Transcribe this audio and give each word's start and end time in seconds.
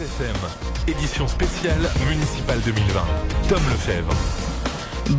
FM, 0.00 0.36
édition 0.88 1.28
spéciale 1.28 1.90
municipale 2.08 2.60
2020. 2.64 3.04
Tom 3.48 3.60
Lefebvre. 3.70 4.14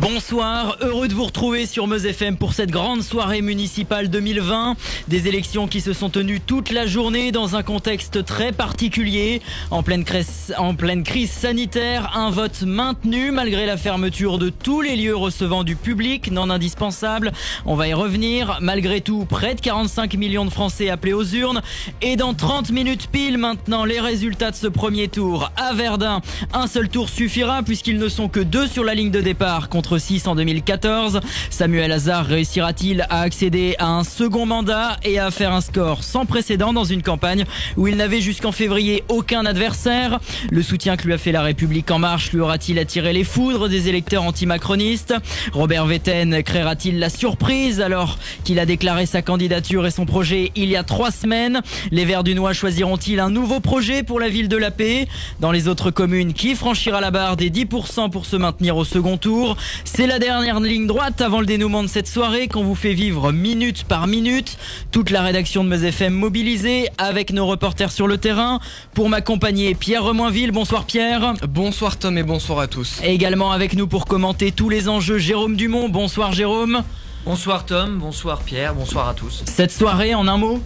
Bonsoir, 0.00 0.78
heureux 0.80 1.06
de 1.06 1.12
vous 1.12 1.26
retrouver 1.26 1.66
sur 1.66 1.86
Meuse 1.86 2.06
FM 2.06 2.38
pour 2.38 2.54
cette 2.54 2.70
grande 2.70 3.02
soirée 3.02 3.42
municipale 3.42 4.08
2020. 4.08 4.74
Des 5.08 5.28
élections 5.28 5.68
qui 5.68 5.82
se 5.82 5.92
sont 5.92 6.08
tenues 6.08 6.40
toute 6.40 6.70
la 6.70 6.86
journée 6.86 7.30
dans 7.30 7.56
un 7.56 7.62
contexte 7.62 8.24
très 8.24 8.52
particulier. 8.52 9.42
En 9.70 9.82
pleine, 9.82 10.04
crise, 10.04 11.30
sanitaire, 11.30 12.16
un 12.16 12.30
vote 12.30 12.62
maintenu 12.62 13.32
malgré 13.32 13.66
la 13.66 13.76
fermeture 13.76 14.38
de 14.38 14.48
tous 14.48 14.80
les 14.80 14.96
lieux 14.96 15.14
recevant 15.14 15.62
du 15.62 15.76
public 15.76 16.30
non 16.30 16.48
indispensable. 16.48 17.30
On 17.66 17.74
va 17.74 17.88
y 17.88 17.92
revenir. 17.92 18.60
Malgré 18.62 19.02
tout, 19.02 19.26
près 19.26 19.54
de 19.54 19.60
45 19.60 20.14
millions 20.14 20.46
de 20.46 20.50
Français 20.50 20.88
appelés 20.88 21.12
aux 21.12 21.26
urnes. 21.26 21.60
Et 22.00 22.16
dans 22.16 22.32
30 22.32 22.70
minutes 22.70 23.08
pile 23.12 23.36
maintenant, 23.36 23.84
les 23.84 24.00
résultats 24.00 24.52
de 24.52 24.56
ce 24.56 24.68
premier 24.68 25.08
tour. 25.08 25.52
À 25.56 25.74
Verdun, 25.74 26.22
un 26.54 26.66
seul 26.66 26.88
tour 26.88 27.10
suffira 27.10 27.62
puisqu'ils 27.62 27.98
ne 27.98 28.08
sont 28.08 28.30
que 28.30 28.40
deux 28.40 28.66
sur 28.66 28.84
la 28.84 28.94
ligne 28.94 29.10
de 29.10 29.20
départ 29.20 29.68
6 29.98 30.26
en 30.26 30.34
2014. 30.34 31.20
Samuel 31.50 31.92
Hazard 31.92 32.26
réussira-t-il 32.26 33.02
à 33.10 33.20
accéder 33.20 33.74
à 33.78 33.88
un 33.88 34.04
second 34.04 34.46
mandat 34.46 34.96
et 35.02 35.18
à 35.18 35.30
faire 35.30 35.52
un 35.52 35.60
score 35.60 36.02
sans 36.02 36.26
précédent 36.26 36.72
dans 36.72 36.84
une 36.84 37.02
campagne 37.02 37.44
où 37.76 37.88
il 37.88 37.96
n'avait 37.96 38.20
jusqu'en 38.20 38.52
février 38.52 39.04
aucun 39.08 39.44
adversaire? 39.44 40.20
Le 40.50 40.62
soutien 40.62 40.96
que 40.96 41.06
lui 41.06 41.12
a 41.12 41.18
fait 41.18 41.32
la 41.32 41.42
République 41.42 41.90
en 41.90 41.98
marche 41.98 42.32
lui 42.32 42.40
aura-t-il 42.40 42.78
attiré 42.78 43.12
les 43.12 43.24
foudres 43.24 43.68
des 43.68 43.88
électeurs 43.88 44.22
antimacronistes? 44.22 45.14
Robert 45.52 45.86
Vetten 45.86 46.42
créera-t-il 46.42 46.98
la 46.98 47.10
surprise 47.10 47.80
alors 47.80 48.18
qu'il 48.44 48.58
a 48.58 48.66
déclaré 48.66 49.06
sa 49.06 49.22
candidature 49.22 49.86
et 49.86 49.90
son 49.90 50.06
projet 50.06 50.52
il 50.56 50.68
y 50.68 50.76
a 50.76 50.82
trois 50.82 51.10
semaines? 51.10 51.60
Les 51.90 52.04
Verts 52.04 52.24
du 52.24 52.34
Noix 52.34 52.52
choisiront-ils 52.52 53.20
un 53.20 53.30
nouveau 53.30 53.60
projet 53.60 54.02
pour 54.02 54.20
la 54.20 54.28
ville 54.28 54.48
de 54.48 54.56
la 54.56 54.70
paix? 54.70 55.08
Dans 55.40 55.52
les 55.52 55.68
autres 55.68 55.90
communes, 55.90 56.32
qui 56.32 56.54
franchira 56.54 57.00
la 57.00 57.10
barre 57.10 57.36
des 57.36 57.50
10% 57.50 58.10
pour 58.10 58.26
se 58.26 58.36
maintenir 58.36 58.76
au 58.76 58.84
second 58.84 59.16
tour? 59.16 59.56
C'est 59.84 60.06
la 60.06 60.18
dernière 60.18 60.60
ligne 60.60 60.86
droite 60.86 61.20
avant 61.20 61.40
le 61.40 61.46
dénouement 61.46 61.82
de 61.82 61.88
cette 61.88 62.06
soirée 62.06 62.48
qu'on 62.48 62.64
vous 62.64 62.74
fait 62.74 62.94
vivre 62.94 63.32
minute 63.32 63.84
par 63.84 64.06
minute. 64.06 64.58
Toute 64.90 65.10
la 65.10 65.22
rédaction 65.22 65.64
de 65.64 65.68
Meuse 65.68 65.84
FM 65.84 66.12
mobilisée 66.12 66.88
avec 66.98 67.32
nos 67.32 67.46
reporters 67.46 67.92
sur 67.92 68.06
le 68.06 68.18
terrain. 68.18 68.60
Pour 68.94 69.08
m'accompagner, 69.08 69.74
Pierre 69.74 70.04
Remoinville. 70.04 70.52
Bonsoir 70.52 70.84
Pierre. 70.84 71.34
Bonsoir 71.48 71.98
Tom 71.98 72.18
et 72.18 72.22
bonsoir 72.22 72.60
à 72.60 72.66
tous. 72.66 73.00
Et 73.02 73.12
également 73.12 73.52
avec 73.52 73.74
nous 73.74 73.86
pour 73.86 74.06
commenter 74.06 74.52
tous 74.52 74.68
les 74.68 74.88
enjeux, 74.88 75.18
Jérôme 75.18 75.56
Dumont. 75.56 75.88
Bonsoir 75.88 76.32
Jérôme. 76.32 76.82
Bonsoir 77.24 77.64
Tom, 77.64 77.98
bonsoir 77.98 78.40
Pierre, 78.40 78.74
bonsoir 78.74 79.08
à 79.08 79.14
tous. 79.14 79.44
Cette 79.46 79.70
soirée 79.70 80.14
en 80.14 80.26
un 80.26 80.38
mot 80.38 80.60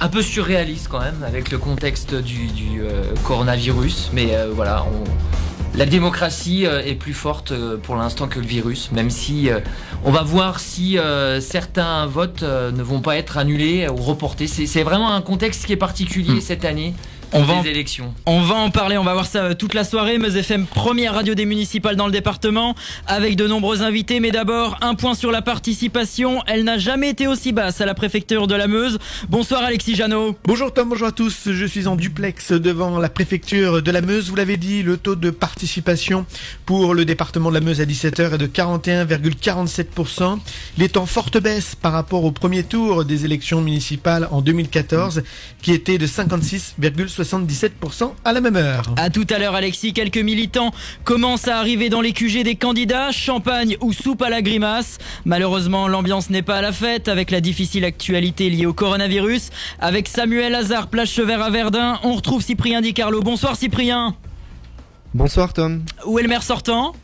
un 0.00 0.08
peu 0.08 0.22
surréaliste 0.22 0.88
quand 0.88 1.00
même 1.00 1.22
avec 1.26 1.50
le 1.50 1.58
contexte 1.58 2.14
du, 2.14 2.48
euh, 2.80 3.04
coronavirus, 3.24 4.10
mais 4.14 4.34
euh, 4.34 4.50
voilà, 4.54 4.84
on, 4.84 5.04
la 5.74 5.86
démocratie 5.86 6.66
euh, 6.66 6.82
est 6.84 6.94
plus 6.94 7.14
forte 7.14 7.52
euh, 7.52 7.76
pour 7.76 7.96
l'instant 7.96 8.26
que 8.26 8.38
le 8.40 8.46
virus, 8.46 8.90
même 8.92 9.10
si 9.10 9.50
euh, 9.50 9.60
on 10.04 10.10
va 10.10 10.22
voir 10.22 10.58
si 10.58 10.98
certains 11.40 12.06
votes 12.06 12.42
ne 12.42 12.82
vont 12.82 13.00
pas 13.00 13.16
être 13.16 13.36
annulés 13.36 13.86
ou 13.88 13.96
reportés. 13.96 14.46
C'est 14.46 14.82
vraiment 14.82 15.12
un 15.12 15.20
contexte 15.20 15.66
qui 15.66 15.72
est 15.72 15.76
particulier 15.76 16.34
hmm. 16.34 16.40
cette 16.40 16.64
année 16.64 16.94
on 17.32 17.42
va, 17.42 17.62
élections. 17.66 18.12
On 18.26 18.40
va 18.42 18.56
en 18.56 18.70
parler, 18.70 18.98
on 18.98 19.04
va 19.04 19.12
voir 19.12 19.26
ça 19.26 19.44
euh, 19.44 19.54
toute 19.54 19.74
la 19.74 19.84
soirée. 19.84 20.18
Meuse 20.18 20.36
FM, 20.36 20.66
première 20.66 21.14
radio 21.14 21.34
des 21.34 21.46
municipales 21.46 21.94
dans 21.96 22.06
le 22.06 22.12
département, 22.12 22.74
avec 23.06 23.36
de 23.36 23.46
nombreux 23.46 23.82
invités. 23.82 24.18
Mais 24.20 24.30
d'abord, 24.30 24.78
un 24.80 24.94
point 24.94 25.14
sur 25.14 25.30
la 25.30 25.42
participation. 25.42 26.42
Elle 26.46 26.64
n'a 26.64 26.78
jamais 26.78 27.10
été 27.10 27.26
aussi 27.28 27.52
basse 27.52 27.80
à 27.80 27.86
la 27.86 27.94
préfecture 27.94 28.46
de 28.46 28.54
la 28.54 28.66
Meuse. 28.66 28.98
Bonsoir 29.28 29.62
Alexis 29.62 29.94
Janot. 29.94 30.36
Bonjour 30.44 30.72
Tom, 30.72 30.88
bonjour 30.88 31.08
à 31.08 31.12
tous. 31.12 31.50
Je 31.52 31.66
suis 31.66 31.86
en 31.86 31.96
duplex 31.96 32.52
devant 32.52 32.98
la 32.98 33.08
préfecture 33.08 33.80
de 33.82 33.90
la 33.90 34.00
Meuse. 34.00 34.28
Vous 34.28 34.36
l'avez 34.36 34.56
dit, 34.56 34.82
le 34.82 34.96
taux 34.96 35.16
de 35.16 35.30
participation 35.30 36.26
pour 36.66 36.94
le 36.94 37.04
département 37.04 37.50
de 37.50 37.54
la 37.54 37.60
Meuse 37.60 37.80
à 37.80 37.84
17h 37.84 38.34
est 38.34 38.38
de 38.38 38.46
41,47%. 38.46 40.38
Il 40.78 40.82
est 40.82 40.96
en 40.96 41.06
forte 41.06 41.38
baisse 41.38 41.74
par 41.74 41.92
rapport 41.92 42.24
au 42.24 42.32
premier 42.32 42.64
tour 42.64 43.04
des 43.04 43.24
élections 43.24 43.60
municipales 43.60 44.26
en 44.30 44.40
2014, 44.40 45.22
qui 45.62 45.72
était 45.72 45.98
de 45.98 46.06
56,60%. 46.06 47.19
77% 47.22 48.12
à 48.24 48.32
la 48.32 48.40
même 48.40 48.56
heure. 48.56 48.82
À 48.96 49.10
tout 49.10 49.26
à 49.30 49.38
l'heure 49.38 49.54
Alexis, 49.54 49.92
quelques 49.92 50.18
militants 50.18 50.72
commencent 51.04 51.48
à 51.48 51.58
arriver 51.58 51.88
dans 51.88 52.00
les 52.00 52.12
QG 52.12 52.42
des 52.42 52.56
candidats, 52.56 53.12
champagne 53.12 53.76
ou 53.80 53.92
soupe 53.92 54.22
à 54.22 54.30
la 54.30 54.42
grimace. 54.42 54.98
Malheureusement, 55.24 55.88
l'ambiance 55.88 56.30
n'est 56.30 56.42
pas 56.42 56.56
à 56.56 56.62
la 56.62 56.72
fête 56.72 57.08
avec 57.08 57.30
la 57.30 57.40
difficile 57.40 57.84
actualité 57.84 58.50
liée 58.50 58.66
au 58.66 58.72
coronavirus. 58.72 59.50
Avec 59.78 60.08
Samuel 60.08 60.54
Hazard, 60.54 60.88
plage 60.88 61.10
Chevert 61.10 61.42
à 61.42 61.50
Verdun, 61.50 61.98
on 62.02 62.14
retrouve 62.14 62.42
Cyprien 62.42 62.80
Di 62.80 62.94
Carlo. 62.94 63.20
Bonsoir 63.22 63.56
Cyprien. 63.56 64.14
Bonsoir 65.12 65.52
Tom. 65.52 65.82
Où 66.06 66.18
est 66.18 66.22
le 66.22 66.28
maire 66.28 66.42
sortant? 66.42 66.94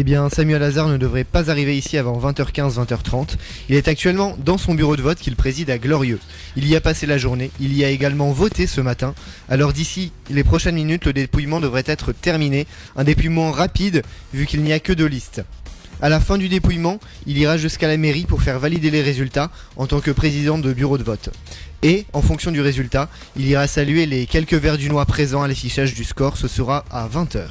Eh 0.00 0.02
bien, 0.02 0.30
Samuel 0.30 0.62
Hazard 0.62 0.88
ne 0.88 0.96
devrait 0.96 1.24
pas 1.24 1.50
arriver 1.50 1.76
ici 1.76 1.98
avant 1.98 2.18
20h15, 2.18 2.82
20h30. 2.82 3.36
Il 3.68 3.74
est 3.74 3.86
actuellement 3.86 4.34
dans 4.42 4.56
son 4.56 4.72
bureau 4.72 4.96
de 4.96 5.02
vote 5.02 5.18
qu'il 5.18 5.36
préside 5.36 5.68
à 5.68 5.76
Glorieux. 5.76 6.18
Il 6.56 6.66
y 6.66 6.74
a 6.74 6.80
passé 6.80 7.04
la 7.04 7.18
journée, 7.18 7.50
il 7.60 7.74
y 7.74 7.84
a 7.84 7.90
également 7.90 8.32
voté 8.32 8.66
ce 8.66 8.80
matin. 8.80 9.14
Alors 9.50 9.74
d'ici 9.74 10.10
les 10.30 10.42
prochaines 10.42 10.76
minutes, 10.76 11.04
le 11.04 11.12
dépouillement 11.12 11.60
devrait 11.60 11.84
être 11.84 12.12
terminé. 12.12 12.66
Un 12.96 13.04
dépouillement 13.04 13.50
rapide 13.50 14.02
vu 14.32 14.46
qu'il 14.46 14.62
n'y 14.62 14.72
a 14.72 14.80
que 14.80 14.94
deux 14.94 15.04
listes. 15.04 15.42
À 16.00 16.08
la 16.08 16.18
fin 16.18 16.38
du 16.38 16.48
dépouillement, 16.48 16.98
il 17.26 17.36
ira 17.36 17.58
jusqu'à 17.58 17.86
la 17.86 17.98
mairie 17.98 18.24
pour 18.24 18.40
faire 18.40 18.58
valider 18.58 18.90
les 18.90 19.02
résultats 19.02 19.50
en 19.76 19.86
tant 19.86 20.00
que 20.00 20.10
président 20.10 20.56
de 20.56 20.72
bureau 20.72 20.96
de 20.96 21.04
vote. 21.04 21.28
Et, 21.82 22.06
en 22.14 22.22
fonction 22.22 22.52
du 22.52 22.62
résultat, 22.62 23.10
il 23.36 23.46
ira 23.46 23.66
saluer 23.66 24.06
les 24.06 24.24
quelques 24.24 24.54
verres 24.54 24.78
du 24.78 24.88
noix 24.88 25.04
présents 25.04 25.42
à 25.42 25.48
l'affichage 25.48 25.92
du 25.92 26.04
score, 26.04 26.38
ce 26.38 26.48
sera 26.48 26.86
à 26.90 27.06
20h. 27.06 27.48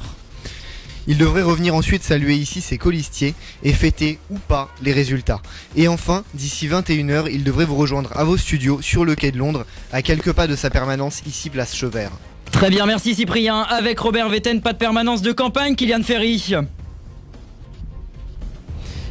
Il 1.06 1.18
devrait 1.18 1.42
revenir 1.42 1.74
ensuite 1.74 2.02
saluer 2.02 2.34
ici 2.34 2.60
ses 2.60 2.78
colistiers 2.78 3.34
et 3.62 3.72
fêter 3.72 4.18
ou 4.30 4.38
pas 4.38 4.68
les 4.82 4.92
résultats. 4.92 5.40
Et 5.76 5.88
enfin, 5.88 6.24
d'ici 6.34 6.68
21h, 6.68 7.28
il 7.30 7.44
devrait 7.44 7.64
vous 7.64 7.76
rejoindre 7.76 8.10
à 8.16 8.24
vos 8.24 8.36
studios 8.36 8.80
sur 8.82 9.04
le 9.04 9.14
quai 9.14 9.32
de 9.32 9.38
Londres, 9.38 9.64
à 9.92 10.02
quelques 10.02 10.32
pas 10.32 10.46
de 10.46 10.56
sa 10.56 10.70
permanence 10.70 11.22
ici 11.26 11.50
place 11.50 11.74
Chevert. 11.74 12.12
Très 12.52 12.70
bien, 12.70 12.86
merci 12.86 13.14
Cyprien. 13.14 13.62
Avec 13.62 13.98
Robert 13.98 14.28
Vetten, 14.28 14.60
pas 14.60 14.72
de 14.72 14.78
permanence 14.78 15.22
de 15.22 15.32
campagne, 15.32 15.76
Kylian 15.76 16.02
Ferry. 16.02 16.54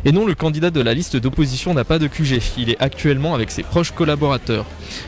Et 0.05 0.11
non, 0.13 0.25
le 0.25 0.33
candidat 0.33 0.69
de 0.69 0.79
la 0.79 0.93
liste 0.93 1.17
d'opposition 1.17 1.73
n'a 1.73 1.83
pas 1.83 1.99
de 1.99 2.07
QG. 2.07 2.41
Il 2.57 2.69
est 2.69 2.79
actuellement 2.79 3.35
avec 3.35 3.51
ses 3.51 3.63
proches 3.63 3.91
collaborateurs. 3.91 4.65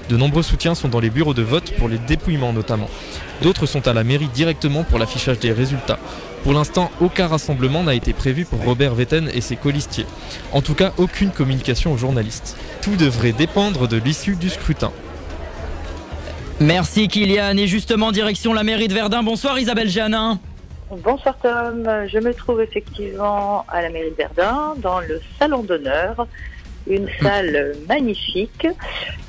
De 0.10 0.18
nombreux 0.18 0.44
soutiens 0.44 0.76
sont 0.76 0.90
dans 0.90 1.00
les 1.00 1.10
bureaux 1.10 1.34
de 1.34 1.42
vote 1.42 1.72
pour 1.78 1.88
les 1.88 1.98
dépouillements 1.98 2.52
notamment. 2.52 2.90
D'autres 3.42 3.66
sont 3.66 3.88
à 3.88 3.94
la 3.94 4.04
mairie 4.04 4.30
directement 4.34 4.84
pour 4.84 5.00
l'affichage 5.00 5.40
des 5.40 5.54
résultats. 5.54 6.00
Pour 6.44 6.54
l'instant, 6.54 6.90
aucun 7.00 7.28
rassemblement 7.28 7.84
n'a 7.84 7.94
été 7.94 8.14
prévu 8.14 8.46
pour 8.46 8.64
Robert 8.64 8.96
Vetten 8.96 9.30
et 9.34 9.42
ses 9.42 9.56
colistiers. 9.56 10.08
En 10.52 10.62
tout 10.62 10.74
cas, 10.74 10.92
aucune 10.98 11.30
communication 11.30 11.94
aux 11.94 11.98
journalistes. 11.98 12.58
Tout 12.82 12.96
devrait 12.96 13.32
dépendre 13.32 13.88
de 13.88 13.98
l'issue 13.98 14.36
du 14.36 14.50
scrutin. 14.50 14.92
Merci 16.60 17.08
Kylian. 17.08 17.58
Et 17.58 17.68
justement, 17.68 18.12
direction 18.12 18.54
la 18.54 18.64
mairie 18.64 18.88
de 18.88 18.94
Verdun. 18.94 19.22
Bonsoir 19.22 19.60
Isabelle 19.60 19.90
Janin. 19.90 20.40
Bonsoir 20.90 21.36
Tom. 21.42 21.88
Je 22.12 22.20
me 22.20 22.34
trouve 22.34 22.62
effectivement 22.62 23.66
à 23.70 23.82
la 23.82 23.90
mairie 23.90 24.12
de 24.12 24.16
Verdun, 24.16 24.74
dans 24.78 25.00
le 25.00 25.22
salon 25.40 25.64
d'honneur 25.64 26.28
une 26.88 27.08
salle 27.22 27.76
magnifique 27.88 28.68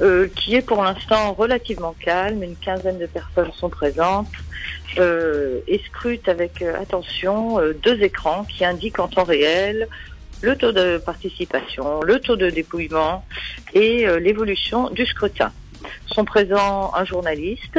euh, 0.00 0.28
qui 0.36 0.54
est 0.54 0.62
pour 0.62 0.82
l'instant 0.82 1.32
relativement 1.32 1.94
calme. 1.98 2.42
Une 2.42 2.56
quinzaine 2.56 2.98
de 2.98 3.06
personnes 3.06 3.52
sont 3.52 3.68
présentes 3.68 4.32
euh, 4.98 5.60
et 5.66 5.80
scrutent 5.86 6.28
avec 6.28 6.62
euh, 6.62 6.80
attention 6.80 7.58
deux 7.82 8.02
écrans 8.02 8.44
qui 8.44 8.64
indiquent 8.64 8.98
en 8.98 9.08
temps 9.08 9.24
réel 9.24 9.88
le 10.40 10.56
taux 10.56 10.72
de 10.72 10.98
participation, 10.98 12.02
le 12.02 12.18
taux 12.18 12.34
de 12.34 12.50
dépouillement 12.50 13.24
et 13.74 14.06
l'évolution 14.18 14.90
du 14.90 15.06
scrutin 15.06 15.52
sont 16.06 16.24
présents 16.24 16.92
un 16.94 17.04
journaliste, 17.04 17.78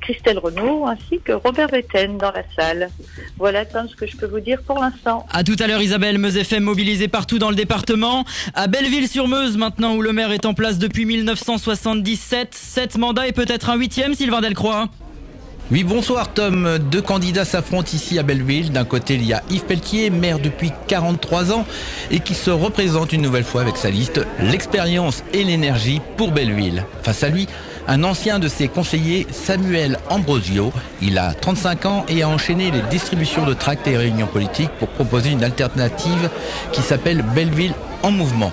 Christelle 0.00 0.38
Renaud, 0.38 0.86
ainsi 0.86 1.20
que 1.24 1.32
Robert 1.32 1.68
Vetten 1.68 2.18
dans 2.18 2.32
la 2.32 2.42
salle. 2.56 2.90
Voilà 3.38 3.64
tant 3.64 3.86
ce 3.88 3.94
que 3.94 4.06
je 4.06 4.16
peux 4.16 4.26
vous 4.26 4.40
dire 4.40 4.62
pour 4.62 4.78
l'instant. 4.78 5.26
À 5.30 5.44
tout 5.44 5.56
à 5.58 5.66
l'heure 5.66 5.82
Isabelle, 5.82 6.18
Meuse 6.18 6.36
FM 6.36 6.64
mobilisée 6.64 7.08
partout 7.08 7.38
dans 7.38 7.50
le 7.50 7.56
département. 7.56 8.24
À 8.54 8.66
Belleville-sur-Meuse 8.66 9.56
maintenant 9.56 9.94
où 9.96 10.02
le 10.02 10.12
maire 10.12 10.32
est 10.32 10.46
en 10.46 10.54
place 10.54 10.78
depuis 10.78 11.04
1977, 11.04 12.54
sept 12.54 12.96
mandats 12.96 13.26
et 13.26 13.32
peut-être 13.32 13.70
un 13.70 13.76
huitième 13.76 14.14
Sylvain 14.14 14.40
Delcroix. 14.40 14.88
Oui, 15.72 15.84
bonsoir 15.84 16.32
Tom. 16.32 16.78
Deux 16.90 17.00
candidats 17.00 17.44
s'affrontent 17.44 17.92
ici 17.92 18.18
à 18.18 18.24
Belleville. 18.24 18.72
D'un 18.72 18.84
côté, 18.84 19.14
il 19.14 19.24
y 19.24 19.32
a 19.32 19.40
Yves 19.50 19.66
Pelletier, 19.66 20.10
maire 20.10 20.40
depuis 20.40 20.72
43 20.88 21.52
ans 21.52 21.64
et 22.10 22.18
qui 22.18 22.34
se 22.34 22.50
représente 22.50 23.12
une 23.12 23.22
nouvelle 23.22 23.44
fois 23.44 23.60
avec 23.60 23.76
sa 23.76 23.88
liste 23.88 24.20
L'expérience 24.40 25.22
et 25.32 25.44
l'énergie 25.44 26.00
pour 26.16 26.32
Belleville. 26.32 26.84
Face 27.04 27.22
à 27.22 27.28
lui, 27.28 27.46
un 27.86 28.02
ancien 28.02 28.40
de 28.40 28.48
ses 28.48 28.66
conseillers, 28.66 29.28
Samuel 29.30 29.98
Ambrosio. 30.08 30.72
Il 31.02 31.18
a 31.18 31.34
35 31.34 31.86
ans 31.86 32.04
et 32.08 32.24
a 32.24 32.28
enchaîné 32.28 32.72
les 32.72 32.82
distributions 32.90 33.46
de 33.46 33.54
tracts 33.54 33.86
et 33.86 33.96
réunions 33.96 34.26
politiques 34.26 34.72
pour 34.80 34.88
proposer 34.88 35.30
une 35.30 35.44
alternative 35.44 36.30
qui 36.72 36.82
s'appelle 36.82 37.22
Belleville 37.32 37.74
en 38.02 38.10
mouvement. 38.10 38.52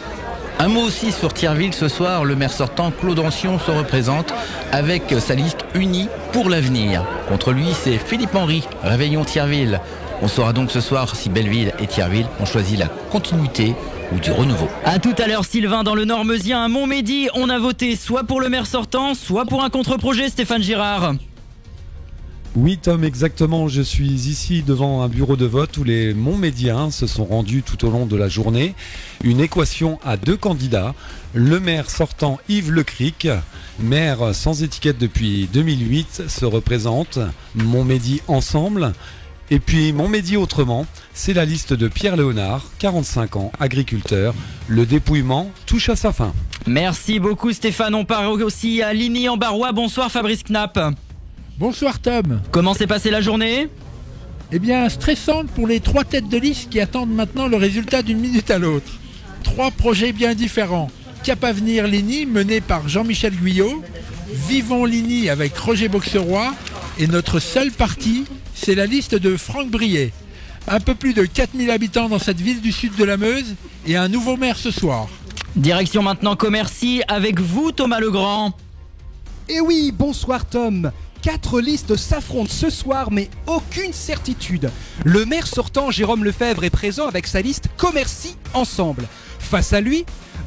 Un 0.59 0.69
mot 0.69 0.81
aussi 0.81 1.12
sur 1.12 1.33
Thierville 1.33 1.74
ce 1.74 1.88
soir, 1.88 2.25
le 2.25 2.36
maire 2.36 2.51
sortant 2.51 2.89
Claude 2.92 3.19
Ancion 3.19 3.59
se 3.59 3.69
représente 3.69 4.33
avec 4.71 5.04
sa 5.19 5.36
liste 5.36 5.59
unie 5.75 6.07
pour 6.33 6.50
l'avenir. 6.50 7.06
Contre 7.30 7.51
lui, 7.51 7.68
c'est 7.74 8.00
Philippe 8.00 8.33
Henry, 8.33 8.63
Réveillon 8.81 9.24
Thierville. 9.24 9.80
On 10.24 10.27
saura 10.27 10.54
donc 10.54 10.71
ce 10.71 10.81
soir 10.81 11.15
si 11.15 11.30
Belleville 11.30 11.74
et 11.80 11.86
Thierville 11.86 12.25
ont 12.39 12.45
choisi 12.45 12.75
la 12.75 12.88
continuité 12.88 13.75
ou 14.12 14.19
du 14.19 14.31
renouveau. 14.31 14.68
À 14.83 14.98
tout 14.98 15.13
à 15.19 15.27
l'heure, 15.27 15.45
Sylvain, 15.45 15.83
dans 15.83 15.94
le 15.94 16.06
Nord-Meusien, 16.06 16.63
à 16.63 16.68
Montmédy, 16.68 17.30
on 17.36 17.50
a 17.50 17.59
voté 17.59 17.95
soit 17.95 18.24
pour 18.24 18.42
le 18.42 18.50
maire 18.50 18.65
sortant, 18.65 19.13
soit 19.13 19.45
pour 19.45 19.63
un 19.63 19.69
contre-projet, 19.69 20.27
Stéphane 20.27 20.63
Girard. 20.63 21.13
Oui, 22.59 22.80
Tom, 22.80 23.04
exactement. 23.04 23.68
Je 23.68 23.83
suis 23.83 24.07
ici 24.07 24.63
devant 24.63 25.04
un 25.04 25.09
bureau 25.09 25.36
de 25.36 25.45
vote 25.45 25.77
où 25.77 25.83
les 25.83 26.15
Montmédiens 26.15 26.89
se 26.89 27.06
sont 27.06 27.24
rendus 27.24 27.62
tout 27.62 27.86
au 27.86 27.92
long 27.92 28.07
de 28.07 28.15
la 28.15 28.30
journée. 28.30 28.74
Une 29.24 29.42
équation 29.42 30.00
à 30.04 30.18
deux 30.18 30.38
candidats. 30.38 30.95
Le 31.36 31.59
maire 31.59 31.88
sortant 31.88 32.39
Yves 32.50 32.71
Lecric, 32.71 33.27
maire 33.80 34.33
sans 34.33 34.63
étiquette 34.63 34.98
depuis 34.98 35.48
2008, 35.54 36.24
se 36.27 36.45
représente. 36.45 37.19
Montmédy 37.54 38.24
ensemble. 38.27 38.94
Et 39.51 39.59
puis 39.59 39.94
Montmédy 39.94 40.36
autrement, 40.36 40.88
c'est 41.13 41.33
la 41.33 41.45
liste 41.45 41.74
de 41.74 41.88
Pierre 41.88 42.18
Léonard, 42.18 42.65
45 42.80 43.36
ans, 43.36 43.51
agriculteur. 43.59 44.33
Le 44.68 44.88
dépouillement 44.88 45.51
touche 45.68 45.89
à 45.89 45.95
sa 45.95 46.12
fin. 46.12 46.33
Merci 46.65 47.19
beaucoup 47.19 47.54
Stéphane. 47.54 47.94
On 47.94 48.04
part 48.04 48.31
aussi 48.31 48.81
à 48.81 48.94
Ligny 48.94 49.30
en 49.30 49.38
Barrois. 49.38 49.74
Bonsoir 49.74 50.12
Fabrice 50.12 50.42
Knapp. 50.44 50.80
Bonsoir 51.59 51.98
Tom. 52.00 52.39
Comment 52.51 52.75
s'est 52.75 52.86
passée 52.86 53.09
la 53.09 53.19
journée? 53.19 53.68
Eh 54.51 54.59
bien, 54.59 54.89
stressante 54.89 55.48
pour 55.48 55.65
les 55.65 55.80
trois 55.80 56.04
têtes 56.04 56.30
de 56.30 56.38
liste 56.38 56.69
qui 56.69 56.80
attendent 56.80 57.09
maintenant 57.09 57.48
le 57.48 57.57
résultat 57.57 58.04
d'une 58.04 58.19
minute 58.19 58.51
à 58.51 58.59
l'autre. 58.59 58.92
Trois 59.44 59.71
projets 59.71 60.12
bien 60.12 60.36
différents. 60.36 60.92
Cap 61.24 61.44
Avenir 61.44 61.88
Ligny, 61.88 62.27
mené 62.27 62.62
par 62.62 62.88
Jean-Michel 62.88 63.33
Guyot. 63.33 63.83
Vivons 64.48 64.86
Ligny 64.86 65.30
avec 65.30 65.57
Roger 65.57 65.88
Boxeroy. 65.88 66.54
Et 67.00 67.07
notre 67.07 67.39
seul 67.39 67.71
parti, 67.71 68.25
c'est 68.54 68.75
la 68.75 68.86
liste 68.86 69.15
de 69.15 69.36
Franck 69.36 69.71
Briet. 69.71 70.13
Un 70.68 70.80
peu 70.80 70.94
plus 70.94 71.15
de 71.15 71.25
4000 71.25 71.71
habitants 71.71 72.07
dans 72.07 72.19
cette 72.19 72.39
ville 72.39 72.62
du 72.62 72.71
sud 72.71 72.95
de 72.95 73.04
la 73.04 73.18
Meuse 73.18 73.56
et 73.88 73.98
un 73.98 74.09
nouveau 74.09 74.38
maire 74.38 74.57
ce 74.57 74.69
soir. 74.69 75.07
Direction 75.56 76.04
maintenant 76.04 76.36
Commercy 76.36 77.01
avec 77.07 77.39
vous 77.39 77.71
Thomas 77.71 78.00
Legrand. 78.00 78.54
Eh 79.50 79.59
oui, 79.59 79.92
bonsoir 79.98 80.45
Tom. 80.45 80.92
Quatre 81.28 81.60
listes 81.60 81.98
s'affrontent 81.98 82.50
ce 82.50 82.70
soir, 82.70 83.12
mais 83.12 83.30
aucune 83.48 83.92
certitude. 83.92 84.72
Le 85.04 85.26
maire 85.26 85.46
sortant, 85.46 85.92
Jérôme 85.92 86.24
Lefebvre, 86.24 86.64
est 86.64 86.70
présent 86.70 87.06
avec 87.06 87.28
sa 87.28 87.42
liste 87.42 87.66
Commercy 87.76 88.38
Ensemble. 88.54 89.06
Face 89.38 89.74
à 89.74 89.82
lui, 89.82 90.06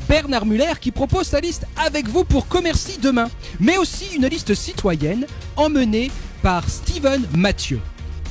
Bernard 0.09 0.47
Muller 0.47 0.73
qui 0.81 0.91
propose 0.91 1.27
sa 1.27 1.41
liste 1.41 1.67
avec 1.77 2.09
vous 2.09 2.25
pour 2.25 2.49
Commercy 2.49 2.97
demain, 2.99 3.29
mais 3.61 3.77
aussi 3.77 4.07
une 4.17 4.27
liste 4.27 4.55
citoyenne 4.55 5.27
emmenée 5.57 6.11
par 6.43 6.67
Steven 6.67 7.27
Mathieu. 7.37 7.79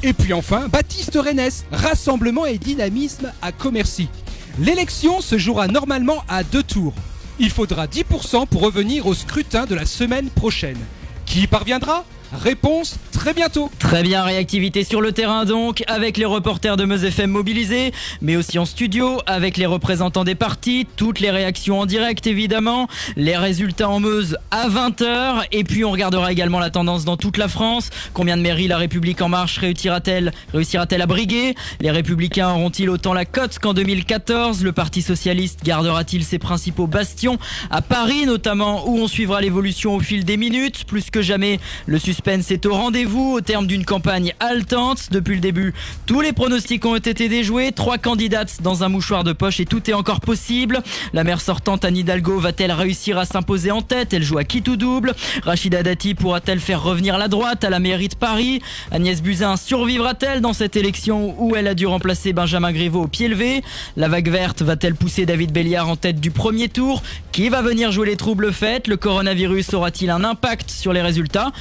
Et 0.01 0.13
puis 0.13 0.33
enfin, 0.33 0.69
Baptiste 0.69 1.19
Rennes, 1.21 1.51
Rassemblement 1.71 2.47
et 2.47 2.57
Dynamisme 2.57 3.31
à 3.43 3.51
Commercy. 3.51 4.09
L'élection 4.57 5.21
se 5.21 5.37
jouera 5.37 5.67
normalement 5.67 6.23
à 6.27 6.43
deux 6.43 6.63
tours. 6.63 6.95
Il 7.37 7.51
faudra 7.51 7.85
10% 7.85 8.47
pour 8.47 8.61
revenir 8.61 9.05
au 9.05 9.13
scrutin 9.13 9.67
de 9.67 9.75
la 9.75 9.85
semaine 9.85 10.31
prochaine. 10.31 10.79
Qui 11.27 11.45
parviendra? 11.45 12.05
Réponse 12.33 12.97
très 13.11 13.33
bientôt. 13.33 13.71
Très 13.79 14.03
bien, 14.03 14.23
réactivité 14.23 14.83
sur 14.83 15.01
le 15.01 15.11
terrain 15.11 15.45
donc, 15.45 15.83
avec 15.87 16.15
les 16.15 16.25
reporters 16.25 16.77
de 16.77 16.85
Meuse 16.85 17.03
FM 17.03 17.31
mobilisés, 17.31 17.91
mais 18.21 18.35
aussi 18.35 18.59
en 18.59 18.65
studio, 18.65 19.19
avec 19.25 19.57
les 19.57 19.65
représentants 19.65 20.23
des 20.23 20.35
partis, 20.35 20.87
toutes 20.95 21.19
les 21.19 21.31
réactions 21.31 21.79
en 21.79 21.85
direct 21.85 22.27
évidemment, 22.27 22.87
les 23.17 23.35
résultats 23.35 23.89
en 23.89 23.99
Meuse 23.99 24.37
à 24.51 24.69
20h, 24.69 25.43
et 25.51 25.63
puis 25.63 25.83
on 25.83 25.91
regardera 25.91 26.31
également 26.31 26.59
la 26.59 26.69
tendance 26.69 27.03
dans 27.03 27.17
toute 27.17 27.37
la 27.37 27.47
France. 27.47 27.89
Combien 28.13 28.37
de 28.37 28.41
mairies 28.41 28.67
la 28.67 28.77
République 28.77 29.21
en 29.21 29.29
marche 29.29 29.57
réussira-t-elle 29.57 30.31
réussira 30.53 30.85
à 30.89 31.05
briguer? 31.05 31.55
Les 31.81 31.91
Républicains 31.91 32.51
auront-ils 32.51 32.89
autant 32.89 33.13
la 33.13 33.25
cote 33.25 33.57
qu'en 33.59 33.73
2014 33.73 34.63
Le 34.63 34.71
Parti 34.71 35.01
Socialiste 35.01 35.61
gardera-t-il 35.63 36.23
ses 36.23 36.39
principaux 36.39 36.87
bastions 36.87 37.37
à 37.71 37.81
Paris 37.81 38.25
notamment, 38.25 38.87
où 38.87 38.97
on 38.97 39.07
suivra 39.07 39.41
l'évolution 39.41 39.95
au 39.95 39.99
fil 39.99 40.25
des 40.25 40.37
minutes? 40.37 40.85
Plus 40.85 41.09
que 41.09 41.21
jamais, 41.21 41.59
le 41.85 41.97
suspense 42.19 42.51
est 42.51 42.65
au 42.65 42.73
rendez-vous 42.73 43.35
au 43.35 43.39
terme 43.39 43.65
d'une 43.65 43.85
campagne 43.85 44.33
haletante. 44.41 45.07
Depuis 45.09 45.35
le 45.35 45.39
début, 45.39 45.73
tous 46.05 46.19
les 46.19 46.33
pronostics 46.33 46.83
ont 46.83 46.97
été 46.97 47.29
déjoués. 47.29 47.71
Trois 47.71 47.97
candidates 47.97 48.61
dans 48.61 48.83
un 48.83 48.89
mouchoir 48.89 49.23
de 49.23 49.31
poche 49.31 49.61
et 49.61 49.65
tout 49.65 49.89
est 49.89 49.93
encore 49.93 50.19
possible. 50.19 50.83
La 51.13 51.23
maire 51.23 51.39
sortante 51.39 51.85
Anne 51.85 51.95
Hidalgo 51.95 52.37
va-t-elle 52.37 52.73
réussir 52.73 53.17
à 53.17 53.23
s'imposer 53.23 53.71
en 53.71 53.81
tête? 53.81 54.13
Elle 54.13 54.23
joue 54.23 54.37
à 54.37 54.43
qui 54.43 54.61
tout 54.61 54.75
double? 54.75 55.13
Rachida 55.43 55.81
Dati 55.81 56.13
pourra-t-elle 56.13 56.59
faire 56.59 56.83
revenir 56.83 57.17
la 57.17 57.29
droite 57.29 57.63
à 57.63 57.69
la 57.69 57.79
mairie 57.79 58.09
de 58.09 58.15
Paris? 58.15 58.61
Agnès 58.91 59.21
Buzyn 59.21 59.55
survivra-t-elle 59.55 60.41
dans 60.41 60.51
cette 60.51 60.75
élection 60.75 61.41
où 61.41 61.55
elle 61.55 61.67
a 61.67 61.73
dû 61.73 61.87
remplacer 61.87 62.33
Benjamin 62.33 62.73
Griveaux 62.73 63.03
au 63.03 63.07
pied 63.07 63.29
levé? 63.29 63.63
La 63.95 64.09
vague 64.09 64.29
verte 64.29 64.61
va-t-elle 64.61 64.95
pousser 64.95 65.25
David 65.25 65.53
Béliard 65.53 65.87
en 65.87 65.95
tête 65.95 66.19
du 66.19 66.31
premier 66.31 66.67
tour? 66.67 67.01
Qui 67.31 67.47
va 67.47 67.61
venir 67.61 67.93
jouer 67.93 68.07
les 68.07 68.17
troubles 68.17 68.51
fêtes? 68.51 68.89
Le 68.89 68.97
coronavirus 68.97 69.73
aura-t-il 69.73 70.09
un 70.09 70.25
impact 70.25 70.69
sur 70.69 70.91
les 70.91 71.01
résultats? 71.01 71.53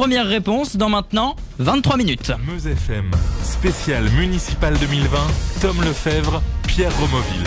Premières 0.00 0.28
réponses 0.28 0.78
dans 0.78 0.88
maintenant 0.88 1.36
23 1.58 1.98
minutes. 1.98 2.32
Meuse 2.46 2.66
FM, 2.66 3.10
spécial 3.42 4.08
municipal 4.12 4.72
2020, 4.78 5.18
Tom 5.60 5.76
Lefebvre, 5.82 6.42
Pierre 6.66 6.90
Romoville. 6.98 7.46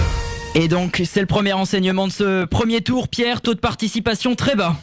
Et 0.53 0.67
donc, 0.67 1.01
c'est 1.03 1.21
le 1.21 1.25
premier 1.25 1.53
enseignement 1.53 2.05
de 2.05 2.11
ce 2.11 2.45
premier 2.45 2.81
tour. 2.81 3.07
Pierre, 3.07 3.41
taux 3.41 3.55
de 3.55 3.59
participation 3.59 4.35
très 4.35 4.53
bas. 4.53 4.75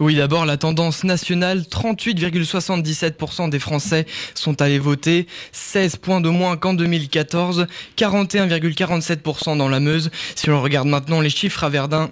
Oui, 0.00 0.16
d'abord 0.16 0.44
la 0.44 0.58
tendance 0.58 1.02
nationale, 1.02 1.60
38,77% 1.60 3.48
des 3.48 3.58
Français 3.58 4.04
sont 4.34 4.60
allés 4.60 4.78
voter, 4.78 5.26
16 5.52 5.96
points 5.96 6.20
de 6.20 6.28
moins 6.28 6.58
qu'en 6.58 6.74
2014, 6.74 7.66
41,47% 7.96 9.56
dans 9.56 9.70
la 9.70 9.80
Meuse. 9.80 10.10
Si 10.34 10.48
l'on 10.48 10.60
regarde 10.60 10.88
maintenant 10.88 11.22
les 11.22 11.30
chiffres 11.30 11.64
à 11.64 11.70
Verdun, 11.70 12.10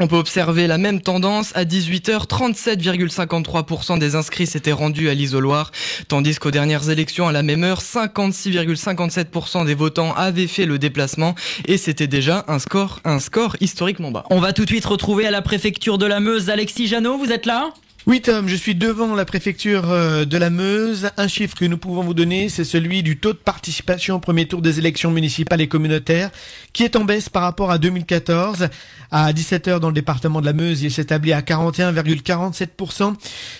on 0.00 0.06
peut 0.06 0.16
observer 0.16 0.66
la 0.66 0.78
même 0.78 1.00
tendance. 1.00 1.52
À 1.54 1.64
18h, 1.64 2.26
37,53% 2.26 3.98
des 3.98 4.14
inscrits 4.14 4.46
s'étaient 4.46 4.72
rendus 4.72 5.08
à 5.08 5.14
l'isoloir, 5.14 5.70
tandis 6.08 6.36
qu'aux 6.36 6.50
dernières 6.50 6.90
élections, 6.90 7.28
à 7.28 7.32
la 7.32 7.42
même 7.42 7.64
heure, 7.64 7.80
56,57% 7.80 9.66
des 9.66 9.74
votants 9.74 10.14
avaient 10.14 10.46
fait 10.46 10.66
le 10.66 10.78
déplacement 10.78 11.34
et 11.66 11.76
c'était 11.76 12.06
déjà 12.06 12.44
un 12.48 12.58
score, 12.58 13.00
un 13.04 13.18
score 13.18 13.56
historiquement 13.60 14.10
bas. 14.10 14.24
On 14.30 14.40
va 14.40 14.52
tout 14.52 14.64
de 14.64 14.70
suite 14.70 14.84
retrouver 14.84 15.26
à 15.26 15.30
la 15.30 15.42
préfecture 15.42 15.98
de 15.98 16.06
la 16.06 16.20
Meuse 16.20 16.50
Alexis 16.50 16.86
Janot, 16.86 17.18
vous 17.18 17.32
êtes 17.32 17.46
là? 17.46 17.72
Oui 18.04 18.20
Tom, 18.20 18.48
je 18.48 18.56
suis 18.56 18.74
devant 18.74 19.14
la 19.14 19.24
préfecture 19.24 19.88
euh, 19.92 20.24
de 20.24 20.36
la 20.36 20.50
Meuse. 20.50 21.10
Un 21.16 21.28
chiffre 21.28 21.54
que 21.54 21.64
nous 21.64 21.78
pouvons 21.78 22.02
vous 22.02 22.14
donner, 22.14 22.48
c'est 22.48 22.64
celui 22.64 23.04
du 23.04 23.16
taux 23.16 23.32
de 23.32 23.38
participation 23.38 24.16
au 24.16 24.18
premier 24.18 24.48
tour 24.48 24.60
des 24.60 24.80
élections 24.80 25.12
municipales 25.12 25.60
et 25.60 25.68
communautaires, 25.68 26.32
qui 26.72 26.82
est 26.82 26.96
en 26.96 27.04
baisse 27.04 27.28
par 27.28 27.44
rapport 27.44 27.70
à 27.70 27.78
2014. 27.78 28.70
À 29.14 29.30
17h 29.34 29.78
dans 29.78 29.88
le 29.88 29.94
département 29.94 30.40
de 30.40 30.46
la 30.46 30.54
Meuse, 30.54 30.80
il 30.80 30.90
s'établit 30.90 31.34
à 31.34 31.42
41,47%. 31.42 33.12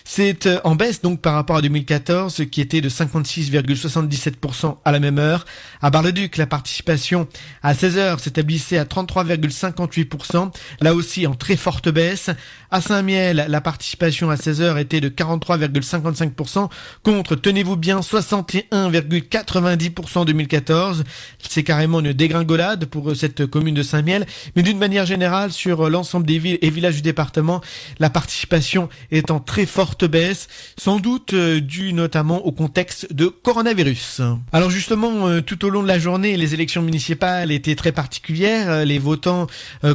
C'est 0.03 0.47
euh, 0.47 0.59
en 0.65 0.77
baisse 0.77 1.03
donc 1.03 1.21
par 1.21 1.35
rapport 1.35 1.57
à 1.57 1.61
2014, 1.61 2.45
qui 2.51 2.63
était 2.63 2.81
de 2.81 2.89
56,77% 2.89 4.79
à 4.83 4.93
la 4.93 4.99
même 4.99 5.19
heure. 5.19 5.45
À 5.83 5.91
Bar-le-Duc, 5.91 6.39
la 6.39 6.47
participation 6.47 7.29
à 7.63 7.75
16h 7.75 8.19
s'établissait 8.19 8.79
à 8.79 8.87
33,58%. 8.87 10.53
Là 10.81 10.95
aussi 10.95 11.27
en 11.27 11.35
très 11.35 11.57
forte 11.57 11.91
baisse. 11.91 12.31
À 12.71 12.81
Saint-Miel, 12.81 13.45
la 13.47 13.61
participation 13.61 14.31
à 14.31 14.37
16h 14.37 14.81
était 14.81 15.03
de 15.03 15.11
43,55% 15.11 16.71
contre, 17.03 17.37
tenez-vous 17.37 17.77
bien, 17.77 18.01
61,90% 18.01 20.19
en 20.19 20.25
2014. 20.25 21.05
C'est 21.47 21.63
carrément 21.63 22.01
une 22.01 22.15
dégringolade 22.15 22.87
pour 22.87 23.15
cette 23.15 23.45
commune 23.45 23.75
de 23.75 23.83
Saint-Miel. 23.83 24.25
Mais 24.57 24.63
d'une 24.63 24.79
manière 24.79 25.05
générale, 25.05 25.42
sur 25.51 25.91
l'ensemble 25.91 26.27
des 26.27 26.39
villes 26.39 26.59
et 26.63 26.71
villages 26.71 26.97
du 26.97 27.03
département, 27.03 27.61
la 27.99 28.11
participation 28.11 28.89
est 29.11 29.31
en 29.31 29.41
très 29.41 29.67
forte 29.67 30.05
baisse, 30.05 30.49
sans 30.79 30.99
doute 30.99 31.35
euh, 31.35 31.61
due 31.61 31.93
notamment 31.93 32.45
au 32.45 32.53
contexte 32.53 33.13
de 33.13 33.27
coronavirus. 33.27 34.21
Alors 34.53 34.71
justement, 34.71 35.29
euh, 35.29 35.41
tout 35.41 35.65
au 35.65 35.71
long 35.71 35.83
de 35.83 35.89
la 35.89 35.99
journée, 35.99 36.37
les 36.37 36.55
élections 36.55 36.83
municipales 36.83 37.51
étaient 37.51 37.75
très 37.75 37.93
particulières. 37.93 38.71
Euh, 38.71 38.85
les 38.85 38.99
votants, 38.99 39.47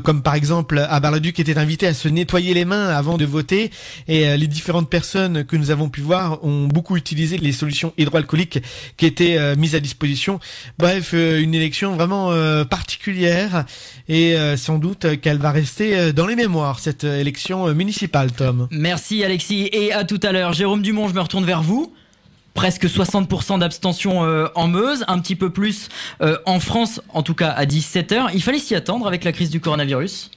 comme 0.03 0.21
par 0.21 0.35
exemple 0.35 0.79
à 0.89 0.99
Bar-le-Duc, 0.99 1.39
étaient 1.39 1.57
invités 1.57 1.87
à 1.87 1.93
se 1.93 2.07
nettoyer 2.07 2.53
les 2.53 2.65
mains 2.65 2.89
avant 2.89 3.17
de 3.17 3.25
voter 3.25 3.71
et 4.07 4.37
les 4.37 4.47
différentes 4.47 4.89
personnes 4.89 5.45
que 5.45 5.55
nous 5.55 5.71
avons 5.71 5.89
pu 5.89 6.01
voir 6.01 6.43
ont 6.43 6.67
beaucoup 6.67 6.97
utilisé 6.97 7.37
les 7.37 7.51
solutions 7.51 7.93
hydroalcooliques 7.97 8.59
qui 8.97 9.05
étaient 9.05 9.55
mises 9.55 9.75
à 9.75 9.79
disposition. 9.79 10.39
Bref, 10.77 11.13
une 11.13 11.53
élection 11.53 11.95
vraiment 11.95 12.31
particulière 12.65 13.65
et 14.07 14.35
sans 14.57 14.77
doute 14.77 15.19
qu'elle 15.21 15.36
va 15.39 15.51
rester 15.51 16.13
dans 16.13 16.27
les 16.27 16.35
mémoires 16.35 16.79
cette 16.79 17.03
élection 17.03 17.73
municipale, 17.73 18.31
Tom. 18.31 18.67
Merci 18.71 19.23
Alexis 19.23 19.69
et 19.71 19.93
à 19.93 20.03
tout 20.03 20.19
à 20.23 20.31
l'heure. 20.31 20.53
Jérôme 20.53 20.81
Dumont, 20.81 21.07
je 21.07 21.13
me 21.13 21.21
retourne 21.21 21.45
vers 21.45 21.61
vous 21.61 21.93
presque 22.53 22.85
60% 22.85 23.59
d'abstention 23.59 24.21
en 24.55 24.67
Meuse, 24.67 25.05
un 25.07 25.19
petit 25.19 25.35
peu 25.35 25.51
plus 25.51 25.89
en 26.45 26.59
France, 26.59 27.01
en 27.13 27.21
tout 27.21 27.35
cas 27.35 27.49
à 27.49 27.65
17h. 27.65 28.31
Il 28.33 28.41
fallait 28.41 28.57
s'y 28.57 28.73
attendre 28.73 29.05
avec 29.05 29.23
la 29.23 29.31
crise 29.31 29.51
du 29.51 29.59
coronavirus 29.59 30.31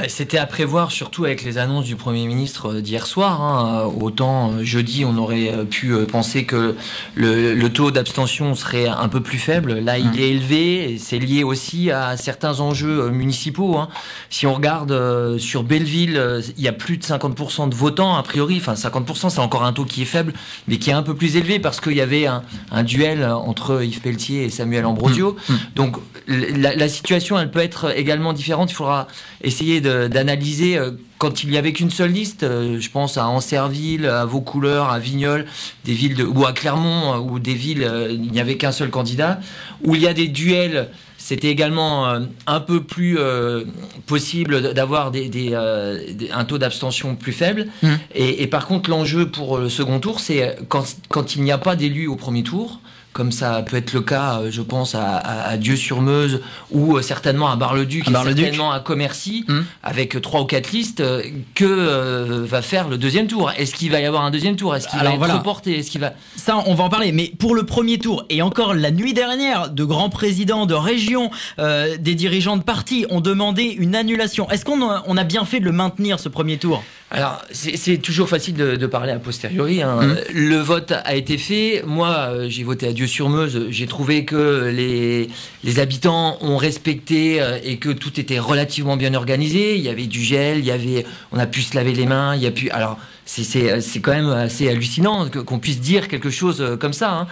Bah, 0.00 0.08
C'était 0.08 0.38
à 0.38 0.46
prévoir, 0.46 0.92
surtout 0.92 1.24
avec 1.26 1.44
les 1.44 1.58
annonces 1.58 1.84
du 1.84 1.94
Premier 1.96 2.26
ministre 2.26 2.72
euh, 2.76 2.80
d'hier 2.80 3.06
soir. 3.06 3.42
hein. 3.42 3.82
Euh, 3.82 4.00
Autant 4.00 4.52
euh, 4.52 4.64
jeudi, 4.64 5.04
on 5.04 5.16
aurait 5.18 5.52
pu 5.68 5.92
penser 6.10 6.44
que 6.44 6.74
le, 7.14 7.52
le 7.54 7.68
taux 7.72 7.90
d'abstention 7.90 8.54
serait 8.54 8.86
un 8.86 9.08
peu 9.08 9.20
plus 9.20 9.36
faible. 9.38 9.78
Là, 9.80 9.98
il 9.98 10.18
est 10.18 10.30
élevé 10.30 10.96
c'est 10.98 11.18
lié 11.18 11.42
aussi 11.44 11.90
à 11.90 12.16
certains 12.16 12.60
enjeux 12.60 13.10
municipaux. 13.10 13.76
hein. 13.76 13.88
Si 14.30 14.46
on 14.46 14.54
regarde 14.54 14.92
euh, 14.92 15.38
sur 15.38 15.64
Belleville, 15.64 16.40
il 16.56 16.64
y 16.64 16.68
a 16.68 16.72
plus 16.72 16.96
de 16.96 17.02
50% 17.04 17.68
de 17.68 17.74
votants, 17.74 18.14
a 18.16 18.22
priori. 18.22 18.56
Enfin, 18.58 18.74
50%, 18.74 19.28
c'est 19.28 19.38
encore 19.40 19.64
un 19.64 19.72
taux 19.74 19.84
qui 19.84 20.02
est 20.02 20.06
faible, 20.06 20.32
mais 20.66 20.78
qui 20.78 20.88
est 20.90 20.94
un 20.94 21.02
peu 21.02 21.14
plus 21.14 21.36
élevé 21.36 21.58
parce 21.58 21.80
qu'il 21.80 21.92
y 21.96 22.00
avait 22.00 22.26
un, 22.26 22.42
un 22.70 22.82
duel 22.84 23.24
entre 23.24 23.82
Yves 23.84 24.00
Pelletier 24.00 24.44
et 24.44 24.50
Samuel 24.50 24.86
Ambrosio. 24.86 25.36
Donc, 25.76 25.96
la, 26.26 26.74
la 26.74 26.88
situation, 26.88 27.38
elle 27.38 27.50
peut 27.50 27.60
être 27.60 27.94
également 27.98 28.32
différente. 28.32 28.70
Il 28.70 28.74
faudra 28.74 29.08
essayer 29.42 29.80
de- 29.82 29.89
d'analyser 30.08 30.76
euh, 30.78 30.90
quand 31.18 31.42
il 31.44 31.52
y 31.52 31.58
avait 31.58 31.72
qu'une 31.72 31.90
seule 31.90 32.12
liste. 32.12 32.42
euh, 32.42 32.78
Je 32.80 32.90
pense 32.90 33.16
à 33.18 33.26
Ancerville, 33.28 34.06
à 34.06 34.24
Vaucouleurs, 34.24 34.90
à 34.90 34.98
Vignoles, 34.98 35.46
des 35.84 35.92
villes 35.94 36.14
de, 36.14 36.24
ou 36.24 36.46
à 36.46 36.52
Clermont, 36.52 37.14
euh, 37.14 37.18
où 37.18 37.38
des 37.38 37.54
villes, 37.54 37.90
il 38.10 38.30
n'y 38.32 38.40
avait 38.40 38.56
qu'un 38.56 38.72
seul 38.72 38.90
candidat, 38.90 39.40
où 39.84 39.94
il 39.94 40.00
y 40.02 40.06
a 40.06 40.14
des 40.14 40.28
duels. 40.28 40.88
C'était 41.18 41.48
également 41.48 42.18
un 42.46 42.60
peu 42.60 42.82
plus 42.82 43.18
euh, 43.18 43.64
possible 44.06 44.72
d'avoir 44.72 45.10
des, 45.10 45.28
des, 45.28 45.50
euh, 45.52 45.98
des- 46.14 46.30
un 46.30 46.44
taux 46.44 46.56
d'abstention 46.58 47.14
plus 47.14 47.32
faible. 47.32 47.66
Et, 48.14 48.42
et 48.42 48.46
par 48.46 48.66
contre, 48.66 48.88
l'enjeu 48.90 49.26
pour 49.30 49.58
le 49.58 49.68
second 49.68 50.00
tour, 50.00 50.18
c'est 50.18 50.56
quand, 50.68 50.84
quand 51.10 51.36
il 51.36 51.42
n'y 51.42 51.52
a 51.52 51.58
pas 51.58 51.76
d'élus 51.76 52.06
au 52.08 52.16
premier 52.16 52.42
tour, 52.42 52.80
comme 53.12 53.32
ça 53.32 53.62
peut 53.62 53.76
être 53.76 53.92
le 53.92 54.00
cas, 54.00 54.40
euh, 54.40 54.50
je 54.50 54.62
pense, 54.62 54.94
à, 54.94 55.56
Dieu-sur-Meuse 55.56 56.40
ou 56.70 56.96
euh, 56.96 57.02
certainement 57.02 57.50
à 57.50 57.56
Bar-le-Duc 57.56 58.06
À 58.06 58.10
et 58.10 58.14
certainement 58.24 58.72
à 58.72 58.80
Commercy, 58.80 59.44
avec 59.82 60.20
trois 60.20 60.42
ou 60.42 60.44
quatre 60.44 60.72
listes, 60.72 61.00
euh, 61.00 61.22
que 61.54 61.64
euh, 61.64 62.44
va 62.44 62.62
faire 62.62 62.88
le 62.88 62.98
deuxième 62.98 63.26
tour 63.26 63.50
Est-ce 63.56 63.74
qu'il 63.74 63.90
va 63.90 64.00
y 64.00 64.04
avoir 64.04 64.24
un 64.24 64.30
deuxième 64.30 64.56
tour? 64.56 64.74
Est-ce 64.74 64.88
qu'il 64.88 64.96
va 64.96 65.00
Alors, 65.02 65.12
être 65.14 65.18
voilà. 65.18 65.38
reporté 65.38 65.78
Est-ce 65.78 65.90
qu'il 65.90 66.00
va 66.00 66.12
Ça, 66.36 66.62
on 66.66 66.74
va 66.74 66.84
en 66.84 66.88
parler. 66.88 67.12
Mais 67.12 67.32
pour 67.38 67.54
le 67.54 67.64
premier 67.64 67.98
tour, 67.98 68.24
et 68.28 68.42
encore 68.42 68.74
la 68.74 68.90
nuit 68.90 69.14
dernière, 69.14 69.70
de 69.70 69.84
grands 69.84 70.10
présidents 70.10 70.66
de 70.66 70.74
régions, 70.74 71.30
euh, 71.58 71.96
des 71.98 72.14
dirigeants 72.14 72.56
de 72.56 72.62
partis 72.62 73.06
ont 73.10 73.20
demandé 73.20 73.64
une 73.64 73.94
annulation. 73.94 74.48
Est-ce 74.50 74.64
qu'on 74.64 74.88
a, 74.88 75.02
on 75.06 75.16
a 75.16 75.24
bien 75.24 75.44
fait 75.44 75.60
de 75.60 75.64
le 75.64 75.72
maintenir, 75.72 76.20
ce 76.20 76.28
premier 76.28 76.58
tour? 76.58 76.82
Alors, 77.12 77.42
c'est 77.50 77.98
toujours 77.98 78.28
facile 78.28 78.54
de, 78.54 78.76
de 78.76 78.86
parler 78.86 79.10
a 79.10 79.18
posteriori. 79.18 79.82
hein. 79.82 79.96
Mhm. 80.00 80.16
Le 80.32 80.56
vote 80.58 80.92
a 80.92 81.16
été 81.16 81.38
fait. 81.38 81.82
Moi, 81.84 82.08
euh, 82.08 82.46
j'ai 82.48 82.62
voté 82.62 82.86
à 82.86 82.92
Dieu-sur-Meuse. 82.92 83.66
J'ai 83.70 83.86
trouvé 83.88 84.24
que 84.24 84.70
les, 84.72 85.28
les 85.64 85.80
habitants 85.80 86.38
ont 86.40 86.56
respecté 86.56 87.40
euh, 87.42 87.58
et 87.64 87.78
que 87.78 87.88
tout 87.88 88.20
était 88.20 88.38
relativement 88.38 88.96
bien 88.96 89.14
organisé. 89.14 89.74
Il 89.74 89.82
y 89.82 89.88
avait 89.88 90.06
du 90.06 90.22
gel, 90.22 90.58
il 90.58 90.64
y 90.66 90.70
avait, 90.70 91.04
on 91.32 91.38
a 91.40 91.46
pu 91.46 91.62
se 91.62 91.74
laver 91.74 91.94
les 91.94 92.06
mains. 92.06 92.36
Il 92.36 92.42
y 92.42 92.46
a 92.46 92.52
pu. 92.52 92.70
Alors, 92.70 92.96
c'est- 93.44 93.80
c'est 93.80 94.00
quand 94.00 94.12
même 94.12 94.30
assez 94.30 94.68
hallucinant 94.68 95.28
qu'on 95.28 95.58
puisse 95.58 95.80
dire 95.80 96.08
quelque 96.08 96.30
chose 96.30 96.60
euh, 96.60 96.76
comme 96.76 96.92
ça. 96.92 97.10
hein. 97.12 97.26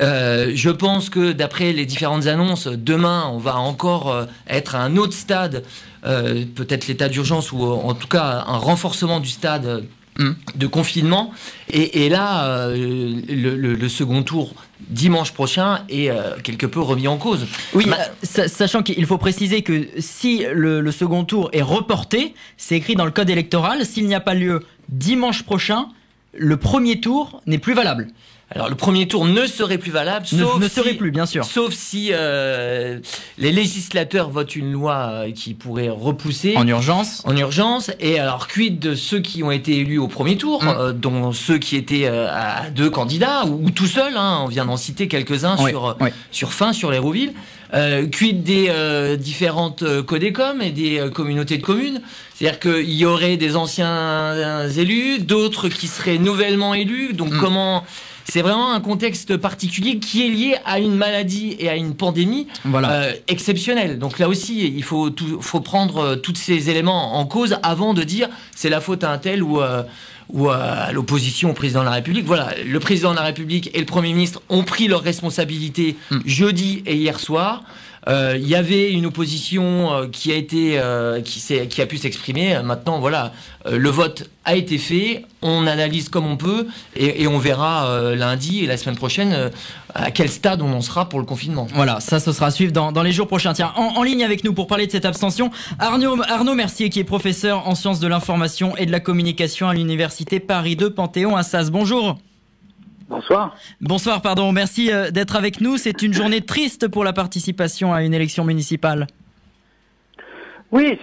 Euh, 0.00 0.52
je 0.54 0.70
pense 0.70 1.10
que 1.10 1.32
d'après 1.32 1.72
les 1.72 1.84
différentes 1.86 2.26
annonces, 2.26 2.68
demain, 2.68 3.24
on 3.32 3.38
va 3.38 3.56
encore 3.58 4.10
euh, 4.10 4.24
être 4.48 4.74
à 4.74 4.82
un 4.82 4.96
autre 4.96 5.12
stade, 5.14 5.64
euh, 6.06 6.44
peut-être 6.54 6.86
l'état 6.88 7.08
d'urgence 7.08 7.52
ou 7.52 7.62
euh, 7.64 7.74
en 7.74 7.94
tout 7.94 8.08
cas 8.08 8.44
un 8.46 8.56
renforcement 8.58 9.20
du 9.20 9.28
stade. 9.28 9.66
euh, 9.66 9.80
de 10.56 10.66
confinement 10.66 11.32
et, 11.70 12.04
et 12.04 12.10
là 12.10 12.44
euh, 12.66 12.76
le, 13.30 13.56
le- 13.56 13.74
le 13.74 13.88
second 13.88 14.22
tour 14.22 14.52
dimanche 14.90 15.32
prochain 15.32 15.84
est 15.88 16.10
euh, 16.10 16.36
quelque 16.42 16.66
peu 16.66 16.80
remis 16.80 17.08
en 17.08 17.16
cause 17.16 17.46
Oui, 17.72 17.86
euh, 17.88 17.94
sa- 18.22 18.46
sachant 18.46 18.82
qu'il 18.82 19.06
faut 19.06 19.16
préciser 19.16 19.62
que 19.62 19.88
si 20.00 20.44
le, 20.52 20.82
le 20.82 20.92
second 20.92 21.24
tour 21.24 21.48
est 21.54 21.62
reporté, 21.62 22.34
c'est 22.58 22.76
écrit 22.76 22.94
dans 22.94 23.06
le 23.06 23.10
code 23.10 23.30
électoral, 23.30 23.86
s'il 23.86 24.06
n'y 24.06 24.14
a 24.14 24.20
pas 24.20 24.34
lieu 24.34 24.60
dimanche 24.92 25.42
prochain, 25.42 25.88
le 26.34 26.56
premier 26.56 27.00
tour 27.00 27.42
n'est 27.46 27.58
plus 27.58 27.74
valable. 27.74 28.08
Alors 28.54 28.68
le 28.68 28.74
premier 28.74 29.08
tour 29.08 29.24
ne 29.24 29.46
serait 29.46 29.78
plus 29.78 29.90
valable, 29.90 30.26
Ne- 30.30 30.38
sauf 30.44 30.58
ne 30.60 30.68
si- 30.68 30.74
serait 30.74 30.92
plus, 30.92 31.10
bien 31.10 31.24
sûr. 31.24 31.42
Sauf 31.46 31.72
si 31.72 32.10
euh, 32.12 32.98
les 33.38 33.50
législateurs 33.50 34.28
votent 34.28 34.54
une 34.56 34.70
loi 34.72 35.08
euh, 35.10 35.32
qui 35.32 35.54
pourrait 35.54 35.88
repousser 35.88 36.54
En 36.58 36.66
urgence. 36.68 37.22
En 37.24 37.34
urgence. 37.34 37.90
Et 37.98 38.18
alors 38.18 38.48
quid 38.48 38.78
de 38.78 38.94
ceux 38.94 39.20
qui 39.20 39.42
ont 39.42 39.50
été 39.50 39.78
élus 39.78 39.96
au 39.96 40.06
premier 40.06 40.36
tour, 40.36 40.62
Mm. 40.64 40.68
euh, 40.68 40.92
dont 40.92 41.32
ceux 41.32 41.56
qui 41.56 41.76
étaient 41.76 42.04
euh, 42.06 42.28
à 42.30 42.68
deux 42.68 42.90
candidats 42.90 43.46
ou, 43.46 43.64
ou 43.64 43.70
tout 43.70 43.86
seuls. 43.86 44.16
hein, 44.18 44.40
on 44.44 44.48
vient 44.48 44.66
d'en 44.66 44.76
citer 44.76 45.08
quelques-uns 45.08 45.56
Oui, 45.58 45.70
sur 45.70 45.96
oui. 46.02 46.10
sur 46.30 46.52
fin 46.52 46.74
sur 46.74 46.90
l'Hérouville. 46.90 47.32
Euh, 47.74 48.06
quid 48.06 48.42
des 48.42 48.66
euh, 48.68 49.16
différentes 49.16 49.82
euh, 49.82 50.02
codécom 50.02 50.60
et 50.60 50.70
des 50.70 50.98
euh, 50.98 51.08
communautés 51.08 51.56
de 51.56 51.62
communes? 51.62 52.02
C'est-à-dire 52.34 52.60
qu'il 52.60 52.92
y 52.92 53.06
aurait 53.06 53.38
des 53.38 53.56
anciens 53.56 54.68
élus, 54.68 55.20
d'autres 55.20 55.68
qui 55.68 55.86
seraient 55.86 56.18
nouvellement 56.18 56.74
élus. 56.74 57.14
Donc 57.14 57.34
comment 57.38 57.82
c'est 58.24 58.42
vraiment 58.42 58.72
un 58.72 58.80
contexte 58.80 59.36
particulier 59.36 59.98
qui 59.98 60.24
est 60.26 60.28
lié 60.28 60.56
à 60.64 60.78
une 60.78 60.94
maladie 60.94 61.56
et 61.58 61.68
à 61.68 61.74
une 61.76 61.94
pandémie 61.94 62.46
Voilà. 62.64 62.90
euh, 62.92 63.12
exceptionnelle. 63.28 63.98
Donc 63.98 64.18
là 64.18 64.28
aussi, 64.28 64.66
il 64.76 64.82
faut, 64.84 65.10
tout- 65.10 65.40
faut 65.40 65.60
prendre 65.60 65.98
euh, 65.98 66.16
tous 66.16 66.34
ces 66.36 66.68
éléments 66.70 67.18
en 67.18 67.24
cause 67.26 67.56
avant 67.62 67.94
de 67.94 68.02
dire 68.02 68.28
c'est 68.54 68.68
la 68.68 68.80
faute 68.80 69.02
à 69.02 69.10
un 69.12 69.18
tel 69.18 69.42
ou, 69.42 69.60
euh, 69.60 69.82
ou 70.28 70.48
à 70.48 70.92
l'opposition 70.92 71.50
au 71.50 71.54
président 71.54 71.80
de 71.80 71.86
la 71.86 71.92
République. 71.92 72.26
Voilà, 72.26 72.54
le 72.64 72.80
président 72.80 73.10
de 73.10 73.16
la 73.16 73.22
République 73.22 73.70
et 73.74 73.78
le 73.78 73.86
Premier 73.86 74.12
ministre 74.12 74.42
ont 74.48 74.62
pris 74.64 74.88
leurs 74.88 75.02
responsabilités 75.02 75.96
jeudi 76.24 76.82
et 76.86 76.96
hier 76.96 77.18
soir. 77.20 77.62
Euh, 78.08 78.36
Il 78.36 78.48
y 78.48 78.54
avait 78.54 78.90
une 78.92 79.06
opposition 79.06 79.92
euh, 79.92 80.06
qui 80.08 80.32
a 80.32 80.36
été, 80.36 80.78
euh, 80.78 81.20
qui, 81.20 81.80
a 81.80 81.86
pu 81.86 81.98
s'exprimer. 81.98 82.60
Maintenant, 82.62 82.98
voilà, 82.98 83.32
le 83.70 83.90
vote 83.90 84.28
a 84.44 84.56
été 84.56 84.78
fait. 84.78 85.24
On 85.40 85.66
analyse 85.66 86.08
comme 86.08 86.26
on 86.26 86.36
peut 86.36 86.66
et, 86.96 87.26
on 87.26 87.38
verra 87.38 88.14
lundi 88.14 88.64
et 88.64 88.66
la 88.66 88.76
semaine 88.76 88.96
prochaine 88.96 89.50
à 89.94 90.10
quel 90.10 90.28
stade 90.28 90.62
on 90.62 90.72
en 90.72 90.80
sera 90.80 91.08
pour 91.08 91.18
le 91.18 91.24
confinement. 91.24 91.66
Voilà, 91.74 92.00
ça, 92.00 92.20
ce 92.20 92.32
sera 92.32 92.46
à 92.46 92.50
suivre 92.50 92.72
dans, 92.72 93.02
les 93.02 93.12
jours 93.12 93.26
prochains. 93.26 93.52
Tiens, 93.52 93.72
en, 93.76 94.02
ligne 94.02 94.24
avec 94.24 94.44
nous 94.44 94.52
pour 94.52 94.66
parler 94.66 94.86
de 94.86 94.92
cette 94.92 95.04
abstention, 95.04 95.50
Arnaud, 95.78 96.54
Mercier, 96.54 96.90
qui 96.90 97.00
est 97.00 97.04
professeur 97.04 97.68
en 97.68 97.74
sciences 97.74 98.00
de 98.00 98.08
l'information 98.08 98.76
et 98.76 98.86
de 98.86 98.92
la 98.92 99.00
communication 99.00 99.68
à 99.68 99.74
l'université 99.74 100.40
Paris 100.40 100.76
2 100.76 100.90
Panthéon-Assas. 100.90 101.70
Bonjour. 101.70 102.16
Bonsoir. 103.16 103.54
Bonsoir, 103.82 104.22
pardon. 104.22 104.50
Merci 104.52 104.90
euh, 104.90 105.10
d'être 105.10 105.36
avec 105.36 105.60
nous. 105.60 105.76
C'est 105.76 106.00
une 106.00 106.14
journée 106.14 106.40
triste 106.40 106.88
pour 106.88 107.04
la 107.04 107.12
participation 107.12 107.92
à 107.92 108.02
une 108.02 108.14
élection 108.14 108.42
municipale. 108.42 109.06
Oui, 110.70 110.98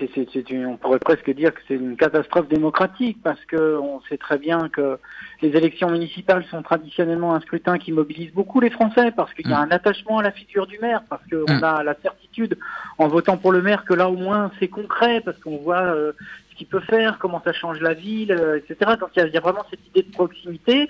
une- 0.49 0.65
on 0.65 0.77
pourrait 0.77 0.97
presque 0.97 1.29
dire 1.35 1.53
que 1.53 1.59
c'est 1.67 1.75
une 1.75 1.95
catastrophe 1.95 2.47
démocratique 2.47 3.19
parce 3.23 3.39
que 3.45 3.77
on 3.77 4.01
sait 4.09 4.17
très 4.17 4.39
bien 4.39 4.67
que 4.69 4.97
les 5.43 5.49
élections 5.49 5.91
municipales 5.91 6.43
sont 6.49 6.63
traditionnellement 6.63 7.35
un 7.35 7.39
scrutin 7.41 7.77
qui 7.77 7.91
mobilise 7.91 8.33
beaucoup 8.33 8.59
les 8.59 8.71
Français 8.71 9.11
parce 9.15 9.31
qu'il 9.35 9.47
y 9.47 9.53
a 9.53 9.59
un 9.59 9.69
attachement 9.69 10.17
à 10.17 10.23
la 10.23 10.31
figure 10.31 10.65
du 10.65 10.79
maire, 10.79 11.03
parce 11.07 11.21
qu'on 11.29 11.61
a 11.61 11.83
la 11.83 11.93
certitude 12.01 12.57
en 12.97 13.07
votant 13.07 13.37
pour 13.37 13.51
le 13.51 13.61
maire 13.61 13.85
que 13.85 13.93
là 13.93 14.09
au 14.09 14.17
moins 14.17 14.49
c'est 14.59 14.69
concret 14.69 15.21
parce 15.23 15.37
qu'on 15.37 15.57
voit 15.57 15.83
euh, 15.83 16.13
ce 16.51 16.55
qu'il 16.55 16.65
peut 16.65 16.79
faire, 16.81 17.19
comment 17.19 17.39
ça 17.45 17.53
change 17.53 17.79
la 17.79 17.93
ville, 17.93 18.31
euh, 18.31 18.57
etc. 18.57 18.93
Donc 18.99 19.09
il 19.15 19.19
y, 19.19 19.21
a, 19.21 19.27
il 19.27 19.33
y 19.35 19.37
a 19.37 19.41
vraiment 19.41 19.65
cette 19.69 19.85
idée 19.85 20.01
de 20.01 20.11
proximité. 20.11 20.89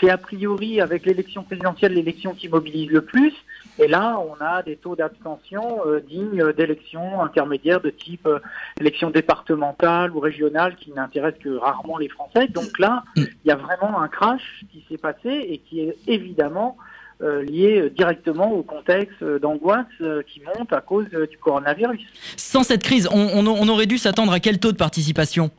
C'est 0.00 0.10
a 0.10 0.18
priori 0.18 0.80
avec 0.80 1.06
l'élection 1.06 1.42
présidentielle 1.42 1.94
l'élection 1.94 2.34
qui 2.34 2.48
mobilise 2.48 2.90
le 2.90 3.02
plus. 3.02 3.32
Et 3.78 3.88
là, 3.88 4.18
on 4.18 4.42
a 4.42 4.62
des 4.62 4.76
taux 4.76 4.96
d'abstention 4.96 5.80
euh, 5.86 6.00
dignes 6.00 6.52
d'élections 6.52 7.22
intermédiaires 7.22 7.80
de 7.80 7.90
type 7.90 8.26
euh, 8.26 8.38
élection 8.80 9.10
départementale 9.10 10.10
ou 10.12 10.20
régionale 10.20 10.76
qui 10.76 10.92
n'intéressent 10.92 11.42
que 11.42 11.56
rarement 11.56 11.98
les 11.98 12.08
Français. 12.08 12.48
Donc 12.48 12.78
là, 12.78 13.04
il 13.16 13.26
y 13.44 13.50
a 13.50 13.56
vraiment 13.56 14.00
un 14.00 14.08
crash 14.08 14.64
qui 14.72 14.84
s'est 14.88 14.98
passé 14.98 15.28
et 15.28 15.58
qui 15.58 15.80
est 15.80 15.96
évidemment 16.06 16.76
euh, 17.22 17.42
lié 17.42 17.90
directement 17.96 18.52
au 18.52 18.62
contexte 18.62 19.22
euh, 19.22 19.38
d'angoisse 19.38 19.86
qui 20.26 20.40
monte 20.40 20.72
à 20.72 20.80
cause 20.82 21.08
du 21.08 21.38
coronavirus. 21.38 22.00
Sans 22.36 22.62
cette 22.62 22.82
crise, 22.82 23.08
on 23.10 23.68
aurait 23.68 23.86
dû 23.86 23.98
s'attendre 23.98 24.32
à 24.32 24.40
quel 24.40 24.58
taux 24.58 24.72
de 24.72 24.76
participation? 24.76 25.50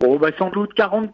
Oh, 0.00 0.16
bah, 0.16 0.28
sans 0.38 0.48
doute 0.50 0.74
40% 0.76 1.10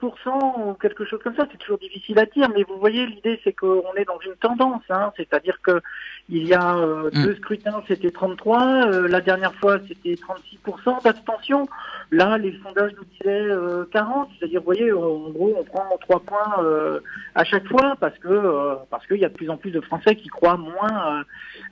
ou 0.58 0.74
quelque 0.74 1.06
chose 1.06 1.18
comme 1.24 1.34
ça, 1.34 1.46
c'est 1.50 1.56
toujours 1.56 1.78
difficile 1.78 2.18
à 2.18 2.26
dire, 2.26 2.50
mais 2.54 2.64
vous 2.64 2.78
voyez, 2.78 3.06
l'idée 3.06 3.40
c'est 3.42 3.54
qu'on 3.54 3.94
est 3.96 4.04
dans 4.04 4.18
une 4.20 4.34
tendance, 4.34 4.82
hein, 4.90 5.10
c'est-à-dire 5.16 5.58
que 5.62 5.80
il 6.28 6.46
y 6.46 6.52
a 6.52 6.76
euh, 6.76 7.10
deux 7.10 7.34
scrutins, 7.36 7.82
c'était 7.88 8.10
33, 8.10 8.86
euh, 8.86 9.08
la 9.08 9.22
dernière 9.22 9.54
fois 9.54 9.78
c'était 9.88 10.16
36% 10.16 11.02
d'abstention, 11.02 11.66
là 12.10 12.36
les 12.36 12.58
sondages 12.62 12.92
nous 12.98 13.04
disaient 13.04 13.48
euh, 13.50 13.86
40, 13.90 14.28
c'est-à-dire, 14.38 14.60
vous 14.60 14.66
voyez, 14.66 14.92
en 14.92 15.30
gros 15.30 15.54
on 15.58 15.64
prend 15.64 15.96
trois 16.02 16.20
points 16.20 16.62
euh, 16.62 17.00
à 17.34 17.44
chaque 17.44 17.66
fois 17.66 17.96
parce 17.98 18.18
que 18.18 18.28
euh, 18.28 18.74
parce 18.90 19.06
qu'il 19.06 19.16
y 19.16 19.24
a 19.24 19.30
de 19.30 19.34
plus 19.34 19.48
en 19.48 19.56
plus 19.56 19.70
de 19.70 19.80
Français 19.80 20.14
qui 20.14 20.28
croient 20.28 20.58
moins 20.58 21.20
euh, 21.20 21.22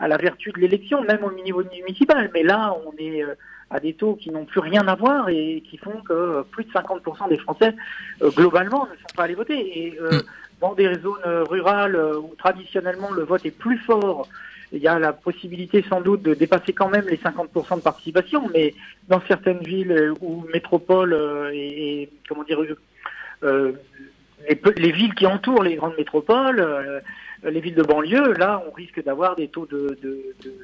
à 0.01 0.09
la 0.09 0.17
vertu 0.17 0.51
de 0.53 0.61
l'élection, 0.61 1.03
même 1.03 1.25
au 1.25 1.33
niveau 1.33 1.63
municipal, 1.63 2.31
mais 2.33 2.43
là 2.43 2.75
on 2.87 2.93
est 2.97 3.23
euh, 3.23 3.35
à 3.73 3.81
des 3.81 3.95
taux 3.95 4.15
qui 4.15 4.31
n'ont 4.31 4.45
plus 4.45 4.61
rien 4.61 4.87
à 4.87 4.95
voir 4.95 5.29
et 5.29 5.63
qui 5.69 5.79
font 5.79 6.03
que 6.07 6.43
plus 6.51 6.65
de 6.65 6.71
50% 6.71 7.29
des 7.29 7.39
Français, 7.39 7.75
euh, 8.23 8.31
globalement, 8.31 8.85
ne 8.85 8.97
sont 8.97 9.17
pas 9.17 9.25
allés 9.25 9.35
voter. 9.35 9.87
Et 9.87 9.99
euh, 10.01 10.21
dans 10.61 10.75
des 10.75 10.95
zones 10.97 11.15
euh, 11.27 11.43
rurales 11.45 11.97
où 11.97 12.35
traditionnellement 12.37 13.11
le 13.11 13.25
vote 13.25 13.45
est 13.47 13.57
plus 13.57 13.79
fort 13.79 14.29
il 14.75 14.81
y 14.81 14.89
a 14.89 14.99
la 14.99 15.13
possibilité 15.13 15.85
sans 15.87 16.01
doute 16.01 16.23
de 16.23 16.33
dépasser 16.33 16.73
quand 16.73 16.89
même 16.89 17.07
les 17.07 17.19
50% 17.19 17.77
de 17.77 17.83
participation, 17.83 18.49
mais 18.55 18.75
dans 19.07 19.21
certaines 19.29 19.59
villes 19.59 20.15
ou 20.23 20.47
métropoles 20.51 21.15
et, 21.53 22.03
et 22.03 22.11
comment 22.27 22.43
dire 22.43 22.59
euh, 23.45 23.73
les, 24.49 24.59
les, 24.79 24.93
villes 24.93 25.15
qui 25.15 25.27
entourent 25.27 25.63
les 25.63 25.75
grandes 25.75 25.97
métropoles, 25.99 27.03
les 27.45 27.61
villes 27.61 27.75
de 27.75 27.83
banlieue, 27.83 28.35
là, 28.35 28.63
on 28.69 28.73
risque 28.73 29.03
d'avoir 29.05 29.35
des 29.37 29.49
taux 29.49 29.67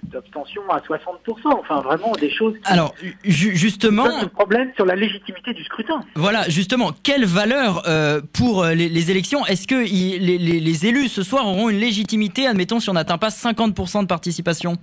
d'abstention 0.05 0.63
de, 0.63 0.69
de, 0.69 0.73
à 0.73 0.79
60%. 0.79 1.59
Enfin, 1.59 1.81
vraiment 1.81 2.13
des 2.13 2.31
choses. 2.31 2.55
Qui 2.65 2.73
Alors, 2.73 2.95
ju 3.25 3.57
justement. 3.57 4.07
le 4.23 4.29
problème 4.29 4.71
sur 4.77 4.85
la 4.85 4.95
légitimité 4.95 5.53
du 5.53 5.65
scrutin. 5.65 6.01
Voilà, 6.15 6.49
justement, 6.49 6.93
quelle 7.03 7.25
valeur 7.25 7.83
euh, 7.89 8.21
pour 8.33 8.65
les, 8.65 8.89
les 8.89 9.11
élections? 9.11 9.45
Est-ce 9.47 9.67
que 9.67 9.75
les, 9.75 10.39
les, 10.39 10.61
les 10.61 10.87
élus 10.87 11.09
ce 11.09 11.23
soir 11.23 11.47
auront 11.47 11.69
une 11.69 11.81
légitimité, 11.81 12.47
admettons, 12.47 12.81
si 12.81 12.91
on 12.91 12.95
n'atteint 12.95 13.19
pas 13.19 13.29
50% 13.29 14.03
de 14.03 14.07
participation? 14.07 14.77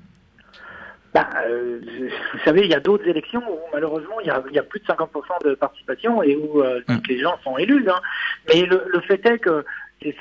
Bah, 1.16 1.30
euh, 1.48 1.80
vous 2.34 2.40
savez, 2.44 2.62
il 2.66 2.70
y 2.70 2.74
a 2.74 2.82
d'autres 2.82 3.08
élections 3.08 3.42
où 3.50 3.58
malheureusement 3.72 4.20
il 4.20 4.28
y 4.28 4.30
a, 4.30 4.44
il 4.50 4.56
y 4.56 4.60
a 4.60 4.64
plus 4.64 4.82
de 4.82 4.86
50% 4.86 5.46
de 5.46 5.56
participation 5.56 6.22
et 6.22 6.36
où 6.36 6.62
euh, 6.62 6.82
mmh. 6.90 6.96
les 7.08 7.20
gens 7.20 7.38
sont 7.42 7.58
élus. 7.58 7.90
Hein. 7.90 8.02
Mais 8.50 8.66
le, 8.66 8.84
le, 8.86 9.00
fait 9.00 9.26
est 9.26 9.40
que 9.40 9.64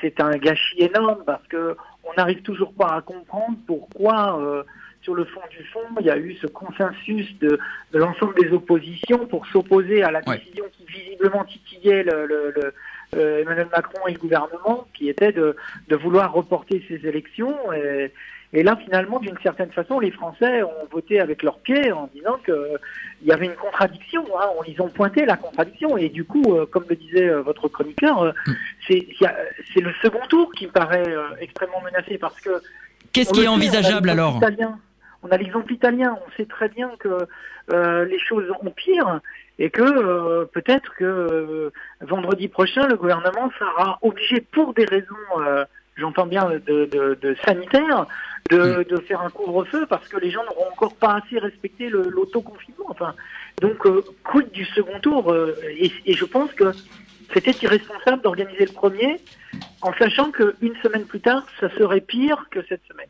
c'est 0.01 0.19
un 0.19 0.31
gâchis 0.37 0.81
énorme 0.81 1.23
parce 1.25 1.45
que 1.47 1.75
on 2.03 2.13
n'arrive 2.17 2.41
toujours 2.41 2.73
pas 2.73 2.95
à 2.95 3.01
comprendre 3.01 3.57
pourquoi, 3.65 4.39
euh, 4.39 4.63
sur 5.01 5.15
le 5.15 5.25
fond 5.25 5.41
du 5.49 5.63
fond, 5.65 5.79
il 5.99 6.05
y 6.05 6.09
a 6.09 6.17
eu 6.17 6.35
ce 6.35 6.47
consensus 6.47 7.37
de, 7.39 7.59
de 7.91 7.99
l'ensemble 7.99 8.35
des 8.35 8.51
oppositions 8.51 9.25
pour 9.27 9.45
s'opposer 9.47 10.03
à 10.03 10.11
la 10.11 10.21
décision 10.21 10.65
qui 10.71 10.85
visiblement 10.85 11.43
titillait 11.45 12.03
le, 12.03 12.25
le, 12.25 12.53
le 12.55 12.73
euh, 13.15 13.41
Emmanuel 13.41 13.67
Macron 13.71 14.07
et 14.07 14.13
le 14.13 14.19
gouvernement, 14.19 14.87
qui 14.93 15.09
était 15.09 15.31
de, 15.31 15.55
de 15.87 15.95
vouloir 15.95 16.33
reporter 16.33 16.83
ces 16.87 17.07
élections. 17.07 17.55
Et, 17.73 18.11
et 18.55 18.63
là, 18.63 18.77
finalement, 18.77 19.19
d'une 19.19 19.37
certaine 19.43 19.71
façon, 19.73 19.99
les 19.99 20.11
Français 20.11 20.63
ont 20.63 20.87
voté 20.89 21.19
avec 21.19 21.43
leurs 21.43 21.59
pieds 21.59 21.91
en 21.91 22.09
disant 22.15 22.37
qu'il 22.45 22.79
y 23.25 23.33
avait 23.33 23.47
une 23.47 23.55
contradiction. 23.55 24.23
Hein. 24.39 24.47
On, 24.57 24.63
ils 24.63 24.81
ont 24.81 24.87
pointé 24.87 25.25
la 25.25 25.35
contradiction. 25.35 25.97
Et 25.97 26.07
du 26.07 26.23
coup, 26.23 26.41
euh, 26.47 26.65
comme 26.65 26.85
le 26.87 26.95
disait 26.95 27.27
euh, 27.27 27.41
votre 27.41 27.67
chroniqueur, 27.67 28.23
euh, 28.23 28.31
c'est 28.87 29.81
le 29.81 29.91
second 30.01 30.25
tour 30.29 30.53
qui 30.53 30.67
me 30.67 30.71
paraît 30.71 31.13
extrêmement 31.41 31.81
menacé 31.81 32.17
parce 32.17 32.39
que. 32.39 32.61
Qu'est-ce 33.11 33.33
qui 33.33 33.43
est 33.43 33.47
envisageable 33.47 34.09
alors 34.09 34.37
italien, 34.37 34.79
On 35.21 35.29
a 35.31 35.37
l'exemple 35.37 35.73
italien. 35.73 36.17
On 36.25 36.31
sait 36.37 36.45
très 36.45 36.69
bien 36.69 36.91
que 36.97 37.27
les 38.05 38.19
choses 38.19 38.49
empirent 38.65 39.19
et 39.59 39.69
que 39.69 40.45
peut-être 40.45 40.95
que 40.95 41.73
vendredi 41.99 42.47
prochain, 42.47 42.87
le 42.87 42.95
gouvernement 42.95 43.51
sera 43.59 43.99
obligé, 44.01 44.39
pour 44.39 44.73
des 44.73 44.85
raisons 44.85 45.15
j'entends 45.95 46.25
bien 46.27 46.49
de, 46.49 46.85
de, 46.85 47.17
de, 47.21 47.35
sanitaire, 47.45 48.05
de, 48.49 48.85
de 48.89 48.97
faire 48.97 49.21
un 49.21 49.29
couvre-feu 49.29 49.85
parce 49.87 50.07
que 50.07 50.17
les 50.17 50.31
gens 50.31 50.43
n'auront 50.43 50.69
encore 50.71 50.95
pas 50.95 51.21
assez 51.23 51.39
respecté 51.39 51.89
l'autoconfinement. 51.89 52.85
Enfin, 52.89 53.15
donc, 53.61 53.85
euh, 53.85 54.03
quid 54.23 54.51
du 54.51 54.65
second 54.65 54.99
tour 54.99 55.31
euh, 55.31 55.55
et, 55.77 55.91
et, 56.05 56.13
je 56.13 56.25
pense 56.25 56.51
que 56.53 56.71
c'était 57.33 57.51
irresponsable 57.61 58.21
d'organiser 58.21 58.65
le 58.65 58.73
premier 58.73 59.19
en 59.81 59.93
sachant 59.93 60.31
qu'une 60.31 60.75
semaine 60.83 61.05
plus 61.05 61.21
tard, 61.21 61.45
ça 61.59 61.69
serait 61.71 62.01
pire 62.01 62.47
que 62.51 62.59
cette 62.67 62.81
semaine. 62.87 63.07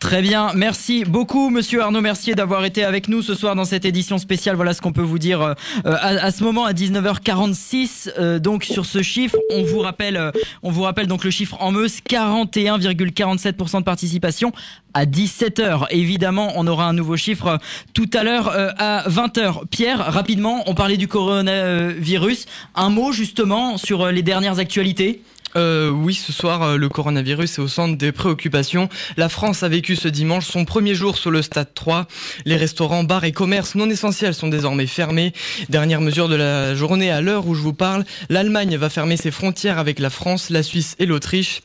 Très 0.00 0.22
bien, 0.22 0.52
merci 0.54 1.04
beaucoup 1.04 1.50
Monsieur 1.50 1.82
Arnaud 1.82 2.00
Mercier 2.00 2.36
d'avoir 2.36 2.64
été 2.64 2.84
avec 2.84 3.08
nous 3.08 3.20
ce 3.20 3.34
soir 3.34 3.56
dans 3.56 3.64
cette 3.64 3.84
édition 3.84 4.18
spéciale. 4.18 4.54
Voilà 4.54 4.72
ce 4.72 4.80
qu'on 4.80 4.92
peut 4.92 5.02
vous 5.02 5.18
dire 5.18 5.42
euh, 5.42 5.54
à, 5.84 6.24
à, 6.24 6.30
ce 6.30 6.44
moment 6.44 6.64
à 6.64 6.72
19h46. 6.72 8.12
Euh, 8.16 8.38
donc 8.38 8.62
sur 8.62 8.86
ce 8.86 9.02
chiffre, 9.02 9.36
on 9.50 9.64
vous 9.64 9.80
rappelle, 9.80 10.16
euh, 10.16 10.30
on 10.62 10.70
vous 10.70 10.82
rappelle 10.82 11.08
donc 11.08 11.24
le 11.24 11.30
chiffre 11.30 11.56
en 11.60 11.72
Meuse, 11.72 11.98
41,47% 12.08 13.78
de 13.80 13.84
participation 13.84 14.52
à 14.94 15.04
17h. 15.04 15.86
Évidemment, 15.90 16.52
on 16.56 16.66
aura 16.66 16.86
un 16.86 16.92
nouveau 16.92 17.16
chiffre 17.16 17.58
tout 17.92 18.08
à 18.14 18.22
l'heure 18.22 18.48
euh, 18.48 18.70
à 18.78 19.08
20h. 19.08 19.66
Pierre, 19.68 19.98
rapidement, 19.98 20.62
on 20.66 20.74
parlait 20.74 20.96
du 20.96 21.08
coronavirus. 21.08 22.46
Un 22.76 22.90
mot 22.90 23.10
justement 23.10 23.76
sur 23.78 24.06
les 24.06 24.22
dernières 24.22 24.60
actualités. 24.60 25.22
Euh, 25.56 25.90
oui, 25.90 26.14
ce 26.14 26.32
soir, 26.32 26.62
euh, 26.62 26.76
le 26.76 26.88
coronavirus 26.88 27.58
est 27.58 27.62
au 27.62 27.68
centre 27.68 27.96
des 27.96 28.12
préoccupations. 28.12 28.88
La 29.16 29.28
France 29.28 29.62
a 29.62 29.68
vécu 29.68 29.96
ce 29.96 30.08
dimanche 30.08 30.46
son 30.46 30.64
premier 30.64 30.94
jour 30.94 31.16
sur 31.16 31.30
le 31.30 31.42
stade 31.42 31.72
3. 31.74 32.06
Les 32.44 32.56
restaurants, 32.56 33.04
bars 33.04 33.24
et 33.24 33.32
commerces 33.32 33.74
non 33.74 33.88
essentiels 33.88 34.34
sont 34.34 34.48
désormais 34.48 34.86
fermés. 34.86 35.32
Dernière 35.68 36.00
mesure 36.00 36.28
de 36.28 36.36
la 36.36 36.74
journée 36.74 37.10
à 37.10 37.20
l'heure 37.20 37.46
où 37.46 37.54
je 37.54 37.62
vous 37.62 37.74
parle, 37.74 38.04
l'Allemagne 38.28 38.76
va 38.76 38.90
fermer 38.90 39.16
ses 39.16 39.30
frontières 39.30 39.78
avec 39.78 39.98
la 39.98 40.10
France, 40.10 40.50
la 40.50 40.62
Suisse 40.62 40.96
et 40.98 41.06
l'Autriche. 41.06 41.62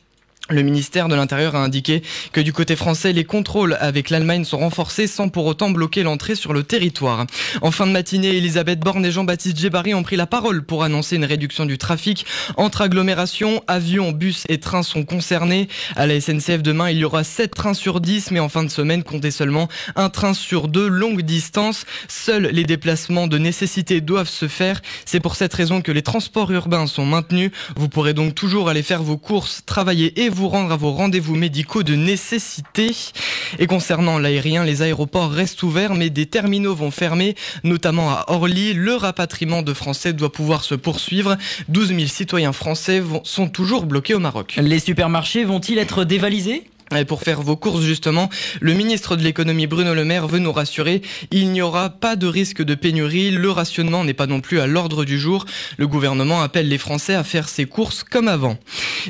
Le 0.50 0.60
ministère 0.60 1.08
de 1.08 1.14
l'Intérieur 1.14 1.56
a 1.56 1.64
indiqué 1.64 2.02
que 2.32 2.40
du 2.42 2.52
côté 2.52 2.76
français, 2.76 3.14
les 3.14 3.24
contrôles 3.24 3.78
avec 3.80 4.10
l'Allemagne 4.10 4.44
sont 4.44 4.58
renforcés 4.58 5.06
sans 5.06 5.30
pour 5.30 5.46
autant 5.46 5.70
bloquer 5.70 6.02
l'entrée 6.02 6.34
sur 6.34 6.52
le 6.52 6.62
territoire. 6.62 7.24
En 7.62 7.70
fin 7.70 7.86
de 7.86 7.92
matinée, 7.92 8.36
Elisabeth 8.36 8.78
Borne 8.80 9.06
et 9.06 9.10
Jean-Baptiste 9.10 9.58
Djebari 9.58 9.94
ont 9.94 10.02
pris 10.02 10.16
la 10.16 10.26
parole 10.26 10.62
pour 10.62 10.84
annoncer 10.84 11.16
une 11.16 11.24
réduction 11.24 11.64
du 11.64 11.78
trafic 11.78 12.26
entre 12.58 12.82
agglomérations. 12.82 13.62
Avions, 13.68 14.12
bus 14.12 14.44
et 14.50 14.60
trains 14.60 14.82
sont 14.82 15.04
concernés. 15.04 15.66
À 15.96 16.06
la 16.06 16.20
SNCF 16.20 16.62
demain, 16.62 16.90
il 16.90 16.98
y 16.98 17.04
aura 17.06 17.24
7 17.24 17.54
trains 17.54 17.72
sur 17.72 18.02
10, 18.02 18.30
mais 18.30 18.40
en 18.40 18.50
fin 18.50 18.64
de 18.64 18.70
semaine, 18.70 19.02
comptez 19.02 19.30
seulement 19.30 19.68
un 19.96 20.10
train 20.10 20.34
sur 20.34 20.68
deux 20.68 20.88
longues 20.88 21.22
distances. 21.22 21.86
Seuls 22.06 22.50
les 22.52 22.64
déplacements 22.64 23.28
de 23.28 23.38
nécessité 23.38 24.02
doivent 24.02 24.28
se 24.28 24.48
faire. 24.48 24.82
C'est 25.06 25.20
pour 25.20 25.36
cette 25.36 25.54
raison 25.54 25.80
que 25.80 25.90
les 25.90 26.02
transports 26.02 26.52
urbains 26.52 26.86
sont 26.86 27.06
maintenus. 27.06 27.50
Vous 27.76 27.88
pourrez 27.88 28.12
donc 28.12 28.34
toujours 28.34 28.68
aller 28.68 28.82
faire 28.82 29.02
vos 29.02 29.16
courses, 29.16 29.62
travailler 29.64 30.20
et 30.20 30.33
vous 30.34 30.48
rendre 30.48 30.72
à 30.72 30.76
vos 30.76 30.92
rendez-vous 30.92 31.36
médicaux 31.36 31.82
de 31.82 31.94
nécessité. 31.94 32.94
Et 33.58 33.66
concernant 33.66 34.18
l'aérien, 34.18 34.64
les 34.64 34.82
aéroports 34.82 35.30
restent 35.30 35.62
ouverts, 35.62 35.94
mais 35.94 36.10
des 36.10 36.26
terminaux 36.26 36.74
vont 36.74 36.90
fermer, 36.90 37.36
notamment 37.62 38.10
à 38.10 38.24
Orly. 38.28 38.74
Le 38.74 38.94
rapatriement 38.94 39.62
de 39.62 39.72
Français 39.72 40.12
doit 40.12 40.32
pouvoir 40.32 40.64
se 40.64 40.74
poursuivre. 40.74 41.36
12 41.68 41.88
000 41.88 42.00
citoyens 42.06 42.52
français 42.52 43.02
sont 43.22 43.48
toujours 43.48 43.86
bloqués 43.86 44.14
au 44.14 44.20
Maroc. 44.20 44.56
Les 44.60 44.80
supermarchés 44.80 45.44
vont-ils 45.44 45.78
être 45.78 46.04
dévalisés? 46.04 46.64
Et 46.94 47.04
pour 47.04 47.22
faire 47.22 47.42
vos 47.42 47.56
courses 47.56 47.82
justement, 47.82 48.28
le 48.60 48.74
ministre 48.74 49.16
de 49.16 49.22
l'économie 49.22 49.66
Bruno 49.66 49.94
Le 49.94 50.04
Maire 50.04 50.28
veut 50.28 50.38
nous 50.38 50.52
rassurer, 50.52 51.02
il 51.30 51.50
n'y 51.50 51.62
aura 51.62 51.90
pas 51.90 52.14
de 52.14 52.26
risque 52.26 52.62
de 52.62 52.74
pénurie, 52.74 53.30
le 53.30 53.50
rationnement 53.50 54.04
n'est 54.04 54.14
pas 54.14 54.26
non 54.26 54.40
plus 54.40 54.60
à 54.60 54.66
l'ordre 54.66 55.04
du 55.04 55.18
jour. 55.18 55.46
Le 55.78 55.86
gouvernement 55.86 56.42
appelle 56.42 56.68
les 56.68 56.78
Français 56.78 57.14
à 57.14 57.24
faire 57.24 57.48
ses 57.48 57.64
courses 57.64 58.04
comme 58.04 58.28
avant. 58.28 58.58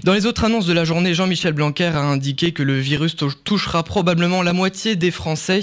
Dans 0.05 0.15
les 0.15 0.27
autres 0.27 0.45
annonces 0.45 0.67
de 0.67 0.73
la 0.73 0.85
journée, 0.85 1.15
Jean-Michel 1.15 1.53
Blanquer 1.53 1.93
a 1.95 2.01
indiqué 2.01 2.53
que 2.53 2.63
le 2.63 2.79
virus 2.79 3.17
touchera 3.45 3.83
probablement 3.83 4.43
la 4.43 4.53
moitié 4.53 4.97
des 4.97 5.11
Français. 5.11 5.61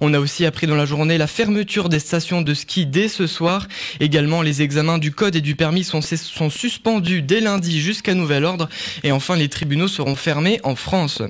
On 0.00 0.14
a 0.14 0.18
aussi 0.18 0.46
appris 0.46 0.66
dans 0.66 0.76
la 0.76 0.86
journée 0.86 1.18
la 1.18 1.26
fermeture 1.26 1.88
des 1.88 1.98
stations 1.98 2.42
de 2.42 2.54
ski 2.54 2.86
dès 2.86 3.08
ce 3.08 3.26
soir. 3.26 3.68
Également, 4.00 4.42
les 4.42 4.62
examens 4.62 4.98
du 4.98 5.12
code 5.12 5.36
et 5.36 5.40
du 5.40 5.56
permis 5.56 5.84
sont, 5.84 6.00
sont 6.00 6.50
suspendus 6.50 7.22
dès 7.22 7.40
lundi 7.40 7.80
jusqu'à 7.80 8.14
nouvel 8.14 8.44
ordre. 8.44 8.68
Et 9.04 9.12
enfin, 9.12 9.36
les 9.36 9.48
tribunaux 9.48 9.88
seront 9.88 10.16
fermés 10.16 10.60
en 10.62 10.74
France. 10.74 11.22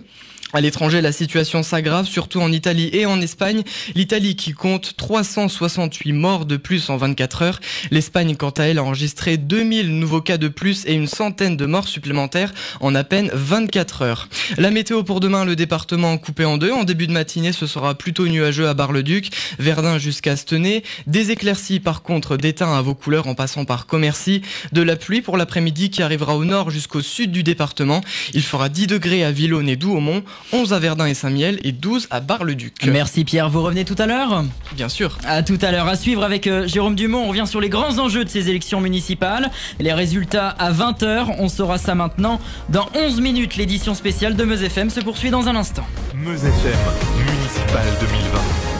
À 0.53 0.61
l'étranger, 0.61 1.01
la 1.01 1.13
situation 1.13 1.63
s'aggrave, 1.63 2.07
surtout 2.07 2.41
en 2.41 2.51
Italie 2.51 2.91
et 2.93 3.07
en 3.07 3.21
Espagne. 3.21 3.63
L'Italie 3.95 4.35
qui 4.35 4.53
compte 4.53 4.97
368 4.97 6.13
morts 6.13 6.45
de 6.45 6.57
plus 6.57 6.91
en 6.91 6.97
24 6.97 7.43
heures. 7.43 7.61
L'Espagne, 7.93 8.35
quant 8.35 8.51
à 8.51 8.65
elle, 8.65 8.79
a 8.79 8.83
enregistré 8.83 9.37
2000 9.37 9.97
nouveaux 9.97 10.21
cas 10.21 10.39
de 10.39 10.49
plus 10.49 10.85
et 10.87 10.95
une 10.95 11.07
centaine 11.07 11.57
de 11.57 11.67
morts 11.67 11.87
supplémentaires 11.87 12.53
en 12.81 12.97
à 12.97 13.05
peine 13.05 13.31
24 13.33 14.03
heures. 14.03 14.29
La 14.59 14.73
météo 14.73 15.05
pour 15.05 15.21
demain, 15.21 15.45
le 15.45 15.55
département 15.55 16.19
coupé 16.19 16.45
en 16.45 16.59
deux. 16.59 16.73
En 16.73 16.83
début 16.83 17.07
de 17.07 17.13
matinée, 17.13 17.53
ce 17.53 17.69
sera 17.69 17.95
plutôt 17.95 18.27
nuageux 18.27 18.69
à 18.69 18.75
Bar-le-Duc, 18.75 19.31
Verdun 19.61 19.99
jusqu'à 19.99 20.35
Stenay. 20.35 20.83
Des 21.07 21.31
éclaircies, 21.31 21.79
par 21.79 22.03
contre, 22.03 22.37
d'éteint 22.37 22.77
à 22.77 22.83
vos 22.83 22.95
couleurs 22.95 23.29
en 23.29 23.37
passant 23.37 23.65
par 23.65 23.87
Commercy. 23.87 24.43
De 24.73 24.83
la 24.83 24.97
pluie 24.97 25.21
pour 25.21 25.37
l'après-midi 25.37 25.91
qui 25.91 26.03
arrivera 26.03 26.37
au 26.37 26.45
nord 26.45 26.71
jusqu'au 26.71 27.03
sud 27.03 27.31
du 27.31 27.45
département. 27.45 28.01
Il 28.35 28.43
fera 28.43 28.69
10 28.69 28.89
degrés 28.89 29.23
à 29.23 29.31
Villon 29.31 29.65
et 29.69 29.77
Douaumont. 29.77 30.25
11 30.53 30.73
à 30.73 30.79
Verdun 30.79 31.07
et 31.07 31.15
Saint-Miel 31.15 31.61
et 31.65 31.73
12 31.73 32.09
à 32.11 32.21
Bar-le-Duc. 32.21 32.75
Merci 32.87 33.25
Pierre, 33.25 33.49
vous 33.49 33.63
revenez 33.63 33.85
tout 33.85 33.97
à 33.99 34.07
l'heure 34.07 34.45
Bien 34.75 34.89
sûr. 34.89 35.19
À 35.27 35.43
tout 35.43 35.59
à 35.63 35.71
l'heure, 35.71 35.89
à 35.89 35.97
suivre 35.97 36.25
avec 36.25 36.47
euh, 36.47 36.67
Jérôme 36.67 36.95
Dumont, 36.95 37.25
on 37.25 37.29
revient 37.29 37.47
sur 37.47 37.61
les 37.61 37.69
grands 37.69 37.99
enjeux 37.99 38.25
de 38.25 38.31
ces 38.31 38.49
élections 38.49 38.81
municipales. 38.81 39.51
Les 39.79 39.93
résultats 39.93 40.49
à 40.49 40.73
20h, 40.73 41.35
on 41.39 41.49
saura 41.49 41.79
ça 41.79 41.95
maintenant. 41.95 42.41
Dans 42.69 42.89
11 42.95 43.21
minutes, 43.21 43.57
l'édition 43.57 43.95
spéciale 43.95 44.37
de 44.37 44.45
Meuse 44.45 44.63
FM 44.63 44.91
se 44.91 45.01
poursuit 45.01 45.31
dans 45.31 45.49
un 45.49 45.57
instant. 45.57 45.87
Meuse 46.15 46.45
FM, 46.45 46.79
municipal 47.19 47.87
2020 48.01 48.71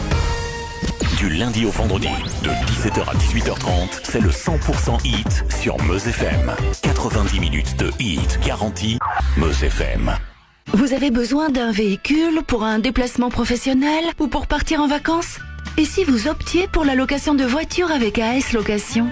du 1.21 1.29
lundi 1.29 1.65
au 1.65 1.69
vendredi, 1.69 2.07
de 2.41 2.49
17h 2.49 3.01
à 3.07 3.13
18h30, 3.13 3.99
c'est 4.01 4.21
le 4.21 4.31
100% 4.31 5.05
hit 5.05 5.43
sur 5.51 5.77
Meuse 5.83 6.07
FM. 6.07 6.51
90 6.81 7.39
minutes 7.39 7.77
de 7.77 7.91
hit 7.99 8.39
garantie 8.43 8.97
Meuse 9.37 9.63
FM. 9.63 10.17
Vous 10.73 10.93
avez 10.93 11.11
besoin 11.11 11.49
d'un 11.49 11.71
véhicule 11.71 12.41
pour 12.47 12.63
un 12.63 12.79
déplacement 12.79 13.29
professionnel 13.29 14.05
ou 14.19 14.27
pour 14.27 14.47
partir 14.47 14.79
en 14.79 14.87
vacances? 14.87 15.39
Et 15.77 15.85
si 15.85 16.03
vous 16.05 16.27
optiez 16.27 16.67
pour 16.67 16.85
la 16.85 16.95
location 16.95 17.33
de 17.33 17.43
voitures 17.43 17.91
avec 17.91 18.19
AS 18.19 18.53
Location? 18.53 19.07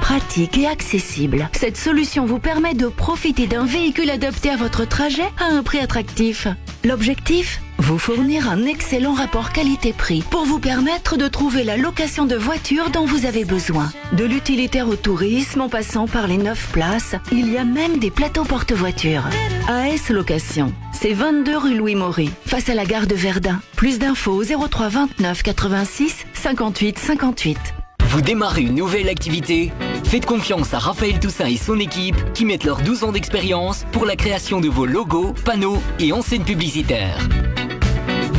Pratique 0.00 0.56
et 0.58 0.68
accessible, 0.68 1.48
cette 1.52 1.76
solution 1.76 2.24
vous 2.24 2.38
permet 2.38 2.74
de 2.74 2.86
profiter 2.86 3.46
d'un 3.48 3.64
véhicule 3.64 4.10
adapté 4.10 4.50
à 4.50 4.56
votre 4.56 4.86
trajet 4.86 5.28
à 5.40 5.52
un 5.52 5.62
prix 5.62 5.80
attractif. 5.80 6.46
L'objectif? 6.84 7.60
Vous 7.78 7.98
fournir 7.98 8.48
un 8.48 8.64
excellent 8.64 9.14
rapport 9.14 9.52
qualité-prix 9.52 10.22
pour 10.30 10.44
vous 10.44 10.60
permettre 10.60 11.16
de 11.16 11.26
trouver 11.26 11.64
la 11.64 11.76
location 11.76 12.24
de 12.24 12.36
voitures 12.36 12.90
dont 12.90 13.04
vous 13.04 13.26
avez 13.26 13.44
besoin. 13.44 13.90
De 14.12 14.24
l'utilitaire 14.24 14.88
au 14.88 14.96
tourisme 14.96 15.60
en 15.60 15.68
passant 15.68 16.06
par 16.06 16.28
les 16.28 16.38
9 16.38 16.70
places, 16.72 17.16
il 17.32 17.52
y 17.52 17.58
a 17.58 17.64
même 17.64 17.98
des 17.98 18.10
plateaux 18.10 18.44
porte-voitures. 18.44 19.24
AS 19.68 20.10
Location, 20.10 20.72
c'est 20.92 21.12
22 21.12 21.56
rue 21.56 21.76
Louis 21.76 21.96
Maury, 21.96 22.30
face 22.46 22.68
à 22.68 22.74
la 22.74 22.84
gare 22.84 23.08
de 23.08 23.16
Verdun. 23.16 23.60
Plus 23.76 23.98
d'infos 23.98 24.40
au 24.40 24.44
03 24.44 24.88
29 24.88 25.42
86 25.42 26.26
58 26.34 26.98
58. 26.98 27.58
Vous 28.06 28.22
démarrez 28.22 28.62
une 28.62 28.76
nouvelle 28.76 29.08
activité? 29.08 29.72
Faites 30.04 30.26
confiance 30.26 30.72
à 30.74 30.78
Raphaël 30.78 31.18
Toussaint 31.18 31.46
et 31.46 31.56
son 31.56 31.80
équipe 31.80 32.16
qui 32.34 32.44
mettent 32.44 32.64
leurs 32.64 32.82
12 32.82 33.02
ans 33.02 33.12
d'expérience 33.12 33.84
pour 33.90 34.06
la 34.06 34.14
création 34.14 34.60
de 34.60 34.68
vos 34.68 34.86
logos, 34.86 35.34
panneaux 35.44 35.82
et 35.98 36.12
enseignes 36.12 36.44
publicitaires. 36.44 37.18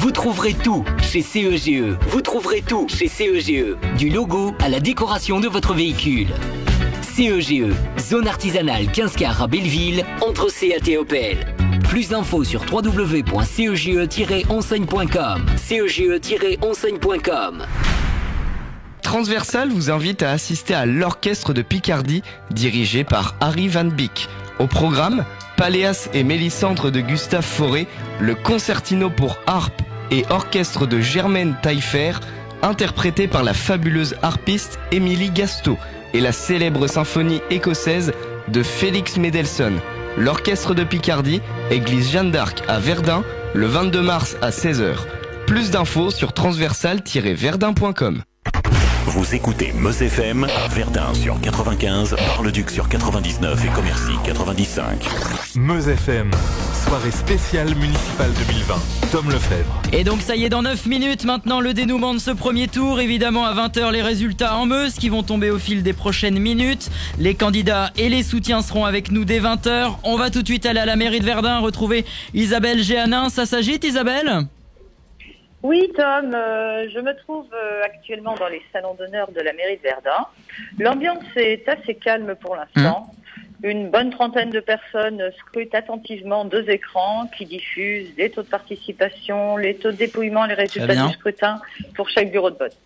Vous 0.05 0.11
trouverez 0.11 0.53
tout 0.53 0.85
chez 1.01 1.23
CEGE. 1.23 1.97
Vous 2.09 2.21
trouverez 2.21 2.61
tout 2.61 2.87
chez 2.87 3.07
CEGE. 3.07 3.75
Du 3.97 4.09
logo 4.09 4.53
à 4.59 4.69
la 4.69 4.79
décoration 4.79 5.39
de 5.39 5.47
votre 5.47 5.73
véhicule. 5.73 6.27
CEGE, 7.01 7.73
zone 7.97 8.27
artisanale 8.27 8.91
15 8.91 9.15
car 9.15 9.41
à 9.41 9.47
Belleville, 9.47 10.05
entre 10.21 10.51
CAT 10.51 10.91
et 10.91 10.97
Opel. 10.97 11.55
Plus 11.89 12.09
d'infos 12.09 12.43
sur 12.43 12.71
www.cege-enseigne.com. 12.71 15.45
cege-enseigne.com. 15.57 17.65
Transversal 19.01 19.69
vous 19.69 19.89
invite 19.89 20.21
à 20.21 20.29
assister 20.29 20.75
à 20.75 20.85
l'Orchestre 20.85 21.51
de 21.51 21.63
Picardie, 21.63 22.21
dirigé 22.51 23.03
par 23.03 23.33
Harry 23.41 23.69
Van 23.69 23.85
Beek. 23.85 24.29
Au 24.59 24.67
programme, 24.67 25.25
Paléas 25.57 26.09
et 26.13 26.23
Mélissandre 26.23 26.91
de 26.91 27.01
Gustave 27.01 27.43
Fauré, 27.43 27.87
le 28.19 28.35
concertino 28.35 29.09
pour 29.09 29.39
harpe 29.47 29.81
et 30.11 30.25
orchestre 30.29 30.85
de 30.85 30.99
Germaine 30.99 31.55
Taillefer, 31.61 32.13
interprété 32.61 33.27
par 33.27 33.43
la 33.43 33.53
fabuleuse 33.53 34.15
harpiste 34.21 34.79
Émilie 34.91 35.31
Gasto, 35.31 35.77
et 36.13 36.21
la 36.21 36.31
célèbre 36.31 36.87
symphonie 36.87 37.41
écossaise 37.49 38.13
de 38.47 38.63
Félix 38.63 39.17
Mendelssohn. 39.17 39.79
L'Orchestre 40.17 40.73
de 40.73 40.83
Picardie, 40.83 41.41
église 41.71 42.11
Jeanne 42.11 42.31
d'Arc 42.31 42.63
à 42.67 42.79
Verdun, 42.79 43.23
le 43.53 43.67
22 43.67 44.01
mars 44.01 44.37
à 44.41 44.49
16h. 44.49 44.95
Plus 45.45 45.71
d'infos 45.71 46.09
sur 46.09 46.33
transversal-verdun.com. 46.33 48.23
Vous 49.07 49.35
écoutez 49.35 49.71
Meuse 49.71 50.01
FM, 50.01 50.47
Verdun 50.71 51.13
sur 51.13 51.39
95, 51.39 52.15
Bar-le-Duc 52.15 52.71
sur 52.71 52.89
99 52.89 53.63
et 53.63 53.67
Commercy 53.69 54.13
95. 54.23 54.97
Meuse 55.55 55.87
FM, 55.89 56.31
soirée 56.87 57.11
spéciale 57.11 57.75
municipale 57.75 58.31
2020. 58.47 58.75
Tom 59.11 59.29
Lefebvre. 59.29 59.81
Et 59.93 60.03
donc 60.03 60.21
ça 60.21 60.35
y 60.35 60.45
est, 60.45 60.49
dans 60.49 60.63
9 60.63 60.87
minutes 60.87 61.23
maintenant, 61.23 61.59
le 61.59 61.75
dénouement 61.75 62.15
de 62.15 62.19
ce 62.19 62.31
premier 62.31 62.67
tour. 62.67 62.99
Évidemment, 62.99 63.45
à 63.45 63.53
20h, 63.53 63.91
les 63.91 64.01
résultats 64.01 64.57
en 64.57 64.65
Meuse 64.65 64.95
qui 64.95 65.09
vont 65.09 65.21
tomber 65.21 65.51
au 65.51 65.59
fil 65.59 65.83
des 65.83 65.93
prochaines 65.93 66.39
minutes. 66.39 66.89
Les 67.19 67.35
candidats 67.35 67.91
et 67.97 68.09
les 68.09 68.23
soutiens 68.23 68.63
seront 68.63 68.85
avec 68.85 69.11
nous 69.11 69.23
dès 69.23 69.39
20h. 69.39 69.97
On 70.01 70.17
va 70.17 70.31
tout 70.31 70.41
de 70.41 70.47
suite 70.47 70.65
aller 70.65 70.79
à 70.79 70.85
la 70.87 70.95
mairie 70.95 71.19
de 71.19 71.25
Verdun 71.25 71.59
retrouver 71.59 72.05
Isabelle 72.33 72.81
Géanin. 72.81 73.29
Ça 73.29 73.45
s'agite, 73.45 73.83
Isabelle? 73.83 74.47
Oui, 75.65 75.91
Tom, 75.95 76.36
euh, 76.36 76.88
je 76.93 76.99
me 76.99 77.15
trouve 77.17 77.47
euh, 77.51 77.82
actuellement 77.84 78.36
dans 78.36 78.47
les 78.47 78.62
salons 78.71 78.93
d'honneur 78.93 79.32
de 79.32 79.41
la 79.41 79.51
mairie 79.51 79.78
de 79.78 79.82
Verdun. 79.82 80.28
L'ambiance 80.78 81.23
est 81.36 81.67
assez 81.67 81.95
calme 81.95 82.36
pour 82.39 82.56
l'instant. 82.56 83.12
Une 83.63 83.89
bonne 83.89 84.12
trentaine 84.12 84.51
de 84.51 84.60
personnes 84.60 85.23
scrutent 85.39 85.73
attentivement 85.73 86.45
deux 86.45 86.69
écrans 86.69 87.28
qui 87.36 87.47
diffusent 87.47 88.13
les 88.15 88.30
taux 88.30 88.43
de 88.43 88.47
participation, 88.47 89.58
les 89.58 89.73
taux 89.73 89.89
de 89.89 89.97
dépouillement, 89.97 90.45
les 90.45 90.54
résultats 90.54 91.08
du 91.08 91.13
scrutin 91.13 91.60
pour 91.95 92.10
chaque 92.10 92.30
bureau 92.30 92.51
de 92.51 92.58
vote. 92.58 92.78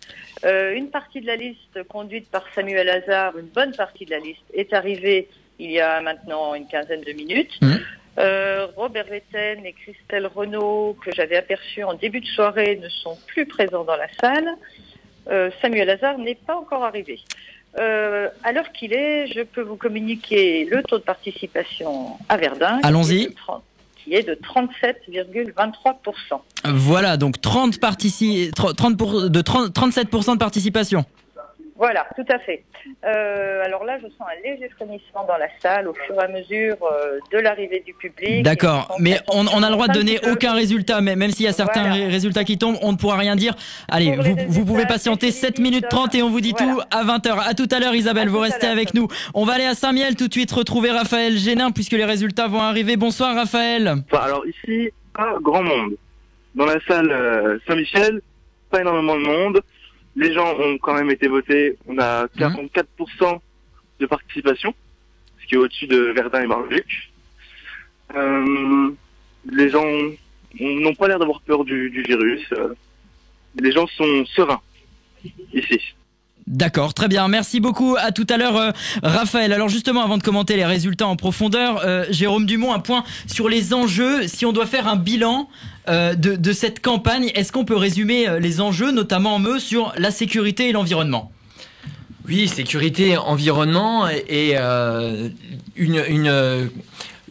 Euh, 0.46 0.72
une 0.72 0.88
partie 0.88 1.20
de 1.20 1.26
la 1.26 1.36
liste 1.36 1.82
conduite 1.86 2.30
par 2.30 2.44
Samuel 2.54 2.88
Hazard, 2.88 3.36
une 3.36 3.48
bonne 3.48 3.74
partie 3.76 4.06
de 4.06 4.12
la 4.12 4.20
liste 4.20 4.40
est 4.54 4.72
arrivée 4.72 5.28
il 5.58 5.70
y 5.70 5.80
a 5.80 6.00
maintenant 6.00 6.54
une 6.54 6.66
quinzaine 6.66 7.02
de 7.02 7.12
minutes. 7.12 7.60
Euh, 8.20 8.66
Robert 8.76 9.06
Vetten 9.06 9.64
et 9.64 9.72
Christelle 9.72 10.26
Renaud, 10.26 10.96
que 11.04 11.10
j'avais 11.12 11.36
aperçus 11.36 11.82
en 11.84 11.94
début 11.94 12.20
de 12.20 12.26
soirée, 12.26 12.78
ne 12.82 12.88
sont 12.88 13.16
plus 13.26 13.46
présents 13.46 13.84
dans 13.84 13.96
la 13.96 14.08
salle. 14.20 14.48
Euh, 15.30 15.50
Samuel 15.62 15.88
Hazard 15.90 16.18
n'est 16.18 16.34
pas 16.34 16.56
encore 16.56 16.84
arrivé. 16.84 17.18
Euh, 17.78 18.28
à 18.44 18.52
l'heure 18.52 18.72
qu'il 18.72 18.92
est, 18.92 19.28
je 19.28 19.42
peux 19.42 19.62
vous 19.62 19.76
communiquer 19.76 20.64
le 20.66 20.82
taux 20.82 20.98
de 20.98 21.04
participation 21.04 22.18
à 22.28 22.36
Verdun. 22.36 22.80
qui 22.80 22.86
Allons-y. 22.86 23.22
est 23.24 23.28
de 23.28 23.34
30 23.34 23.62
Qui 24.04 24.14
est 24.14 24.28
de 24.28 24.34
37,23%. 24.34 26.40
Voilà, 26.64 27.16
donc 27.16 27.40
30 27.40 27.78
partici- 27.78 28.50
30 28.54 28.96
pour- 28.96 29.30
de 29.30 29.40
30 29.40 29.72
37% 29.72 30.34
de 30.34 30.38
participation. 30.38 31.04
Voilà, 31.80 32.06
tout 32.14 32.26
à 32.30 32.38
fait. 32.40 32.62
Euh, 33.06 33.64
alors 33.64 33.84
là, 33.86 33.96
je 33.98 34.06
sens 34.08 34.26
un 34.28 34.46
léger 34.46 34.68
frémissement 34.68 35.24
dans 35.26 35.38
la 35.38 35.46
salle 35.62 35.88
au 35.88 35.94
fur 35.94 36.14
et 36.14 36.24
à 36.24 36.28
mesure 36.28 36.76
euh, 36.82 37.18
de 37.32 37.38
l'arrivée 37.38 37.82
du 37.86 37.94
public. 37.94 38.42
D'accord, 38.42 38.94
mais 38.98 39.18
on, 39.32 39.46
on 39.46 39.62
a 39.62 39.68
le 39.70 39.72
droit 39.72 39.88
de 39.88 39.94
donner 39.94 40.18
aucun 40.30 40.52
résultat, 40.52 41.00
mais 41.00 41.16
même 41.16 41.30
s'il 41.30 41.46
y 41.46 41.48
a 41.48 41.54
certains 41.54 41.88
Voilà. 41.88 42.08
résultats 42.08 42.44
qui 42.44 42.58
tombent, 42.58 42.76
on 42.82 42.92
ne 42.92 42.98
pourra 42.98 43.16
rien 43.16 43.34
dire. 43.34 43.54
Allez, 43.88 44.14
vous, 44.14 44.36
vous 44.48 44.64
pouvez 44.66 44.84
patienter 44.84 45.30
7 45.30 45.58
minutes 45.58 45.86
30 45.88 46.14
et 46.16 46.22
on 46.22 46.28
vous 46.28 46.42
dit 46.42 46.52
tout 46.52 46.82
à 46.90 47.02
20h. 47.02 47.48
À 47.48 47.54
tout 47.54 47.68
à 47.70 47.78
l'heure 47.80 47.94
Isabelle, 47.94 48.28
vous 48.28 48.40
restez 48.40 48.66
avec 48.66 48.92
nous. 48.92 49.08
On 49.32 49.46
va 49.46 49.54
aller 49.54 49.64
à 49.64 49.74
Saint-Miel 49.74 50.16
tout 50.16 50.28
de 50.28 50.32
suite 50.34 50.52
retrouver 50.52 50.90
Raphaël 50.90 51.38
Génin 51.38 51.70
puisque 51.70 51.92
les 51.92 52.04
résultats 52.04 52.46
vont 52.46 52.60
arriver. 52.60 52.98
Bonsoir 52.98 53.34
Raphaël. 53.34 53.94
Alors 54.12 54.44
ici, 54.46 54.90
pas 55.14 55.32
grand 55.40 55.62
monde. 55.62 55.92
Dans 56.54 56.66
la 56.66 56.78
salle 56.86 57.10
euh, 57.10 57.58
Saint-Michel, 57.66 58.20
pas 58.70 58.82
énormément 58.82 59.16
de 59.16 59.22
monde. 59.22 59.60
Les 60.20 60.34
gens 60.34 60.54
ont 60.58 60.76
quand 60.76 60.92
même 60.92 61.10
été 61.10 61.28
votés. 61.28 61.78
On 61.88 61.96
a 61.98 62.26
44% 62.26 63.40
de 64.00 64.06
participation, 64.06 64.74
ce 65.40 65.46
qui 65.46 65.54
est 65.54 65.58
au-dessus 65.58 65.86
de 65.86 66.12
Verdun 66.14 66.42
et 66.42 66.46
Bar-le-Duc. 66.46 67.10
Euh, 68.14 68.90
les 69.50 69.70
gens 69.70 69.86
n'ont 70.60 70.94
pas 70.94 71.08
l'air 71.08 71.18
d'avoir 71.18 71.40
peur 71.40 71.64
du, 71.64 71.88
du 71.88 72.02
virus. 72.02 72.44
Euh, 72.52 72.74
les 73.58 73.72
gens 73.72 73.86
sont 73.86 74.26
sereins 74.26 74.60
ici. 75.54 75.80
D'accord, 76.46 76.94
très 76.94 77.08
bien. 77.08 77.28
Merci 77.28 77.60
beaucoup. 77.60 77.96
À 77.98 78.10
tout 78.10 78.26
à 78.28 78.36
l'heure, 78.36 78.56
euh, 78.56 78.70
Raphaël. 79.02 79.52
Alors 79.52 79.68
justement, 79.68 80.02
avant 80.02 80.18
de 80.18 80.22
commenter 80.22 80.56
les 80.56 80.64
résultats 80.64 81.06
en 81.06 81.14
profondeur, 81.14 81.80
euh, 81.84 82.04
Jérôme 82.10 82.44
Dumont, 82.44 82.74
un 82.74 82.80
point 82.80 83.04
sur 83.26 83.48
les 83.48 83.72
enjeux. 83.72 84.26
Si 84.26 84.44
on 84.44 84.52
doit 84.52 84.66
faire 84.66 84.88
un 84.88 84.96
bilan 84.96 85.48
euh, 85.90 86.14
de, 86.14 86.36
de 86.36 86.52
cette 86.52 86.80
campagne, 86.80 87.30
est-ce 87.34 87.50
qu'on 87.52 87.64
peut 87.64 87.76
résumer 87.76 88.28
euh, 88.28 88.38
les 88.38 88.60
enjeux, 88.60 88.92
notamment 88.92 89.34
en 89.34 89.38
Meuse, 89.38 89.62
sur 89.62 89.92
la 89.98 90.10
sécurité 90.10 90.68
et 90.68 90.72
l'environnement? 90.72 91.30
Oui, 92.28 92.48
sécurité, 92.48 93.16
environnement 93.16 94.08
et, 94.08 94.24
et, 94.28 94.52
euh, 94.56 95.28
une, 95.74 96.00
une, 96.08 96.70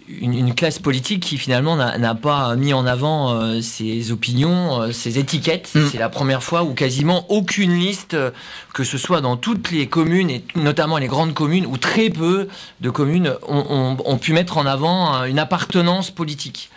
une, 0.09 0.33
une 0.33 0.55
classe 0.55 0.79
politique 0.79 1.21
qui 1.21 1.37
finalement 1.37 1.75
n'a 1.77 2.15
pas 2.15 2.55
mis 2.55 2.73
en 2.73 2.85
avant 2.85 3.31
euh, 3.33 3.61
ses 3.61 4.11
opinions, 4.11 4.81
euh, 4.81 4.91
ses 4.91 5.17
étiquettes. 5.19 5.71
C'est 5.91 5.99
la 5.99 6.09
première 6.09 6.43
fois 6.43 6.63
où 6.63 6.73
quasiment 6.73 7.25
aucune 7.29 7.75
liste, 7.79 8.15
euh, 8.15 8.31
que 8.73 8.83
ce 8.83 8.97
soit 8.97 9.21
dans 9.21 9.37
toutes 9.37 9.71
les 9.71 9.87
communes 9.87 10.29
et 10.31 10.43
notamment 10.55 10.97
les 10.97 11.07
grandes 11.07 11.35
communes, 11.35 11.65
où 11.67 11.77
très 11.77 12.09
peu 12.09 12.47
de 12.81 12.89
communes 12.89 13.33
ont, 13.47 13.65
ont- 13.69 13.97
ont 14.03 14.17
pu 14.17 14.33
mettre 14.33 14.57
en 14.57 14.65
avant 14.65 15.23
une 15.25 15.39
appartenance 15.39 16.09
politique. 16.11 16.71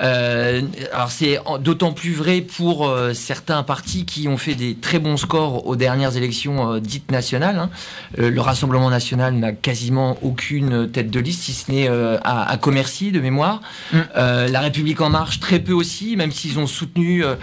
Euh, 0.00 0.62
alors 0.92 1.10
c'est 1.10 1.38
d'autant 1.60 1.92
plus 1.92 2.12
vrai 2.12 2.40
pour 2.40 2.86
euh, 2.88 3.14
certains 3.14 3.62
partis 3.64 4.04
qui 4.04 4.28
ont 4.28 4.36
fait 4.38 4.54
des 4.54 4.76
très 4.76 5.00
bons 5.00 5.16
scores 5.16 5.66
aux 5.66 5.74
dernières 5.74 6.16
élections 6.16 6.74
euh, 6.74 6.80
dites 6.80 7.10
nationales. 7.10 7.58
hein. 7.58 7.70
Euh, 8.18 8.30
le 8.30 8.40
Rassemblement 8.40 8.90
national 8.90 9.34
n'a 9.34 9.52
quasiment 9.52 10.16
aucune 10.22 10.88
tête 10.90 11.10
de 11.10 11.20
liste, 11.20 11.42
si 11.42 11.52
ce 11.52 11.70
n'est 11.70 11.88
euh, 11.88 12.16
à, 12.22 12.48
à 12.48 12.56
Commercy 12.58 13.10
de 13.10 13.20
mémoire. 13.20 13.60
Euh, 14.16 14.48
la 14.48 14.60
République 14.60 15.00
en 15.00 15.10
marche 15.10 15.40
très 15.40 15.58
peu 15.58 15.72
aussi, 15.72 16.16
même 16.16 16.30
s'ils 16.30 16.58
ont 16.58 16.66
soutenu 16.66 17.24
euh, 17.24 17.34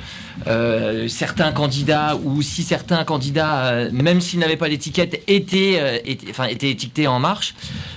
euh, 0.48 1.08
certains 1.08 1.52
candidats 1.52 2.16
ou 2.24 2.42
si 2.42 2.64
certains 2.64 3.04
candidats, 3.04 3.66
euh, 3.66 3.90
même 3.92 4.22
s'ils 4.22 4.40
n'avaient 4.40 4.56
pas 4.58 4.68
l'étiquette, 4.70 5.22
étaient, 5.28 5.78
euh, 5.80 5.98
étaient, 6.06 6.30
enfin, 6.30 6.46
étaient 6.46 6.70
étiquetés 6.70 7.08
en 7.08 7.20
marche. 7.20 7.54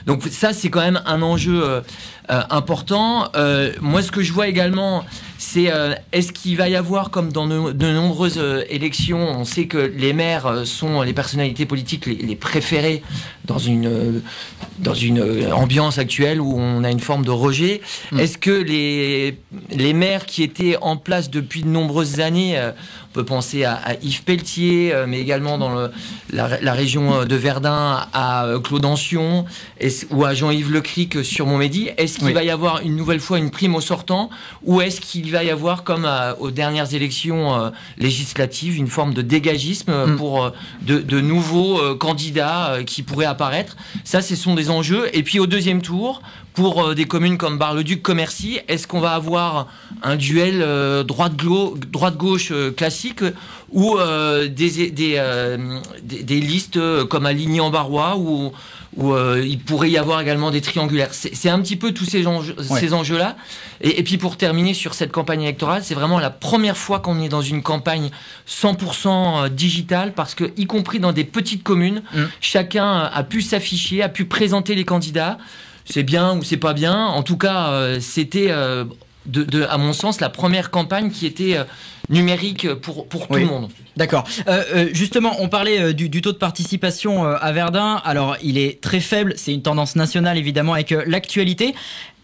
Donc 0.06 0.24
ça, 0.30 0.52
c'est 0.52 0.68
quand 0.68 0.80
même 0.80 1.00
un 1.06 1.22
enjeu 1.22 1.62
euh, 1.62 1.68
euh, 1.68 1.82
important. 2.28 3.28
Euh, 3.36 3.72
moi, 3.80 4.02
ce 4.02 4.10
que 4.10 4.22
je 4.22 4.32
vois 4.32 4.48
également, 4.48 5.04
c'est 5.40 5.70
euh, 5.72 5.94
est-ce 6.12 6.32
qu'il 6.32 6.56
va 6.56 6.68
y 6.68 6.74
avoir, 6.76 7.10
comme 7.10 7.30
dans 7.32 7.46
de, 7.46 7.72
de 7.72 7.92
nombreuses 7.92 8.38
euh, 8.38 8.64
élections, 8.68 9.18
on 9.38 9.44
sait 9.44 9.66
que 9.66 9.78
les 9.78 10.12
maires 10.12 10.46
euh, 10.46 10.64
sont 10.64 11.02
les 11.02 11.12
personnalités 11.12 11.64
politiques 11.64 12.06
les, 12.06 12.16
les 12.16 12.36
préférées 12.36 13.02
dans 13.44 13.58
une, 13.58 14.20
dans 14.78 14.92
une 14.94 15.50
ambiance 15.52 15.96
actuelle 15.96 16.40
où 16.40 16.54
on 16.58 16.84
a 16.84 16.90
une 16.90 17.00
forme 17.00 17.24
de 17.24 17.30
rejet. 17.30 17.80
Est-ce 18.18 18.36
que 18.36 18.50
les, 18.50 19.38
les 19.70 19.92
maires 19.94 20.26
qui 20.26 20.42
étaient 20.42 20.76
en 20.82 20.96
place 20.98 21.30
depuis 21.30 21.62
de 21.62 21.68
nombreuses 21.68 22.20
années, 22.20 22.60
on 22.60 23.12
peut 23.14 23.24
penser 23.24 23.64
à, 23.64 23.72
à 23.76 23.94
Yves 24.02 24.22
Pelletier, 24.24 24.92
mais 25.06 25.18
également 25.20 25.56
dans 25.56 25.72
le- 25.74 25.90
la, 26.30 26.60
la 26.60 26.72
région 26.74 27.24
de 27.24 27.36
Verdun, 27.36 28.06
à 28.12 28.46
Claude 28.62 28.84
Ancion 28.84 29.46
ou 30.10 30.24
à 30.26 30.34
Jean-Yves 30.34 30.70
Lecric 30.70 31.24
sur 31.24 31.46
Montmédy, 31.46 31.88
est-ce 31.96 32.18
qu'il 32.18 32.26
Oui. 32.26 32.32
va 32.34 32.44
y 32.44 32.50
avoir 32.50 32.82
une 32.82 32.96
nouvelle 32.96 33.20
fois 33.20 33.38
une 33.38 33.50
prime 33.50 33.74
au 33.76 33.80
sortant 33.80 34.28
ou 34.62 34.82
est-ce 34.82 35.00
qu'il 35.00 35.27
va 35.30 35.44
y 35.44 35.50
avoir, 35.50 35.84
comme 35.84 36.04
à- 36.04 36.34
aux 36.40 36.50
dernières 36.50 36.94
élections 36.94 37.54
euh, 37.60 37.70
législatives, 37.98 38.76
une 38.76 38.88
forme 38.88 39.14
de 39.14 39.22
dégagisme 39.22 39.90
euh, 39.90 40.16
pour 40.16 40.44
euh, 40.44 40.50
de, 40.82 40.98
de 40.98 41.20
nouveaux 41.20 41.78
euh, 41.80 41.94
candidats 41.96 42.70
euh, 42.72 42.82
qui 42.84 43.02
pourraient 43.02 43.26
apparaître 43.26 43.76
Ça, 44.04 44.20
ce 44.22 44.34
sont 44.36 44.54
des 44.54 44.70
enjeux. 44.70 45.08
Et 45.12 45.22
puis 45.22 45.38
au 45.40 45.46
deuxième 45.46 45.82
tour, 45.82 46.22
pour 46.54 46.82
euh, 46.82 46.94
des 46.94 47.04
communes 47.04 47.38
comme 47.38 47.58
Bar-le-Duc, 47.58 48.02
Commercy, 48.02 48.58
est-ce 48.68 48.86
qu'on 48.86 49.00
va 49.00 49.12
avoir 49.12 49.68
un 50.02 50.16
duel 50.16 50.60
euh, 50.62 51.04
droite-gauche 51.04 51.78
droite 51.92 52.16
-gauche, 52.16 52.48
euh, 52.52 52.70
classique 52.72 53.22
ou 53.70 53.96
euh, 53.98 54.48
des, 54.48 54.90
des, 54.90 55.14
euh, 55.18 55.78
des, 56.02 56.22
des 56.22 56.40
listes 56.40 56.76
euh, 56.78 57.04
comme 57.04 57.26
à 57.26 57.32
Ligny-en-Barrois 57.32 58.16
où, 58.16 58.52
où 58.96 59.12
euh, 59.12 59.44
il 59.46 59.58
pourrait 59.58 59.90
y 59.90 59.98
avoir 59.98 60.20
également 60.20 60.50
des 60.50 60.60
triangulaires 60.60 61.10
C'est 61.12 61.50
un 61.50 61.60
petit 61.60 61.76
peu 61.76 61.92
tous 61.92 62.04
ces 62.06 62.26
enjeux- 62.26 62.56
Ouais. 62.70 62.80
ces 62.80 62.94
enjeux-là. 62.94 63.36
Et, 63.80 64.00
et 64.00 64.02
puis 64.02 64.16
pour 64.18 64.36
terminer 64.36 64.74
sur 64.74 64.94
cette 64.94 65.12
campagne 65.12 65.42
électorale, 65.42 65.82
c'est 65.84 65.94
vraiment 65.94 66.18
la 66.18 66.30
première 66.30 66.76
fois 66.76 66.98
qu'on 67.00 67.20
est 67.20 67.28
dans 67.28 67.42
une 67.42 67.62
campagne 67.62 68.10
100% 68.48 69.48
digitale 69.50 70.12
parce 70.14 70.34
que, 70.34 70.52
y 70.56 70.66
compris 70.66 71.00
dans 71.00 71.12
des 71.12 71.24
petites 71.24 71.62
communes, 71.62 72.02
chacun 72.40 72.98
a 73.12 73.22
pu 73.24 73.42
s'afficher, 73.42 74.02
a 74.02 74.08
pu 74.08 74.24
présenter 74.24 74.74
les 74.74 74.84
candidats. 74.84 75.38
C'est 75.84 76.02
bien 76.02 76.34
ou 76.36 76.42
c'est 76.44 76.56
pas 76.58 76.74
bien. 76.74 77.06
En 77.06 77.22
tout 77.22 77.36
cas, 77.38 77.68
euh, 77.70 77.98
c'était, 78.00 78.48
euh, 78.50 78.84
de, 79.28 79.44
de- 79.44 79.62
à 79.62 79.78
mon 79.78 79.92
sens, 79.92 80.20
la 80.20 80.30
première 80.30 80.70
campagne 80.70 81.10
qui 81.10 81.26
était 81.26 81.56
euh, 81.56 81.64
numérique 82.08 82.72
pour, 82.74 83.06
pour 83.06 83.28
tout 83.28 83.34
le 83.34 83.44
monde. 83.46 83.68
D'accord. 83.96 84.24
Euh, 84.48 84.62
euh, 84.74 84.88
justement, 84.92 85.36
on 85.40 85.48
parlait 85.48 85.92
du, 85.92 86.08
du 86.08 86.20
taux 86.20 86.32
de 86.32 86.38
participation 86.38 87.24
à 87.24 87.52
Verdun. 87.52 88.00
Alors, 88.04 88.36
il 88.42 88.56
est 88.58 88.80
très 88.80 89.00
faible. 89.00 89.34
C'est 89.36 89.52
une 89.52 89.62
tendance 89.62 89.96
nationale, 89.96 90.38
évidemment, 90.38 90.72
avec 90.74 90.90
l'actualité. 91.06 91.74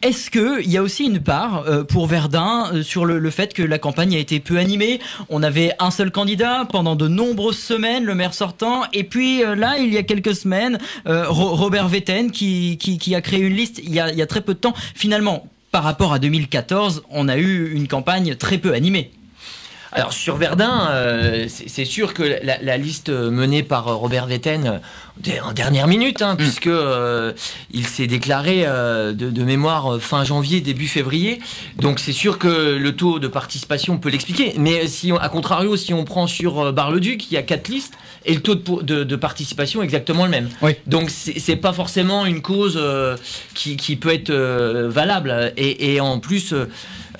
Est-ce 0.03 0.31
qu'il 0.31 0.71
y 0.71 0.77
a 0.77 0.83
aussi 0.83 1.05
une 1.07 1.19
part 1.21 1.65
pour 1.89 2.07
Verdun 2.07 2.83
sur 2.83 3.07
le, 3.07 3.19
le 3.19 3.31
fait 3.31 3.55
que 3.55 3.63
la 3.63 3.79
campagne 3.79 4.15
a 4.15 4.19
été 4.19 4.39
peu 4.39 4.59
animée? 4.59 5.01
On 5.31 5.43
avait 5.43 5.73
un 5.79 5.91
seul 5.91 6.11
candidat 6.11 6.67
pendant 6.71 6.95
de 6.95 7.09
nombreuses 7.09 7.59
semaines, 7.59 8.05
le 8.05 8.15
maire 8.15 8.35
sortant, 8.35 8.83
et 8.93 9.05
puis 9.05 9.41
là, 9.41 9.79
il 9.79 9.93
y 9.93 9.97
a 9.97 10.03
quelques 10.03 10.35
semaines, 10.35 10.79
Ro- 11.07 11.57
Robert 11.57 11.89
Vetten 11.89 12.31
qui, 12.31 12.77
qui, 12.79 12.99
qui 12.99 13.15
a 13.15 13.23
créé 13.23 13.41
une 13.41 13.55
liste 13.55 13.81
il 13.83 13.95
y 13.95 14.01
a, 14.01 14.13
il 14.13 14.19
y 14.19 14.23
a 14.23 14.27
très 14.27 14.43
peu 14.43 14.53
de 14.53 14.59
temps. 14.59 14.75
Finalement, 14.95 15.49
par 15.75 15.83
rapport 15.83 16.13
à 16.13 16.21
2014, 16.21 17.03
on 17.11 17.27
a 17.27 17.37
eu 17.37 17.73
une 17.75 17.89
campagne 17.89 18.37
très 18.37 18.59
peu 18.59 18.75
animée. 18.75 19.11
Alors 19.91 20.13
sur 20.13 20.37
Verdun, 20.37 20.87
euh, 20.91 21.47
c'est 21.49 21.85
sûr 21.85 22.15
que 22.15 22.23
la, 22.23 22.63
la 22.63 22.77
liste 22.77 23.09
menée 23.09 23.65
par 23.65 23.87
Robert 23.87 24.27
Vetten 24.27 24.81
en 25.43 25.53
dernière 25.53 25.89
minute, 25.89 26.23
hein, 26.23 26.37
puisque 26.37 26.69
euh, 26.69 27.33
il 27.73 27.89
s'est 27.89 28.07
déclaré 28.07 28.63
euh, 28.67 29.13
de, 29.13 29.31
de 29.31 29.43
mémoire 29.43 30.01
fin 30.01 30.23
janvier, 30.23 30.61
début 30.61 30.87
février. 30.87 31.41
Donc 31.81 31.99
c'est 31.99 32.13
sûr 32.13 32.39
que 32.39 32.77
le 32.77 32.95
taux 32.95 33.19
de 33.19 33.27
participation 33.27 33.99
peut 33.99 34.11
l'expliquer. 34.11 34.55
Mais 34.57 34.87
si 34.87 35.11
on, 35.11 35.17
à 35.17 35.29
contrario, 35.29 35.77
si 35.77 35.93
on 35.93 36.05
prend 36.05 36.29
sur 36.29 36.73
Bar-le-Duc, 36.73 37.33
il 37.33 37.35
y 37.35 37.37
a 37.37 37.43
quatre 37.43 37.67
listes 37.67 37.95
et 38.27 38.35
le 38.35 38.41
taux 38.41 38.55
de, 38.55 38.61
po- 38.61 38.83
de- 38.83 39.05
de 39.05 39.17
participation 39.17 39.83
est 39.83 39.85
exactement 39.85 40.25
le 40.25 40.31
même. 40.31 40.49
Donc 40.87 41.11
c'est 41.11 41.57
pas 41.57 41.73
forcément 41.73 42.25
une 42.27 42.41
cause 42.43 42.79
euh, 42.81 43.17
qui, 43.55 43.77
qui 43.77 43.97
peut 43.97 44.13
être 44.13 44.31
euh, 44.31 44.89
valable. 44.89 45.53
Et, 45.57 45.95
et 45.95 46.01
en 46.01 46.19
plus. 46.19 46.53
euh, 46.53 46.67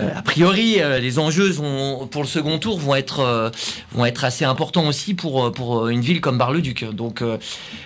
a 0.01 0.23
priori, 0.23 0.79
les 1.01 1.21
enjeux 1.21 1.53
sont- 1.53 2.09
pour 2.11 2.23
le 2.23 2.29
second 2.29 2.59
tour 2.59 2.81
vont 2.81 2.97
être, 2.97 3.53
vont 3.93 4.05
être 4.05 4.25
assez 4.25 4.45
importants 4.45 4.89
aussi 4.89 5.15
pour, 5.15 5.53
pour 5.53 5.87
une 5.89 6.01
ville 6.01 6.21
comme 6.21 6.37
Bar-le-Duc. 6.37 6.85
Donc 6.93 7.23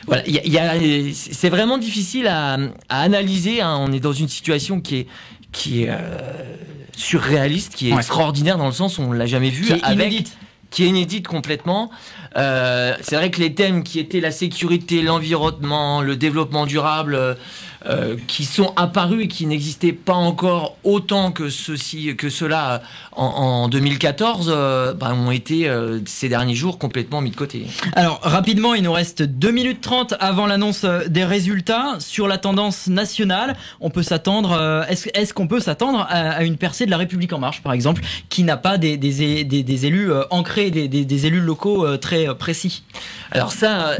voilà, 0.06 0.22
il 0.26 0.32
y 0.34 0.38
a- 0.38 0.44
il 0.46 0.52
y 0.52 0.58
a- 0.58 1.12
c'est 1.12 1.50
vraiment 1.50 1.76
difficile 1.76 2.26
à, 2.26 2.54
à 2.88 3.00
analyser. 3.02 3.60
hein. 3.60 3.76
On 3.78 3.92
est 3.92 4.00
dans 4.00 4.14
une 4.14 4.28
situation 4.28 4.80
qui 4.80 5.00
est, 5.00 5.06
qui 5.52 5.82
est 5.82 5.90
euh, 5.90 5.96
surréaliste, 6.96 7.74
qui 7.74 7.88
est 7.90 7.92
Ouais. 7.92 7.98
extraordinaire 7.98 8.56
dans 8.58 8.66
le 8.66 8.72
sens 8.72 8.96
où 8.98 9.02
on 9.02 9.12
l'a 9.12 9.26
jamais 9.26 9.50
vu. 9.50 9.66
Qui 9.66 9.72
est 9.74 9.84
avec- 9.84 10.06
inédite. 10.10 10.36
Qui 10.70 10.84
est 10.84 10.88
inédite 10.88 11.26
complètement. 11.26 11.90
Euh, 12.36 12.94
c'est 13.00 13.16
vrai 13.16 13.30
que 13.30 13.40
les 13.40 13.54
thèmes 13.54 13.82
qui 13.82 13.98
étaient 13.98 14.20
la 14.20 14.30
sécurité, 14.30 15.02
l'environnement, 15.02 16.02
le 16.02 16.16
développement 16.16 16.66
durable, 16.66 17.36
euh, 17.86 17.88
euh, 17.98 18.16
qui 18.26 18.44
sont 18.44 18.72
apparus 18.76 19.24
et 19.24 19.28
qui 19.28 19.46
n'existaient 19.46 19.92
pas 19.92 20.14
encore 20.14 20.76
autant 20.84 21.32
que 21.32 21.48
ceci, 21.48 22.14
que 22.16 22.28
cela 22.30 22.82
en, 23.12 23.24
en 23.24 23.68
2014, 23.68 24.50
euh, 24.52 24.92
bah, 24.94 25.12
ont 25.14 25.30
été 25.30 25.68
euh, 25.68 26.00
ces 26.06 26.28
derniers 26.28 26.54
jours 26.54 26.78
complètement 26.78 27.20
mis 27.20 27.30
de 27.30 27.36
côté. 27.36 27.66
Alors 27.94 28.20
rapidement, 28.22 28.74
il 28.74 28.82
nous 28.82 28.92
reste 28.92 29.22
2 29.22 29.50
minutes 29.50 29.80
30 29.80 30.14
avant 30.20 30.46
l'annonce 30.46 30.84
euh, 30.84 31.08
des 31.08 31.24
résultats. 31.24 31.96
Sur 31.98 32.28
la 32.28 32.38
tendance 32.38 32.86
nationale, 32.86 33.56
on 33.80 33.90
peut 33.90 34.02
s'attendre. 34.02 34.52
euh, 34.52 34.84
Est-ce 35.14 35.34
qu'on 35.34 35.48
peut 35.48 35.60
s'attendre 35.60 36.00
à, 36.08 36.30
à 36.30 36.42
une 36.44 36.56
percée 36.56 36.86
de 36.86 36.90
la 36.90 36.98
République 36.98 37.32
en 37.32 37.38
marche, 37.38 37.62
par 37.62 37.72
exemple, 37.72 38.02
qui 38.28 38.42
n'a 38.44 38.56
pas 38.56 38.78
des, 38.78 38.96
des, 38.96 39.22
é- 39.22 39.44
des- 39.44 39.62
des 39.62 39.86
élus 39.86 40.10
euh, 40.12 40.22
ancrés, 40.30 40.70
des, 40.70 41.26
élus 41.26 41.40
locaux 41.40 41.84
euh, 41.86 41.96
très 41.96 42.28
euh, 42.28 42.34
précis? 42.34 42.82
Alors 43.30 43.52
ça, 43.52 43.88
euh, 43.90 43.98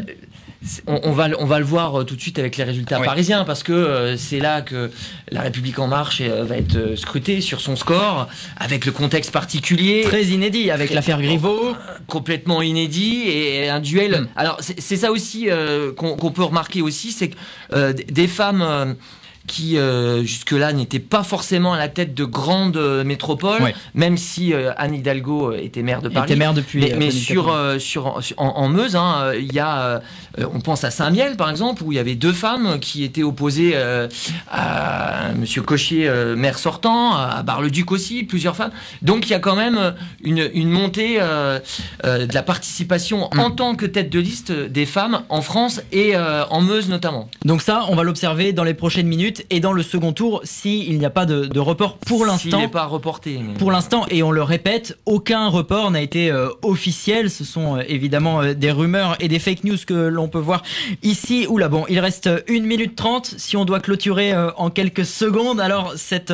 on, 0.87 1.01
on 1.05 1.13
va, 1.13 1.29
le- 1.29 1.41
on 1.41 1.45
va 1.45 1.59
le 1.59 1.65
voir 1.65 2.01
euh, 2.01 2.05
tout 2.05 2.17
de 2.17 2.21
suite 2.21 2.39
avec 2.39 2.57
les 2.57 2.65
résultats 2.65 2.99
Oui. 2.99 3.07
parisiens, 3.07 3.45
parce 3.45 3.63
que 3.63 3.73
euh, 3.73 4.17
c'est 4.17 4.41
là 4.41 4.61
que 4.61 4.91
la 5.31 5.43
République 5.43 5.79
en 5.79 5.87
marche 5.87 6.21
euh, 6.21 6.45
va 6.45 6.57
être 6.57 6.97
scrutée 6.97 7.41
sur 7.41 7.61
son 7.61 7.77
score, 7.77 8.29
avec 8.57 8.85
le 8.87 8.93
contexte 8.93 9.31
particulier. 9.31 10.03
Très 10.03 10.25
inédit, 10.25 10.71
avec 10.71 10.93
l'affaire 10.93 11.21
Griveaux. 11.23 11.75
Complètement 12.07 12.63
inédit, 12.63 13.25
et 13.29 13.69
un 13.69 13.81
duel... 13.81 14.29
Alors 14.37 14.59
c'est 14.61 14.97
ça 14.97 15.11
aussi 15.13 15.49
euh, 15.49 15.93
qu'on 15.93 16.31
peut 16.31 16.43
remarquer 16.45 16.83
aussi, 16.83 17.13
c'est 17.13 17.31
que 17.31 17.93
des 17.93 18.27
femmes... 18.27 18.97
qui 19.49 19.77
euh, 19.77 20.23
jusque-là 20.23 20.73
n'étaient 20.73 21.01
pas 21.01 21.25
forcément 21.25 21.73
à 21.73 21.79
la 21.79 21.89
tête 21.89 22.15
de 22.15 22.25
grandes 22.25 22.77
euh, 22.77 23.03
métropoles, 23.03 23.63
Ouais. 23.63 23.75
même 23.95 24.17
si 24.17 24.53
euh, 24.55 24.71
Anne 24.77 24.95
Hidalgo 24.95 25.53
était 25.53 25.83
maire 25.83 26.01
de 26.03 26.09
Paris. 26.09 26.27
Était 26.31 26.39
maire 26.39 26.55
depuis, 26.55 26.79
Mais, 26.81 26.91
mais 26.97 27.09
2014. 27.09 27.19
sur, 27.19 27.81
sur, 27.81 28.23
sur- 28.23 28.41
en, 28.41 28.51
en 28.51 28.69
Meuse, 28.69 28.95
hein, 28.95 29.33
il 29.37 29.53
y 29.53 29.59
a, 29.59 30.01
on 30.39 30.61
pense 30.61 30.85
à 30.85 30.91
Saint-Miel 30.93 31.37
par 31.37 31.51
exemple, 31.51 31.83
où 31.83 31.91
il 31.91 31.97
y 31.97 31.99
avait 31.99 32.15
deux 32.15 32.33
femmes 32.33 32.79
qui 32.79 33.03
étaient 33.03 33.25
opposées 33.25 33.75
à 34.51 35.33
Monsieur 35.39 35.63
Cocher, 35.63 36.09
euh, 36.09 36.37
maire 36.37 36.59
sortant, 36.59 37.15
à 37.17 37.43
Bar-le-Duc 37.43 37.91
aussi, 37.93 38.25
plusieurs 38.25 38.57
femmes. 38.57 38.71
Donc 39.03 39.27
il 39.27 39.31
y 39.31 39.35
a 39.35 39.39
quand 39.41 39.57
même 39.57 39.95
une, 40.23 40.49
une 40.55 40.71
montée 40.71 41.19
de 41.19 42.35
la 42.35 42.43
participation 42.43 43.29
Mm. 43.35 43.41
en 43.41 43.51
tant 43.51 43.75
que 43.75 43.87
tête 43.87 44.11
de 44.11 44.19
liste 44.21 44.53
des 44.53 44.87
femmes 44.87 45.23
en 45.29 45.41
France 45.43 45.81
et 45.93 46.17
en 46.17 46.61
Meuse 46.61 46.89
notamment. 46.89 47.29
Donc 47.45 47.63
ça, 47.63 47.85
on 47.89 47.95
va 47.97 48.03
l'observer 48.03 48.53
dans 48.53 48.65
les 48.65 48.75
prochaines 48.75 49.07
minutes 49.07 49.38
et 49.51 49.61
dans 49.61 49.73
le 49.73 49.83
second 49.83 50.13
tour, 50.13 50.41
s'il 50.45 50.99
n'y 50.99 51.05
a 51.05 51.11
pas 51.11 51.27
de, 51.27 51.47
de 51.47 51.61
report 51.61 51.99
pour 51.99 52.19
S'il 52.19 52.27
l'instant. 52.27 52.59
n'est 52.61 52.69
pas 52.69 52.85
reporté. 52.87 53.39
mais- 53.43 53.55
Pour 53.55 53.71
l'instant, 53.73 54.07
et 54.11 54.23
on 54.23 54.31
le 54.31 54.43
répète, 54.43 54.99
aucun 55.07 55.49
report 55.49 55.91
n'a 55.91 56.01
été 56.03 56.31
euh, 56.31 56.49
officiel. 56.63 57.31
Ce 57.31 57.45
sont 57.45 57.77
euh, 57.77 57.83
évidemment 57.89 58.43
euh, 58.43 58.55
des 58.55 58.71
rumeurs 58.71 59.17
et 59.21 59.29
des 59.29 59.39
fake 59.39 59.65
news 59.65 59.77
que 59.87 59.95
l'on 59.95 60.29
peut 60.29 60.39
voir 60.39 60.63
ici 61.03 61.47
ou 61.49 61.59
là. 61.59 61.69
Bon, 61.69 61.85
il 61.89 61.99
reste 62.01 62.29
1 62.49 62.61
minute 62.63 62.97
30. 62.97 63.35
Si 63.39 63.57
on 63.57 63.65
doit 63.65 63.81
clôturer 63.81 64.33
en 64.57 64.71
quelques 64.71 65.05
secondes, 65.05 65.61
alors 65.61 65.93
cette, 65.97 66.33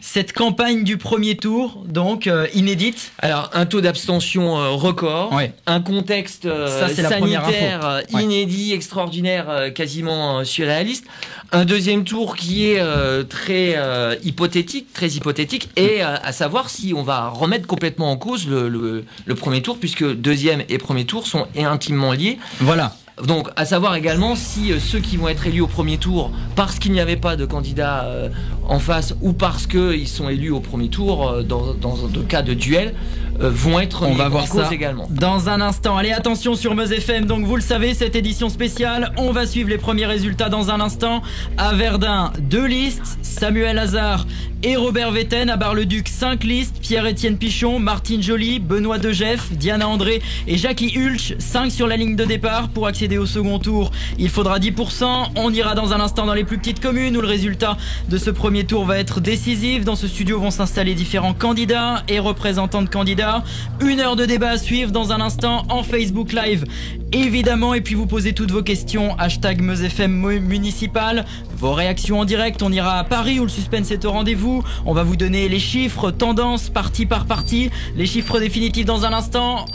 cette 0.00 0.32
campagne 0.32 0.84
du 0.84 0.98
premier 0.98 1.36
tour, 1.36 1.82
donc 1.88 2.26
euh, 2.26 2.46
inédite. 2.54 3.12
Alors, 3.20 3.50
un 3.54 3.66
taux 3.66 3.80
d'abstention 3.80 4.58
euh, 4.58 4.70
record, 4.70 5.32
Ouais. 5.32 5.52
un 5.66 5.80
contexte 5.80 6.46
euh, 6.46 6.68
Ça, 6.80 6.88
sanitaire 6.88 8.02
Ouais. 8.12 8.22
inédit, 8.22 8.72
extraordinaire, 8.72 9.72
quasiment 9.74 10.44
surréaliste. 10.44 11.04
Un 11.52 11.64
deuxième 11.64 12.04
tour 12.04 12.36
qui 12.36 12.66
est 12.70 12.80
très 13.28 13.76
hypothétique, 14.22 14.92
très 14.92 15.08
hypothétique, 15.08 15.70
et 15.76 16.00
à 16.02 16.32
savoir 16.32 16.70
si 16.70 16.92
on 16.94 17.02
va 17.02 17.28
remettre 17.28 17.66
complètement 17.66 18.10
en 18.10 18.16
cause 18.16 18.46
le, 18.48 18.68
le- 18.68 19.04
le 19.24 19.34
premier 19.34 19.62
tour, 19.62 19.78
puisque 19.78 20.04
deuxième 20.04 20.62
et 20.68 20.78
premier 20.78 21.04
tour 21.04 21.26
sont 21.26 21.46
intimement 21.56 22.12
liés. 22.12 22.38
Voilà. 22.60 22.94
Donc, 23.24 23.48
à 23.56 23.64
savoir 23.64 23.94
également 23.96 24.36
si 24.36 24.72
euh, 24.72 24.78
ceux 24.78 24.98
qui 24.98 25.16
vont 25.16 25.28
être 25.28 25.46
élus 25.46 25.62
au 25.62 25.66
premier 25.66 25.96
tour, 25.96 26.30
parce 26.54 26.78
qu'il 26.78 26.92
n'y 26.92 27.00
avait 27.00 27.16
pas 27.16 27.34
de 27.36 27.46
candidat 27.46 28.04
euh, 28.04 28.28
en 28.68 28.78
face 28.78 29.14
ou 29.22 29.32
parce 29.32 29.66
qu'ils 29.66 30.06
sont 30.06 30.28
élus 30.28 30.50
au 30.50 30.60
premier 30.60 30.88
tour 30.90 31.26
euh, 31.26 31.42
dans, 31.42 31.72
dans 31.72 32.04
un 32.04 32.24
cas 32.28 32.42
de 32.42 32.52
duel 32.52 32.94
vont 33.38 33.78
être 33.80 34.06
On 34.06 34.14
va 34.14 34.26
en 34.26 34.30
voir 34.30 34.48
cause 34.48 34.62
ça 34.62 34.72
également. 34.72 35.06
dans 35.10 35.50
un 35.50 35.60
instant. 35.60 35.98
Allez, 35.98 36.10
attention 36.12 36.54
sur 36.54 36.74
Meuse 36.74 36.90
FM. 36.90 37.26
Donc, 37.26 37.44
vous 37.44 37.56
le 37.56 37.60
savez, 37.60 37.92
cette 37.92 38.16
édition 38.16 38.48
spéciale, 38.48 39.12
on 39.18 39.30
va 39.30 39.44
suivre 39.46 39.68
les 39.68 39.76
premiers 39.76 40.06
résultats 40.06 40.48
dans 40.48 40.70
un 40.70 40.80
instant. 40.80 41.20
À 41.58 41.74
Verdun, 41.74 42.32
deux 42.40 42.64
listes 42.64 43.18
Samuel 43.20 43.78
Hazard 43.78 44.26
et 44.62 44.76
Robert 44.76 45.10
Vetten. 45.10 45.50
À 45.50 45.58
Bar-le-Duc, 45.58 46.08
cinq 46.08 46.44
listes 46.44 46.76
Pierre-Étienne 46.80 47.36
Pichon, 47.36 47.78
Martine 47.78 48.22
Joly, 48.22 48.58
Benoît 48.58 48.96
Degef, 48.98 49.52
Diana 49.52 49.86
André 49.86 50.22
et 50.46 50.56
Jackie 50.56 50.94
Hulch. 50.96 51.34
5 51.38 51.70
sur 51.70 51.86
la 51.86 51.98
ligne 51.98 52.16
de 52.16 52.24
départ. 52.24 52.70
Pour 52.70 52.86
accéder 52.86 53.05
au 53.16 53.26
second 53.26 53.58
tour, 53.58 53.92
il 54.18 54.28
faudra 54.28 54.58
10%. 54.58 55.28
On 55.36 55.52
ira 55.52 55.74
dans 55.74 55.92
un 55.92 56.00
instant 56.00 56.26
dans 56.26 56.34
les 56.34 56.44
plus 56.44 56.58
petites 56.58 56.80
communes 56.80 57.16
où 57.16 57.20
le 57.20 57.26
résultat 57.28 57.76
de 58.08 58.18
ce 58.18 58.30
premier 58.30 58.64
tour 58.64 58.84
va 58.84 58.98
être 58.98 59.20
décisif. 59.20 59.84
Dans 59.84 59.94
ce 59.96 60.08
studio 60.08 60.40
vont 60.40 60.50
s'installer 60.50 60.94
différents 60.94 61.34
candidats 61.34 62.02
et 62.08 62.18
représentants 62.18 62.82
de 62.82 62.88
candidats. 62.88 63.44
Une 63.80 64.00
heure 64.00 64.16
de 64.16 64.24
débat 64.24 64.50
à 64.50 64.58
suivre 64.58 64.90
dans 64.90 65.12
un 65.12 65.20
instant 65.20 65.64
en 65.68 65.82
Facebook 65.82 66.32
Live, 66.32 66.64
évidemment. 67.12 67.74
Et 67.74 67.80
puis 67.80 67.94
vous 67.94 68.06
posez 68.06 68.32
toutes 68.32 68.50
vos 68.50 68.62
questions. 68.62 69.16
Hashtag 69.18 69.60
MeusFM 69.62 70.10
mu- 70.12 70.40
municipal. 70.40 71.24
Vos 71.56 71.72
réactions 71.72 72.20
en 72.20 72.24
direct. 72.24 72.62
On 72.62 72.72
ira 72.72 72.98
à 72.98 73.04
Paris 73.04 73.38
où 73.40 73.44
le 73.44 73.48
suspense 73.48 73.90
est 73.90 74.04
au 74.04 74.10
rendez-vous. 74.10 74.62
On 74.84 74.92
va 74.92 75.02
vous 75.04 75.16
donner 75.16 75.48
les 75.48 75.60
chiffres, 75.60 76.10
tendances, 76.10 76.68
partie 76.68 77.06
par 77.06 77.26
partie. 77.26 77.70
Les 77.96 78.06
chiffres 78.06 78.40
définitifs 78.40 78.86
dans 78.86 79.04
un 79.04 79.12
instant. 79.12 79.66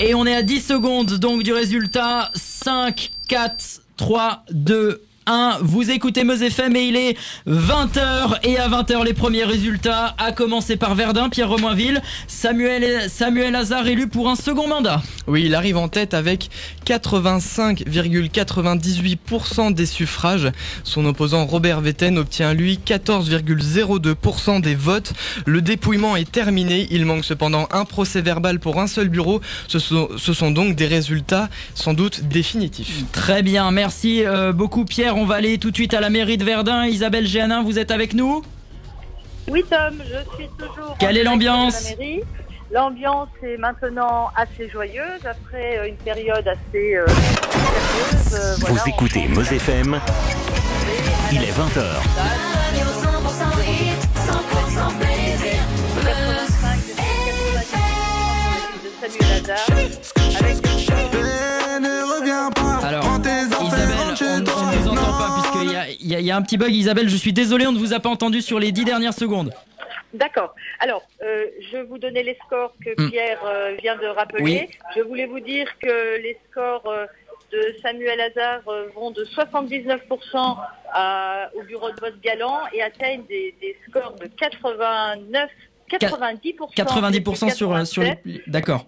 Et 0.00 0.14
on 0.14 0.26
est 0.26 0.34
à 0.34 0.42
10 0.42 0.60
secondes 0.60 1.14
donc 1.14 1.42
du 1.42 1.52
résultat. 1.52 2.30
5, 2.34 3.10
4, 3.26 3.82
3, 3.96 4.44
2, 4.52 5.02
1. 5.28 5.58
Vous 5.60 5.90
écoutez 5.90 6.24
Meuse 6.24 6.42
FM 6.42 6.74
et 6.74 6.84
il 6.84 6.96
est 6.96 7.14
20h. 7.46 8.38
Et 8.44 8.56
à 8.56 8.66
20h, 8.68 9.04
les 9.04 9.12
premiers 9.12 9.44
résultats. 9.44 10.14
À 10.16 10.32
commencer 10.32 10.76
par 10.76 10.94
Verdun, 10.94 11.28
Pierre 11.28 11.50
Remoinville. 11.50 12.00
Samuel, 12.26 13.10
Samuel 13.10 13.54
Hazard 13.54 13.86
élu 13.86 14.08
pour 14.08 14.30
un 14.30 14.36
second 14.36 14.66
mandat. 14.66 15.02
Oui, 15.26 15.42
il 15.44 15.54
arrive 15.54 15.76
en 15.76 15.88
tête 15.88 16.14
avec 16.14 16.48
85,98% 16.86 19.74
des 19.74 19.84
suffrages. 19.84 20.50
Son 20.82 21.04
opposant 21.04 21.44
Robert 21.44 21.82
Vetten 21.82 22.16
obtient 22.16 22.54
lui 22.54 22.80
14,02% 22.84 24.62
des 24.62 24.74
votes. 24.74 25.12
Le 25.44 25.60
dépouillement 25.60 26.16
est 26.16 26.32
terminé. 26.32 26.86
Il 26.90 27.04
manque 27.04 27.26
cependant 27.26 27.68
un 27.70 27.84
procès 27.84 28.22
verbal 28.22 28.60
pour 28.60 28.80
un 28.80 28.86
seul 28.86 29.10
bureau. 29.10 29.42
Ce 29.66 29.78
sont, 29.78 30.08
ce 30.16 30.32
sont 30.32 30.50
donc 30.50 30.74
des 30.74 30.86
résultats 30.86 31.50
sans 31.74 31.92
doute 31.92 32.28
définitifs. 32.28 33.04
Très 33.12 33.42
bien, 33.42 33.70
merci 33.70 34.24
euh, 34.24 34.54
beaucoup 34.54 34.86
Pierre. 34.86 35.17
On 35.18 35.24
va 35.24 35.34
aller 35.34 35.58
tout 35.58 35.72
de 35.72 35.74
suite 35.74 35.94
à 35.94 36.00
la 36.00 36.10
mairie 36.10 36.36
de 36.36 36.44
Verdun. 36.44 36.86
Isabelle 36.86 37.26
Géanin, 37.26 37.64
vous 37.64 37.80
êtes 37.80 37.90
avec 37.90 38.14
nous 38.14 38.44
Oui, 39.48 39.64
Tom, 39.68 40.00
je 40.04 40.36
suis 40.36 40.48
toujours. 40.56 40.96
Quelle 41.00 41.16
est 41.16 41.24
l'ambiance 41.24 41.82
de 41.82 41.90
la 41.90 41.96
mairie. 41.96 42.22
L'ambiance 42.70 43.28
est 43.42 43.56
maintenant 43.56 44.30
assez 44.36 44.68
joyeuse 44.70 45.26
après 45.28 45.78
euh, 45.78 45.88
une 45.88 45.96
période 45.96 46.46
assez 46.46 46.94
euh, 46.96 47.04
sérieuse. 47.08 48.34
Euh, 48.34 48.56
voilà, 48.60 48.74
Vous 48.76 48.88
écoutez 48.88 49.26
Meuse 49.26 49.52
FM, 49.52 50.00
il 51.32 51.42
est 51.42 51.50
20h. 51.50 51.82
de 58.84 58.90
Samuel 59.00 59.32
Hazard 59.42 59.66
avec 60.38 60.67
puisqu'il 65.60 66.06
y 66.08 66.14
a, 66.14 66.20
y 66.20 66.24
y 66.24 66.30
un 66.30 66.42
petit 66.42 66.56
bug. 66.58 66.72
Isabelle, 66.74 67.08
je 67.08 67.16
suis 67.16 67.32
désolé, 67.32 67.66
on 67.66 67.72
ne 67.72 67.78
vous 67.78 67.92
a 67.92 68.00
pas 68.00 68.08
entendu 68.08 68.40
sur 68.42 68.58
les 68.58 68.72
10 68.72 68.84
dernières 68.84 69.14
secondes. 69.14 69.52
D'accord. 70.14 70.54
Alors, 70.80 71.02
euh, 71.22 71.44
je 71.70 71.78
vous 71.78 71.98
donnais 71.98 72.22
les 72.22 72.36
scores 72.46 72.72
que 72.84 72.90
Hmm. 73.00 73.10
Pierre 73.10 73.40
euh, 73.44 73.76
vient 73.82 73.96
de 73.96 74.06
rappeler. 74.06 74.42
Oui. 74.42 74.68
Je 74.96 75.02
voulais 75.02 75.26
vous 75.26 75.40
dire 75.40 75.66
que 75.80 76.20
les 76.22 76.38
scores 76.50 76.86
euh, 76.86 77.06
de 77.52 77.74
Samuel 77.82 78.20
Hazard 78.20 78.60
euh, 78.68 78.86
vont 78.94 79.10
de 79.10 79.24
79% 79.24 80.56
à- 80.92 81.50
au 81.54 81.62
bureau 81.62 81.90
de 81.90 82.00
vote 82.00 82.20
galant 82.22 82.60
et 82.72 82.82
atteignent 82.82 83.24
des, 83.28 83.54
des 83.60 83.76
scores 83.88 84.14
de 84.20 84.26
89, 84.26 85.50
90%. 85.90 86.74
90% 86.74 87.54
sur, 87.54 87.86
sur 87.86 88.02
les... 88.02 88.08
87. 88.16 88.42
D'accord. 88.48 88.86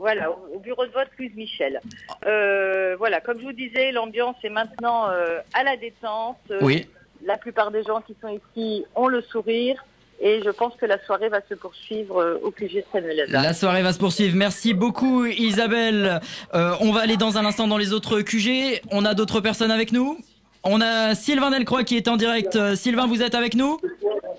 Voilà, 0.00 0.30
au, 0.30 0.56
au 0.56 0.58
bureau 0.58 0.86
de 0.86 0.90
vote 0.92 1.08
plus 1.14 1.30
Michel. 1.36 1.78
Euh, 2.26 2.96
voilà, 2.98 3.20
comme 3.20 3.38
je 3.38 3.44
vous 3.44 3.52
disais, 3.52 3.92
l'ambiance 3.92 4.34
est 4.42 4.48
maintenant 4.48 5.10
euh, 5.10 5.40
à 5.52 5.62
la 5.62 5.76
détente. 5.76 6.38
Euh, 6.50 6.58
Oui. 6.62 6.86
La 7.22 7.36
plupart 7.36 7.70
des 7.70 7.82
gens 7.82 8.00
qui 8.00 8.16
sont 8.22 8.40
ici 8.56 8.86
ont 8.96 9.06
le 9.06 9.20
sourire. 9.20 9.84
Et 10.22 10.40
je 10.42 10.48
pense 10.50 10.74
que 10.76 10.86
la 10.86 10.98
soirée 11.04 11.28
va 11.28 11.40
se 11.48 11.54
poursuivre 11.54 12.40
au 12.42 12.50
QG 12.50 12.76
de 12.76 12.84
Samuel. 12.92 13.26
La 13.28 13.52
soirée 13.52 13.82
va 13.82 13.92
se 13.92 13.98
poursuivre. 13.98 14.34
Merci 14.36 14.72
beaucoup 14.74 15.26
Isabelle. 15.26 16.20
Euh, 16.54 16.72
on 16.80 16.92
va 16.92 17.00
aller 17.02 17.16
dans 17.18 17.36
un 17.38 17.44
instant 17.44 17.68
dans 17.68 17.76
les 17.78 17.92
autres 17.92 18.20
QG. 18.22 18.80
On 18.90 19.04
a 19.04 19.12
d'autres 19.14 19.40
personnes 19.40 19.70
avec 19.70 19.92
nous. 19.92 20.18
On 20.64 20.80
a 20.80 21.14
Sylvain 21.14 21.50
Delcroix 21.50 21.84
qui 21.84 21.96
est 21.98 22.08
en 22.08 22.16
direct. 22.16 22.58
Sylvain, 22.74 23.06
vous 23.06 23.22
êtes 23.22 23.34
avec 23.34 23.54
nous? 23.54 23.78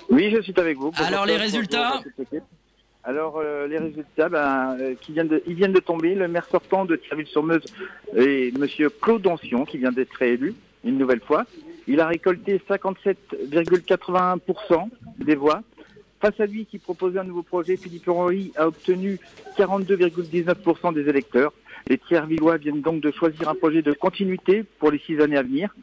Oui, 0.10 0.32
je 0.36 0.41
suis 0.41 0.54
avec 0.58 0.78
vous. 0.78 0.91
Alors, 0.97 1.26
les 1.26 1.38
résultats 1.38 2.02
Alors 3.03 3.39
euh, 3.39 3.65
les 3.67 3.79
résultats, 3.79 4.29
ben, 4.29 4.77
euh, 4.79 4.93
qui 4.99 5.11
viennent 5.11 5.27
de, 5.27 5.43
ils 5.47 5.55
viennent 5.55 5.73
de 5.73 5.79
tomber. 5.79 6.13
Le 6.13 6.27
maire 6.27 6.45
sortant 6.45 6.85
de 6.85 6.95
Thierville-sur-Meuse 6.95 7.65
est 8.15 8.55
Monsieur 8.57 8.89
Claude 8.89 9.23
Dancion, 9.23 9.65
qui 9.65 9.79
vient 9.79 9.91
d'être 9.91 10.13
réélu 10.13 10.53
une 10.83 10.99
nouvelle 10.99 11.21
fois. 11.21 11.45
Il 11.87 11.99
a 11.99 12.05
récolté 12.07 12.61
57,81% 12.69 14.89
des 15.17 15.33
voix. 15.35 15.63
Face 16.19 16.39
à 16.39 16.45
lui, 16.45 16.67
qui 16.67 16.77
proposait 16.77 17.17
un 17.17 17.23
nouveau 17.23 17.41
projet, 17.41 17.75
Philippe 17.75 18.07
Henry 18.07 18.51
a 18.55 18.67
obtenu 18.67 19.17
42,19% 19.57 20.93
des 20.93 21.09
électeurs. 21.09 21.51
Les 21.87 21.97
Thiervillois 21.97 22.57
viennent 22.57 22.81
donc 22.81 23.01
de 23.01 23.09
choisir 23.09 23.49
un 23.49 23.55
projet 23.55 23.81
de 23.81 23.93
continuité 23.93 24.63
pour 24.77 24.91
les 24.91 24.99
six 24.99 25.19
années 25.19 25.37
à 25.37 25.41
venir. 25.41 25.73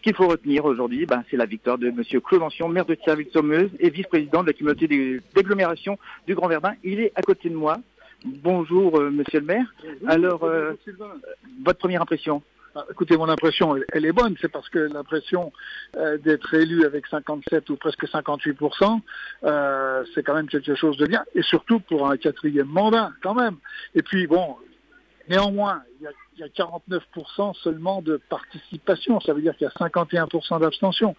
Ce 0.00 0.02
qu'il 0.02 0.14
faut 0.14 0.28
retenir 0.28 0.64
aujourd'hui, 0.64 1.04
ben, 1.04 1.22
c'est 1.30 1.36
la 1.36 1.44
victoire 1.44 1.76
de 1.76 1.90
Monsieur 1.90 2.20
Claude 2.20 2.40
Ancion, 2.40 2.70
maire 2.70 2.86
de 2.86 2.94
Thierville-sur-Meuse 2.94 3.68
et 3.80 3.90
vice-président 3.90 4.40
de 4.40 4.46
la 4.46 4.54
communauté 4.54 5.20
d'agglomération 5.36 5.98
du 6.26 6.34
Grand 6.34 6.48
Verdun. 6.48 6.72
Il 6.82 7.00
est 7.00 7.12
à 7.16 7.20
côté 7.20 7.50
de 7.50 7.54
moi. 7.54 7.76
Bonjour, 8.24 8.98
euh, 8.98 9.10
Monsieur 9.10 9.40
le 9.40 9.44
maire. 9.44 9.74
Alors, 10.06 10.44
euh, 10.44 10.72
votre 11.62 11.78
première 11.78 12.00
impression? 12.00 12.42
Ah, 12.74 12.86
Écoutez, 12.90 13.18
mon 13.18 13.28
impression, 13.28 13.76
elle, 13.76 13.84
elle 13.92 14.06
est 14.06 14.12
bonne. 14.12 14.36
C'est 14.40 14.50
parce 14.50 14.70
que 14.70 14.78
l'impression 14.78 15.52
euh, 15.98 16.16
d'être 16.16 16.54
élu 16.54 16.86
avec 16.86 17.06
57 17.06 17.68
ou 17.68 17.76
presque 17.76 18.04
58% 18.04 19.00
euh, 19.44 20.04
c'est 20.14 20.22
quand 20.22 20.34
même 20.34 20.48
quelque 20.48 20.74
chose 20.76 20.96
de 20.96 21.04
bien. 21.04 21.24
Et 21.34 21.42
surtout 21.42 21.80
pour 21.80 22.08
un 22.08 22.16
quatrième 22.16 22.68
mandat, 22.68 23.10
quand 23.22 23.34
même. 23.34 23.56
Et 23.94 24.00
puis, 24.00 24.26
bon, 24.26 24.56
néanmoins, 25.30 25.82
il 25.98 26.04
y 26.04 26.06
a, 26.06 26.10
il 26.36 26.40
y 26.40 26.42
a 26.42 26.48
49% 26.48 27.54
seulement 27.62 28.02
de 28.02 28.16
participation. 28.28 29.20
Ça 29.20 29.32
veut 29.32 29.40
dire 29.40 29.56
qu'il 29.56 29.66
y 29.66 29.82
a 29.82 29.86
51% 29.86 30.60
d'abstention. 30.60 31.16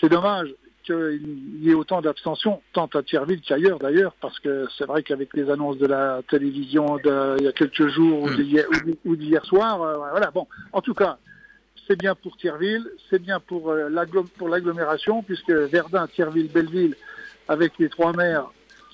C'est 0.00 0.08
dommage 0.08 0.48
qu'il 0.82 1.62
y 1.62 1.70
ait 1.70 1.74
autant 1.74 2.00
d'abstention, 2.00 2.62
tant 2.72 2.86
à 2.86 3.02
Thierville 3.02 3.42
qu'ailleurs 3.42 3.78
d'ailleurs, 3.78 4.14
parce 4.20 4.38
que 4.40 4.66
c'est 4.78 4.86
vrai 4.86 5.02
qu'avec 5.02 5.34
les 5.34 5.50
annonces 5.50 5.76
de 5.76 5.86
la 5.86 6.22
télévision 6.28 6.96
de, 6.96 7.36
il 7.38 7.44
y 7.44 7.48
a 7.48 7.52
quelques 7.52 7.88
jours 7.88 8.22
ou 8.22 8.30
d'hier, 8.30 8.64
ou 9.04 9.14
d'hier 9.14 9.44
soir, 9.44 9.82
euh, 9.82 9.96
voilà, 9.96 10.30
bon, 10.30 10.46
en 10.72 10.80
tout 10.80 10.94
cas, 10.94 11.18
c'est 11.86 11.98
bien 11.98 12.14
pour 12.14 12.38
Thierville, 12.38 12.88
c'est 13.10 13.20
bien 13.20 13.40
pour 13.40 13.70
euh, 13.70 13.90
l'agglomération, 13.90 15.22
puisque 15.22 15.50
Verdun, 15.50 16.06
Thierville, 16.06 16.50
Belleville, 16.50 16.96
avec 17.46 17.78
les 17.78 17.90
trois 17.90 18.14
maires 18.14 18.50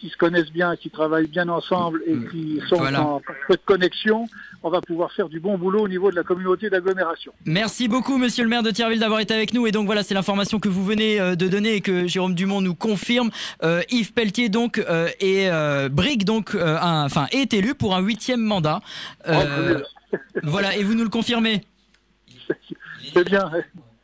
qui 0.07 0.13
se 0.13 0.17
connaissent 0.17 0.53
bien, 0.53 0.77
qui 0.77 0.89
travaillent 0.89 1.27
bien 1.27 1.49
ensemble 1.49 2.01
et 2.07 2.15
qui 2.31 2.61
sont 2.69 2.77
Voilà. 2.77 3.03
en 3.03 3.21
parfaite 3.21 3.61
connexion, 3.65 4.29
on 4.63 4.71
va 4.71 4.81
pouvoir 4.81 5.11
faire 5.11 5.29
du 5.29 5.41
bon 5.41 5.59
boulot 5.59 5.81
au 5.81 5.89
niveau 5.89 6.11
de 6.13 6.17
la 6.17 6.23
communauté 6.23 6.71
d'agglomération. 6.71 7.33
Merci 7.45 7.89
beaucoup, 7.89 8.17
monsieur 8.17 8.45
le 8.45 8.49
maire 8.51 8.63
de 8.63 8.71
Thierville, 8.71 9.01
d'avoir 9.01 9.19
été 9.19 9.35
avec 9.35 9.53
nous. 9.53 9.67
Et 9.67 9.73
donc 9.73 9.87
voilà, 9.87 10.05
c'est 10.05 10.15
l'information 10.15 10.61
que 10.61 10.69
vous 10.69 10.85
venez 10.85 11.19
euh, 11.21 11.35
de 11.35 11.49
donner 11.49 11.75
et 11.75 11.81
que 11.81 12.07
Jérôme 12.07 12.35
Dumont 12.35 12.61
nous 12.61 12.75
confirme. 12.77 13.31
Euh, 13.65 13.83
Yves 13.91 14.13
Pelletier, 14.13 14.49
donc, 14.49 14.79
euh, 14.79 15.09
et 15.19 15.51
euh, 15.51 15.89
Brigue, 15.89 16.23
donc, 16.25 16.55
un- 16.55 17.05
enfin, 17.05 17.27
est 17.33 17.53
élu 17.53 17.75
pour 17.75 17.97
un 17.97 18.01
huitième 18.01 18.41
mandat. 18.41 18.81
Euh, 19.27 19.81
voilà, 20.45 20.77
et 20.77 20.85
vous 20.85 20.95
nous 20.95 21.03
le 21.05 21.11
confirmez 21.11 21.63
C'est 23.13 23.25
bien, 23.25 23.51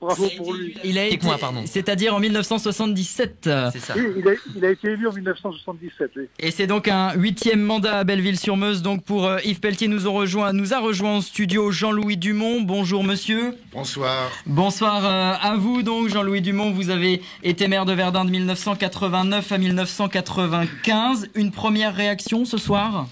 bravo 0.03 0.29
pour 0.37 0.53
lui. 0.53 0.75
Il 0.85 0.99
a 0.99 1.07
été, 1.07 1.27
c'est-à-dire 1.67 2.15
en 2.15 2.21
1977. 2.21 3.49
Oui, 3.97 4.03
il, 4.19 4.29
a, 4.29 4.33
il 4.57 4.65
a 4.65 4.71
été 4.71 4.89
élu 4.89 5.07
en 5.09 5.13
1977. 5.13 6.11
oui. 6.17 6.23
Et 6.39 6.51
c'est 6.51 6.67
donc 6.67 6.89
un 6.89 7.15
huitième 7.15 7.63
mandat 7.63 7.99
à 7.99 8.05
Belleville-sur-Meuse. 8.05 8.83
Donc 8.83 9.05
pour 9.05 9.27
euh, 9.27 9.39
Yves 9.45 9.61
Pelletier, 9.61 9.89
nous, 9.89 10.07
ont 10.09 10.13
rejoint, 10.13 10.53
nous 10.53 10.75
a 10.75 10.81
rejoint 10.81 11.17
en 11.17 11.21
studio 11.21 11.71
Jean-Louis 11.71 12.17
Dumont. 12.17 12.61
Bonjour 12.61 13.05
monsieur. 13.05 13.57
Bonsoir. 13.73 14.31
Bonsoir 14.47 15.05
euh, 15.05 15.35
à 15.41 15.57
vous 15.57 15.83
donc 15.83 16.09
Jean-Louis 16.09 16.41
Dumont. 16.43 16.71
Vous 16.73 16.91
avez 16.91 17.23
été 17.43 17.69
maire 17.69 17.85
de 17.87 17.93
Verdun 17.93 18.25
de 18.25 18.31
1989 18.31 19.53
à 19.53 19.59
1995. 19.59 21.29
Une 21.35 21.51
première 21.53 21.95
réaction 21.95 22.45
ce 22.45 22.59
soir? 22.59 23.09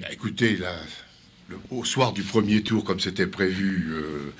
Bah, 0.00 0.08
écoutez, 0.10 0.56
là, 0.56 0.72
le- 1.48 1.58
au 1.70 1.84
soir 1.84 2.12
du 2.12 2.22
premier 2.22 2.62
tour, 2.62 2.84
comme 2.84 3.00
c'était 3.00 3.26
prévu, 3.26 3.88
euh, 3.92 4.32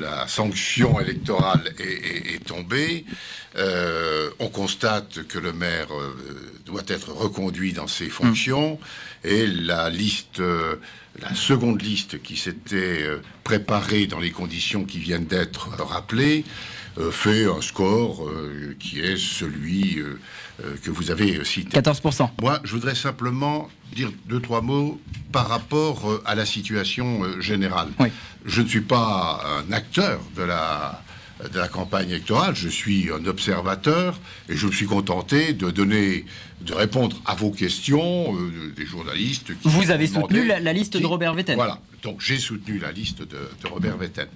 la 0.00 0.26
sanction 0.28 1.00
électorale 1.00 1.72
est, 1.78 1.82
est- 1.82 2.34
est 2.34 2.44
tombée. 2.44 3.04
Euh, 3.56 4.30
on 4.38 4.48
constate 4.48 5.22
que 5.28 5.38
le 5.38 5.52
maire 5.52 5.88
euh, 5.92 6.14
doit 6.66 6.82
être 6.88 7.10
reconduit 7.12 7.72
dans 7.72 7.86
ses 7.86 8.08
fonctions 8.10 8.78
et 9.24 9.46
la 9.46 9.88
liste, 9.88 10.40
euh, 10.40 10.76
la 11.22 11.34
seconde 11.34 11.80
liste 11.82 12.22
qui 12.22 12.36
s'était 12.36 13.02
euh, 13.02 13.22
préparée 13.44 14.06
dans 14.06 14.20
les 14.20 14.30
conditions 14.30 14.84
qui 14.84 14.98
viennent 14.98 15.26
d'être 15.26 15.68
rappelées 15.82 16.44
euh, 16.98 17.10
fait 17.10 17.44
un 17.46 17.62
score 17.62 18.28
euh, 18.28 18.74
qui 18.78 19.00
est 19.00 19.16
celui 19.16 19.98
euh, 20.00 20.02
euh, 20.04 20.18
que 20.82 20.90
vous 20.90 21.10
avez 21.10 21.44
cité. 21.44 21.78
14%. 21.78 22.30
Moi, 22.40 22.60
je 22.64 22.72
voudrais 22.72 22.94
simplement 22.94 23.68
dire 23.94 24.10
deux, 24.26 24.40
trois 24.40 24.60
mots 24.62 25.00
par 25.32 25.48
rapport 25.48 26.10
euh, 26.10 26.22
à 26.26 26.34
la 26.34 26.46
situation 26.46 27.24
euh, 27.24 27.40
générale. 27.40 27.88
Je 28.44 28.62
ne 28.62 28.66
suis 28.68 28.80
pas 28.80 29.42
un 29.58 29.72
acteur 29.72 30.20
de 30.36 30.42
la, 30.42 31.02
de 31.52 31.58
la 31.58 31.68
campagne 31.68 32.10
électorale, 32.10 32.54
je 32.54 32.68
suis 32.68 33.10
un 33.10 33.26
observateur 33.26 34.18
et 34.48 34.56
je 34.56 34.66
me 34.66 34.72
suis 34.72 34.86
contenté 34.86 35.52
de 35.52 35.70
donner, 35.70 36.24
de 36.60 36.72
répondre 36.72 37.20
à 37.26 37.34
vos 37.34 37.50
questions 37.50 38.34
euh, 38.34 38.72
des 38.76 38.86
journalistes. 38.86 39.48
Qui 39.60 39.68
Vous 39.68 39.90
avez 39.90 40.06
soutenu 40.06 40.46
la, 40.46 40.60
la 40.60 40.72
liste 40.72 40.96
de 40.96 41.06
Robert 41.06 41.34
Vettel. 41.34 41.56
Voilà, 41.56 41.80
donc 42.02 42.20
j'ai 42.20 42.38
soutenu 42.38 42.78
la 42.78 42.92
liste 42.92 43.20
de, 43.20 43.26
de 43.26 43.68
Robert 43.68 43.96
Vettel. 43.96 44.28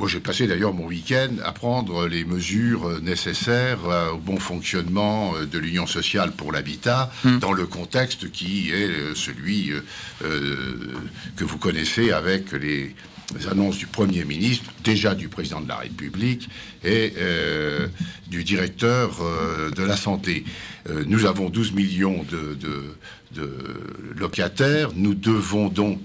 Bon, 0.00 0.06
j'ai 0.06 0.20
passé 0.20 0.46
d'ailleurs 0.46 0.72
mon 0.72 0.86
week-end 0.86 1.28
à 1.44 1.52
prendre 1.52 2.08
les 2.08 2.24
mesures 2.24 2.88
euh, 2.88 3.00
nécessaires 3.00 3.84
euh, 3.86 4.12
au 4.12 4.16
bon 4.16 4.38
fonctionnement 4.38 5.34
euh, 5.36 5.44
de 5.44 5.58
l'Union 5.58 5.86
sociale 5.86 6.32
pour 6.32 6.52
l'habitat 6.52 7.12
dans 7.40 7.52
le 7.52 7.66
contexte 7.66 8.30
qui 8.32 8.70
est 8.70 9.14
celui 9.14 9.72
que 10.20 11.44
vous 11.44 11.58
connaissez 11.58 12.12
avec 12.12 12.52
les 12.52 12.94
les 13.38 13.46
annonces 13.46 13.76
du 13.78 13.86
Premier 13.86 14.24
ministre, 14.24 14.72
déjà 14.82 15.14
du 15.14 15.28
Président 15.28 15.60
de 15.60 15.68
la 15.68 15.76
République 15.76 16.48
et 16.82 17.12
euh, 17.18 17.86
du 18.26 18.42
directeur 18.42 19.18
euh, 19.22 19.70
de 19.70 19.84
la 19.84 19.96
santé. 19.96 20.42
Euh, 20.88 21.04
nous 21.06 21.26
avons 21.26 21.48
12 21.48 21.70
millions 21.74 22.24
de, 22.28 22.54
de- 22.54 22.96
de 23.40 23.48
locataires. 24.18 24.90
Nous 24.96 25.14
devons 25.14 25.68
donc 25.68 26.00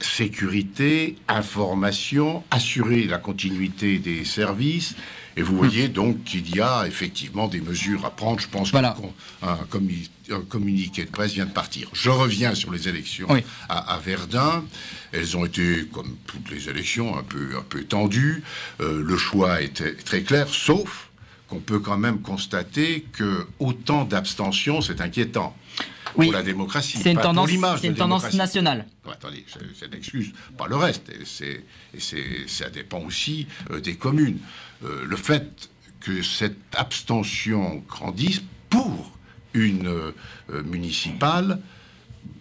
sécurité, 0.00 1.16
information, 1.28 2.42
assurer 2.50 3.04
la 3.04 3.18
continuité 3.18 3.98
des 3.98 4.24
services. 4.24 4.94
Et 5.36 5.42
vous 5.42 5.56
voyez 5.56 5.86
donc 5.88 6.24
qu'il 6.24 6.54
y 6.54 6.60
a 6.60 6.84
effectivement 6.88 7.46
des 7.46 7.60
mesures 7.60 8.04
à 8.04 8.10
prendre. 8.10 8.40
Je 8.40 8.48
pense 8.48 8.72
qu'un 8.72 8.82
un 8.84 9.58
commu- 9.70 10.08
un 10.30 10.40
communiqué 10.40 11.04
de 11.04 11.10
presse 11.10 11.32
vient 11.32 11.46
de 11.46 11.52
partir. 11.52 11.88
Je 11.92 12.10
reviens 12.10 12.54
sur 12.56 12.72
les 12.72 12.88
élections 12.88 13.28
à, 13.68 13.94
à 13.94 13.98
Verdun. 14.00 14.64
Elles 15.12 15.36
ont 15.36 15.44
été, 15.44 15.86
comme 15.92 16.16
toutes 16.26 16.50
les 16.50 16.68
élections, 16.68 17.16
un 17.16 17.22
peu, 17.22 17.56
un 17.56 17.62
peu 17.62 17.84
tendues. 17.84 18.42
Euh, 18.80 19.02
le 19.02 19.16
choix 19.16 19.62
était 19.62 19.94
très 19.94 20.22
clair, 20.22 20.48
sauf 20.48 21.07
qu'on 21.48 21.60
peut 21.60 21.78
quand 21.80 21.96
même 21.98 22.20
constater 22.20 23.06
que 23.12 23.46
autant 23.58 24.04
d'abstention, 24.04 24.80
c'est 24.80 25.00
inquiétant. 25.00 25.56
Pour 26.14 26.32
la 26.32 26.42
démocratie, 26.42 26.98
C'est 26.98 27.12
une 27.12 27.20
tendance, 27.20 27.50
c'est 27.80 27.86
une 27.88 27.94
tendance 27.94 28.32
nationale. 28.34 28.86
Attendez, 29.10 29.44
c'est- 29.46 29.58
c'est 29.78 29.86
une 29.86 29.94
excuse, 29.94 30.32
pas 30.56 30.66
le 30.66 30.76
reste. 30.76 31.08
Et, 31.10 31.24
c'est- 31.24 31.64
et 31.94 32.00
c'est- 32.00 32.48
ça 32.48 32.70
dépend 32.70 33.00
aussi 33.00 33.46
euh, 33.70 33.80
des 33.80 33.96
communes. 33.96 34.38
Euh, 34.84 35.04
le 35.06 35.16
fait 35.16 35.68
que 36.00 36.22
cette 36.22 36.56
abstention 36.76 37.82
grandisse 37.88 38.42
pour 38.70 39.12
une 39.54 39.86
euh, 39.86 40.10
euh, 40.52 40.62
municipale 40.64 41.60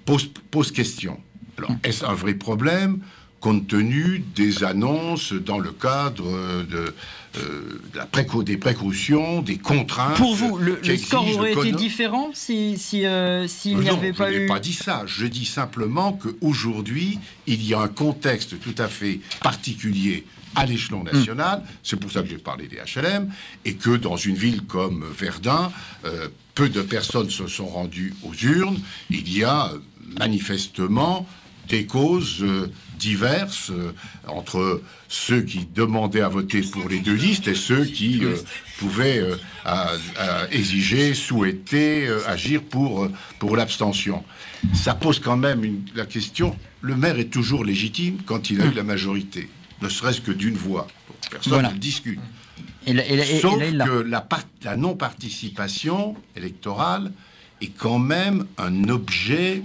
pose, 0.05 0.29
pose 0.51 0.71
question. 0.71 1.19
Alors, 1.57 1.71
est-ce 1.83 2.05
un 2.05 2.13
vrai 2.13 2.33
problème 2.35 2.99
compte 3.47 3.65
tenu 3.67 4.21
des 4.35 4.65
annonces 4.65 5.31
dans 5.31 5.57
le 5.57 5.71
cadre 5.71 6.25
euh, 6.27 6.63
de, 6.65 6.93
euh, 7.37 7.79
de 7.93 7.97
la 7.97 8.05
préco- 8.05 8.43
des 8.43 8.57
précautions, 8.57 9.41
des 9.41 9.57
contraintes 9.57 10.17
Pour 10.17 10.35
vous, 10.35 10.57
le, 10.57 10.77
le 10.85 10.97
score 10.97 11.25
le 11.25 11.33
aurait 11.35 11.51
été 11.53 11.71
différent 11.71 12.29
si 12.33 12.77
si, 12.77 13.05
euh, 13.05 13.47
s'il 13.47 13.77
euh, 13.77 13.83
n'y 13.83 13.89
avait 13.89 14.11
pas 14.11 14.29
je 14.33 14.37
n'ai 14.37 14.43
eu. 14.43 14.47
pas 14.47 14.59
dit 14.59 14.73
ça. 14.73 15.03
Je 15.05 15.25
dis 15.27 15.45
simplement 15.45 16.11
qu'aujourd'hui, 16.11 17.19
il 17.45 17.63
y 17.65 17.73
a 17.73 17.79
un 17.79 17.87
contexte 17.87 18.59
tout 18.59 18.75
à 18.77 18.89
fait 18.89 19.21
particulier 19.41 20.25
à 20.55 20.65
l'échelon 20.65 21.03
Hmm. 21.05 21.15
national. 21.15 21.63
C'est 21.83 21.97
pour 21.97 22.11
ça 22.11 22.23
que 22.23 22.27
j'ai 22.27 22.39
parlé 22.39 22.67
des 22.67 22.79
HLM. 22.95 23.29
Et 23.63 23.75
que 23.75 23.95
dans 23.95 24.17
une 24.17 24.35
ville 24.35 24.63
comme 24.63 25.05
Verdun, 25.17 25.71
euh, 26.03 26.27
peu 26.53 26.67
de 26.67 26.81
personnes 26.81 27.29
se 27.29 27.47
sont 27.47 27.67
rendues 27.67 28.13
aux 28.23 28.33
urnes. 28.33 28.79
Il 29.09 29.31
y 29.33 29.45
a 29.45 29.71
manifestement 30.19 31.25
des 31.69 31.85
causes 31.85 32.43
diverses 32.97 33.69
euh, 33.71 33.91
entre 34.27 34.81
ceux 35.07 35.41
qui 35.41 35.65
demandaient 35.73 36.21
à 36.21 36.27
voter 36.29 36.61
pour 36.61 36.89
les 36.89 36.99
deux 36.99 37.13
listes 37.13 37.47
et 37.47 37.55
ceux 37.55 37.85
qui 37.85 38.23
euh, 38.25 38.35
pouvaient 38.79 39.19
euh, 39.19 39.35
à- 39.65 39.91
à 40.17 40.47
exiger, 40.51 41.13
souhaiter 41.13 42.07
agir 42.27 42.61
pour, 42.63 43.07
pour 43.39 43.55
l'abstention. 43.55 44.23
Ça 44.73 44.93
pose 44.95 45.19
quand 45.19 45.37
même 45.37 45.63
une- 45.63 45.85
la 45.95 46.05
question, 46.05 46.57
le 46.81 46.95
maire 46.95 47.19
est 47.19 47.31
toujours 47.31 47.63
légitime 47.63 48.17
quand 48.25 48.49
il 48.49 48.61
a 48.61 48.65
eu 48.65 48.71
la 48.73 48.83
majorité, 48.83 49.49
ne 49.81 49.89
serait-ce 49.89 50.21
que 50.21 50.31
d'une 50.31 50.55
voix. 50.57 50.87
Personne 51.31 51.53
Voilà. 51.53 51.71
ne 51.71 51.77
discute. 51.77 52.19
Et 52.85 52.93
là- 52.93 53.05
et 53.05 53.15
là- 53.17 53.25
et- 53.25 53.35
et 53.35 53.39
Sauf 53.39 53.61
là, 53.73 53.85
que 53.85 53.91
la, 53.99 54.27
la 54.63 54.77
non-participation 54.77 56.15
électorale 56.35 57.11
est 57.61 57.75
quand 57.77 57.99
même 57.99 58.45
un 58.57 58.87
objet, 58.89 59.63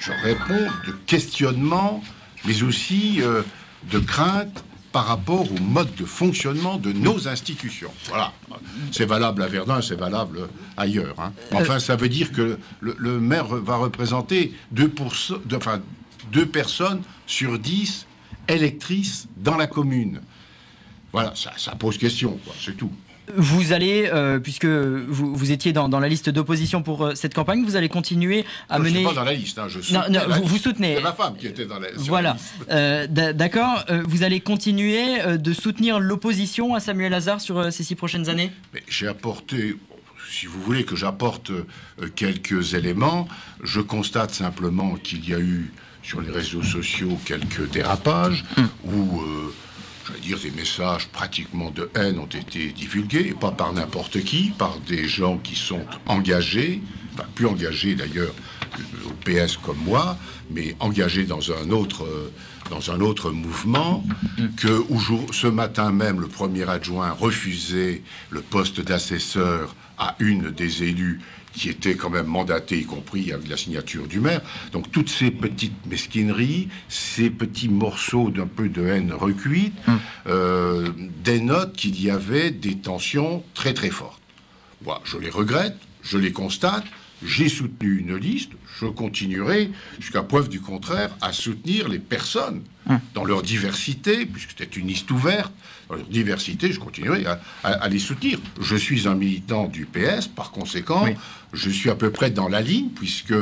je 0.00 0.12
réponds, 0.22 0.66
de 0.86 0.92
questionnement, 1.06 2.02
mais 2.46 2.62
aussi 2.62 3.20
euh, 3.22 3.42
de 3.90 3.98
crainte 3.98 4.64
par 4.92 5.06
rapport 5.06 5.50
au 5.50 5.58
mode 5.60 5.92
de 5.96 6.04
fonctionnement 6.04 6.76
de 6.76 6.92
nos 6.92 7.26
institutions. 7.26 7.90
Voilà. 8.08 8.32
C'est 8.92 9.06
valable 9.06 9.42
à 9.42 9.48
Verdun, 9.48 9.82
c'est 9.82 9.96
valable 9.96 10.48
ailleurs. 10.76 11.16
hein. 11.18 11.32
Enfin, 11.52 11.80
ça 11.80 11.96
veut 11.96 12.08
dire 12.08 12.30
que 12.30 12.58
le, 12.80 12.94
le 12.98 13.18
maire 13.18 13.46
va 13.46 13.76
représenter 13.76 14.54
2%, 14.74 15.44
de- 15.46 15.56
enfin, 15.56 15.80
deux 16.32 16.46
personnes 16.46 17.02
sur 17.26 17.58
10 17.58 18.06
électrices 18.46 19.26
dans 19.36 19.56
la 19.56 19.66
commune. 19.66 20.20
Voilà, 21.12 21.32
ça, 21.34 21.52
ça 21.56 21.72
pose 21.74 21.98
question, 21.98 22.38
quoi, 22.44 22.54
c'est 22.64 22.76
tout. 22.76 22.90
Vous 23.36 23.72
allez, 23.72 24.10
euh, 24.12 24.38
puisque 24.38 24.66
vous, 24.66 25.34
vous 25.34 25.50
étiez 25.50 25.72
dans, 25.72 25.88
dans 25.88 25.98
la 25.98 26.08
liste 26.08 26.28
d'opposition 26.28 26.82
pour 26.82 27.06
euh, 27.06 27.14
cette 27.14 27.32
campagne, 27.32 27.64
vous 27.64 27.74
allez 27.74 27.88
continuer 27.88 28.44
à 28.68 28.78
Moi, 28.78 28.86
je 28.88 28.92
mener. 28.92 29.04
suis 29.06 29.14
pas 29.14 29.20
dans 29.20 29.24
la 29.24 29.32
liste, 29.32 29.58
hein, 29.58 29.66
je 29.68 29.80
soutenais 29.80 30.08
non, 30.10 30.28
la 30.28 30.38
vous, 30.40 30.52
liste. 30.52 30.64
soutenez. 30.64 30.96
C'est 30.96 31.02
ma 31.02 31.12
femme 31.14 31.34
qui 31.38 31.46
était 31.46 31.64
dans 31.64 31.78
la 31.78 31.90
la 31.90 31.96
Voilà. 31.96 32.32
liste. 32.34 32.44
Euh, 32.70 33.06
d'a- 33.06 33.32
D'accord. 33.32 33.82
Euh, 33.88 34.02
vous 34.06 34.24
allez 34.24 34.40
continuer 34.40 35.20
euh, 35.22 35.38
de 35.38 35.52
soutenir 35.54 36.00
l'opposition 36.00 36.74
à 36.74 36.80
Samuel 36.80 37.12
Lazare 37.12 37.40
sur 37.40 37.58
euh, 37.58 37.70
ces 37.70 37.82
six 37.82 37.94
prochaines 37.94 38.28
années? 38.28 38.52
Mais 38.74 38.82
j'ai 38.88 39.06
apporté, 39.08 39.74
si 40.30 40.44
vous 40.46 40.60
voulez 40.60 40.84
que 40.84 40.94
j'apporte 40.94 41.50
euh, 41.50 41.64
quelques 42.14 42.74
éléments, 42.74 43.26
je 43.62 43.80
constate 43.80 44.32
simplement 44.34 44.96
qu'il 44.96 45.26
y 45.28 45.32
a 45.34 45.38
eu 45.40 45.72
sur 46.02 46.20
les 46.20 46.30
réseaux 46.30 46.62
sociaux 46.62 47.18
quelques 47.24 47.70
dérapages 47.70 48.44
où, 48.84 49.22
euh, 49.22 49.54
j'allais 50.06 50.20
dire, 50.20 50.38
des 50.38 50.50
messages 50.50 51.08
pratiquement 51.08 51.70
de 51.70 51.90
haine 51.94 52.18
ont 52.18 52.26
été 52.26 52.68
divulgués, 52.72 53.28
et 53.30 53.34
pas 53.34 53.50
par 53.52 53.72
n'importe 53.72 54.20
qui, 54.22 54.50
par 54.56 54.78
des 54.80 55.06
gens 55.08 55.38
qui 55.38 55.56
sont 55.56 55.84
engagés, 56.06 56.80
enfin 57.14 57.24
plus 57.34 57.46
engagés 57.46 57.94
d'ailleurs 57.94 58.34
au 59.06 59.12
PS 59.24 59.56
comme 59.56 59.78
moi, 59.78 60.18
mais 60.50 60.74
engagés 60.80 61.24
dans 61.24 61.52
un 61.52 61.70
autre, 61.70 62.04
euh, 62.04 62.30
dans 62.70 62.90
un 62.90 63.00
autre 63.00 63.30
mouvement, 63.30 64.04
que 64.56 64.84
au 64.90 64.98
jour- 64.98 65.26
ce 65.32 65.46
matin 65.46 65.92
même, 65.92 66.20
le 66.20 66.26
premier 66.26 66.68
adjoint 66.68 67.12
refusait 67.12 68.02
le 68.30 68.40
poste 68.40 68.80
d'assesseur 68.80 69.74
à 69.96 70.16
une 70.18 70.50
des 70.50 70.82
élus 70.82 71.20
qui 71.54 71.68
était 71.68 71.94
quand 71.94 72.10
même 72.10 72.26
mandatée, 72.26 72.78
y 72.78 72.84
compris 72.84 73.32
avec 73.32 73.48
la 73.48 73.56
signature 73.56 74.06
du 74.06 74.20
maire. 74.20 74.42
Donc 74.72 74.90
toutes 74.90 75.08
ces 75.08 75.30
petites 75.30 75.86
mesquineries, 75.86 76.68
ces 76.88 77.30
petits 77.30 77.68
morceaux 77.68 78.30
d'un 78.30 78.46
peu 78.46 78.68
de 78.68 78.84
haine 78.86 79.12
recuite, 79.12 79.74
euh, 80.26 80.90
dénotent 81.22 81.76
qu'il 81.76 82.00
y 82.02 82.10
avait 82.10 82.50
des 82.50 82.76
tensions 82.76 83.42
très 83.54 83.74
très 83.74 83.90
fortes. 83.90 84.20
Voilà, 84.82 85.00
je 85.04 85.16
les 85.18 85.30
regrette, 85.30 85.76
je 86.02 86.18
les 86.18 86.32
constate. 86.32 86.84
J'ai 87.24 87.48
soutenu 87.48 88.00
une 88.00 88.16
liste, 88.16 88.50
je 88.80 88.86
continuerai, 88.86 89.70
jusqu'à 90.00 90.22
preuve 90.22 90.48
du 90.48 90.60
contraire, 90.60 91.10
à 91.20 91.32
soutenir 91.32 91.88
les 91.88 91.98
personnes 91.98 92.62
dans 93.14 93.24
leur 93.24 93.42
diversité, 93.42 94.26
puisque 94.26 94.50
c'était 94.50 94.78
une 94.78 94.86
liste 94.88 95.10
ouverte, 95.10 95.52
dans 95.88 95.96
leur 95.96 96.04
diversité, 96.06 96.70
je 96.72 96.78
continuerai 96.80 97.24
à, 97.26 97.40
à- 97.62 97.72
à 97.72 97.88
les 97.88 97.98
soutenir. 97.98 98.38
Je 98.60 98.76
suis 98.76 99.06
un 99.08 99.14
militant 99.14 99.66
du 99.68 99.86
PS, 99.86 100.26
par 100.28 100.50
conséquent, 100.50 101.06
je 101.54 101.70
suis 101.70 101.88
à 101.88 101.94
peu 101.94 102.10
près 102.10 102.30
dans 102.30 102.48
la 102.48 102.60
ligne, 102.60 102.88
puisque 102.88 103.34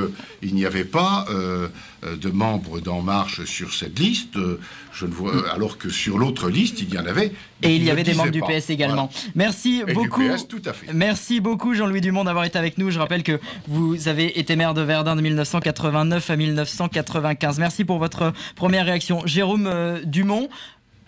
il 0.42 0.54
n'y 0.54 0.64
avait 0.66 0.84
pas 0.84 1.24
euh, 1.30 1.68
euh, 2.04 2.16
de 2.16 2.28
membres 2.30 2.78
d'En 2.80 3.00
Marche 3.00 3.44
sur 3.44 3.72
cette 3.72 3.98
liste, 3.98 4.36
euh, 4.36 4.60
je 4.92 5.06
ne 5.06 5.12
vois, 5.12 5.48
alors 5.50 5.78
que 5.78 5.88
sur 5.88 6.18
l'autre 6.18 6.50
liste, 6.50 6.80
il 6.82 6.92
y 6.92 6.98
en 6.98 7.06
avait. 7.06 7.32
Et 7.62 7.74
il 7.76 7.82
y 7.82 7.90
avait 7.90 8.02
des 8.02 8.12
membres 8.14 8.30
du. 8.30 8.42
PS 8.42 8.68
également. 8.70 9.08
Voilà. 9.10 9.30
Merci 9.34 9.82
Et 9.82 9.86
du 9.86 9.94
beaucoup. 9.94 10.20
PS, 10.28 10.46
tout 10.46 10.60
à 10.66 10.72
fait. 10.72 10.92
Merci 10.92 11.40
beaucoup 11.40 11.74
Jean-Louis 11.74 12.00
Dumont 12.02 12.24
d'avoir 12.24 12.44
été 12.44 12.58
avec 12.58 12.76
nous. 12.76 12.90
Je 12.90 12.98
rappelle 12.98 13.22
que 13.22 13.40
vous 13.68 14.08
avez 14.08 14.38
été 14.38 14.56
maire 14.56 14.74
de 14.74 14.82
Verdun 14.82 15.16
de 15.30 15.34
1989 15.34 16.30
à 16.30 16.36
1995. 16.36 17.58
Merci 17.58 17.84
pour 17.84 17.98
votre 17.98 18.32
première 18.56 18.86
réaction. 18.86 19.26
Jérôme 19.26 19.66
euh, 19.66 20.00
Dumont, 20.04 20.48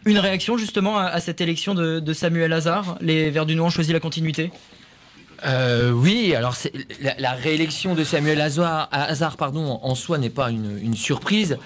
Une 0.05 0.19
réaction 0.19 0.57
justement 0.57 0.99
à, 0.99 1.21
cette 1.21 1.41
élection 1.41 1.75
de, 1.75 2.01
de 2.01 2.13
Samuel 2.13 2.53
Hazard? 2.53 2.97
Les 3.01 3.31
Verdunois 3.31 3.67
ont 3.67 3.71
choisi 3.71 3.93
la 3.93 4.01
continuité? 4.01 4.51
Euh, 5.45 5.91
oui, 5.91 6.35
alors 6.35 6.55
la, 7.01 7.15
la 7.19 7.33
réélection 7.33 7.95
de 7.95 8.05
Samuel 8.05 8.41
Hazard, 8.41 8.89
Hazard, 8.93 9.37
pardon, 9.37 9.79
en 9.83 9.95
soi 9.95 10.19
n'est 10.19 10.31
pas 10.31 10.51
une, 10.51 10.79
une 10.83 10.95
surprise. 10.95 11.59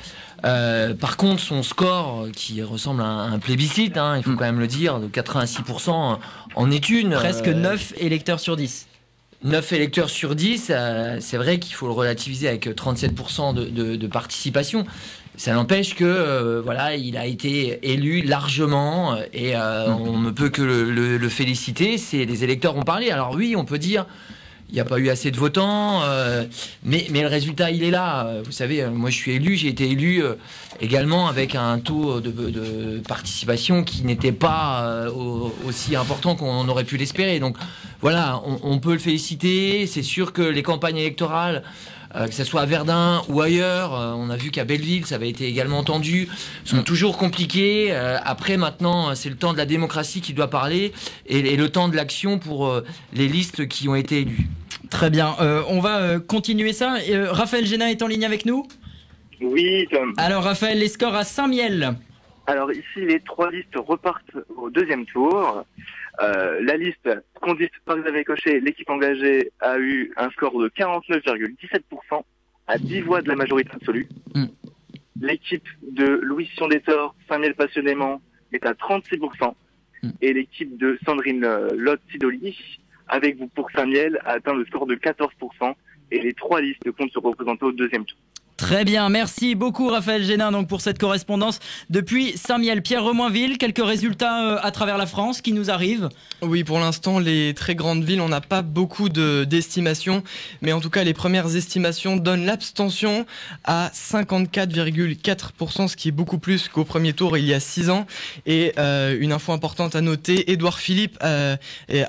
Euh, 0.44 0.94
par 0.94 1.16
contre, 1.16 1.42
son 1.42 1.62
score, 1.62 2.28
qui 2.34 2.62
ressemble 2.62 3.03
à 3.03 3.07
un, 3.07 3.32
un 3.32 3.38
plébiscite, 3.38 3.96
hein, 3.96 4.16
il 4.16 4.22
faut 4.22 4.34
quand 4.34 4.44
même 4.44 4.61
le 4.61 4.66
dire, 4.66 5.01
de 5.01 5.09
86% 5.09 6.18
en 6.55 6.70
est 6.70 6.88
une. 6.88 7.14
Presque 7.14 7.49
euh, 7.49 7.55
9 7.55 7.94
électeurs 7.99 8.40
sur 8.40 8.57
10. 8.57 8.86
9 9.45 9.72
électeurs 9.72 10.11
sur 10.11 10.34
10, 10.34 10.68
euh, 10.70 11.16
c'est 11.20 11.36
vrai 11.36 11.61
qu'il 11.61 11.74
faut 11.74 11.86
le 11.86 11.93
relativiser 11.93 12.49
avec 12.49 12.66
37% 12.66 13.55
de, 13.55 14.07
participation. 14.09 14.84
Ça 15.36 15.53
n'empêche 15.53 15.95
que 15.95 16.05
euh, 16.05 16.61
voilà, 16.64 16.97
il 16.97 17.16
a 17.16 17.26
été 17.26 17.78
élu 17.89 18.22
largement 18.22 19.14
euh, 19.14 19.22
et 19.32 19.57
on 19.57 20.18
ne 20.18 20.30
peut 20.30 20.49
que 20.49 20.62
le 20.62 21.28
féliciter. 21.28 21.99
C'est 21.99 22.24
les 22.24 22.43
électeurs 22.43 22.76
ont 22.76 22.82
parlé. 22.82 23.11
Alors 23.11 23.34
oui, 23.34 23.55
on 23.57 23.64
peut 23.64 23.78
dire 23.78 24.07
il 24.69 24.75
n'y 24.75 24.81
a 24.81 24.85
pas 24.85 24.99
eu 24.99 25.09
assez 25.09 25.31
de 25.31 25.37
votants, 25.37 26.03
euh, 26.03 26.45
mais, 26.85 27.07
mais 27.11 27.23
le 27.23 27.29
résultat 27.29 27.71
il 27.71 27.83
est 27.83 27.91
là. 27.91 28.41
Vous 28.45 28.53
savez, 28.53 28.83
euh, 28.83 28.91
moi 28.91 29.09
je 29.11 29.16
suis 29.16 29.33
élu, 29.33 29.57
j'ai 29.57 29.69
été 29.69 29.91
élu 29.91 30.23
euh, 30.23 30.35
également 30.81 31.29
avec 31.29 31.55
un 31.55 31.79
taux 31.79 32.21
de, 32.21 33.01
participation 33.09 33.83
qui 33.83 34.05
n'était 34.05 34.33
pas 34.33 35.07
au- 35.11 35.55
aussi 35.66 35.97
important 35.97 36.37
qu'on 36.37 36.69
aurait 36.69 36.85
pu 36.85 36.97
l'espérer. 36.99 37.41
Donc 37.41 37.57
voilà, 38.01 38.43
on, 38.62 38.79
peut 38.79 38.93
le 38.93 38.99
féliciter. 38.99 39.87
C'est 39.87 40.03
sûr 40.03 40.33
que 40.33 40.43
les 40.43 40.62
campagnes 40.62 40.99
électorales, 40.99 41.62
que 42.15 42.33
ce 42.33 42.45
soit 42.45 42.63
à 42.63 42.67
Verdun 42.67 43.23
ou 43.29 43.41
ailleurs, 43.41 43.95
euh, 43.95 44.13
on 44.13 44.31
a 44.31 44.37
vu 44.37 44.51
qu'à 44.51 44.65
Belleville, 44.65 45.07
ça 45.07 45.17
avait 45.17 45.29
été 45.29 45.47
également 45.47 45.83
tendu, 45.85 46.29
sont 46.65 46.83
toujours 46.83 47.19
compliquées. 47.19 47.89
Euh, 47.91 48.17
après, 48.25 48.57
maintenant, 48.57 49.15
c'est 49.15 49.29
le 49.29 49.37
temps 49.37 49.53
de 49.53 49.59
la 49.59 49.67
démocratie 49.67 50.21
qui 50.21 50.33
doit 50.33 50.49
parler 50.49 50.93
et, 51.27 51.39
et 51.39 51.57
le 51.57 51.69
temps 51.69 51.89
de 51.89 51.97
l'action 51.97 52.39
pour 52.39 52.67
euh, 52.67 52.85
les 53.13 53.29
listes 53.29 53.69
qui 53.69 53.89
ont 53.89 53.95
été 53.95 54.21
élues. 54.23 54.49
Très 54.91 55.11
bien, 55.11 55.37
euh, 55.41 55.63
on 55.69 55.81
va 55.81 55.99
euh, 55.99 56.19
continuer 56.19 56.73
ça. 56.73 56.97
Euh, 57.11 57.31
Raphaël 57.31 57.67
Génin 57.67 57.89
est 57.89 58.03
en 58.03 58.07
ligne 58.07 58.25
avec 58.25 58.47
nous? 58.47 58.67
Oui, 59.41 59.87
Tom. 59.91 60.15
Alors 60.17 60.45
Raphaël, 60.45 60.79
les 60.79 60.89
scores 60.89 61.15
à 61.15 61.25
Saint-Miel. 61.25 61.95
Alors 62.47 62.73
ici, 62.73 62.83
les 62.97 63.21
trois 63.21 63.51
listes 63.51 63.77
repartent 63.77 64.35
au 64.57 64.71
deuxième 64.71 65.05
tour. 65.05 65.65
Euh, 66.21 66.61
la 66.62 66.77
liste 66.77 67.09
conduite 67.41 67.73
par 67.85 67.97
Xavier 67.99 68.25
Cochet, 68.25 68.61
l'équipe 68.61 68.91
engagée, 68.91 69.53
a 69.61 69.79
eu 69.79 70.12
un 70.16 70.31
score 70.31 70.59
de 70.59 70.69
49,17% 70.69 72.23
à 72.66 72.79
10 72.79 73.01
voix 73.03 73.23
de 73.23 73.29
la 73.29 73.37
majorité 73.37 73.71
absolue. 73.73 74.09
L'équipe 75.21 75.66
de 75.83 76.07
Louis 76.23 76.47
Sion-Détor, 76.57 77.14
Saint-Miel 77.29 77.55
passionnément, 77.55 78.21
est 78.53 78.64
à 78.66 78.73
36%. 78.73 79.55
Et 80.21 80.33
l'équipe 80.33 80.77
de 80.77 80.99
Sandrine 81.05 81.45
euh, 81.45 81.71
Lotte-Sidoli, 81.75 82.57
avec 83.09 83.37
vous 83.37 83.49
pour 83.49 83.71
Saint-Miel, 83.73 84.21
a 84.25 84.33
atteint 84.33 84.55
le 84.55 84.64
score 84.66 84.87
de 84.87 84.95
14%. 84.95 85.75
Et 86.11 86.21
les 86.21 86.35
trois 86.35 86.61
listes 86.61 86.91
comptent 86.93 87.12
se 87.12 87.19
représenter 87.19 87.64
au 87.64 87.73
deuxième 87.73 88.05
tour. 88.05 88.19
Très 88.59 88.85
bien, 88.85 89.09
merci 89.09 89.55
beaucoup 89.55 89.89
Raphaël 89.89 90.25
Génin 90.25 90.51
donc 90.51 90.67
pour 90.67 90.81
cette 90.81 90.99
correspondance 90.99 91.61
depuis 91.91 92.37
Saint-Miel. 92.37 92.83
Pierre 92.83 93.05
Remoinville, 93.05 93.57
quelques 93.57 93.85
résultats 93.85 94.43
euh, 94.45 94.59
à 94.61 94.73
travers 94.73 94.99
la 94.99 95.07
France 95.07 95.41
qui 95.41 95.53
nous 95.53 95.71
arrivent? 95.71 96.09
Oui, 96.43 96.65
pour 96.65 96.81
l'instant, 96.81 97.21
les 97.21 97.55
très 97.55 97.77
grandes 97.77 98.03
villes, 98.03 98.21
on 98.21 98.29
n'a 98.29 98.41
pas 98.41 98.63
beaucoup 98.63 99.09
de- 99.09 99.45
d'estimations, 99.49 100.25
mais 100.61 100.73
en 100.73 100.81
tout 100.81 100.91
cas, 100.91 101.05
les 101.05 101.15
premières 101.15 101.55
estimations 101.55 102.17
donnent 102.17 102.47
l'abstention 102.47 103.27
à 103.63 103.93
54,4%, 103.95 105.87
ce 105.87 105.95
qui 105.97 106.09
est 106.09 106.13
beaucoup 106.13 106.39
plus 106.39 106.67
qu'au 106.67 106.85
premier 106.85 107.13
tour 107.13 107.39
il 107.39 107.45
y 107.45 107.55
a 107.55 107.61
6 107.61 107.91
ans. 107.91 108.07
Et 108.45 108.73
euh, 108.77 109.17
une 109.21 109.31
info 109.31 109.53
importante 109.53 109.95
à 109.95 110.01
noter, 110.01 110.51
Édouard 110.51 110.81
Philippe 110.81 111.17
euh, 111.23 111.57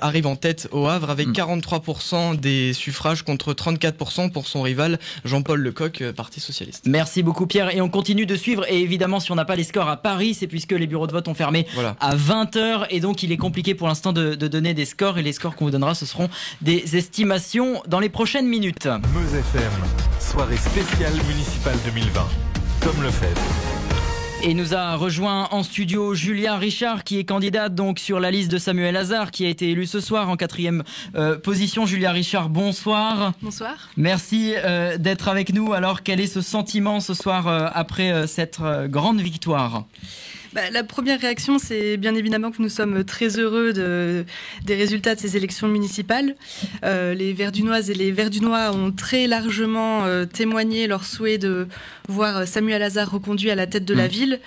arrive 0.00 0.26
en 0.26 0.34
tête 0.34 0.68
au 0.72 0.88
Havre 0.88 1.10
avec 1.10 1.28
43% 1.28 2.34
des 2.34 2.72
suffrages 2.72 3.22
contre 3.22 3.52
34% 3.54 4.32
pour 4.32 4.48
son 4.48 4.62
rival 4.62 4.98
Jean-Paul 5.24 5.60
Lecoq, 5.60 6.00
euh, 6.02 6.12
Parti 6.40 6.52
Socialiste. 6.52 6.84
Merci 6.86 7.22
beaucoup 7.22 7.46
Pierre 7.46 7.74
et 7.74 7.80
on 7.80 7.88
continue 7.88 8.26
de 8.26 8.34
suivre 8.36 8.64
et 8.68 8.80
évidemment 8.80 9.20
si 9.20 9.30
on 9.30 9.34
n'a 9.34 9.44
pas 9.44 9.56
les 9.56 9.64
scores 9.64 9.88
à 9.88 9.96
Paris 9.96 10.34
c'est 10.34 10.46
puisque 10.46 10.72
les 10.72 10.86
bureaux 10.86 11.06
de 11.06 11.12
vote 11.12 11.28
ont 11.28 11.34
fermé 11.34 11.66
Voilà. 11.74 11.96
à 12.00 12.16
20h 12.16 12.86
et 12.90 13.00
donc 13.00 13.22
il 13.22 13.30
est 13.32 13.36
compliqué 13.36 13.74
pour 13.74 13.88
l'instant 13.88 14.12
de, 14.12 14.34
de 14.34 14.48
donner 14.48 14.74
des 14.74 14.84
scores 14.86 15.18
et 15.18 15.22
les 15.22 15.32
scores 15.32 15.54
qu'on 15.56 15.66
vous 15.66 15.70
donnera 15.70 15.94
ce 15.94 16.06
seront 16.06 16.28
des 16.62 16.96
estimations 16.96 17.82
dans 17.86 18.00
les 18.00 18.08
prochaines 18.08 18.46
minutes. 18.48 18.86
Meuse 19.14 19.34
FM, 19.34 19.70
soirée 20.18 20.56
spéciale 20.56 21.12
municipale 21.28 21.76
2020. 21.84 22.20
Tom 22.80 23.02
Lefebvre. 23.02 23.79
Et 24.42 24.54
nous 24.54 24.74
a 24.74 24.96
rejoint 24.96 25.48
en 25.50 25.62
studio 25.62 26.14
Julia 26.14 26.56
Richard 26.56 27.04
qui 27.04 27.18
est 27.18 27.24
candidate 27.24 27.74
donc 27.74 27.98
sur 27.98 28.20
la 28.20 28.30
liste 28.30 28.50
de 28.50 28.56
Samuel 28.56 28.96
Hazard 28.96 29.30
qui 29.32 29.44
a 29.44 29.50
été 29.50 29.70
élu 29.70 29.84
ce 29.84 30.00
soir 30.00 30.30
en 30.30 30.36
quatrième 30.36 30.82
euh, 31.14 31.36
position. 31.38 31.84
Julia 31.84 32.10
Richard, 32.10 32.48
bonsoir. 32.48 33.34
Bonsoir. 33.42 33.90
Merci 33.98 34.54
euh, 34.56 34.96
d'être 34.96 35.28
avec 35.28 35.52
nous. 35.52 35.74
Alors 35.74 36.02
quel 36.02 36.20
est 36.20 36.26
ce 36.26 36.40
sentiment 36.40 37.00
ce 37.00 37.12
soir 37.12 37.48
euh, 37.48 37.68
après 37.74 38.26
cette 38.26 38.60
grande 38.86 39.20
victoire? 39.20 39.84
Bah, 40.52 40.62
la 40.72 40.82
première 40.82 41.20
réaction, 41.20 41.60
c'est 41.60 41.96
bien 41.96 42.12
évidemment 42.16 42.50
que 42.50 42.60
nous 42.60 42.68
sommes 42.68 43.04
très 43.04 43.38
heureux 43.38 43.72
de- 43.72 44.24
des 44.64 44.74
résultats 44.74 45.14
de 45.14 45.20
ces 45.20 45.36
élections 45.36 45.68
municipales. 45.68 46.34
Euh, 46.84 47.14
les 47.14 47.32
Verdunoises 47.32 47.88
et 47.88 47.94
les 47.94 48.10
Verdunois 48.10 48.72
ont 48.72 48.90
très 48.90 49.28
largement 49.28 50.04
euh, 50.06 50.24
témoigné 50.24 50.88
leur 50.88 51.04
souhait 51.04 51.38
de 51.38 51.68
voir 52.08 52.48
Samuel 52.48 52.82
Hazard 52.82 53.12
reconduit 53.12 53.50
à 53.52 53.54
la 53.54 53.68
tête 53.68 53.84
de 53.84 53.94
la 53.94 54.06
Mm. 54.06 54.10
ville, 54.10 54.40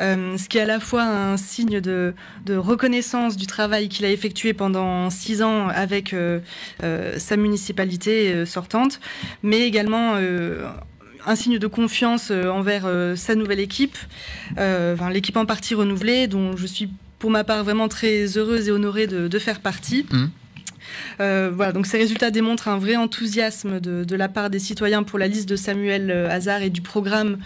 Euh, 0.00 0.38
ce 0.38 0.48
qui 0.48 0.56
est 0.56 0.62
à 0.62 0.64
la 0.64 0.80
fois 0.80 1.02
un 1.02 1.36
signe 1.36 1.78
de, 1.82 2.14
de 2.46 2.56
reconnaissance 2.56 3.36
du 3.36 3.46
travail 3.46 3.90
qu'il 3.90 4.06
a 4.06 4.10
effectué 4.10 4.54
pendant 4.54 5.10
six 5.10 5.42
ans 5.42 5.68
avec 5.68 6.14
euh, 6.14 6.40
euh, 6.82 7.18
sa 7.18 7.36
municipalité 7.36 8.46
sortante, 8.46 9.00
mais 9.42 9.60
également 9.60 10.14
euh, 10.16 10.66
un 11.26 11.36
signe 11.36 11.58
de 11.58 11.66
confiance 11.66 12.30
euh, 12.30 12.48
envers 12.48 12.84
euh, 12.86 13.16
sa 13.16 13.34
nouvelle 13.34 13.60
équipe, 13.60 13.96
euh, 14.58 14.94
enfin, 14.94 15.10
l'équipe 15.10 15.36
en 15.36 15.46
partie 15.46 15.74
renouvelée, 15.74 16.26
dont 16.26 16.56
je 16.56 16.66
suis 16.66 16.90
pour 17.18 17.30
ma 17.30 17.44
part 17.44 17.62
vraiment 17.62 17.88
très 17.88 18.36
heureuse 18.36 18.68
et 18.68 18.72
honorée 18.72 19.06
de, 19.06 19.28
de 19.28 19.38
faire 19.38 19.60
partie. 19.60 20.06
Euh, 21.20 21.50
voilà, 21.54 21.72
donc 21.72 21.86
ces 21.86 21.98
résultats 21.98 22.30
démontrent 22.30 22.68
un 22.68 22.78
vrai 22.78 22.96
enthousiasme 22.96 23.80
de, 23.80 24.04
de 24.04 24.16
la 24.16 24.28
part 24.28 24.50
des 24.50 24.58
citoyens 24.58 25.02
pour 25.02 25.18
la 25.18 25.28
liste 25.28 25.48
de 25.48 25.56
Samuel 25.56 26.10
Hazard 26.10 26.62
et 26.62 26.70
du 26.70 26.82
programme 26.82 27.38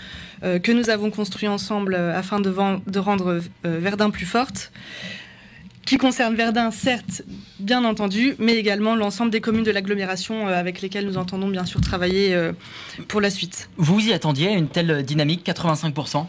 euh, 0.42 0.58
que 0.58 0.72
nous 0.72 0.90
avons 0.90 1.10
construit 1.10 1.48
ensemble 1.48 1.94
euh, 1.94 2.16
afin 2.16 2.40
de, 2.40 2.50
rendre 2.98 3.40
Verdun 3.64 4.10
plus 4.10 4.26
forte 4.26 4.72
qui 5.86 5.96
concerne 5.98 6.34
Verdun, 6.34 6.70
certes, 6.70 7.22
bien 7.60 7.84
entendu, 7.84 8.34
mais 8.38 8.54
également 8.56 8.94
l'ensemble 8.96 9.30
des 9.30 9.40
communes 9.40 9.62
de 9.64 9.70
l'agglomération 9.70 10.48
euh, 10.48 10.58
avec 10.58 10.82
lesquelles 10.82 11.06
nous 11.06 11.16
entendons 11.16 11.48
bien 11.48 11.64
sûr 11.64 11.80
travailler 11.80 12.34
euh, 12.34 12.52
pour 13.08 13.20
la 13.20 13.30
suite. 13.30 13.70
Vous 13.78 14.00
y 14.00 14.12
attendiez 14.12 14.48
à 14.48 14.52
une 14.52 14.68
telle 14.68 15.02
dynamique 15.04 15.46
85% 15.46 16.26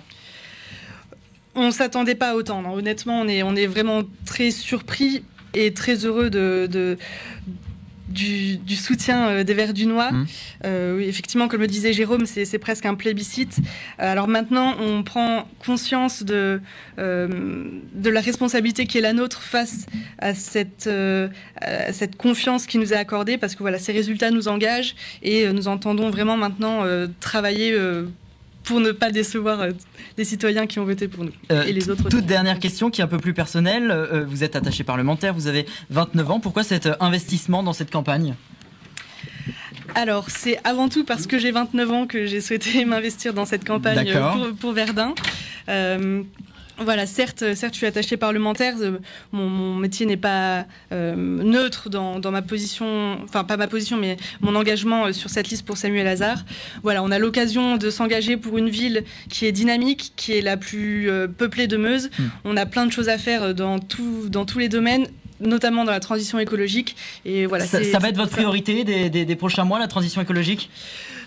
On 1.56 1.72
s'attendait 1.72 2.16
pas 2.16 2.32
à 2.32 2.36
autant. 2.36 2.62
non. 2.62 2.74
Honnêtement, 2.74 3.20
on 3.20 3.28
est, 3.28 3.42
on 3.44 3.56
est 3.56 3.66
vraiment 3.68 4.04
très 4.26 4.52
surpris 4.52 5.24
et 5.54 5.74
très 5.74 6.06
heureux 6.06 6.30
de, 6.30 6.68
de- 6.72 6.98
du, 8.08 8.58
du 8.58 8.76
soutien 8.76 9.28
euh, 9.30 9.44
des 9.44 9.54
Verdunois. 9.54 10.12
Euh, 10.66 10.98
oui, 10.98 11.06
effectivement, 11.06 11.48
comme 11.48 11.62
le 11.62 11.68
disait 11.68 11.94
Jérôme, 11.94 12.26
c'est 12.26 12.60
presque 12.60 12.86
un 12.86 12.96
plébiscite. 12.96 13.58
Euh, 14.00 14.12
Alors 14.12 14.28
maintenant, 14.28 14.76
on 14.80 15.04
prend 15.04 15.48
conscience 15.66 16.24
de, 16.24 16.62
euh, 17.00 17.28
de 17.94 18.10
la 18.10 18.22
responsabilité 18.22 18.86
qui 18.86 18.98
est 18.98 19.02
la 19.02 19.14
nôtre 19.14 19.42
face 19.42 19.86
à 20.20 20.34
cette, 20.34 20.88
euh, 20.88 21.28
à 21.62 21.94
cette 21.94 22.16
confiance 22.16 22.66
qui 22.66 22.78
nous 22.78 22.94
est 22.94 22.98
accordée, 22.98 23.38
parce 23.38 23.56
que 23.56 23.60
voilà, 23.60 23.80
ces 23.80 23.92
résultats 23.92 24.32
nous 24.32 24.48
engagent 24.48 24.96
et 25.24 25.52
nous 25.52 25.68
entendons 25.68 26.10
vraiment 26.10 26.38
maintenant 26.38 26.84
travailler. 27.20 27.78
Pour 28.68 28.82
ne 28.82 28.92
pas 28.92 29.12
décevoir 29.12 29.62
euh, 29.62 29.72
les 30.18 30.26
citoyens 30.26 30.68
qui 30.68 30.80
ont 30.80 30.86
voté 30.86 31.08
pour 31.08 31.24
nous 31.24 31.32
Euh, 31.52 31.64
et 31.64 31.74
les 31.74 31.90
autres. 31.90 32.10
Toute 32.10 32.26
dernière 32.26 32.60
question 32.60 32.90
qui 32.90 33.02
est 33.02 33.04
un 33.04 33.08
peu 33.08 33.18
plus 33.18 33.34
personnelle. 33.34 33.90
Euh, 33.90 34.26
vous 34.28 34.44
êtes 34.44 34.56
attaché 34.56 34.84
parlementaire, 34.84 35.34
vous 35.34 35.48
avez 35.48 35.66
29 35.90 36.32
ans. 36.32 36.40
Pourquoi 36.40 36.64
cet 36.64 36.90
investissement 37.00 37.64
dans 37.64 37.74
cette 37.74 37.92
campagne? 37.92 38.36
Alors, 39.96 40.30
c'est 40.30 40.60
avant 40.64 40.90
tout 40.90 41.06
parce 41.06 41.26
que 41.28 41.40
j'ai 41.40 41.52
29 41.52 41.92
ans 41.92 42.08
que 42.08 42.26
j'ai 42.26 42.42
souhaité 42.42 42.86
m'investir 42.92 43.34
dans 43.34 43.46
cette 43.46 43.66
campagne 43.66 44.14
pour, 44.14 44.56
pour 44.60 44.74
Verdun. 44.74 45.16
Euh, 45.70 46.24
voilà, 46.80 47.06
certes, 47.06 47.56
certes, 47.56 47.74
je 47.74 47.78
suis 47.78 47.86
attachée 47.88 48.18
parlementaire. 48.18 48.76
euh, 48.80 49.00
Mon, 49.32 49.48
mon 49.50 49.76
métier 49.76 50.06
n'est 50.06 50.18
pas 50.18 50.66
euh, 50.92 51.16
neutre 51.16 51.90
dans, 51.90 52.20
dans 52.20 52.32
ma 52.32 52.42
position, 52.42 53.18
enfin 53.24 53.44
pas 53.44 53.58
ma 53.58 53.68
position, 53.68 53.98
mais 53.98 54.18
mon 54.42 54.56
engagement 54.56 55.06
euh, 55.06 55.12
sur 55.14 55.30
cette 55.30 55.50
liste 55.50 55.66
pour 55.66 55.78
Samuel 55.78 56.08
Hazard. 56.08 56.44
Voilà, 56.84 57.04
on 57.04 57.12
a 57.12 57.20
l'occasion 57.20 57.78
de 57.78 57.90
s'engager 57.90 58.38
pour 58.38 58.58
une 58.58 58.70
ville 58.70 59.04
qui 59.30 59.46
est 59.46 59.52
dynamique, 59.52 60.14
qui 60.16 60.34
est 60.34 60.42
la 60.42 60.58
plus 60.58 61.10
euh, 61.10 61.28
peuplée 61.28 61.68
de 61.68 61.78
Meuse. 61.78 62.10
On 62.46 62.56
a 62.58 62.66
plein 62.66 62.86
de 62.86 62.92
choses 62.92 63.10
à 63.10 63.18
faire 63.18 63.44
euh, 63.44 63.54
dans, 63.54 63.80
tout, 63.80 64.30
dans 64.30 64.46
tous 64.46 64.60
les 64.60 64.70
domaines 64.70 65.08
notamment 65.40 65.86
dans 65.86 65.92
la 65.92 66.00
transition 66.00 66.40
écologique. 66.40 66.96
Et 67.26 67.46
voilà, 67.46 67.66
Ça, 67.66 67.80
va 68.00 68.10
être 68.10 68.18
votre 68.18 68.32
priorité 68.32 68.84
des, 68.84 69.10
des- 69.10 69.26
des 69.26 69.36
prochains 69.36 69.64
mois, 69.64 69.80
la 69.80 69.88
transition 69.88 70.22
écologique? 70.22 70.70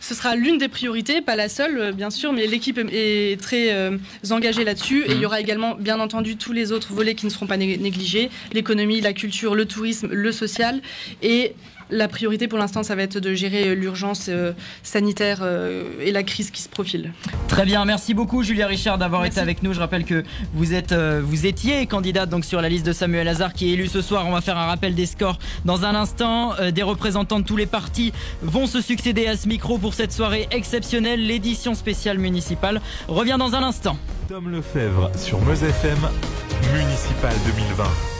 Ce 0.01 0.15
sera 0.15 0.35
l'une 0.35 0.57
des 0.57 0.69
priorités, 0.69 1.21
pas 1.21 1.37
la 1.37 1.49
seule, 1.51 1.79
euh, 1.79 1.93
bien 1.93 2.09
sûr, 2.11 2.33
mais 2.33 2.47
l'équipe 2.47 2.81
est 2.91 3.39
très 3.41 3.73
euh, 3.73 3.99
engagée 4.31 4.65
là-dessus. 4.65 5.05
Et 5.07 5.13
il 5.13 5.21
y 5.21 5.27
aura 5.27 5.41
également, 5.41 5.75
bien 5.75 6.01
entendu, 6.01 6.37
tous 6.37 6.53
les 6.53 6.73
autres 6.73 6.93
volets 6.95 7.15
qui 7.15 7.27
ne 7.27 7.31
seront 7.31 7.47
pas 7.47 7.59
né- 7.59 7.77
négligés 7.77 8.31
l'économie, 8.53 9.01
la 9.03 9.13
culture, 9.13 9.55
le 9.55 9.67
tourisme, 9.67 10.09
le 10.11 10.33
social. 10.33 10.81
Et 11.23 11.53
la 11.91 12.09
priorité 12.09 12.49
pour 12.49 12.59
l'instant, 12.59 12.83
ça 12.83 12.95
va 12.95 13.03
être 13.03 13.19
de 13.19 13.35
gérer 13.35 13.69
euh, 13.69 13.75
l'urgence 13.75 14.27
euh, 14.29 14.53
sanitaire 14.83 15.41
euh, 15.43 15.85
et 16.01 16.13
la 16.13 16.23
crise 16.23 16.51
qui 16.51 16.63
se 16.63 16.69
profile. 16.69 17.13
Très 17.49 17.65
bien, 17.65 17.85
merci 17.85 18.15
beaucoup 18.15 18.43
Julia 18.43 18.67
Richard 18.67 18.99
d'avoir 18.99 19.25
été 19.25 19.41
avec 19.41 19.63
nous. 19.63 19.73
Je 19.73 19.81
rappelle 19.81 20.05
que 20.05 20.25
vous 20.55 20.75
êtes, 20.75 20.93
euh, 20.93 21.21
vous 21.25 21.47
étiez 21.47 21.87
candidate 21.87 22.29
donc 22.29 22.45
sur 22.45 22.61
la 22.61 22.69
liste 22.69 22.87
de 22.87 22.93
Samuel 22.93 23.29
Hazard 23.29 23.53
qui 23.53 23.71
est 23.71 23.73
élu 23.73 23.89
ce 23.89 24.03
soir. 24.03 24.27
On 24.27 24.33
va 24.33 24.41
faire 24.41 24.59
un 24.59 24.67
rappel 24.67 24.95
des 24.95 25.07
scores 25.07 25.39
dans 25.65 25.85
un 25.85 25.95
instant. 25.95 26.55
Euh, 26.61 26.71
des 26.71 26.83
représentants 26.83 27.41
de 27.41 27.45
tous 27.45 27.57
les 27.57 27.67
partis 27.67 28.13
vont 28.43 28.67
se 28.67 28.81
succéder 28.81 29.27
à 29.27 29.37
ce 29.37 29.49
micro 29.49 29.79
pour 29.79 29.95
cette 29.95 30.13
soirée 30.13 30.49
exceptionnelle. 30.51 31.27
L'édition 31.27 31.75
spéciale 31.75 32.19
municipale 32.19 32.81
revient 33.09 33.37
dans 33.39 33.55
un 33.55 33.63
instant. 33.63 33.97
Tom 34.29 34.51
Lefebvre 34.51 35.11
sur 35.17 35.41
Meuse 35.41 35.65
FM, 35.65 35.99
Municipal 36.73 37.35
2020. 37.47 38.20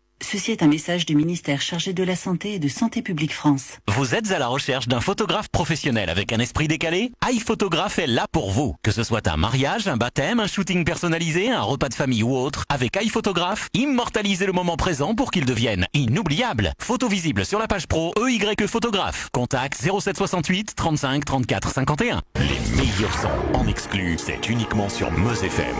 Ceci 0.21 0.51
est 0.51 0.61
un 0.61 0.67
message 0.67 1.05
du 1.07 1.15
ministère 1.15 1.61
chargé 1.61 1.93
de 1.93 2.03
la 2.03 2.15
Santé 2.15 2.53
et 2.53 2.59
de 2.59 2.67
Santé 2.67 3.01
publique 3.01 3.33
France. 3.33 3.79
Vous 3.87 4.13
êtes 4.13 4.31
à 4.31 4.37
la 4.37 4.47
recherche 4.47 4.87
d'un 4.87 5.01
photographe 5.01 5.49
professionnel 5.49 6.09
avec 6.11 6.31
un 6.31 6.39
esprit 6.39 6.67
décalé? 6.67 7.11
iPhotographe 7.21 7.97
est 7.97 8.07
là 8.07 8.27
pour 8.31 8.51
vous. 8.51 8.75
Que 8.83 8.91
ce 8.91 9.03
soit 9.03 9.27
un 9.27 9.35
mariage, 9.35 9.87
un 9.87 9.97
baptême, 9.97 10.39
un 10.39 10.47
shooting 10.47 10.85
personnalisé, 10.85 11.49
un 11.49 11.61
repas 11.61 11.89
de 11.89 11.95
famille 11.95 12.21
ou 12.23 12.35
autre, 12.37 12.65
avec 12.69 12.95
iPhotographe, 12.97 13.67
immortalisez 13.73 14.45
le 14.45 14.53
moment 14.53 14.77
présent 14.77 15.15
pour 15.15 15.31
qu'il 15.31 15.45
devienne 15.45 15.87
inoubliable. 15.93 16.71
Photo 16.79 17.07
visible 17.09 17.43
sur 17.43 17.57
la 17.57 17.67
page 17.67 17.87
pro 17.87 18.13
EY 18.17 18.67
Photographe. 18.67 19.29
Contact 19.33 19.81
0768 19.81 20.75
35 20.75 21.25
34 21.25 21.73
51. 21.73 22.21
Les 22.35 22.59
meilleurs 22.77 23.17
sons 23.19 23.29
en 23.55 23.67
exclu, 23.67 24.17
c'est 24.19 24.47
uniquement 24.47 24.87
sur 24.87 25.11
Meuse 25.11 25.43
FM. 25.43 25.75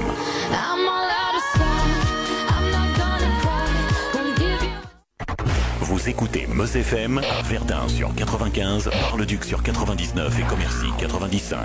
Vous 5.81 6.09
écoutez 6.09 6.47
Meuse 6.47 6.75
FM 6.75 7.19
à 7.19 7.41
Verdun 7.43 7.87
sur 7.87 8.13
95, 8.15 8.89
Bar-le-Duc 8.89 9.43
sur 9.43 9.63
99 9.63 10.39
et 10.39 10.43
Commercy 10.43 10.87
95. 10.99 11.63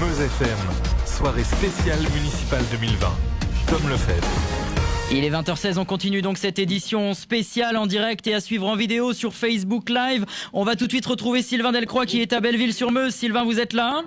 Meuse 0.00 0.20
FM, 0.20 0.58
soirée 1.06 1.44
spéciale 1.44 2.00
municipale 2.14 2.64
2020. 2.72 3.06
Tom 3.68 3.88
Lefebvre. 3.88 4.26
Il 5.12 5.24
est 5.24 5.30
20h16, 5.30 5.78
on 5.78 5.84
continue 5.84 6.22
donc 6.22 6.38
cette 6.38 6.58
édition 6.58 7.12
spéciale 7.14 7.76
en 7.76 7.86
direct 7.86 8.26
et 8.26 8.34
à 8.34 8.40
suivre 8.40 8.66
en 8.66 8.76
vidéo 8.76 9.12
sur 9.12 9.34
Facebook 9.34 9.90
Live. 9.90 10.24
On 10.52 10.64
va 10.64 10.76
tout 10.76 10.86
de 10.86 10.90
suite 10.90 11.06
retrouver 11.06 11.42
Sylvain 11.42 11.72
Delcroix 11.72 12.06
qui 12.06 12.20
est 12.22 12.32
à 12.32 12.40
Belleville-sur-Meuse. 12.40 13.14
Sylvain, 13.14 13.44
vous 13.44 13.60
êtes 13.60 13.72
là? 13.72 14.02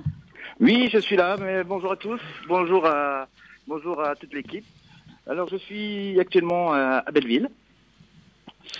Oui, 0.59 0.89
je 0.91 0.97
suis 0.97 1.15
là, 1.15 1.37
mais 1.39 1.63
bonjour 1.63 1.91
à 1.91 1.95
tous, 1.95 2.19
bonjour 2.47 2.85
à, 2.85 3.27
bonjour 3.67 4.01
à 4.01 4.15
toute 4.15 4.33
l'équipe. 4.33 4.65
Alors, 5.29 5.47
je 5.49 5.57
suis 5.57 6.19
actuellement 6.19 6.73
à, 6.73 7.03
à 7.05 7.11
Belleville. 7.11 7.49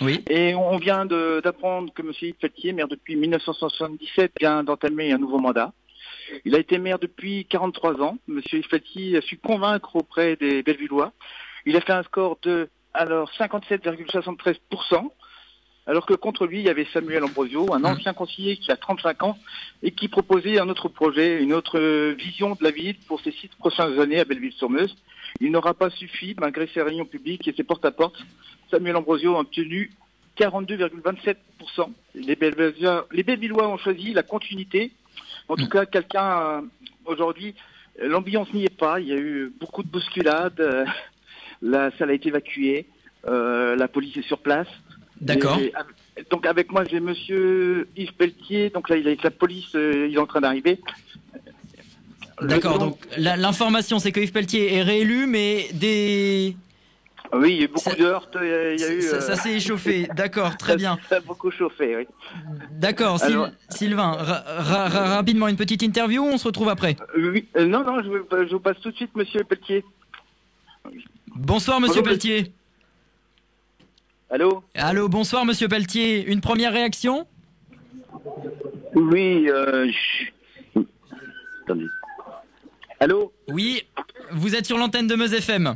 Oui. 0.00 0.24
Et 0.28 0.54
on 0.54 0.76
vient 0.76 1.06
d'apprendre 1.06 1.92
que 1.92 2.02
M. 2.02 2.12
Yves 2.20 2.34
Pelletier, 2.34 2.72
maire 2.72 2.88
depuis 2.88 3.16
1977, 3.16 4.32
vient 4.38 4.62
d'entamer 4.62 5.12
un 5.12 5.18
nouveau 5.18 5.38
mandat. 5.38 5.72
Il 6.44 6.54
a 6.54 6.58
été 6.58 6.78
maire 6.78 6.98
depuis 6.98 7.46
43 7.46 8.00
ans. 8.00 8.18
M. 8.28 8.40
Yves 8.52 8.68
Pelletier 8.68 9.16
a 9.16 9.20
su 9.20 9.38
convaincre 9.38 9.96
auprès 9.96 10.36
des 10.36 10.62
Bellevillois. 10.62 11.12
Il 11.66 11.76
a 11.76 11.80
fait 11.80 11.92
un 11.92 12.02
score 12.02 12.38
de 12.42 12.68
alors 12.94 13.30
57,73%, 13.38 15.10
alors 15.86 16.04
que 16.04 16.14
contre 16.14 16.46
lui, 16.46 16.58
il 16.58 16.64
y 16.64 16.68
avait 16.68 16.86
Samuel 16.92 17.24
Ambrosio, 17.24 17.72
un 17.72 17.84
ancien 17.84 18.12
conseiller 18.12 18.56
qui 18.56 18.70
a 18.72 18.76
35 18.76 19.22
ans 19.22 19.38
et 19.82 19.90
qui 19.92 20.08
proposait 20.08 20.58
un 20.58 20.68
autre 20.68 20.88
projet, 20.88 21.40
une 21.42 21.52
autre 21.54 21.78
euh, 21.78 22.14
vision 22.18 22.54
de 22.54 22.64
la 22.64 22.70
ville 22.70 22.96
pour 23.06 23.20
ces 23.20 23.32
six 23.32 23.48
prochaines 23.58 23.98
années 24.00 24.20
à 24.20 24.24
Belleville-sur-Meuse. 24.24 24.94
Il 25.40 25.52
n'aura 25.52 25.74
pas 25.74 25.90
suffi, 25.90 26.34
malgré 26.38 26.66
ses 26.68 26.82
réunions 26.82 27.04
publiques 27.04 27.46
et 27.46 27.52
ses 27.52 27.64
porte-à-porte. 27.64 28.16
Samuel 28.70 28.96
Ambrosio 28.96 29.36
a 29.36 29.40
obtenu 29.40 29.90
42,27%. 30.36 31.36
Les 32.14 32.36
les 32.36 33.52
ont 33.52 33.78
choisi 33.78 34.12
la 34.12 34.22
continuité. 34.22 34.92
En 35.48 35.56
tout 35.56 35.68
cas, 35.68 35.86
quelqu'un, 35.86 36.40
euh, 36.40 36.60
aujourd'hui, 37.06 37.54
l'ambiance 38.00 38.52
n'y 38.52 38.64
est 38.64 38.76
pas. 38.76 39.00
Il 39.00 39.08
y 39.08 39.12
a 39.12 39.16
eu 39.16 39.52
beaucoup 39.58 39.82
de 39.82 39.88
bousculades. 39.88 40.60
euh, 40.60 40.84
La 41.62 41.90
salle 41.96 42.10
a 42.10 42.12
été 42.12 42.28
évacuée. 42.28 42.86
euh, 43.26 43.74
la 43.74 43.88
police 43.88 44.16
est 44.16 44.22
sur 44.22 44.38
place. 44.38 44.68
D'accord. 45.20 45.58
Donc 46.30 46.46
avec 46.46 46.70
moi, 46.70 46.84
j'ai 46.84 47.00
Monsieur 47.00 47.88
Yves 47.96 48.12
Pelletier. 48.12 48.70
Donc 48.70 48.88
là, 48.88 48.96
il 48.96 49.04
est 49.06 49.10
avec 49.10 49.24
la 49.24 49.32
police. 49.32 49.70
il 49.74 50.14
est 50.14 50.18
en 50.18 50.26
train 50.26 50.40
d'arriver. 50.40 50.78
D'accord, 52.42 52.78
donc 52.78 52.98
l'information 53.16 53.98
c'est 53.98 54.12
que 54.12 54.20
Yves 54.20 54.32
Pelletier 54.32 54.74
est 54.74 54.82
réélu, 54.82 55.26
mais 55.26 55.68
des. 55.72 56.56
Oui, 57.34 57.50
il 57.52 57.56
y 57.58 57.60
a 57.60 57.64
eu 57.64 57.68
beaucoup 57.68 57.94
de 57.94 58.04
heurts. 58.04 58.28
Il 58.40 58.48
y 58.48 58.52
a, 58.52 58.72
il 58.74 58.80
y 58.80 58.84
a 58.84 58.92
eu. 58.94 59.02
Ça, 59.02 59.20
ça 59.20 59.32
euh, 59.32 59.36
s'est 59.36 59.52
échauffé, 59.54 60.08
d'accord, 60.16 60.56
très 60.56 60.76
bien. 60.76 60.98
Ça 61.10 61.16
a 61.16 61.20
beaucoup 61.20 61.50
chauffé, 61.50 61.96
oui. 61.96 62.06
D'accord, 62.70 63.22
Alors- 63.22 63.50
Sylvain, 63.68 64.12
ra- 64.12 64.44
ra- 64.46 64.88
ra- 64.88 65.16
rapidement 65.16 65.48
une 65.48 65.56
petite 65.56 65.82
interview, 65.82 66.22
on 66.24 66.38
se 66.38 66.44
retrouve 66.46 66.68
après. 66.70 66.96
Euh, 67.16 67.30
oui, 67.32 67.46
euh, 67.56 67.66
non, 67.66 67.84
non, 67.84 68.02
je, 68.02 68.08
vous- 68.08 68.26
je 68.46 68.52
vous 68.52 68.60
passe 68.60 68.80
tout 68.80 68.90
de 68.90 68.96
suite, 68.96 69.14
Monsieur 69.14 69.44
Pelletier. 69.44 69.84
Bonsoir 71.34 71.80
Monsieur 71.80 72.00
Bonjour, 72.00 72.04
Pelletier. 72.04 72.52
Allô 74.30 74.62
Allô, 74.74 75.08
bonsoir 75.08 75.44
Monsieur 75.44 75.68
Pelletier. 75.68 76.24
Une 76.30 76.40
première 76.40 76.72
réaction? 76.72 77.26
Oui, 78.94 79.48
euh, 79.50 79.90
je- 79.90 80.80
Attendez. 81.64 81.86
Allô 83.00 83.32
Oui, 83.48 83.82
vous 84.32 84.54
êtes 84.54 84.66
sur 84.66 84.76
l'antenne 84.78 85.06
de 85.06 85.14
Meuse 85.14 85.32
FM. 85.34 85.74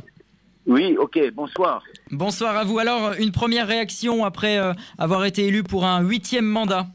Oui, 0.65 0.95
ok, 0.97 1.19
bonsoir. 1.33 1.83
Bonsoir 2.11 2.55
à 2.57 2.63
vous. 2.63 2.79
Alors, 2.79 3.13
une 3.19 3.31
première 3.31 3.67
réaction 3.67 4.23
après 4.25 4.57
euh, 4.59 4.73
avoir 4.97 5.25
été 5.25 5.45
élu 5.47 5.63
pour 5.63 5.85
un 5.85 6.01
huitième 6.01 6.45
mandat. 6.45 6.87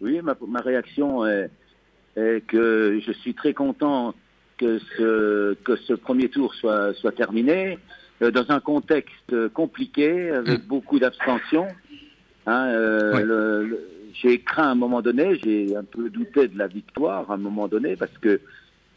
Oui, 0.00 0.20
ma, 0.22 0.34
ma 0.48 0.60
réaction 0.60 1.26
est, 1.26 1.50
est 2.16 2.44
que 2.46 3.00
je 3.06 3.12
suis 3.12 3.34
très 3.34 3.54
content 3.54 4.14
que 4.58 4.78
ce, 4.96 5.54
que 5.64 5.76
ce 5.76 5.94
premier 5.94 6.28
tour 6.28 6.54
soit, 6.54 6.92
soit 6.94 7.12
terminé 7.12 7.78
euh, 8.22 8.30
dans 8.30 8.50
un 8.50 8.60
contexte 8.60 9.48
compliqué 9.54 10.30
avec 10.30 10.66
beaucoup 10.66 10.98
d'abstention. 10.98 11.66
Hein, 12.46 12.66
euh, 12.68 13.20
le- 13.22 13.66
le- 13.66 13.88
j'ai 14.22 14.40
craint 14.40 14.64
à 14.64 14.70
un 14.70 14.74
moment 14.74 15.00
donné, 15.00 15.38
j'ai 15.42 15.74
un 15.76 15.84
peu 15.84 16.10
douté 16.10 16.48
de 16.48 16.58
la 16.58 16.66
victoire 16.66 17.30
à 17.30 17.34
un 17.34 17.38
moment 17.38 17.68
donné 17.68 17.96
parce 17.96 18.16
que 18.20 18.40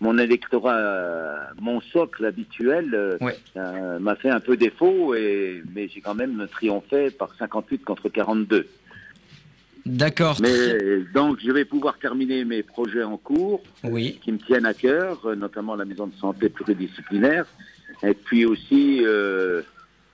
mon 0.03 0.17
électorat, 0.17 1.53
mon 1.61 1.79
socle 1.79 2.25
habituel 2.25 2.93
euh, 2.93 3.17
euh, 3.55 3.99
m'a 3.99 4.15
fait 4.15 4.29
un 4.29 4.41
peu 4.41 4.57
défaut, 4.57 5.15
et, 5.15 5.63
mais 5.73 5.87
j'ai 5.87 6.01
quand 6.01 6.13
même 6.13 6.45
triomphé 6.51 7.09
par 7.09 7.33
58 7.39 7.85
contre 7.85 8.09
42. 8.09 8.67
D'accord. 9.85 10.37
Mais 10.41 10.99
donc 11.13 11.39
je 11.41 11.51
vais 11.51 11.63
pouvoir 11.63 11.97
terminer 11.99 12.43
mes 12.43 12.63
projets 12.63 13.03
en 13.03 13.15
cours 13.15 13.63
oui. 13.85 14.19
qui 14.21 14.33
me 14.33 14.39
tiennent 14.39 14.65
à 14.65 14.73
cœur, 14.73 15.25
euh, 15.25 15.35
notamment 15.35 15.75
la 15.75 15.85
maison 15.85 16.07
de 16.07 16.15
santé 16.15 16.49
pluridisciplinaire, 16.49 17.45
et 18.03 18.13
puis 18.13 18.45
aussi 18.45 18.99
euh, 19.05 19.61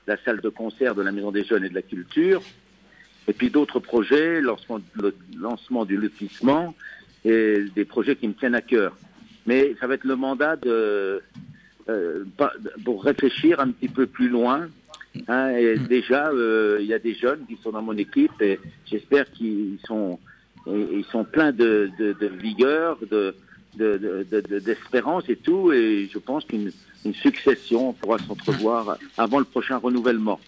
la 0.05 0.17
salle 0.23 0.39
de 0.39 0.49
concert 0.49 0.93
de 0.93 1.01
la 1.01 1.11
maison 1.11 1.31
des 1.31 1.43
jeunes 1.43 1.65
et 1.65 1.69
de 1.69 1.75
la 1.75 1.81
culture, 1.81 2.43
et 3.27 3.33
puis 3.33 3.49
d'autres 3.49 3.79
projets, 3.79 4.39
lancement, 4.39 4.79
le 4.93 5.15
lancement 5.35 5.83
du 5.83 5.97
lotissement, 5.97 6.75
et 7.25 7.65
des 7.75 7.85
projets 7.85 8.15
qui 8.15 8.27
me 8.27 8.33
tiennent 8.33 8.55
à 8.55 8.61
cœur. 8.61 8.95
Mais 9.49 9.75
ça 9.79 9.87
va 9.87 9.95
être 9.95 10.03
le 10.13 10.15
mandat 10.15 10.55
de, 10.57 11.21
euh, 11.89 12.23
pour 12.85 13.03
réfléchir 13.03 13.59
un 13.59 13.71
petit 13.71 13.87
peu 13.97 14.05
plus 14.05 14.29
loin. 14.29 14.59
hein, 15.27 15.49
et 15.57 15.75
déjà, 15.95 16.23
euh, 16.29 16.77
il 16.83 16.85
y 16.85 16.93
a 16.93 16.99
des 16.99 17.15
jeunes 17.23 17.43
qui 17.47 17.57
sont 17.63 17.71
dans 17.71 17.81
mon 17.81 17.97
équipe 17.97 18.37
et 18.49 18.59
j'espère 18.89 19.25
qu'ils 19.31 19.79
sont, 19.89 20.19
ils 20.67 21.05
sont 21.13 21.23
pleins 21.35 21.51
de, 21.51 21.89
de, 21.99 22.07
de 22.23 22.27
vigueur, 22.27 22.99
de, 23.13 23.23
de, 23.81 23.89
de- 23.97 24.23
de- 24.31 24.41
de- 24.51 24.59
d'espérance 24.67 25.25
et 25.29 25.35
tout. 25.47 25.71
Et 25.71 26.07
je 26.13 26.19
pense 26.19 26.45
qu'une 26.45 26.71
une 27.05 27.15
succession 27.27 27.93
pourra 27.93 28.17
s'entrevoir 28.19 28.97
avant 29.17 29.39
le 29.39 29.45
prochain 29.45 29.77
renouvellement. 29.77 30.39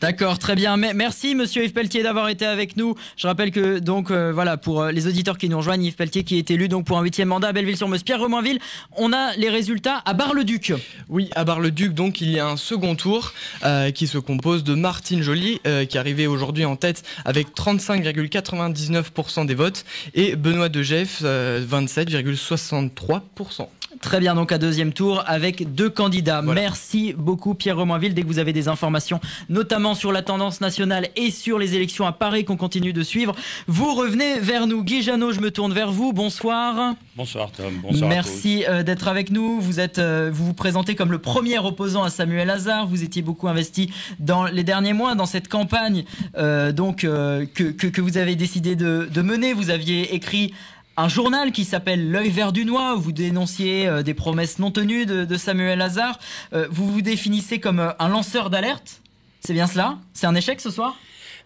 D'accord, 0.00 0.38
très 0.38 0.54
bien. 0.54 0.76
Merci 0.76 1.34
Monsieur 1.34 1.64
Yves 1.64 1.72
Pelletier 1.72 2.04
d'avoir 2.04 2.28
été 2.28 2.46
avec 2.46 2.76
nous. 2.76 2.94
Je 3.16 3.26
rappelle 3.26 3.50
que 3.50 3.80
donc 3.80 4.12
euh, 4.12 4.30
voilà 4.32 4.56
pour 4.56 4.82
euh, 4.82 4.92
les 4.92 5.08
auditeurs 5.08 5.36
qui 5.36 5.48
nous 5.48 5.56
rejoignent, 5.56 5.82
Yves 5.82 5.96
Pelletier 5.96 6.22
qui 6.22 6.38
est 6.38 6.48
élu 6.52 6.68
donc 6.68 6.86
pour 6.86 6.96
un 6.96 7.02
huitième 7.02 7.26
mandat 7.26 7.48
à 7.48 7.52
Belleville-sur-Meuse. 7.52 8.04
Pierre 8.04 8.20
Romainville, 8.20 8.60
on 8.96 9.12
a 9.12 9.34
les 9.36 9.50
résultats 9.50 10.00
à 10.04 10.14
Bar-le-Duc. 10.14 10.74
Oui, 11.08 11.28
à 11.34 11.44
Bar-le-Duc, 11.44 11.92
donc 11.92 12.20
il 12.20 12.30
y 12.30 12.38
a 12.38 12.46
un 12.46 12.56
second 12.56 12.94
tour 12.94 13.32
euh, 13.64 13.90
qui 13.90 14.06
se 14.06 14.18
compose 14.18 14.62
de 14.62 14.74
Martine 14.74 15.22
Joly, 15.22 15.60
qui 15.88 15.98
est 15.98 16.26
aujourd'hui 16.26 16.64
en 16.64 16.76
tête 16.76 17.02
avec 17.24 17.48
35,99% 17.56 19.46
des 19.46 19.54
votes, 19.54 19.84
et 20.14 20.36
Benoît 20.36 20.68
Degeff, 20.68 21.22
euh, 21.24 21.64
27,63%. 21.66 23.68
Très 24.00 24.20
bien, 24.20 24.34
donc 24.34 24.52
à 24.52 24.58
deuxième 24.58 24.92
tour 24.92 25.22
avec 25.26 25.74
deux 25.74 25.90
candidats. 25.90 26.42
Merci 26.42 27.14
beaucoup 27.16 27.54
Pierre 27.54 27.76
Romainville. 27.76 28.14
Dès 28.14 28.22
que 28.22 28.26
vous 28.26 28.38
avez 28.38 28.52
des 28.52 28.68
informations, 28.68 29.20
notamment 29.48 29.94
sur 29.94 30.12
la 30.12 30.22
tendance 30.22 30.60
nationale 30.60 31.08
et 31.16 31.30
sur 31.30 31.58
les 31.58 31.74
élections 31.74 32.06
à 32.06 32.12
Paris 32.12 32.44
qu'on 32.44 32.56
continue 32.56 32.92
de 32.92 33.02
suivre, 33.02 33.34
vous 33.66 33.94
revenez 33.94 34.38
vers 34.40 34.66
nous. 34.66 34.82
Guy 34.84 35.02
Janot, 35.02 35.32
je 35.32 35.40
me 35.40 35.50
tourne 35.50 35.72
vers 35.72 35.90
vous. 35.90 36.12
Bonsoir. 36.12 36.94
Bonsoir 37.16 37.50
Tom, 37.50 37.72
bonsoir. 37.82 38.08
Merci 38.08 38.64
euh, 38.68 38.82
d'être 38.82 39.08
avec 39.08 39.30
nous. 39.30 39.60
Vous 39.60 39.80
êtes, 39.80 39.98
euh, 39.98 40.30
vous 40.32 40.46
vous 40.46 40.54
présentez 40.54 40.94
comme 40.94 41.12
le 41.12 41.18
premier 41.18 41.58
opposant 41.58 42.02
à 42.02 42.10
Samuel 42.10 42.50
Hazard. 42.50 42.86
Vous 42.86 43.04
étiez 43.04 43.22
beaucoup 43.22 43.48
investi 43.48 43.90
dans 44.18 44.44
les 44.44 44.64
derniers 44.64 44.92
mois 44.92 45.14
dans 45.14 45.26
cette 45.26 45.48
campagne, 45.48 46.04
euh, 46.36 46.72
donc 46.72 47.04
euh, 47.04 47.46
que, 47.54 47.64
que, 47.64 47.86
que 47.86 48.00
vous 48.00 48.18
avez 48.18 48.36
décidé 48.36 48.76
de, 48.76 49.08
de 49.12 49.22
mener. 49.22 49.52
Vous 49.52 49.70
aviez 49.70 50.14
écrit 50.14 50.52
un 50.96 51.08
journal 51.08 51.52
qui 51.52 51.64
s'appelle 51.64 52.10
L'œil 52.10 52.30
vert 52.30 52.52
du 52.52 52.64
noix, 52.64 52.96
où 52.96 53.00
vous 53.00 53.12
dénonciez 53.12 53.86
euh, 53.86 54.02
des 54.02 54.14
promesses 54.14 54.58
non 54.58 54.70
tenues 54.70 55.06
de, 55.06 55.24
de 55.24 55.36
Samuel 55.36 55.80
Hazard. 55.80 56.18
Euh, 56.52 56.66
vous 56.70 56.90
vous 56.90 57.02
définissez 57.02 57.58
comme 57.60 57.80
euh, 57.80 57.90
un 57.98 58.08
lanceur 58.08 58.50
d'alerte. 58.50 59.00
C'est 59.40 59.52
bien 59.54 59.66
cela? 59.66 59.98
C'est 60.12 60.26
un 60.26 60.34
échec 60.34 60.60
ce 60.60 60.70
soir? 60.70 60.96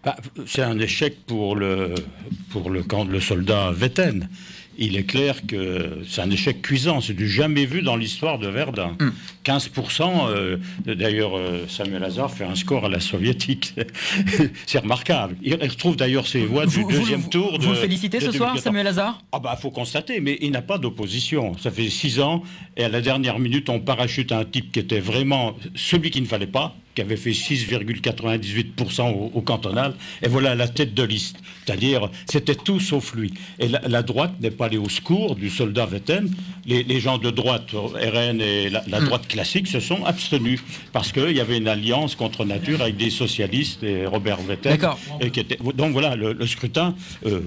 Bah, 0.04 0.16
c'est 0.46 0.62
un 0.62 0.78
échec 0.78 1.24
pour 1.26 1.56
le, 1.56 1.94
pour 2.50 2.70
le 2.70 2.82
camp, 2.82 3.04
le 3.04 3.20
soldat 3.20 3.72
Vetten. 3.72 4.28
Il 4.80 4.96
est 4.96 5.02
clair 5.02 5.44
que 5.46 5.98
c'est 6.08 6.20
un 6.20 6.30
échec 6.30 6.62
cuisant, 6.62 7.00
c'est 7.00 7.12
du 7.12 7.28
jamais 7.28 7.66
vu 7.66 7.82
dans 7.82 7.96
l'histoire 7.96 8.38
de 8.38 8.46
Verdun. 8.46 8.96
15%, 9.44 10.28
euh, 10.28 10.56
d'ailleurs 10.86 11.36
euh, 11.36 11.64
Samuel 11.68 12.04
Hazard 12.04 12.30
fait 12.32 12.44
un 12.44 12.54
score 12.54 12.84
à 12.84 12.88
la 12.88 13.00
soviétique. 13.00 13.74
c'est 14.66 14.78
remarquable. 14.78 15.36
Il 15.42 15.54
retrouve 15.54 15.96
d'ailleurs 15.96 16.26
ses 16.26 16.44
voix 16.44 16.64
du 16.66 16.82
Vous- 16.82 16.90
deuxième 16.90 17.20
vous- 17.20 17.28
tour. 17.28 17.58
De, 17.58 17.64
Vous 17.64 17.70
le 17.70 17.76
félicitez 17.76 18.18
de 18.18 18.24
ce 18.24 18.30
soir, 18.32 18.50
2014. 18.54 18.62
Samuel 18.62 18.86
Hazard? 18.86 19.22
Ah 19.32 19.38
bah 19.40 19.56
faut 19.60 19.70
constater, 19.70 20.20
mais 20.20 20.38
il 20.40 20.52
n'a 20.52 20.62
pas 20.62 20.78
d'opposition. 20.78 21.56
Ça 21.58 21.70
fait 21.70 21.88
six 21.90 22.20
ans 22.20 22.42
et 22.76 22.84
à 22.84 22.88
la 22.88 23.00
dernière 23.00 23.38
minute 23.38 23.68
on 23.70 23.80
parachute 23.80 24.30
un 24.32 24.44
type 24.44 24.70
qui 24.70 24.78
était 24.78 25.00
vraiment 25.00 25.56
celui 25.74 26.10
qu'il 26.10 26.22
ne 26.22 26.28
fallait 26.28 26.46
pas, 26.46 26.76
qui 26.98 27.02
avait 27.02 27.16
fait 27.16 27.30
6,98% 27.30 29.12
au, 29.12 29.30
au 29.34 29.40
cantonal, 29.40 29.94
et 30.20 30.26
voilà 30.28 30.56
la 30.56 30.66
tête 30.66 30.94
de 30.94 31.04
liste. 31.04 31.36
C'est-à-dire 31.64 32.10
c'était 32.28 32.56
tout 32.56 32.80
sauf 32.80 33.14
lui. 33.14 33.32
Et 33.60 33.68
la, 33.68 33.80
la 33.86 34.02
droite 34.02 34.32
n'est 34.40 34.50
pas 34.50 34.66
allée 34.66 34.78
au 34.78 34.88
secours 34.88 35.36
du 35.36 35.48
soldat 35.48 35.86
Vetten. 35.86 36.28
Les, 36.66 36.82
les 36.82 36.98
gens 36.98 37.18
de 37.18 37.30
droite, 37.30 37.68
RN 37.72 38.40
et 38.40 38.68
la, 38.68 38.82
la 38.88 39.00
droite 39.00 39.28
classique, 39.28 39.68
se 39.68 39.78
sont 39.78 40.04
abstenus 40.04 40.60
parce 40.92 41.12
qu'il 41.12 41.36
y 41.36 41.40
avait 41.40 41.58
une 41.58 41.68
alliance 41.68 42.16
contre 42.16 42.44
nature 42.44 42.82
avec 42.82 42.96
des 42.96 43.10
socialistes 43.10 43.84
et 43.84 44.04
Robert 44.06 44.38
Vetten. 44.40 44.72
D'accord. 44.72 44.98
Était- 45.20 45.58
donc 45.76 45.92
voilà, 45.92 46.16
le, 46.16 46.32
le 46.32 46.46
scrutin. 46.48 46.96
euh, 47.26 47.40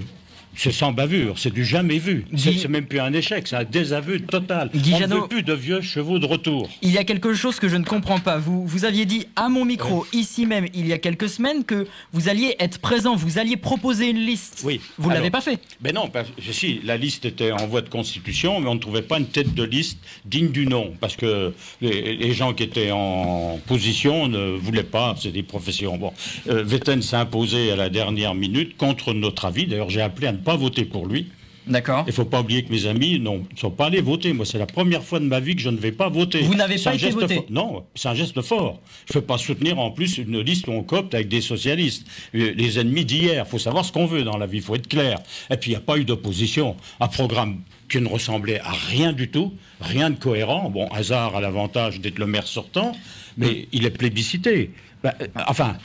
c'est 0.54 0.72
sans 0.72 0.92
bavure, 0.92 1.38
c'est 1.38 1.52
du 1.52 1.64
jamais 1.64 1.98
vu. 1.98 2.24
C'est 2.36 2.52
c'est 2.52 2.68
même 2.68 2.86
plus 2.86 3.00
un 3.00 3.12
échec, 3.12 3.48
c'est 3.48 3.56
un 3.56 3.64
désaveu 3.64 4.20
total. 4.20 4.70
On 4.74 4.78
ne 4.78 5.14
veut 5.14 5.28
plus 5.28 5.42
de 5.42 5.52
vieux 5.52 5.80
chevaux 5.80 6.18
de 6.18 6.26
retour. 6.26 6.68
Il 6.82 6.90
y 6.90 6.98
a 6.98 7.04
quelque 7.04 7.34
chose 7.34 7.58
que 7.58 7.68
je 7.68 7.76
ne 7.76 7.84
comprends 7.84 8.18
pas. 8.18 8.38
Vous, 8.38 8.66
vous 8.66 8.84
aviez 8.84 9.04
dit 9.04 9.26
à 9.36 9.48
mon 9.48 9.64
micro, 9.64 10.06
ici 10.12 10.46
même, 10.46 10.66
il 10.74 10.86
y 10.86 10.92
a 10.92 10.98
quelques 10.98 11.28
semaines, 11.28 11.64
que 11.64 11.86
vous 12.12 12.28
alliez 12.28 12.56
être 12.58 12.78
présent, 12.78 13.16
vous 13.16 13.38
alliez 13.38 13.56
proposer 13.56 14.10
une 14.10 14.18
liste. 14.18 14.62
Oui. 14.64 14.80
Vous 14.98 15.08
ne 15.08 15.14
l'avez 15.14 15.30
pas 15.30 15.40
fait. 15.40 15.58
Ben 15.80 15.94
non, 15.94 16.08
parce 16.08 16.28
si, 16.50 16.80
la 16.84 16.96
liste 16.96 17.24
était 17.24 17.52
en 17.52 17.66
voie 17.66 17.80
de 17.80 17.88
constitution, 17.88 18.60
mais 18.60 18.68
on 18.68 18.74
ne 18.74 18.80
trouvait 18.80 19.02
pas 19.02 19.18
une 19.18 19.26
tête 19.26 19.54
de 19.54 19.62
liste 19.62 19.98
digne 20.24 20.50
du 20.50 20.66
nom, 20.66 20.92
parce 21.00 21.16
que 21.16 21.52
les, 21.80 22.16
les 22.16 22.34
gens 22.34 22.52
qui 22.52 22.62
étaient 22.62 22.90
en 22.90 23.58
position 23.66 24.28
ne 24.28 24.56
voulaient 24.56 24.82
pas, 24.82 25.14
c'est 25.20 25.32
des 25.32 25.42
professions. 25.42 25.96
Bon, 25.96 26.12
euh, 26.48 26.62
Vetten 26.62 27.02
s'est 27.02 27.16
imposé 27.16 27.70
à 27.72 27.76
la 27.76 27.88
dernière 27.88 28.34
minute 28.34 28.76
contre 28.76 29.14
notre 29.14 29.44
avis. 29.44 29.66
D'ailleurs, 29.66 29.90
j'ai 29.90 30.02
appelé 30.02 30.32
ne 30.32 30.38
pas 30.42 30.56
voter 30.56 30.84
pour 30.84 31.06
lui. 31.06 31.26
D'accord. 31.66 32.02
Il 32.06 32.10
ne 32.10 32.14
faut 32.14 32.24
pas 32.24 32.40
oublier 32.40 32.64
que 32.64 32.72
mes 32.72 32.86
amis 32.86 33.20
ne 33.20 33.30
sont 33.56 33.70
pas 33.70 33.86
allés 33.86 34.00
voter. 34.00 34.32
Moi, 34.32 34.44
c'est 34.44 34.58
la 34.58 34.66
première 34.66 35.04
fois 35.04 35.20
de 35.20 35.26
ma 35.26 35.38
vie 35.38 35.54
que 35.54 35.62
je 35.62 35.68
ne 35.68 35.76
vais 35.76 35.92
pas 35.92 36.08
voter. 36.08 36.40
Vous 36.40 36.56
n'avez 36.56 36.76
pas 36.76 36.90
un 36.90 36.94
été 36.94 37.06
geste 37.06 37.18
voté. 37.18 37.42
Non, 37.50 37.84
c'est 37.94 38.08
un 38.08 38.14
geste 38.14 38.40
fort. 38.42 38.80
Je 39.06 39.16
ne 39.16 39.20
peux 39.20 39.26
pas 39.26 39.38
soutenir 39.38 39.78
en 39.78 39.92
plus 39.92 40.18
une 40.18 40.40
liste 40.40 40.66
où 40.66 40.72
on 40.72 40.82
copte 40.82 41.14
avec 41.14 41.28
des 41.28 41.40
socialistes. 41.40 42.06
Euh, 42.34 42.52
Les 42.56 42.80
ennemis 42.80 43.04
d'hier. 43.04 43.44
Il 43.46 43.50
faut 43.50 43.60
savoir 43.60 43.84
ce 43.84 43.92
qu'on 43.92 44.06
veut 44.06 44.24
dans 44.24 44.38
la 44.38 44.46
vie. 44.46 44.58
Il 44.58 44.62
faut 44.62 44.74
être 44.74 44.88
clair. 44.88 45.20
Et 45.50 45.56
puis, 45.56 45.70
il 45.70 45.74
n'y 45.74 45.76
a 45.76 45.80
pas 45.80 45.98
eu 45.98 46.04
d'opposition. 46.04 46.76
Un 46.98 47.08
programme 47.08 47.60
qui 47.88 48.00
ne 48.00 48.08
ressemblait 48.08 48.58
à 48.60 48.72
rien 48.72 49.12
du 49.12 49.28
tout, 49.28 49.52
rien 49.80 50.10
de 50.10 50.16
cohérent. 50.16 50.68
Bon, 50.70 50.88
hasard 50.88 51.36
a 51.36 51.40
l'avantage 51.40 52.00
d'être 52.00 52.18
le 52.18 52.26
maire 52.26 52.46
sortant, 52.46 52.92
mais 53.36 53.68
il 53.70 53.84
est 53.84 53.90
plébiscité. 53.90 54.70
Ben, 55.04 55.12
euh, 55.20 55.26
enfin, 55.46 55.76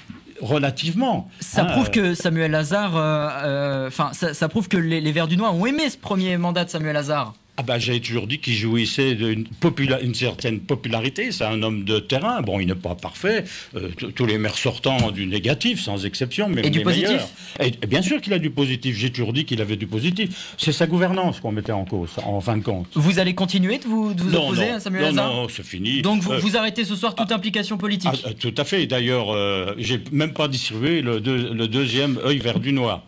relativement. 0.41 1.29
Ça 1.39 1.63
Hein, 1.63 1.65
prouve 1.65 1.87
euh, 1.87 1.91
que 1.91 2.13
Samuel 2.15 2.55
Hazard, 2.55 2.95
euh, 2.95 3.29
euh, 3.43 3.87
enfin, 3.87 4.11
ça, 4.13 4.33
ça 4.33 4.47
prouve 4.49 4.67
que 4.67 4.77
les, 4.77 5.01
les 5.01 5.11
Verts 5.11 5.27
du 5.27 5.37
Noir 5.37 5.55
ont 5.55 5.65
aimé 5.65 5.89
ce 5.89 5.97
premier 5.97 6.37
mandat 6.37 6.65
de 6.65 6.69
Samuel 6.69 6.95
Hazard. 6.95 7.33
Ah 7.59 7.63
bah, 7.63 7.79
j'ai 7.79 7.99
toujours 7.99 8.27
dit 8.27 8.37
qu'il 8.37 8.53
jouissait 8.53 9.15
d'une 9.15 9.45
popula- 9.59 10.13
certaine 10.13 10.59
popularité. 10.59 11.31
C'est 11.31 11.43
un 11.43 11.63
homme 11.63 11.85
de 11.85 11.97
terrain. 11.97 12.41
Bon, 12.41 12.59
il 12.59 12.67
n'est 12.67 12.75
pas 12.75 12.93
parfait. 12.93 13.45
Euh, 13.75 13.89
tous 14.15 14.27
les 14.27 14.37
maires 14.37 14.55
sortants 14.57 14.97
ont 15.03 15.09
du 15.09 15.25
négatif, 15.25 15.81
sans 15.81 16.05
exception, 16.05 16.49
même 16.49 16.63
Et 16.65 16.69
du 16.69 16.81
positif 16.83 17.07
meilleurs. 17.09 17.27
Et, 17.59 17.69
et 17.83 17.87
bien 17.87 18.03
sûr 18.03 18.21
qu'il 18.21 18.33
a 18.33 18.37
du 18.37 18.51
positif. 18.51 18.95
J'ai 18.95 19.09
toujours 19.09 19.33
dit 19.33 19.43
qu'il 19.45 19.59
avait 19.59 19.75
du 19.75 19.87
positif. 19.87 20.53
C'est 20.59 20.71
sa 20.71 20.85
gouvernance 20.85 21.39
qu'on 21.39 21.51
mettait 21.51 21.71
en 21.71 21.83
cause, 21.83 22.11
en 22.23 22.39
fin 22.41 22.57
de 22.57 22.63
compte. 22.63 22.89
Vous 22.93 23.17
allez 23.17 23.33
continuer 23.33 23.79
de 23.79 23.85
vous, 23.85 24.13
de 24.13 24.21
vous 24.21 24.29
non, 24.29 24.45
opposer 24.49 24.69
non, 24.69 24.75
à 24.75 24.79
Samuel 24.79 25.01
non, 25.01 25.09
Hazard 25.09 25.33
non, 25.33 25.47
c'est 25.49 25.65
fini. 25.65 26.03
Donc 26.03 26.21
vous, 26.21 26.33
Euh, 26.33 26.37
vous 26.37 26.57
arrêtez 26.57 26.85
ce 26.85 26.95
soir 26.95 27.15
toute 27.15 27.31
implication 27.31 27.77
politique 27.79 28.11
ah, 28.23 28.27
euh, 28.29 28.33
tout 28.39 28.53
à 28.55 28.65
fait. 28.65 28.85
D'ailleurs, 28.85 29.31
euh, 29.33 29.73
j'ai 29.79 29.99
même 30.11 30.33
pas 30.33 30.47
distribué 30.47 31.01
le, 31.01 31.19
deux- 31.19 31.51
le 31.55 31.67
deuxième 31.67 32.19
œil 32.23 32.37
vert 32.37 32.59
du 32.59 32.71
noir. 32.71 33.01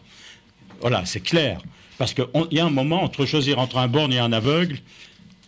Voilà, 0.81 1.05
c'est 1.05 1.19
clair. 1.19 1.61
Parce 1.99 2.13
qu'il 2.13 2.25
y 2.51 2.59
a 2.59 2.65
un 2.65 2.69
moment 2.69 3.03
entre 3.03 3.25
choisir 3.25 3.59
entre 3.59 3.77
un 3.77 3.89
borgne 3.89 4.13
et 4.13 4.19
un 4.19 4.31
aveugle. 4.31 4.77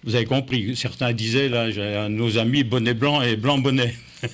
Vous 0.04 0.16
avez 0.16 0.26
compris. 0.26 0.76
Certains 0.76 1.14
disaient 1.14 1.48
là, 1.48 2.10
nos 2.10 2.38
amis 2.38 2.66
bonnet 2.66 2.94
blanc 2.94 3.22
et 3.22 3.38
blanc 3.38 3.58
bonnet. 3.58 3.96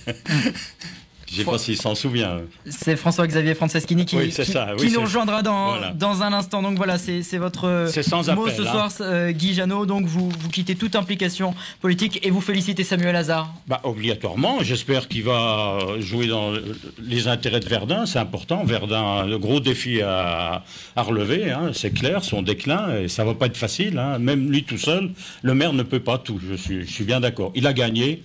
Je 1.29 1.33
ne 1.33 1.37
sais 1.45 1.51
pas 1.51 1.57
s'il 1.57 1.75
s'en 1.77 1.93
souvient. 1.93 2.39
C'est 2.69 2.95
François-Xavier 2.95 3.53
Franceschini 3.53 4.05
qui, 4.05 4.15
Oui, 4.15 4.31
c'est 4.31 4.45
qui- 4.45 4.51
ça, 4.51 4.69
oui, 4.71 4.77
qui 4.85 4.89
c'est- 4.89 4.95
nous 4.95 5.01
rejoindra 5.03 5.41
dans, 5.41 5.69
Voilà. 5.71 5.91
dans 5.91 6.23
un 6.23 6.31
instant. 6.33 6.61
Donc 6.61 6.77
voilà, 6.77 6.97
c'est 6.97 7.21
votre 7.37 7.89
sans 8.01 8.23
mot 8.33 8.43
appel, 8.45 8.55
ce 8.55 8.61
hein. 8.61 8.71
soir, 8.71 8.91
euh, 9.01 9.31
Guy 9.31 9.53
Janot. 9.53 9.85
Donc 9.85 10.05
vous, 10.05 10.29
vous 10.29 10.49
quittez 10.49 10.75
toute 10.75 10.95
implication 10.95 11.53
politique 11.81 12.19
et 12.25 12.29
vous 12.31 12.39
félicitez 12.41 12.83
Samuel 12.85 13.15
Hazard. 13.15 13.53
Bah, 13.67 13.81
obligatoirement. 13.83 14.59
J'espère 14.61 15.07
qu'il 15.09 15.23
va 15.23 15.79
jouer 15.99 16.27
dans 16.27 16.53
les 17.01 17.27
intérêts 17.27 17.59
de 17.59 17.67
Verdun. 17.67 18.05
C'est 18.05 18.19
important. 18.19 18.63
Verdun 18.63 19.01
a 19.01 19.23
un 19.23 19.37
gros 19.37 19.59
défi 19.59 20.01
à, 20.01 20.63
à 20.95 21.01
relever. 21.01 21.51
hein, 21.51 21.71
c'est 21.73 21.91
clair, 21.91 22.23
son 22.23 22.41
déclin. 22.41 22.99
Et 23.01 23.07
ça 23.09 23.25
va 23.25 23.33
pas 23.33 23.47
être 23.47 23.57
facile. 23.57 23.97
hein. 23.99 24.17
Même 24.19 24.49
lui 24.49 24.63
tout 24.63 24.77
seul, 24.77 25.11
le 25.41 25.53
maire 25.53 25.73
ne 25.73 25.83
peut 25.83 25.99
pas 25.99 26.17
tout. 26.17 26.39
Je 26.49 26.55
suis, 26.55 26.85
je 26.85 26.91
suis 26.91 27.03
bien 27.03 27.19
d'accord. 27.19 27.51
Il 27.55 27.67
a 27.67 27.73
gagné. 27.73 28.23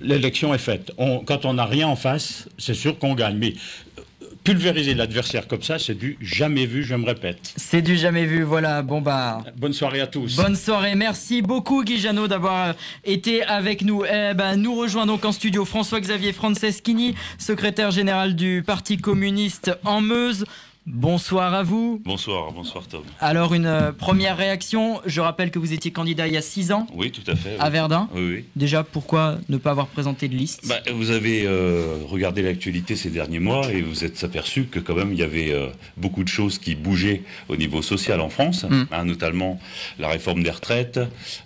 L'élection 0.00 0.54
est 0.54 0.58
faite. 0.58 0.92
On- 0.98 1.20
quand 1.20 1.44
on 1.44 1.54
n'a 1.54 1.66
rien 1.66 1.86
en 1.88 1.96
face, 1.96 2.48
c'est 2.58 2.74
sûr 2.74 2.98
qu'on 2.98 3.14
gagne. 3.14 3.36
Mais 3.36 3.54
euh, 3.98 4.02
pulvériser 4.44 4.94
l'adversaire 4.94 5.46
comme 5.46 5.62
ça, 5.62 5.78
c'est 5.78 5.94
du 5.94 6.16
jamais 6.20 6.66
vu, 6.66 6.82
je 6.82 6.94
me 6.94 7.04
répète. 7.06 7.52
C'est 7.56 7.82
du 7.82 7.96
jamais 7.96 8.24
vu. 8.24 8.42
Voilà, 8.42 8.82
bon 8.82 9.00
bah. 9.00 9.44
Bonne 9.56 9.72
soirée 9.72 10.00
à 10.00 10.06
tous. 10.06 10.36
Bonne 10.36 10.56
soirée, 10.56 10.94
merci 10.94 11.42
beaucoup 11.42 11.84
Guy 11.84 11.98
Janot 11.98 12.26
d'avoir 12.26 12.68
euh, 12.70 12.72
été 13.04 13.42
avec 13.42 13.82
nous. 13.82 14.04
Eh 14.04 14.34
ben, 14.34 14.56
nous 14.56 14.74
rejoint 14.74 15.06
donc 15.06 15.24
en 15.24 15.32
studio 15.32 15.64
François-Xavier 15.64 16.32
Franceschini, 16.32 17.14
secrétaire 17.38 17.90
général 17.90 18.34
du 18.34 18.62
Parti 18.66 18.96
communiste 18.96 19.70
en 19.84 20.00
Meuse. 20.00 20.44
Bonsoir 20.84 21.54
à 21.54 21.62
vous. 21.62 22.02
Bonsoir, 22.04 22.50
bonsoir 22.50 22.88
Tom. 22.88 23.02
Alors 23.20 23.54
une 23.54 23.66
euh, 23.66 23.92
première 23.92 24.36
réaction, 24.36 25.00
je 25.06 25.20
rappelle 25.20 25.52
que 25.52 25.60
vous 25.60 25.72
étiez 25.72 25.92
candidat 25.92 26.26
il 26.26 26.34
y 26.34 26.36
a 26.36 26.42
six 26.42 26.72
ans 26.72 26.88
Oui, 26.92 27.12
tout 27.12 27.22
à 27.30 27.36
fait. 27.36 27.56
à. 27.60 27.70
Verdun. 27.70 28.08
Oui, 28.12 28.20
oui. 28.28 28.44
Déjà, 28.56 28.82
pourquoi 28.82 29.38
ne 29.48 29.58
pas 29.58 29.70
avoir 29.70 29.86
présenté 29.86 30.26
de 30.26 30.34
liste? 30.34 30.66
Bah, 30.66 30.80
vous 30.92 31.10
avez 31.12 31.44
euh, 31.46 31.98
regardé 32.08 32.42
l'actualité 32.42 32.96
ces 32.96 33.10
derniers 33.10 33.38
mois 33.38 33.70
et 33.72 33.80
vous 33.80 34.02
êtes 34.04 34.24
aperçu 34.24 34.64
que 34.64 34.80
quand 34.80 34.96
même 34.96 35.12
il 35.12 35.20
y 35.20 35.22
avait 35.22 35.52
euh, 35.52 35.68
beaucoup 35.98 36.24
de 36.24 36.28
choses 36.28 36.58
qui 36.58 36.74
bougeaient 36.74 37.22
au 37.48 37.54
niveau 37.54 37.80
social 37.80 38.20
en 38.20 38.28
France, 38.28 38.64
Mm. 38.68 38.86
hein, 38.90 39.04
notamment 39.04 39.60
la 40.00 40.08
réforme 40.08 40.42
des 40.42 40.50
retraites 40.50 40.98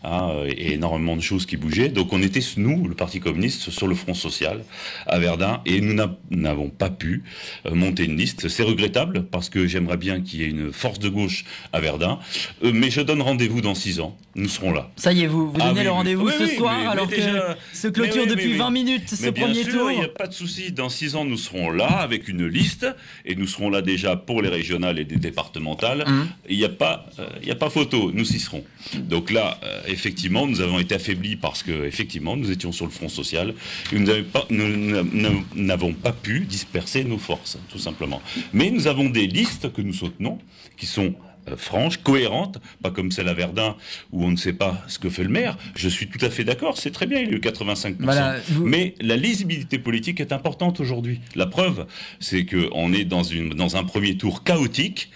hein, 0.03 0.31
et 0.49 0.73
énormément 0.73 1.15
de 1.15 1.21
choses 1.21 1.45
qui 1.45 1.59
bougeaient. 1.59 1.91
Donc 1.91 2.15
on 2.15 2.23
était, 2.23 2.41
nous, 2.57 2.89
le 2.89 2.95
Parti 2.95 3.21
communiste, 3.21 3.69
sur 3.69 3.87
le 3.87 3.95
front 3.95 4.15
social 4.15 4.65
à 5.07 5.19
Verdun 5.19 5.61
et 5.67 5.83
nous 5.83 5.93
n'a- 5.93 6.17
n'avons 6.31 6.71
pas 6.71 6.89
pu 6.89 7.23
monter 7.71 8.05
une 8.07 8.17
liste. 8.17 8.49
C'est 8.49 8.63
regrettable 8.63 9.26
parce 9.31 9.49
que 9.49 9.67
j'aimerais 9.67 9.97
bien 9.97 10.21
qu'il 10.21 10.41
y 10.41 10.45
ait 10.45 10.49
une 10.49 10.73
force 10.73 10.99
de 10.99 11.09
gauche 11.09 11.45
à 11.73 11.81
Verdun. 11.81 12.19
Euh, 12.65 12.73
mais 12.75 12.91
je 12.91 13.01
donne 13.01 13.23
rendez-vous 13.23 13.61
dans 13.61 13.75
six 13.75 14.01
ans. 14.01 14.17
Nous 14.35 14.49
serons 14.49 14.73
là. 14.73 14.91
Ça 14.97 15.13
y 15.13 15.23
est, 15.23 15.27
vous, 15.27 15.51
vous 15.51 15.57
Ah 15.61 15.69
donnez 15.69 15.79
oui, 15.81 15.85
le 15.85 15.91
rendez-vous 15.91 16.27
Oui, 16.27 16.33
ce 16.39 16.45
oui, 16.45 16.57
soir 16.57 16.77
mais- 16.79 16.87
alors 16.87 17.07
mais 17.09 17.17
que 17.17 17.21
déjà- 17.23 17.57
se 17.73 17.89
clôture 17.89 18.25
mais 18.25 18.31
depuis 18.31 18.47
mais 18.49 18.53
oui. 18.53 18.59
20 18.59 18.71
minutes 18.71 19.09
ce 19.09 19.23
Mais 19.25 19.31
bien 19.33 19.47
premier 19.47 19.65
sûr, 19.65 19.73
tour. 19.73 19.91
Il 19.91 19.99
n'y 19.99 20.05
a 20.05 20.09
pas 20.09 20.27
de 20.27 20.35
souci. 20.35 20.73
Dans 20.73 20.89
six 20.91 21.17
ans, 21.17 21.25
nous 21.25 21.39
serons 21.39 21.71
là 21.71 21.87
avec 21.87 22.29
une 22.29 22.47
liste 22.47 22.87
et 23.25 23.35
nous 23.35 23.47
serons 23.47 23.71
là 23.71 23.81
déjà 23.83 24.15
pour 24.17 24.43
les 24.43 24.49
régionales 24.51 24.99
et 24.99 25.05
les 25.05 25.17
départementales. 25.17 26.05
Hum. 26.07 26.29
Il 26.49 26.59
n'y 26.59 26.65
a 26.65 26.69
pas, 26.69 27.07
euh, 27.19 27.27
il 27.43 27.49
y 27.49 27.51
a 27.51 27.55
pas 27.55 27.71
photo. 27.71 28.11
Nous 28.13 28.31
y 28.35 28.39
serons. 28.39 28.63
Donc 28.95 29.31
là, 29.31 29.59
euh, 29.65 29.81
effectivement, 29.89 30.47
nous 30.47 30.61
avons 30.61 30.79
été 30.79 30.95
affaiblis 30.95 31.37
parce 31.37 31.63
que 31.63 31.87
effectivement, 31.87 32.37
nous 32.37 32.51
étions 32.51 32.73
sur 32.73 32.85
le 32.85 32.91
front 32.93 33.09
social 33.09 33.55
et 33.93 33.99
nous 33.99 34.07
n'avons 34.07 34.25
pas- 34.25 34.47
nous- 34.51 34.69
nous- 34.77 35.05
nous 35.13 35.45
n'avons 35.55 35.93
pas 35.95 36.13
pu 36.13 36.41
disperser 36.41 37.05
nos 37.05 37.19
forces, 37.19 37.59
tout 37.71 37.79
simplement. 37.79 38.21
Mais 38.53 38.71
nous 38.71 38.87
avons 38.87 39.09
des 39.17 39.27
listes 39.27 39.73
que 39.73 39.81
nous 39.81 39.95
soutenons 39.95 40.39
qui 40.77 40.85
sont 40.85 41.15
euh, 41.49 41.57
franches, 41.57 41.97
cohérentes, 42.03 42.59
pas 42.83 42.91
comme 42.91 43.11
celle 43.11 43.29
à 43.29 43.35
Verdun 43.35 43.75
où 44.13 44.25
on 44.25 44.31
ne 44.31 44.37
sait 44.37 44.53
pas 44.53 44.85
ce 44.89 44.99
que 44.99 45.09
fait 45.09 45.23
le 45.23 45.31
maire. 45.31 45.57
Je 45.75 45.89
suis 45.89 46.07
tout 46.07 46.23
à 46.23 46.29
fait 46.29 46.45
d'accord, 46.45 46.77
c'est 46.77 46.91
très 46.91 47.07
bien, 47.07 47.21
il 47.21 47.31
y 47.31 47.33
a 47.33 47.37
eu 47.37 47.41
85%. 47.41 47.97
Voilà, 48.01 48.37
Mais 48.61 48.95
la 49.01 49.17
lisibilité 49.17 49.79
politique 49.79 50.21
est 50.21 50.33
importante 50.33 50.81
aujourd'hui. 50.81 51.21
La 51.35 51.47
preuve, 51.47 51.87
c'est 52.21 52.45
qu'on 52.45 52.93
est 52.93 53.07
dans, 53.07 53.23
une, 53.23 53.51
dans 53.55 53.77
un 53.77 53.85
premier 53.85 54.19
tour 54.19 54.45
chaotique 54.45 55.11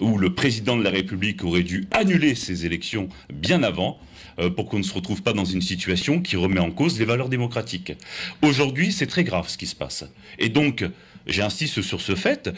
où 0.00 0.18
le 0.18 0.34
président 0.34 0.76
de 0.76 0.82
la 0.82 0.90
République 0.90 1.44
aurait 1.44 1.62
dû 1.62 1.86
annuler 1.92 2.34
ces 2.34 2.66
élections 2.66 3.08
bien 3.32 3.62
avant 3.62 4.00
euh, 4.40 4.50
pour 4.50 4.68
qu'on 4.68 4.78
ne 4.78 4.82
se 4.82 4.92
retrouve 4.92 5.22
pas 5.22 5.32
dans 5.32 5.44
une 5.44 5.62
situation 5.62 6.20
qui 6.20 6.34
remet 6.34 6.58
en 6.58 6.72
cause 6.72 6.98
les 6.98 7.04
valeurs 7.04 7.28
démocratiques. 7.28 7.92
Aujourd'hui, 8.42 8.90
c'est 8.90 9.06
très 9.06 9.22
grave 9.22 9.48
ce 9.48 9.56
qui 9.56 9.68
se 9.68 9.76
passe. 9.76 10.04
Et 10.40 10.48
donc, 10.48 10.84
j'insiste 11.26 11.82
sur 11.82 12.00
ce 12.00 12.14
fait, 12.14 12.50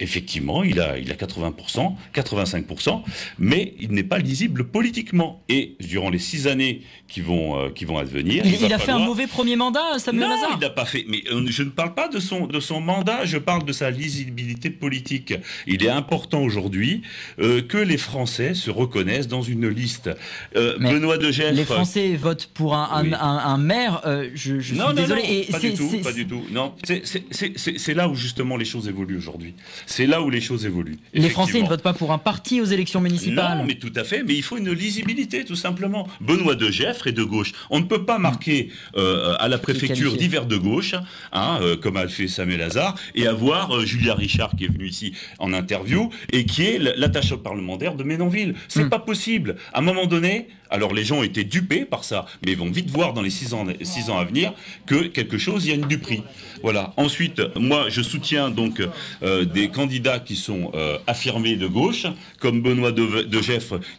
effectivement, 0.00 0.64
il 0.64 0.80
a, 0.80 0.98
il 0.98 1.10
a 1.10 1.14
80%, 1.14 1.94
85%, 2.14 3.02
mais 3.38 3.74
il 3.80 3.92
n'est 3.92 4.02
pas 4.02 4.18
lisible 4.18 4.64
politiquement. 4.68 5.42
Et 5.48 5.76
durant 5.80 6.10
les 6.10 6.18
six 6.18 6.46
années 6.46 6.82
qui 7.08 7.20
vont, 7.20 7.58
euh, 7.60 7.70
qui 7.70 7.84
vont 7.84 7.98
advenir... 7.98 8.44
Il, 8.44 8.54
il 8.62 8.72
a 8.72 8.78
fait 8.78 8.92
un 8.92 8.98
mauvais 8.98 9.26
premier 9.26 9.56
mandat, 9.56 9.98
Samuel 9.98 10.28
non, 10.28 10.34
Lazare 10.34 10.50
il 10.56 10.60
n'a 10.60 10.70
pas 10.70 10.84
fait. 10.84 11.04
Mais 11.08 11.22
euh, 11.30 11.44
je 11.48 11.62
ne 11.62 11.70
parle 11.70 11.94
pas 11.94 12.08
de 12.08 12.18
son, 12.18 12.46
de 12.46 12.60
son 12.60 12.80
mandat, 12.80 13.24
je 13.24 13.38
parle 13.38 13.64
de 13.64 13.72
sa 13.72 13.90
lisibilité 13.90 14.70
politique. 14.70 15.34
Il 15.66 15.84
est 15.84 15.88
important 15.88 16.40
aujourd'hui 16.42 17.02
euh, 17.38 17.62
que 17.62 17.78
les 17.78 17.98
Français 17.98 18.54
se 18.54 18.70
reconnaissent 18.70 19.28
dans 19.28 19.42
une 19.42 19.68
liste. 19.68 20.10
Euh, 20.56 20.78
Benoît 20.78 21.18
de 21.18 21.30
Gestre. 21.30 21.54
Les 21.54 21.64
Français 21.64 22.16
votent 22.16 22.48
pour 22.54 22.74
un, 22.74 22.88
un- 22.92 23.02
Oui. 23.04 23.14
un- 23.14 23.18
un 23.20 23.58
maire, 23.58 24.02
euh, 24.06 24.30
je, 24.34 24.58
je 24.60 24.68
suis 24.68 24.76
non, 24.76 24.88
non, 24.88 24.92
désolé. 24.94 25.22
non, 25.22 25.28
et 25.28 25.44
pas 25.50 25.58
du 25.60 25.74
tout, 25.74 25.88
pas 26.02 26.12
du 26.12 26.26
tout. 26.26 26.42
Non, 26.50 26.74
c'est- 26.84 27.65
c'est- 27.78 27.94
là 27.94 28.08
où 28.08 28.14
justement 28.14 28.56
les 28.56 28.64
choses 28.64 28.88
évoluent 28.88 29.16
aujourd'hui. 29.16 29.54
C'est 29.86 30.06
là 30.06 30.20
où 30.22 30.30
les 30.30 30.40
choses 30.40 30.64
évoluent. 30.66 30.98
Les 31.14 31.28
Français 31.30 31.60
ne 31.62 31.66
votent 31.68 31.82
pas 31.82 31.92
pour 31.94 32.12
un 32.12 32.18
parti 32.18 32.60
aux 32.60 32.64
élections 32.66 33.00
municipales. 33.00 33.58
Non, 33.58 33.64
mais 33.64 33.74
tout 33.74 33.92
à 33.96 34.04
fait. 34.04 34.22
Mais 34.22 34.34
il 34.34 34.42
faut 34.42 34.56
une 34.58 34.70
lisibilité, 34.72 35.44
tout 35.44 35.56
simplement. 35.56 36.08
Benoît 36.20 36.54
de 36.54 36.70
Geffre 36.70 37.06
est 37.06 37.12
de 37.12 37.24
gauche. 37.24 37.52
On 37.70 37.80
ne 37.80 37.84
peut 37.84 38.04
pas 38.04 38.18
marquer 38.18 38.70
euh, 38.96 39.34
à 39.38 39.48
la 39.48 39.58
préfecture 39.58 40.16
divers 40.16 40.46
de 40.46 40.56
gauche, 40.56 40.94
hein, 41.32 41.58
euh, 41.62 41.76
comme 41.76 41.96
a 41.96 42.08
fait 42.08 42.28
Samuel 42.28 42.58
Lazare, 42.60 42.94
et 43.14 43.26
avoir 43.26 43.76
euh, 43.76 43.84
Julia 43.84 44.14
Richard 44.14 44.52
qui 44.56 44.64
est 44.64 44.68
venue 44.72 44.88
ici 44.88 45.12
en 45.38 45.52
interview 45.52 46.10
et 46.32 46.44
qui 46.44 46.62
est 46.64 46.78
l'attaché 46.78 47.36
parlementaire 47.36 47.94
de 47.94 48.04
Ménonville. 48.04 48.54
C'est 48.68 48.84
Hmm. 48.84 48.90
pas 48.90 48.98
possible. 48.98 49.56
À 49.72 49.78
un 49.78 49.82
moment 49.82 50.06
donné, 50.06 50.48
alors 50.70 50.92
les 50.94 51.04
gens 51.04 51.18
ont 51.18 51.22
été 51.22 51.44
dupés 51.44 51.84
par 51.84 52.04
ça, 52.04 52.26
mais 52.44 52.52
ils 52.52 52.58
vont 52.58 52.70
vite 52.70 52.90
voir 52.90 53.12
dans 53.14 53.22
les 53.22 53.30
six 53.30 53.54
ans, 53.54 53.64
six 53.82 54.10
ans 54.10 54.18
à 54.18 54.24
venir 54.24 54.52
que 54.86 55.06
quelque 55.06 55.38
chose, 55.38 55.64
il 55.64 55.68
y 55.68 55.72
a 55.72 55.74
une 55.76 55.86
duperie. 55.86 56.22
Voilà. 56.62 56.92
Ensuite, 56.96 57.40
moi, 57.58 57.88
je 57.88 58.02
soutiens 58.02 58.50
donc 58.50 58.82
euh, 59.22 59.44
des 59.44 59.68
candidats 59.68 60.18
qui 60.18 60.36
sont 60.36 60.70
euh, 60.74 60.98
affirmés 61.06 61.56
de 61.56 61.66
gauche, 61.66 62.06
comme 62.40 62.62
Benoît 62.62 62.92
de, 62.92 63.22
de 63.22 63.40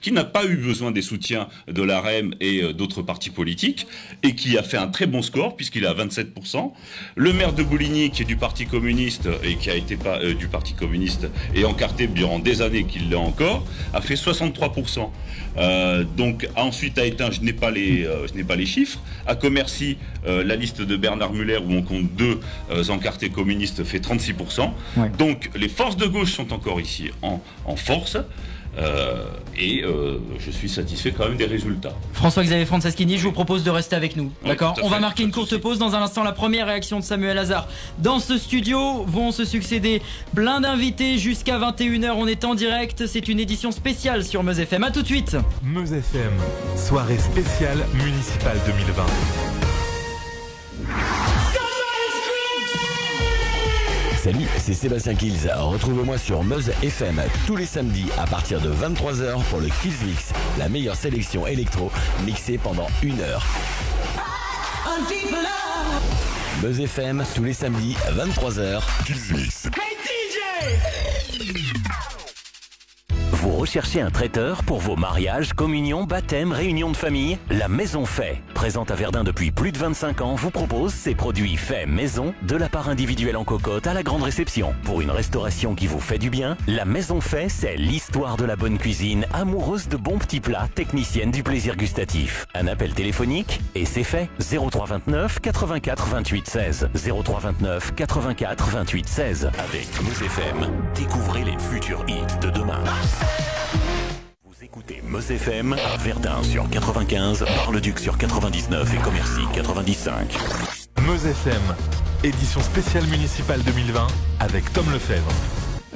qui 0.02 0.12
n'a 0.12 0.24
pas 0.24 0.46
eu 0.46 0.58
besoin 0.58 0.92
des 0.92 1.02
soutiens 1.02 1.48
de 1.68 1.82
l'AREM 1.82 2.34
et 2.40 2.62
euh, 2.62 2.74
d'autres 2.74 3.02
partis 3.02 3.30
politiques, 3.30 3.88
et 4.24 4.36
qui 4.36 4.58
a 4.58 4.64
fait 4.64 4.78
un 4.78 4.88
très 4.88 5.06
bon 5.06 5.22
score, 5.22 5.56
puisqu'il 5.56 5.86
à 5.86 5.94
27%. 5.94 6.72
Le 7.16 7.34
maire 7.34 7.54
de 7.54 7.64
Bouligny, 7.64 8.12
qui 8.12 8.24
est 8.24 8.26
du 8.26 8.36
Parti 8.36 8.66
communiste, 8.66 9.30
et 9.44 9.56
qui 9.56 9.70
a 9.70 9.76
été 9.76 9.98
du 10.38 10.48
Parti 10.48 10.74
communiste, 10.74 11.28
et 11.56 11.66
encarté 11.66 12.08
durant 12.08 12.40
des 12.40 12.62
années 12.62 12.86
qu'il 12.86 13.10
l'est 13.10 13.16
encore, 13.16 13.66
a 13.94 14.02
fait 14.02 14.16
63%. 14.16 15.10
Euh, 15.58 16.04
donc 16.04 16.48
ensuite 16.56 16.98
à 16.98 17.06
Étain, 17.06 17.32
je 17.32 17.42
n'ai 17.42 17.54
pas 17.54 17.72
les, 17.72 18.06
euh, 18.06 18.28
je 18.28 18.34
n'ai 18.34 18.44
pas 18.44 18.56
les 18.56 18.66
chiffres. 18.66 19.00
À 19.26 19.36
Commercy, 19.36 19.98
euh, 20.26 20.44
la 20.44 20.56
liste 20.56 20.82
de 20.82 20.96
Bernard 20.96 21.34
Muller 21.34 21.58
où 21.58 21.72
on 21.74 21.82
compte 21.82 22.14
deux 22.16 22.40
encartés 22.90 23.30
communistes 23.30 23.84
fait 23.84 24.00
36%. 24.00 24.72
Donc 25.18 25.50
les 25.56 25.70
forces 25.70 25.98
de 25.98 26.06
gauche 26.06 26.32
sont 26.34 26.54
encore 26.54 26.80
ici 26.80 27.12
en, 27.22 27.42
en 27.66 27.76
force. 27.76 28.18
Euh, 28.78 29.24
et 29.58 29.84
euh, 29.84 30.20
je 30.40 30.52
suis 30.52 30.70
satisfait 30.70 31.12
quand 31.12 31.28
même 31.28 31.38
des 31.38 31.46
résultats. 31.46 31.94
François-Xavier 32.14 32.66
Franceschini, 32.66 33.18
je 33.18 33.24
vous 33.24 33.32
propose 33.32 33.64
de 33.64 33.72
rester 33.72 33.96
avec 33.96 34.16
nous. 34.16 34.32
Oui, 34.44 34.50
D'accord 34.50 34.76
On 34.84 34.90
va 34.90 35.00
marquer 35.00 35.24
une 35.24 35.32
courte 35.32 35.58
pause. 35.58 35.80
Dans 35.80 35.96
un 35.96 36.02
instant, 36.02 36.24
la 36.24 36.32
première 36.32 36.68
réaction 36.68 37.00
de 37.00 37.04
Samuel 37.04 37.38
Hazard. 37.38 37.68
Dans 37.98 38.20
ce 38.20 38.38
studio 38.38 39.04
vont 39.06 39.32
se 39.32 39.46
succéder 39.46 40.02
plein 40.36 40.62
d'invités 40.62 41.18
jusqu'à 41.18 41.58
21h. 41.58 42.12
On 42.16 42.28
est 42.28 42.46
en 42.46 42.54
direct. 42.54 43.08
C'est 43.08 43.28
une 43.28 43.40
édition 43.40 43.72
spéciale 43.72 44.24
sur 44.24 44.44
Meuse 44.44 44.60
FM. 44.60 44.84
A 44.84 44.92
tout 44.92 45.02
de 45.02 45.08
suite. 45.08 45.38
Meuse 45.64 45.94
FM, 45.94 46.34
soirée 46.76 47.18
spéciale 47.18 47.80
municipale 47.96 48.60
2020. 48.68 49.06
Salut, 54.28 54.48
c'est 54.58 54.74
Sébastien 54.74 55.16
Kills. 55.16 55.50
Retrouve-moi 55.56 56.18
sur 56.18 56.44
Meuse 56.44 56.70
FM 56.84 57.22
tous 57.46 57.56
les 57.56 57.66
samedis 57.66 58.10
à 58.18 58.28
partir 58.28 58.60
de 58.60 58.70
23h 58.70 59.42
pour 59.50 59.62
le 59.62 59.70
Kills 59.82 60.06
Mix, 60.06 60.34
la 60.60 60.68
meilleure 60.68 60.98
sélection 60.98 61.48
électro 61.48 61.90
mixée 62.26 62.58
pendant 62.58 62.88
une 63.02 63.22
heure. 63.22 63.46
Meuse 66.62 66.82
FM 66.82 67.24
tous 67.36 67.44
les 67.46 67.54
samedis 67.54 67.96
à 68.06 68.12
23h. 68.12 68.82
Kills 69.06 69.34
Mix. 69.34 69.70
Vous 73.32 73.57
recherchez 73.68 74.00
un 74.00 74.12
traiteur 74.12 74.64
pour 74.64 74.80
vos 74.80 74.96
mariages, 74.96 75.52
communions, 75.52 76.06
baptêmes, 76.06 76.54
réunions 76.54 76.90
de 76.90 76.96
famille 76.96 77.38
La 77.50 77.68
Maison 77.68 78.06
Fait, 78.06 78.42
présente 78.54 78.92
à 78.92 78.96
Verdun 78.96 79.26
depuis 79.26 79.52
plus 79.52 79.74
de 79.74 79.78
25 79.78 80.22
ans, 80.22 80.36
vous 80.36 80.52
propose 80.52 80.94
ses 80.94 81.16
produits 81.16 81.58
faits 81.58 81.86
maison, 81.86 82.34
de 82.44 82.56
la 82.56 82.70
part 82.70 82.88
individuelle 82.88 83.36
en 83.36 83.44
cocotte 83.44 83.86
à 83.86 83.94
la 83.94 84.04
grande 84.04 84.24
réception. 84.24 84.74
Pour 84.86 85.02
une 85.02 85.12
restauration 85.12 85.76
qui 85.76 85.86
vous 85.86 86.00
fait 86.00 86.18
du 86.18 86.30
bien, 86.30 86.56
La 86.66 86.86
Maison 86.86 87.20
Fait, 87.20 87.50
c'est 87.50 87.76
l'histoire 87.76 88.38
de 88.38 88.46
la 88.46 88.56
bonne 88.56 88.78
cuisine, 88.78 89.26
amoureuse 89.34 89.90
de 89.90 89.98
bons 89.98 90.18
petits 90.18 90.40
plats, 90.40 90.70
technicienne 90.74 91.32
du 91.32 91.44
plaisir 91.44 91.76
gustatif. 91.76 92.46
Un 92.56 92.68
appel 92.68 92.94
téléphonique 92.94 93.60
et 93.76 93.84
c'est 93.84 94.06
fait. 94.06 94.30
0329 94.40 95.42
84 95.42 96.08
28 96.08 96.48
16. 96.48 96.90
0329 96.96 97.96
84 97.96 98.70
28 98.70 99.10
16. 99.10 99.52
Avec 99.60 100.02
Meuse 100.04 100.22
FM, 100.22 100.72
découvrez 100.96 101.44
les 101.44 101.58
futurs 101.60 102.06
hits 102.08 102.40
de 102.40 102.50
demain. 102.50 102.82
Écoutez 104.68 105.02
Meuse 105.02 105.32
FM 105.32 105.72
à 105.72 105.96
Verdun 105.96 106.44
sur 106.44 106.70
95, 106.70 107.46
Bar-le-Duc 107.56 108.00
sur 108.00 108.18
99 108.18 108.96
et 108.96 108.98
Commercy 108.98 109.40
95. 109.54 110.28
Meuse 111.08 111.26
FM, 111.26 111.62
édition 112.22 112.60
spéciale 112.60 113.08
municipale 113.08 113.64
2020 113.64 114.08
avec 114.42 114.74
Tom 114.74 114.92
Lefebvre. 114.92 115.32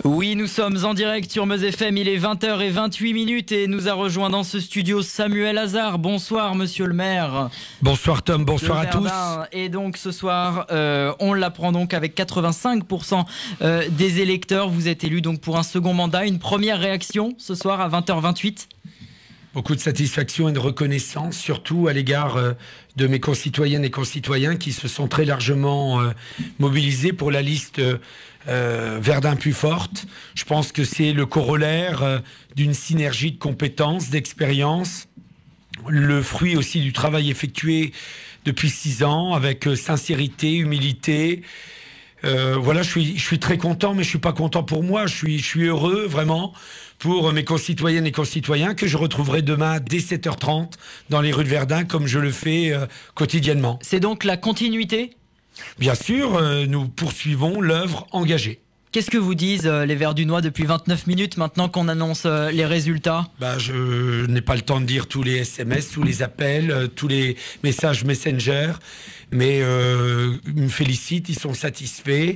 Oui, 0.05 0.35
nous 0.35 0.47
sommes 0.47 0.85
en 0.85 0.93
direct 0.93 1.29
sur 1.29 1.45
Meuse 1.45 1.63
FM. 1.63 1.97
Il 1.97 2.07
est 2.07 2.17
20h28 2.17 3.13
minutes 3.13 3.51
et 3.51 3.67
nous 3.67 3.89
a 3.89 3.93
rejoint 3.93 4.29
dans 4.29 4.43
ce 4.43 4.59
studio 4.59 5.01
Samuel 5.01 5.57
Hazard. 5.57 5.99
Bonsoir, 5.99 6.55
monsieur 6.55 6.85
le 6.85 6.93
maire. 6.93 7.49
Bonsoir 7.81 8.23
Tom, 8.23 8.45
bonsoir 8.45 8.79
à 8.79 8.85
tous. 8.85 9.09
Et 9.51 9.67
donc 9.67 9.97
ce 9.97 10.11
soir, 10.11 10.65
euh, 10.71 11.13
on 11.19 11.33
l'apprend 11.33 11.73
donc 11.73 11.93
avec 11.93 12.17
85% 12.17 13.25
euh, 13.61 13.83
des 13.89 14.21
électeurs. 14.21 14.69
Vous 14.69 14.87
êtes 14.87 15.03
élu 15.03 15.21
donc 15.21 15.41
pour 15.41 15.57
un 15.57 15.63
second 15.63 15.93
mandat. 15.93 16.25
Une 16.25 16.39
première 16.39 16.79
réaction 16.79 17.33
ce 17.37 17.53
soir 17.53 17.81
à 17.81 17.89
20h28 17.89 18.67
Beaucoup 19.53 19.75
de 19.75 19.81
satisfaction 19.81 20.47
et 20.47 20.53
de 20.53 20.59
reconnaissance, 20.59 21.35
surtout 21.35 21.89
à 21.89 21.93
l'égard 21.93 22.37
euh, 22.37 22.53
de 22.95 23.07
mes 23.07 23.19
concitoyennes 23.19 23.85
et 23.85 23.89
concitoyens 23.89 24.55
qui 24.55 24.73
se 24.73 24.87
sont 24.87 25.07
très 25.07 25.25
largement 25.25 26.01
euh, 26.01 26.11
mobilisés 26.59 27.13
pour 27.13 27.31
la 27.31 27.41
liste 27.41 27.79
euh, 27.79 27.97
euh, 28.47 28.99
Verdun 29.01 29.35
plus 29.35 29.53
forte. 29.53 30.05
Je 30.35 30.43
pense 30.43 30.71
que 30.71 30.83
c'est 30.83 31.13
le 31.13 31.25
corollaire 31.25 32.21
d'une 32.55 32.73
synergie 32.73 33.31
de 33.31 33.37
compétences, 33.37 34.09
d'expériences, 34.09 35.07
le 35.87 36.21
fruit 36.21 36.57
aussi 36.57 36.81
du 36.81 36.91
travail 36.91 37.29
effectué 37.29 37.93
depuis 38.45 38.69
six 38.69 39.03
ans 39.03 39.33
avec 39.33 39.69
sincérité, 39.75 40.55
humilité. 40.55 41.43
Voilà, 42.23 42.81
je 42.81 42.89
suis, 42.89 43.17
je 43.17 43.23
suis 43.23 43.39
très 43.39 43.57
content, 43.57 43.93
mais 43.93 44.03
je 44.03 44.09
suis 44.09 44.19
pas 44.19 44.33
content 44.33 44.63
pour 44.63 44.83
moi. 44.83 45.05
Je 45.05 45.15
suis, 45.15 45.39
je 45.39 45.45
suis 45.45 45.65
heureux 45.65 46.05
vraiment 46.07 46.53
pour 47.01 47.33
mes 47.33 47.43
concitoyennes 47.43 48.05
et 48.05 48.11
concitoyens 48.11 48.75
que 48.75 48.85
je 48.85 48.95
retrouverai 48.95 49.41
demain 49.41 49.79
dès 49.79 49.97
7h30 49.97 50.73
dans 51.09 51.19
les 51.19 51.31
rues 51.31 51.43
de 51.43 51.49
Verdun 51.49 51.83
comme 51.83 52.05
je 52.05 52.19
le 52.19 52.31
fais 52.31 52.71
euh, 52.71 52.85
quotidiennement. 53.15 53.79
C'est 53.81 53.99
donc 53.99 54.23
la 54.23 54.37
continuité? 54.37 55.15
Bien 55.79 55.95
sûr, 55.95 56.35
euh, 56.35 56.67
nous 56.67 56.87
poursuivons 56.87 57.59
l'œuvre 57.59 58.05
engagée. 58.11 58.61
Qu'est-ce 58.91 59.09
que 59.09 59.17
vous 59.17 59.35
disent 59.35 59.67
euh, 59.67 59.85
les 59.85 59.95
Verts 59.95 60.13
du 60.13 60.25
Noix 60.25 60.41
depuis 60.41 60.65
29 60.65 61.07
minutes 61.07 61.37
maintenant 61.37 61.69
qu'on 61.69 61.87
annonce 61.87 62.23
euh, 62.25 62.51
les 62.51 62.65
résultats? 62.65 63.25
Bah, 63.39 63.57
Je 63.57 64.25
n'ai 64.25 64.41
pas 64.41 64.55
le 64.55 64.63
temps 64.63 64.81
de 64.81 64.85
lire 64.85 65.07
tous 65.07 65.23
les 65.23 65.37
SMS, 65.37 65.91
tous 65.91 66.03
les 66.03 66.21
appels, 66.23 66.71
euh, 66.71 66.87
tous 66.87 67.07
les 67.07 67.37
messages 67.63 68.03
Messenger, 68.03 68.73
mais 69.31 69.61
euh, 69.61 70.35
ils 70.45 70.63
me 70.63 70.67
félicitent, 70.67 71.29
ils 71.29 71.39
sont 71.39 71.53
satisfaits. 71.53 72.35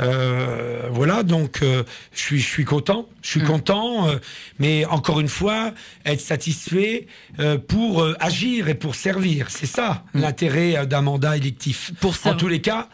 Euh, 0.00 0.88
voilà, 0.90 1.22
donc 1.22 1.60
euh, 1.62 1.84
je 2.12 2.20
suis, 2.20 2.40
je 2.40 2.48
suis 2.48 2.64
content, 2.64 3.08
je 3.22 3.28
suis 3.28 3.42
content, 3.42 4.08
euh, 4.08 4.16
mais 4.58 4.84
encore 4.86 5.20
une 5.20 5.28
fois, 5.28 5.72
être 6.04 6.20
satisfait 6.20 7.06
euh, 7.38 7.58
pour 7.58 8.04
agir 8.18 8.66
et 8.66 8.74
pour 8.74 8.96
servir, 8.96 9.50
c'est 9.50 9.66
ça 9.66 10.02
l'intérêt 10.14 10.76
euh, 10.76 10.84
d'un 10.84 11.02
mandat 11.02 11.36
électif. 11.36 11.92
en 12.24 12.34
tous 12.34 12.48
les 12.48 12.60
cas, 12.60 12.88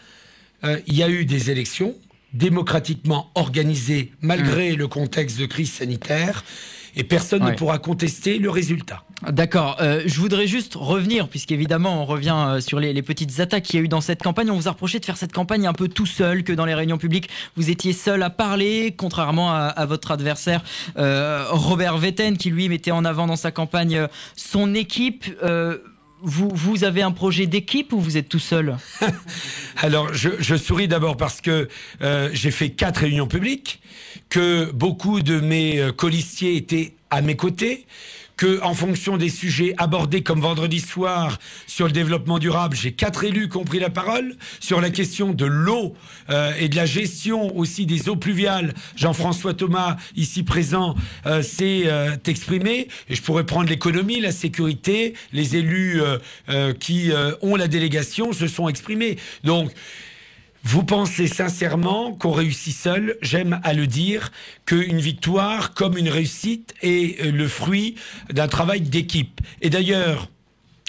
euh, 0.64 0.78
il 0.86 0.94
y 0.94 1.02
a 1.02 1.08
eu 1.08 1.24
des 1.24 1.50
élections 1.50 1.94
démocratiquement 2.32 3.30
organisées 3.34 4.12
malgré 4.20 4.74
le 4.74 4.88
contexte 4.88 5.38
de 5.38 5.46
crise 5.46 5.72
sanitaire 5.72 6.44
et 6.96 7.04
personne 7.04 7.44
Ouais. 7.44 7.52
ne 7.52 7.56
pourra 7.56 7.78
contester 7.78 8.38
le 8.38 8.50
résultat. 8.50 9.02
D'accord. 9.28 9.76
Euh, 9.80 10.02
je 10.06 10.18
voudrais 10.20 10.46
juste 10.46 10.74
revenir, 10.74 11.28
puisqu'évidemment, 11.28 12.02
on 12.02 12.04
revient 12.04 12.34
euh, 12.48 12.60
sur 12.60 12.80
les, 12.80 12.92
les 12.92 13.02
petites 13.02 13.38
attaques 13.40 13.64
qu'il 13.64 13.76
y 13.76 13.82
a 13.82 13.84
eu 13.84 13.88
dans 13.88 14.00
cette 14.00 14.22
campagne. 14.22 14.50
On 14.50 14.56
vous 14.56 14.68
a 14.68 14.72
reproché 14.72 14.98
de 14.98 15.04
faire 15.04 15.16
cette 15.16 15.32
campagne 15.32 15.66
un 15.66 15.72
peu 15.72 15.88
tout 15.88 16.06
seul, 16.06 16.42
que 16.44 16.52
dans 16.52 16.64
les 16.64 16.74
réunions 16.74 16.98
publiques, 16.98 17.28
vous 17.56 17.70
étiez 17.70 17.92
seul 17.92 18.22
à 18.22 18.30
parler, 18.30 18.94
contrairement 18.96 19.52
à, 19.52 19.58
à 19.66 19.86
votre 19.86 20.10
adversaire 20.10 20.62
euh, 20.98 21.44
Robert 21.50 21.98
Vetten, 21.98 22.36
qui 22.36 22.50
lui 22.50 22.68
mettait 22.68 22.90
en 22.92 23.04
avant 23.04 23.26
dans 23.26 23.36
sa 23.36 23.50
campagne 23.50 24.06
son 24.34 24.74
équipe. 24.74 25.26
Vous, 26.20 26.48
vous 26.52 26.84
avez 26.84 27.02
un 27.02 27.12
projet 27.12 27.46
d'équipe 27.46 27.92
ou 27.92 28.00
vous 28.00 28.16
êtes 28.16 28.28
tout 28.28 28.38
seul 28.38 28.76
Alors, 29.76 30.12
je, 30.12 30.30
je 30.40 30.56
souris 30.56 30.88
d'abord 30.88 31.16
parce 31.16 31.40
que 31.40 31.68
euh, 32.02 32.30
j'ai 32.32 32.50
fait 32.50 32.70
quatre 32.70 32.98
réunions 32.98 33.28
publiques, 33.28 33.80
que 34.28 34.70
beaucoup 34.72 35.20
de 35.20 35.38
mes 35.38 35.78
euh, 35.78 35.92
colistiers 35.92 36.56
étaient 36.56 36.94
à 37.10 37.22
mes 37.22 37.36
côtés, 37.36 37.86
que 38.38 38.62
en 38.62 38.72
fonction 38.72 39.18
des 39.18 39.28
sujets 39.28 39.74
abordés 39.76 40.22
comme 40.22 40.40
vendredi 40.40 40.80
soir 40.80 41.38
sur 41.66 41.86
le 41.86 41.92
développement 41.92 42.38
durable, 42.38 42.76
j'ai 42.76 42.92
quatre 42.92 43.24
élus 43.24 43.48
qui 43.48 43.56
ont 43.58 43.64
pris 43.64 43.80
la 43.80 43.90
parole 43.90 44.36
sur 44.60 44.80
la 44.80 44.90
question 44.90 45.34
de 45.34 45.44
l'eau 45.44 45.94
euh, 46.30 46.52
et 46.58 46.68
de 46.68 46.76
la 46.76 46.86
gestion 46.86 47.54
aussi 47.56 47.84
des 47.84 48.08
eaux 48.08 48.16
pluviales. 48.16 48.72
Jean-François 48.96 49.54
Thomas, 49.54 49.96
ici 50.16 50.44
présent, 50.44 50.94
euh, 51.26 51.42
s'est 51.42 51.82
euh, 51.86 52.16
exprimé. 52.26 52.88
Et 53.10 53.16
je 53.16 53.22
pourrais 53.22 53.44
prendre 53.44 53.68
l'économie, 53.68 54.20
la 54.20 54.32
sécurité, 54.32 55.14
les 55.32 55.56
élus 55.56 56.00
euh, 56.00 56.18
euh, 56.48 56.72
qui 56.72 57.10
euh, 57.10 57.32
ont 57.42 57.56
la 57.56 57.66
délégation 57.66 58.32
se 58.32 58.46
sont 58.46 58.68
exprimés. 58.68 59.18
Donc, 59.42 59.72
vous 60.70 60.84
pensez 60.84 61.28
sincèrement 61.28 62.12
qu'on 62.12 62.30
réussit 62.30 62.76
seul 62.76 63.16
J'aime 63.22 63.58
à 63.64 63.72
le 63.72 63.86
dire 63.86 64.30
qu'une 64.66 64.98
victoire, 64.98 65.72
comme 65.72 65.96
une 65.96 66.10
réussite, 66.10 66.74
est 66.82 67.24
euh, 67.24 67.32
le 67.32 67.48
fruit 67.48 67.94
d'un 68.30 68.48
travail 68.48 68.82
d'équipe. 68.82 69.40
Et 69.62 69.70
d'ailleurs, 69.70 70.28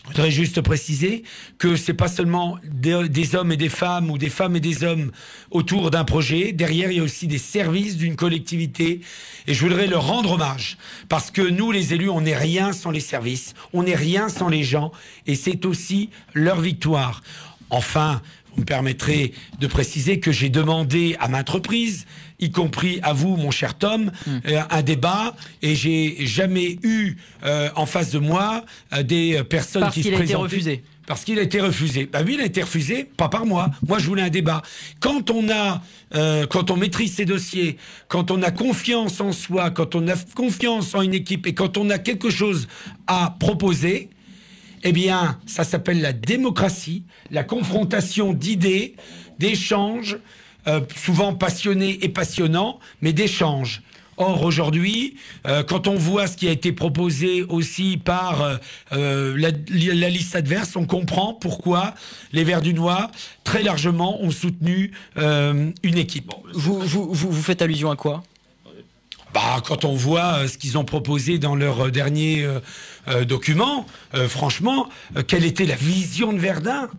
je 0.04 0.10
voudrais 0.10 0.32
juste 0.32 0.60
préciser 0.60 1.24
que 1.58 1.78
c'est 1.78 1.94
pas 1.94 2.10
seulement 2.10 2.58
des, 2.66 3.08
des 3.08 3.36
hommes 3.36 3.54
et 3.54 3.58
des 3.58 3.70
femmes 3.70 4.12
ou 4.12 4.18
des 4.18 4.28
femmes 4.28 4.58
et 4.58 4.60
des 4.60 4.84
hommes 4.84 5.12
autour 5.50 5.92
d'un 5.92 6.04
projet. 6.04 6.52
Derrière, 6.52 6.92
il 6.92 6.98
y 6.98 7.00
a 7.00 7.04
aussi 7.04 7.28
des 7.28 7.38
services 7.38 7.96
d'une 7.96 8.18
collectivité. 8.18 9.00
Et 9.48 9.54
je 9.54 9.62
voudrais 9.62 9.88
leur 9.88 10.06
rendre 10.06 10.34
hommage. 10.34 10.78
Parce 11.08 11.32
que 11.32 11.42
nous, 11.42 11.72
les 11.72 11.94
élus, 11.94 12.10
on 12.10 12.20
n'est 12.20 12.36
rien 12.36 12.74
sans 12.74 12.92
les 12.92 13.00
services. 13.00 13.54
On 13.72 13.84
n'est 13.84 13.96
rien 13.96 14.28
sans 14.28 14.50
les 14.50 14.64
gens. 14.64 14.92
Et 15.26 15.36
c'est 15.36 15.66
aussi 15.66 16.10
leur 16.34 16.60
victoire. 16.60 17.22
Enfin, 17.70 18.22
vous 18.60 18.64
me 18.64 18.66
permettrez 18.66 19.32
de 19.62 19.68
préciser 19.68 20.20
que 20.20 20.34
j'ai 20.34 20.50
demandé 20.50 21.16
à 21.22 21.30
maintes 21.30 21.50
reprises, 21.50 22.06
y 22.42 22.52
compris 22.52 23.00
à 23.04 23.14
vous, 23.14 23.38
mon 23.38 23.52
cher 23.52 23.76
Tom, 23.76 24.12
euh, 24.28 24.60
un 24.70 24.82
débat, 24.82 25.34
et 25.62 25.76
j'ai 25.76 26.26
jamais 26.28 26.78
eu 26.84 27.16
euh, 27.46 27.70
en 27.78 27.86
face 27.86 28.12
de 28.12 28.20
moi 28.20 28.66
euh, 28.94 29.02
des 29.02 29.42
personnes 29.46 29.84
Parce 29.84 29.94
qui 29.96 30.04
se 30.04 30.08
qu'il 30.10 30.14
a 30.14 30.18
été 30.18 30.26
présentaient- 30.26 30.44
refusé. 30.44 30.84
Parce 31.08 31.24
qu'il 31.24 31.40
a 31.40 31.42
été 31.42 31.60
refusé. 31.62 32.06
Bah 32.06 32.20
oui, 32.24 32.34
il 32.36 32.42
a 32.42 32.46
été 32.46 32.62
refusé, 32.62 33.06
pas 33.18 33.30
par 33.30 33.46
moi. 33.48 33.72
Moi, 33.88 33.98
je 33.98 34.06
voulais 34.06 34.22
un 34.22 34.30
débat. 34.30 34.62
Quand 35.00 35.32
on 35.32 35.50
a, 35.50 35.82
euh, 36.14 36.46
quand 36.46 36.70
on 36.70 36.76
maîtrise 36.76 37.16
ses 37.16 37.26
dossiers, 37.26 37.78
quand 38.10 38.30
on 38.30 38.44
a 38.44 38.52
confiance 38.52 39.20
en 39.22 39.32
soi, 39.32 39.72
quand 39.72 39.96
on 39.96 40.08
a 40.10 40.14
confiance 40.36 40.94
en 40.94 41.02
une 41.02 41.14
équipe 41.16 41.48
et 41.48 41.54
quand 41.56 41.78
on 41.78 41.90
a 41.90 41.98
quelque 41.98 42.30
chose 42.30 42.68
à 43.08 43.36
proposer, 43.40 44.10
eh 44.84 44.92
bien, 44.92 45.40
ça 45.46 45.64
s'appelle 45.64 46.02
la 46.02 46.14
démocratie, 46.14 47.04
la 47.32 47.44
confrontation 47.44 48.34
d'idées, 48.34 48.96
d'échanges, 49.40 50.18
euh, 50.68 50.82
souvent 50.96 51.34
passionnés 51.34 52.00
et 52.04 52.10
passionnants, 52.10 52.80
mais 53.02 53.14
d'échanges. 53.14 53.82
Or, 54.18 54.44
aujourd'hui, 54.44 55.16
euh, 55.48 55.64
quand 55.64 55.88
on 55.88 55.96
voit 55.96 56.28
ce 56.28 56.36
qui 56.36 56.50
a 56.50 56.52
été 56.52 56.74
proposé 56.74 57.44
aussi 57.44 57.96
par 57.96 58.60
euh, 58.92 59.34
la, 59.38 59.52
la 59.72 60.10
liste 60.10 60.36
adverse, 60.36 60.76
on 60.76 60.86
comprend 60.86 61.34
pourquoi 61.34 61.94
les 62.34 62.44
Verts 62.44 62.62
du 62.62 62.74
Noir, 62.74 63.10
très 63.46 63.64
largement, 63.64 64.22
ont 64.22 64.32
soutenu 64.32 64.92
une 65.16 65.98
équipe. 65.98 66.32
vous, 66.54 66.80
vous, 66.80 67.14
vous, 67.14 67.32
vous 67.32 67.42
faites 67.42 67.62
allusion 67.62 67.92
à 67.92 67.96
quoi? 67.96 68.24
Bah, 69.34 69.62
quand 69.64 69.86
on 69.86 69.94
voit 69.94 70.40
euh, 70.40 70.48
ce 70.48 70.58
qu'ils 70.58 70.78
ont 70.78 70.86
proposé 70.86 71.38
dans 71.38 71.56
leur 71.56 71.86
euh, 71.86 71.92
dernier 71.92 72.44
euh, 72.44 72.60
document, 73.26 73.86
euh, 74.14 74.28
franchement, 74.28 74.88
euh, 75.18 75.24
quelle 75.28 75.46
était 75.46 75.66
la 75.66 75.76
vision 75.76 76.34
de 76.34 76.40
Verdun? 76.40 76.90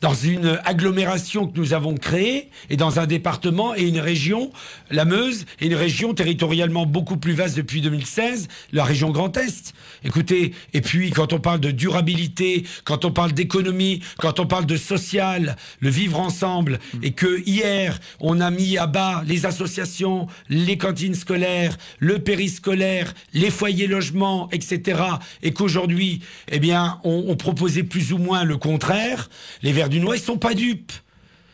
Dans 0.00 0.14
une 0.14 0.60
agglomération 0.64 1.46
que 1.46 1.58
nous 1.58 1.72
avons 1.72 1.94
créée 1.94 2.50
et 2.70 2.76
dans 2.76 3.00
un 3.00 3.06
département 3.06 3.74
et 3.74 3.82
une 3.82 3.98
région, 3.98 4.52
la 4.90 5.04
Meuse, 5.04 5.44
et 5.60 5.66
une 5.66 5.74
région 5.74 6.14
territorialement 6.14 6.86
beaucoup 6.86 7.16
plus 7.16 7.32
vaste 7.32 7.56
depuis 7.56 7.80
2016, 7.80 8.48
la 8.72 8.84
région 8.84 9.10
Grand 9.10 9.36
Est. 9.36 9.74
Écoutez, 10.04 10.54
et 10.72 10.80
puis 10.80 11.10
quand 11.10 11.32
on 11.32 11.40
parle 11.40 11.60
de 11.60 11.70
durabilité, 11.70 12.64
quand 12.84 13.04
on 13.04 13.10
parle 13.10 13.32
d'économie, 13.32 14.00
quand 14.18 14.38
on 14.38 14.46
parle 14.46 14.66
de 14.66 14.76
social, 14.76 15.56
le 15.80 15.90
vivre 15.90 16.20
ensemble, 16.20 16.78
et 17.02 17.12
que 17.12 17.42
hier 17.46 17.98
on 18.20 18.40
a 18.40 18.50
mis 18.50 18.78
à 18.78 18.86
bas 18.86 19.22
les 19.26 19.46
associations, 19.46 20.28
les 20.48 20.78
cantines 20.78 21.14
scolaires, 21.14 21.76
le 21.98 22.20
périscolaire, 22.20 23.14
les 23.34 23.50
foyers 23.50 23.88
logements, 23.88 24.48
etc., 24.52 25.00
et 25.42 25.52
qu'aujourd'hui, 25.52 26.20
eh 26.50 26.58
bien, 26.60 27.00
on, 27.04 27.24
on 27.28 27.36
proposait 27.36 27.82
plus 27.82 28.12
ou 28.12 28.18
moins 28.18 28.44
le 28.44 28.56
contraire, 28.56 29.28
les 29.62 29.72
Verts 29.72 29.87
du 29.88 30.00
Noir, 30.00 30.16
ils 30.16 30.22
sont 30.22 30.38
pas 30.38 30.54
dupes. 30.54 30.92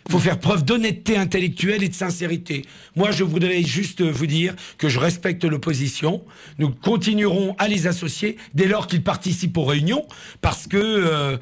Il 0.07 0.13
faut 0.13 0.19
faire 0.19 0.39
preuve 0.39 0.65
d'honnêteté 0.65 1.17
intellectuelle 1.17 1.83
et 1.83 1.89
de 1.89 1.95
sincérité. 1.95 2.67
Moi, 2.95 3.11
je 3.11 3.25
voudrais 3.25 3.63
juste 3.63 4.03
vous 4.03 4.27
dire 4.27 4.55
que 4.77 4.91
je 4.91 4.99
respecte 4.99 5.45
l'opposition. 5.45 6.23
Nous 6.59 6.71
continuerons 6.71 7.55
à 7.59 7.69
les 7.69 7.87
associer 7.87 8.37
dès 8.53 8.67
lors 8.67 8.87
qu'ils 8.87 9.03
participent 9.03 9.57
aux 9.57 9.65
réunions, 9.65 10.07
parce 10.43 10.67
que 10.67 10.77
euh, 10.77 11.39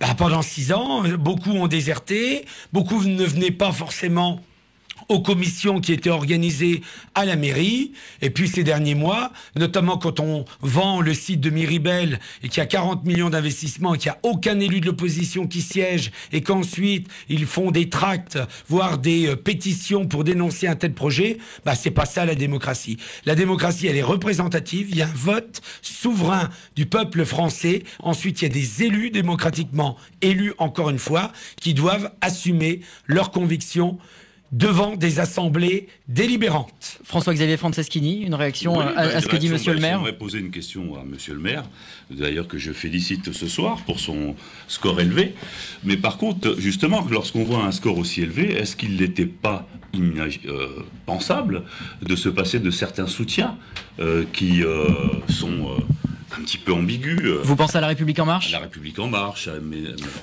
bah, 0.00 0.14
pendant 0.18 0.42
six 0.42 0.72
ans, 0.72 1.02
beaucoup 1.18 1.52
ont 1.52 1.66
déserté, 1.66 2.44
beaucoup 2.74 3.02
ne 3.04 3.24
venaient 3.24 3.50
pas 3.50 3.72
forcément 3.72 4.42
aux 5.08 5.20
commissions 5.20 5.80
qui 5.80 5.92
étaient 5.92 6.10
organisées 6.10 6.82
à 7.14 7.24
la 7.24 7.36
mairie. 7.36 7.92
Et 8.22 8.30
puis 8.30 8.48
ces 8.48 8.64
derniers 8.64 8.94
mois, 8.94 9.32
notamment 9.56 9.98
quand 9.98 10.20
on 10.20 10.44
vend 10.60 11.00
le 11.00 11.14
site 11.14 11.40
de 11.40 11.50
Miribel 11.50 12.20
et 12.42 12.48
qu'il 12.48 12.58
y 12.58 12.60
a 12.60 12.66
40 12.66 13.04
millions 13.04 13.30
d'investissements 13.30 13.94
et 13.94 13.98
qu'il 13.98 14.10
n'y 14.10 14.16
a 14.16 14.20
aucun 14.22 14.58
élu 14.60 14.80
de 14.80 14.86
l'opposition 14.86 15.46
qui 15.46 15.62
siège 15.62 16.10
et 16.32 16.42
qu'ensuite 16.42 17.08
ils 17.28 17.46
font 17.46 17.70
des 17.70 17.88
tracts, 17.88 18.38
voire 18.68 18.98
des 18.98 19.28
euh, 19.28 19.36
pétitions 19.36 20.06
pour 20.06 20.24
dénoncer 20.24 20.66
un 20.66 20.76
tel 20.76 20.92
projet, 20.92 21.38
bah 21.64 21.74
c'est 21.74 21.90
pas 21.90 22.06
ça 22.06 22.24
la 22.24 22.34
démocratie. 22.34 22.98
La 23.24 23.34
démocratie, 23.34 23.86
elle 23.86 23.96
est 23.96 24.02
représentative. 24.02 24.88
Il 24.90 24.96
y 24.96 25.02
a 25.02 25.06
un 25.06 25.12
vote 25.14 25.60
souverain 25.82 26.50
du 26.76 26.86
peuple 26.86 27.24
français. 27.24 27.84
Ensuite, 28.00 28.42
il 28.42 28.44
y 28.44 28.46
a 28.46 28.54
des 28.54 28.82
élus 28.84 29.10
démocratiquement 29.10 29.96
élus, 30.20 30.54
encore 30.58 30.90
une 30.90 30.98
fois, 30.98 31.32
qui 31.60 31.74
doivent 31.74 32.10
assumer 32.20 32.80
leurs 33.06 33.30
convictions 33.30 33.98
devant 34.52 34.94
des 34.96 35.20
assemblées 35.20 35.88
délibérantes. 36.08 36.98
François-Xavier 37.04 37.56
Franceschini, 37.56 38.22
une 38.22 38.34
réaction 38.34 38.78
Oui, 38.78 38.84
à, 38.84 38.92
bah, 38.92 39.16
à 39.16 39.20
ce 39.20 39.26
que 39.26 39.36
dit 39.36 39.48
Monsieur 39.48 39.72
bah, 39.72 39.76
le 39.76 39.80
maire 39.80 39.98
J'aimerais 39.98 40.16
poser 40.16 40.38
une 40.38 40.50
question 40.50 40.96
à 40.96 41.04
Monsieur 41.04 41.34
le 41.34 41.40
maire, 41.40 41.64
d'ailleurs 42.10 42.46
que 42.46 42.58
je 42.58 42.72
félicite 42.72 43.32
ce 43.32 43.48
soir 43.48 43.78
pour 43.86 43.98
son 44.00 44.36
score 44.68 45.00
élevé. 45.00 45.34
Mais 45.82 45.96
par 45.96 46.18
contre, 46.18 46.54
justement, 46.58 47.04
lorsqu'on 47.10 47.44
voit 47.44 47.64
un 47.64 47.72
score 47.72 47.98
aussi 47.98 48.22
élevé, 48.22 48.52
est-ce 48.52 48.76
qu'il 48.76 48.96
n'était 48.96 49.26
pas 49.26 49.66
euh, 49.96 50.68
pensable 51.06 51.62
de 52.02 52.16
se 52.16 52.28
passer 52.28 52.58
de 52.58 52.70
certains 52.70 53.06
soutiens 53.06 53.56
euh, 54.00 54.24
qui 54.32 54.64
euh, 54.64 54.88
sont 55.28 55.48
euh, 55.48 55.80
un 56.38 56.42
petit 56.42 56.58
peu 56.58 56.72
ambigu. 56.72 57.18
euh, 57.24 57.40
Vous 57.42 57.56
pensez 57.56 57.78
à 57.78 57.80
la 57.80 57.86
République 57.88 58.18
en 58.18 58.26
marche 58.26 58.50
La 58.52 58.58
République 58.58 58.98
en 58.98 59.08
marche, 59.08 59.48
mais 59.62 59.78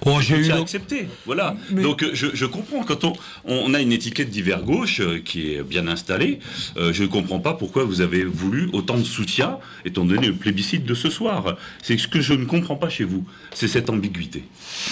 Oh, 0.06 0.20
j'ai 0.22 0.36
eu 0.38 0.52
accepter. 0.52 1.08
Voilà. 1.26 1.56
Donc 1.72 2.04
euh, 2.04 2.12
je, 2.14 2.28
je 2.34 2.46
comprends 2.46 2.84
quand 2.84 3.04
on, 3.04 3.14
on 3.46 3.74
a 3.74 3.80
une 3.82 3.92
étiquette 3.92 4.30
d'hiver 4.30 4.62
gauche 4.64 5.00
euh, 5.00 5.20
qui 5.24 5.54
est 5.54 5.64
bien 5.64 5.88
installée. 5.88 6.40
euh, 6.78 6.92
je 6.94 7.04
ne 7.04 7.08
comprends 7.08 7.40
pas 7.40 7.54
pourquoi 7.54 7.84
vous 7.86 8.02
avez 8.02 8.24
voulu 8.24 8.70
autant 8.74 8.98
de 8.98 9.04
soutien 9.04 9.58
étant 9.86 10.06
donné 10.06 10.28
le 10.28 10.34
plébiscite 10.36 10.86
de 10.86 10.94
ce 10.94 11.10
soir. 11.10 11.56
C'est 11.82 11.98
ce 11.98 12.08
que 12.08 12.22
je 12.22 12.34
ne 12.34 12.46
comprends 12.46 12.76
pas 12.76 12.90
chez 12.90 13.04
vous. 13.04 13.26
C'est 13.54 13.68
cette 13.68 13.90
ambiguïté. 13.90 14.44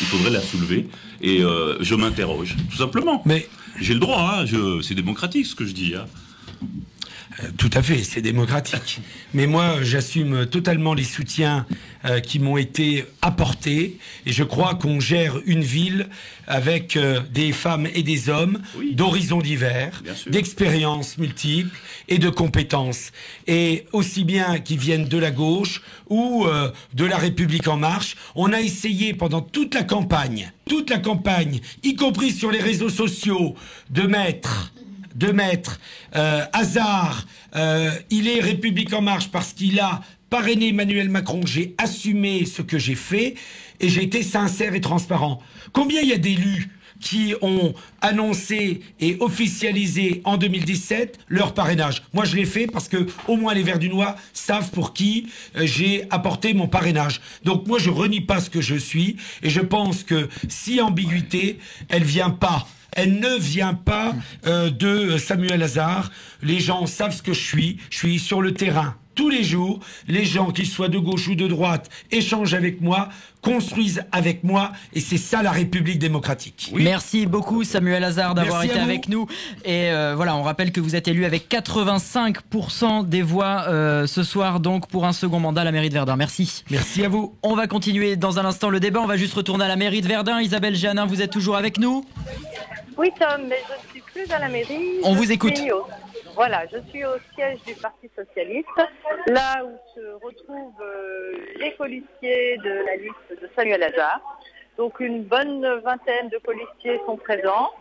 Il 0.02 0.08
faudrait 0.08 0.32
la 0.32 0.42
soulever 0.42 0.88
et 1.22 1.44
euh, 1.44 1.78
je 1.82 1.96
m'interroge 1.96 2.56
tout 2.70 2.78
simplement. 2.78 3.22
Mais 3.26 3.48
j'ai 3.80 3.94
le 3.94 4.00
droit. 4.00 4.38
Hein, 4.40 4.46
je- 4.46 4.82
c'est 4.82 4.96
démocratique 4.96 5.46
ce 5.46 5.56
que 5.56 5.66
je 5.66 5.74
dis. 5.74 5.96
Hein. 5.96 6.06
Euh, 7.40 7.48
Tout 7.58 7.70
à 7.74 7.82
fait, 7.82 8.04
c'est 8.04 8.22
démocratique. 8.22 9.02
Mais 9.34 9.48
moi, 9.48 9.84
j'assume 9.84 10.48
totalement 10.48 10.94
les 10.94 11.04
soutiens 11.04 11.66
euh, 12.06 12.22
qui 12.22 12.40
m'ont 12.40 12.58
été 12.58 13.06
apportés. 13.22 13.98
Et 14.26 14.32
je 14.32 14.44
crois 14.44 14.76
qu'on 14.76 15.00
gère 15.00 15.40
une 15.46 15.62
ville 15.62 16.08
avec 16.48 16.96
euh, 16.96 17.20
des 17.32 17.52
femmes 17.52 17.88
et 17.94 18.04
des 18.04 18.30
hommes 18.30 18.60
d'horizons 18.94 19.42
divers, 19.42 20.02
d'expériences 20.28 21.18
multiples 21.18 21.78
et 22.08 22.18
de 22.18 22.30
compétences. 22.30 23.12
Et 23.48 23.86
aussi 23.92 24.24
bien 24.24 24.60
qui 24.60 24.78
viennent 24.78 25.08
de 25.08 25.18
la 25.18 25.32
gauche 25.32 25.82
ou 26.08 26.46
euh, 26.46 26.72
de 26.94 27.06
la 27.06 27.18
République 27.18 27.68
en 27.68 27.78
marche, 27.78 28.16
on 28.36 28.52
a 28.54 28.62
essayé 28.62 29.14
pendant 29.14 29.42
toute 29.42 29.76
la 29.76 29.84
campagne, 29.84 30.52
toute 30.68 30.90
la 30.90 30.98
campagne, 30.98 31.60
y 31.84 31.96
compris 31.96 32.32
sur 32.32 32.50
les 32.50 32.62
réseaux 32.62 32.90
sociaux, 32.90 33.56
de 33.90 34.04
mettre 34.04 34.72
de 35.20 35.32
mettre 35.34 35.80
euh, 36.16 36.46
Hazard, 36.54 37.28
euh, 37.56 37.92
il 38.10 38.28
est 38.28 38.40
République 38.40 38.94
en 38.94 39.02
marche 39.02 39.30
parce 39.30 39.54
qu'il 39.54 39.80
a 39.80 40.02
parrainé 40.30 40.70
Emmanuel 40.70 41.10
Macron, 41.10 41.42
j'ai 41.46 41.76
assumé 41.78 42.46
ce 42.46 42.62
que 42.62 42.80
j'ai 42.80 42.96
fait 42.96 43.36
et 43.82 43.90
j'ai 43.90 44.04
été 44.04 44.24
sincère 44.24 44.74
et 44.76 44.82
transparent. 44.82 45.42
Combien 45.74 46.02
il 46.02 46.10
y 46.10 46.14
a 46.14 46.18
d'élus 46.18 46.70
qui 47.02 47.34
ont 47.42 47.74
annoncé 48.02 48.82
et 49.00 49.18
officialisé 49.20 50.22
en 50.24 50.38
2017 50.38 51.20
leur 51.28 51.54
parrainage? 51.54 52.04
Moi, 52.14 52.24
je 52.24 52.38
l'ai 52.38 52.46
fait 52.46 52.68
parce 52.68 52.88
que 52.88 53.08
au 53.28 53.36
moins 53.36 53.54
les 53.54 53.64
Verdunois 53.64 54.16
savent 54.32 54.72
pour 54.72 54.94
qui 54.94 55.28
euh, 55.58 55.66
j'ai 55.66 56.06
apporté 56.12 56.54
mon 56.54 56.68
parrainage. 56.68 57.20
Donc 57.44 57.68
moi, 57.68 57.78
je 57.78 57.90
renie 57.90 58.22
pas 58.22 58.40
ce 58.40 58.50
que 58.50 58.62
je 58.62 58.76
suis 58.76 59.18
et 59.44 59.50
je 59.50 59.62
pense 59.62 60.04
que 60.04 60.30
si 60.48 60.80
ambiguïté, 60.80 61.60
elle 61.90 62.04
vient 62.04 62.30
pas 62.30 62.68
elle 62.94 63.20
ne 63.20 63.38
vient 63.38 63.74
pas 63.74 64.16
euh, 64.48 64.70
de 64.70 65.18
Samuel 65.18 65.64
Hazard. 65.64 66.12
Les 66.42 66.60
gens 66.60 66.86
savent 66.86 67.16
ce 67.16 67.22
que 67.22 67.34
je 67.34 67.44
suis. 67.44 67.78
Je 67.90 67.98
suis 67.98 68.20
sur 68.20 68.42
le 68.42 68.54
terrain 68.54 68.96
tous 69.20 69.30
les 69.30 69.44
jours. 69.44 69.82
Les 70.08 70.24
gens, 70.24 70.52
qu'ils 70.52 70.66
soient 70.66 70.88
de 70.88 70.98
gauche 70.98 71.28
ou 71.28 71.36
de 71.36 71.46
droite, 71.46 71.90
échangent 72.10 72.54
avec 72.54 72.80
moi, 72.80 73.10
construisent 73.42 74.06
avec 74.14 74.46
moi, 74.46 74.72
et 74.94 75.02
c'est 75.02 75.18
ça 75.18 75.44
la 75.44 75.52
République 75.52 76.00
démocratique. 76.00 76.72
Merci 76.74 77.26
beaucoup 77.26 77.66
Samuel 77.66 78.02
Hazard 78.06 78.34
d'avoir 78.34 78.64
été 78.64 78.80
avec 78.80 79.10
nous. 79.10 79.28
Et 79.66 79.92
euh, 79.92 80.14
voilà, 80.16 80.38
on 80.38 80.44
rappelle 80.44 80.72
que 80.72 80.80
vous 80.80 80.96
êtes 80.96 81.10
élu 81.10 81.26
avec 81.26 81.52
85% 81.52 83.10
des 83.10 83.22
voix 83.22 83.66
euh, 83.68 84.08
ce 84.08 84.24
soir, 84.24 84.62
donc 84.62 84.88
pour 84.88 85.06
un 85.06 85.12
second 85.12 85.42
mandat 85.42 85.62
à 85.62 85.66
la 85.66 85.74
mairie 85.74 85.90
de 85.90 85.96
Verdun. 85.96 86.16
Merci. 86.16 86.64
Merci 86.70 87.04
à 87.04 87.10
vous. 87.10 87.36
On 87.44 87.56
va 87.56 87.68
continuer 87.68 88.16
dans 88.16 88.40
un 88.40 88.46
instant 88.46 88.70
le 88.70 88.80
débat. 88.80 89.02
On 89.02 89.06
va 89.06 89.18
juste 89.18 89.34
retourner 89.34 89.66
à 89.66 89.68
la 89.68 89.76
mairie 89.76 90.00
de 90.00 90.08
Verdun. 90.08 90.40
Isabelle 90.40 90.76
Géanin, 90.76 91.06
vous 91.06 91.22
êtes 91.22 91.32
toujours 91.32 91.58
avec 91.58 91.78
nous 91.78 92.06
Oui, 93.00 93.14
Tom, 93.18 93.48
mais 93.48 93.60
je 93.66 93.74
ne 93.74 93.90
suis 93.92 94.02
plus 94.02 94.30
à 94.34 94.40
la 94.40 94.50
mairie. 94.50 95.00
On 95.06 95.14
Je 95.14 95.18
vous 95.20 95.32
écoute. 95.32 95.54
au- 95.72 95.88
Voilà, 96.36 96.64
je 96.70 96.80
suis 96.90 97.06
au 97.06 97.16
siège 97.34 97.60
du 97.66 97.74
Parti 97.76 98.10
Socialiste, 98.14 98.68
là 99.28 99.64
où 99.64 99.72
se 99.96 100.02
retrouvent 100.26 100.82
euh, 100.82 101.32
les 101.56 101.72
policiers 101.72 102.58
de 102.58 102.84
la 102.86 102.98
liste 102.98 103.42
de 103.42 103.50
Samuel 103.56 103.84
Hazard. 103.84 104.20
Donc 104.78 105.00
une 105.00 105.24
bonne 105.24 105.66
vingtaine 105.80 106.28
de 106.28 106.40
policiers 106.40 107.00
sont 107.06 107.16
présents. 107.16 107.72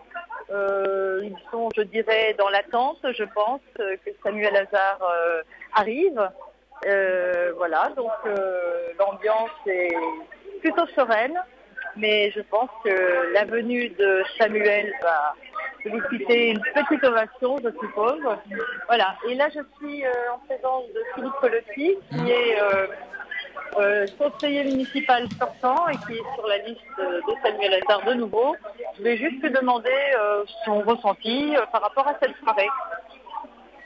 Euh, 0.51 1.21
ils 1.25 1.37
sont, 1.51 1.69
je 1.77 1.83
dirais, 1.83 2.37
dans 2.39 2.49
l'attente, 2.49 2.99
je 3.13 3.25
pense, 3.25 3.61
que 3.77 4.11
Samuel 4.23 4.55
Hazard 4.55 5.01
euh, 5.03 5.43
arrive. 5.75 6.31
Voilà, 7.57 7.91
donc 7.97 8.13
l'ambiance 9.01 9.51
est 9.67 9.97
plutôt 10.61 10.87
sereine, 10.95 11.35
mais 11.99 12.31
je 12.31 12.41
pense 12.41 12.71
que 12.85 13.33
la 13.33 13.45
venue 13.45 13.89
de 13.91 14.23
Samuel 14.39 14.93
va 15.03 15.35
solliciter 15.83 16.51
une 16.51 16.61
petite 16.61 17.05
ovation, 17.05 17.57
je 17.63 17.71
suppose. 17.81 18.23
Voilà, 18.87 19.17
et 19.29 19.35
là 19.35 19.49
je 19.49 19.61
suis 19.79 20.05
euh, 20.05 20.11
en 20.35 20.39
présence 20.47 20.85
de 20.95 21.03
Philippe 21.15 21.35
Colotti, 21.41 21.97
qui 22.11 22.31
est 22.31 22.61
euh, 22.61 22.87
euh, 23.79 24.07
conseiller 24.19 24.65
municipal 24.65 25.27
sortant 25.39 25.89
et 25.89 25.97
qui 26.07 26.15
est 26.15 26.35
sur 26.35 26.47
la 26.47 26.59
liste 26.59 26.81
de 26.99 27.35
Samuel 27.43 27.75
Hazard 27.83 28.05
de 28.07 28.15
nouveau. 28.15 28.57
Je 28.97 29.03
vais 29.03 29.17
juste 29.17 29.43
lui 29.43 29.51
demander 29.51 29.91
son 30.65 30.81
ressenti 30.81 31.55
par 31.73 31.83
rapport 31.83 32.09
à 32.09 32.15
cette 32.21 32.37
soirée. 32.39 32.69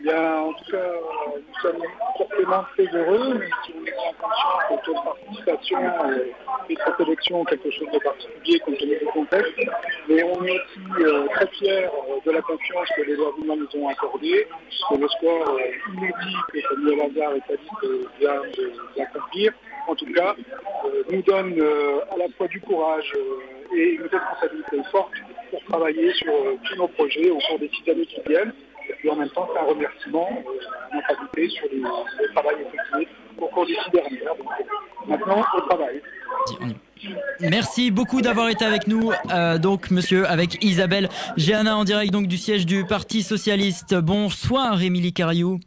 En 0.04 0.52
tout 0.52 0.70
cas, 0.70 0.76
euh, 0.76 0.98
nous 1.36 1.60
sommes 1.62 1.82
fortement 2.18 2.64
très 2.74 2.86
heureux, 2.86 3.34
mais 3.38 3.46
si 3.64 3.72
on 3.72 4.12
prend 4.12 4.28
conscience 4.28 4.62
que 4.68 4.74
le 4.74 4.80
taux 4.84 4.94
de 4.94 5.04
participation 5.04 5.78
euh, 5.78 6.24
et 6.68 6.76
cette 6.84 7.00
élection 7.06 7.44
quelque 7.44 7.70
chose 7.70 7.88
de 7.92 7.98
particulier 8.00 8.58
compte 8.60 8.78
tenu 8.78 8.98
du 8.98 9.06
contexte. 9.06 9.52
Mais 10.08 10.22
on 10.24 10.44
est 10.44 10.50
aussi 10.50 11.04
euh, 11.04 11.26
très 11.28 11.46
fiers 11.48 11.84
euh, 11.84 12.18
de 12.26 12.30
la 12.32 12.42
confiance 12.42 12.88
que 12.96 13.02
les 13.02 13.14
Verdunois 13.14 13.56
nous 13.56 13.80
ont 13.80 13.88
accordée, 13.88 14.48
que 14.90 14.96
le 14.96 15.08
score 15.08 15.48
euh, 15.50 15.92
inédit 15.94 16.36
que 16.52 16.60
Samuel 16.62 17.00
Hazard 17.02 17.32
et 17.34 17.52
liste 17.52 18.10
vient 18.18 18.42
d'accomplir, 18.96 19.52
en 19.86 19.94
tout 19.94 20.12
cas, 20.12 20.34
euh, 20.84 21.02
nous 21.10 21.22
donne 21.22 21.60
euh, 21.60 22.00
à 22.10 22.16
la 22.16 22.28
fois 22.36 22.48
du 22.48 22.60
courage 22.60 23.12
euh, 23.16 23.76
et 23.76 23.90
une 23.94 24.02
responsabilité 24.02 24.82
forte 24.90 25.12
pour 25.50 25.62
travailler 25.64 26.12
sur 26.14 26.32
euh, 26.32 26.56
tous 26.64 26.76
nos 26.76 26.88
projets 26.88 27.30
au 27.30 27.38
cours 27.38 27.58
des 27.60 27.68
six 27.68 27.88
années 27.88 28.06
qui 28.06 28.20
viennent. 28.26 28.52
Et 29.04 29.10
en 29.10 29.16
même 29.16 29.28
temps, 29.30 29.48
c'est 29.52 29.60
un 29.60 29.64
remerciement 29.64 30.28
euh, 30.30 30.98
invité 31.10 31.48
sur 31.48 31.66
le 31.72 32.32
travail 32.32 32.56
effectué 32.60 33.08
au 33.38 33.46
cours 33.46 33.66
des 33.66 33.74
six 33.84 33.90
dernières. 33.90 34.32
Euh, 34.32 35.08
maintenant, 35.08 35.44
au 35.56 35.60
travail. 35.62 36.02
Merci 37.40 37.90
beaucoup 37.90 38.20
d'avoir 38.20 38.48
été 38.48 38.64
avec 38.64 38.86
nous. 38.86 39.10
Euh, 39.32 39.58
donc, 39.58 39.90
monsieur, 39.90 40.28
avec 40.28 40.62
Isabelle 40.62 41.08
Géanin 41.36 41.76
en 41.76 41.84
direct 41.84 42.12
donc 42.12 42.28
du 42.28 42.36
siège 42.36 42.64
du 42.66 42.84
Parti 42.84 43.22
Socialiste. 43.22 43.94
Bonsoir, 43.94 44.80
Émilie 44.80 45.12
Cariou. 45.12 45.58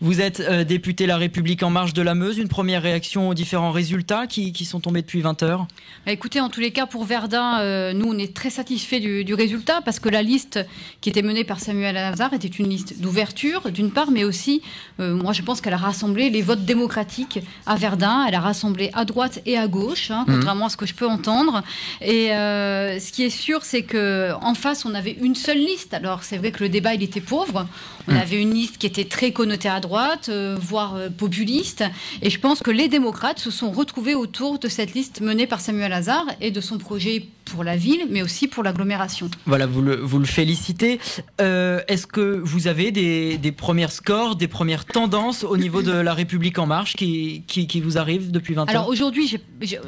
Vous 0.00 0.20
êtes 0.20 0.40
euh, 0.40 0.64
député 0.64 1.06
La 1.06 1.16
République 1.16 1.62
En 1.62 1.70
Marche 1.70 1.92
de 1.94 2.02
la 2.02 2.14
Meuse. 2.14 2.38
Une 2.38 2.48
première 2.48 2.82
réaction 2.82 3.28
aux 3.28 3.34
différents 3.34 3.70
résultats 3.72 4.26
qui, 4.26 4.52
qui 4.52 4.64
sont 4.64 4.80
tombés 4.80 5.02
depuis 5.02 5.20
20 5.20 5.42
heures? 5.42 5.66
Bah, 6.06 6.12
Écoutez, 6.12 6.40
en 6.40 6.48
tous 6.48 6.60
les 6.60 6.70
cas, 6.70 6.86
pour 6.86 7.04
Verdun, 7.04 7.60
euh, 7.60 7.92
nous, 7.92 8.06
on 8.12 8.18
est 8.18 8.34
très 8.34 8.50
satisfaits 8.50 9.00
du, 9.00 9.24
du 9.24 9.34
résultat 9.34 9.80
parce 9.84 10.00
que 10.00 10.08
la 10.08 10.22
liste 10.22 10.58
qui 11.00 11.08
était 11.08 11.22
menée 11.22 11.44
par 11.44 11.60
Samuel 11.60 11.96
Hazard 11.96 12.32
était 12.34 12.48
une 12.48 12.68
liste 12.68 13.00
d'ouverture, 13.00 13.70
d'une 13.70 13.90
part, 13.90 14.10
mais 14.10 14.24
aussi, 14.24 14.62
euh, 15.00 15.14
moi, 15.14 15.32
je 15.32 15.42
pense 15.42 15.60
qu'elle 15.60 15.74
a 15.74 15.78
rassemblé 15.78 16.30
les 16.30 16.42
votes 16.42 16.64
démocratiques 16.64 17.40
à 17.66 17.76
Verdun. 17.76 18.24
Elle 18.28 18.34
a 18.34 18.40
rassemblé 18.40 18.90
à 18.94 19.04
droite 19.04 19.40
et 19.46 19.56
à 19.56 19.66
gauche, 19.68 20.10
hein, 20.10 20.24
Mhm. 20.26 20.34
contrairement 20.36 20.66
à 20.66 20.68
ce 20.68 20.76
que 20.76 20.86
je 20.86 20.94
peux 20.94 21.06
entendre. 21.08 21.62
Et 22.00 22.32
euh, 22.32 22.98
ce 22.98 23.12
qui 23.12 23.24
est 23.24 23.30
sûr, 23.30 23.64
c'est 23.64 23.82
que 23.82 24.32
en 24.42 24.54
face, 24.54 24.84
on 24.84 24.94
avait 24.94 25.16
une 25.20 25.34
seule 25.34 25.58
liste. 25.58 25.94
Alors, 25.94 26.22
c'est 26.22 26.36
vrai 26.38 26.50
que 26.52 26.62
le 26.62 26.68
débat, 26.68 26.94
il 26.94 27.02
était 27.02 27.20
pauvre. 27.20 27.66
On 28.08 28.12
Mhm. 28.12 28.18
avait 28.18 28.40
une 28.40 28.54
liste 28.54 28.78
qui 28.78 28.86
était 28.86 29.04
très 29.04 29.32
connotée 29.38 29.68
à 29.68 29.78
droite, 29.78 30.26
euh, 30.30 30.56
voire 30.60 30.96
euh, 30.96 31.10
populiste. 31.10 31.84
Et 32.22 32.28
je 32.28 32.40
pense 32.40 32.58
que 32.60 32.72
les 32.72 32.88
démocrates 32.88 33.38
se 33.38 33.52
sont 33.52 33.70
retrouvés 33.70 34.16
autour 34.16 34.58
de 34.58 34.66
cette 34.66 34.94
liste 34.94 35.20
menée 35.20 35.46
par 35.46 35.60
Samuel 35.60 35.92
Hazard 35.92 36.26
et 36.40 36.50
de 36.50 36.60
son 36.60 36.76
projet 36.78 37.26
pour 37.44 37.64
la 37.64 37.76
ville, 37.76 38.02
mais 38.10 38.20
aussi 38.20 38.46
pour 38.48 38.62
l'agglomération. 38.62 39.30
Voilà, 39.46 39.64
vous 39.66 39.80
le, 39.80 39.94
vous 39.96 40.18
le 40.18 40.26
félicitez. 40.26 40.98
Euh, 41.40 41.80
Est-ce 41.88 42.06
que 42.06 42.40
vous 42.44 42.66
avez 42.66 42.90
des, 42.90 43.38
des 43.38 43.52
premiers 43.52 43.88
scores, 43.88 44.36
des 44.36 44.48
premières 44.48 44.84
tendances 44.84 45.44
au 45.44 45.56
niveau 45.56 45.80
de 45.82 45.92
La 45.92 46.12
République 46.12 46.58
En 46.58 46.66
Marche 46.66 46.94
qui, 46.94 47.44
qui, 47.46 47.66
qui 47.66 47.80
vous 47.80 47.96
arrivent 47.96 48.30
depuis 48.32 48.52
20 48.54 48.68
Alors 48.68 48.82
heures 48.82 48.88
aujourd'hui, 48.90 49.38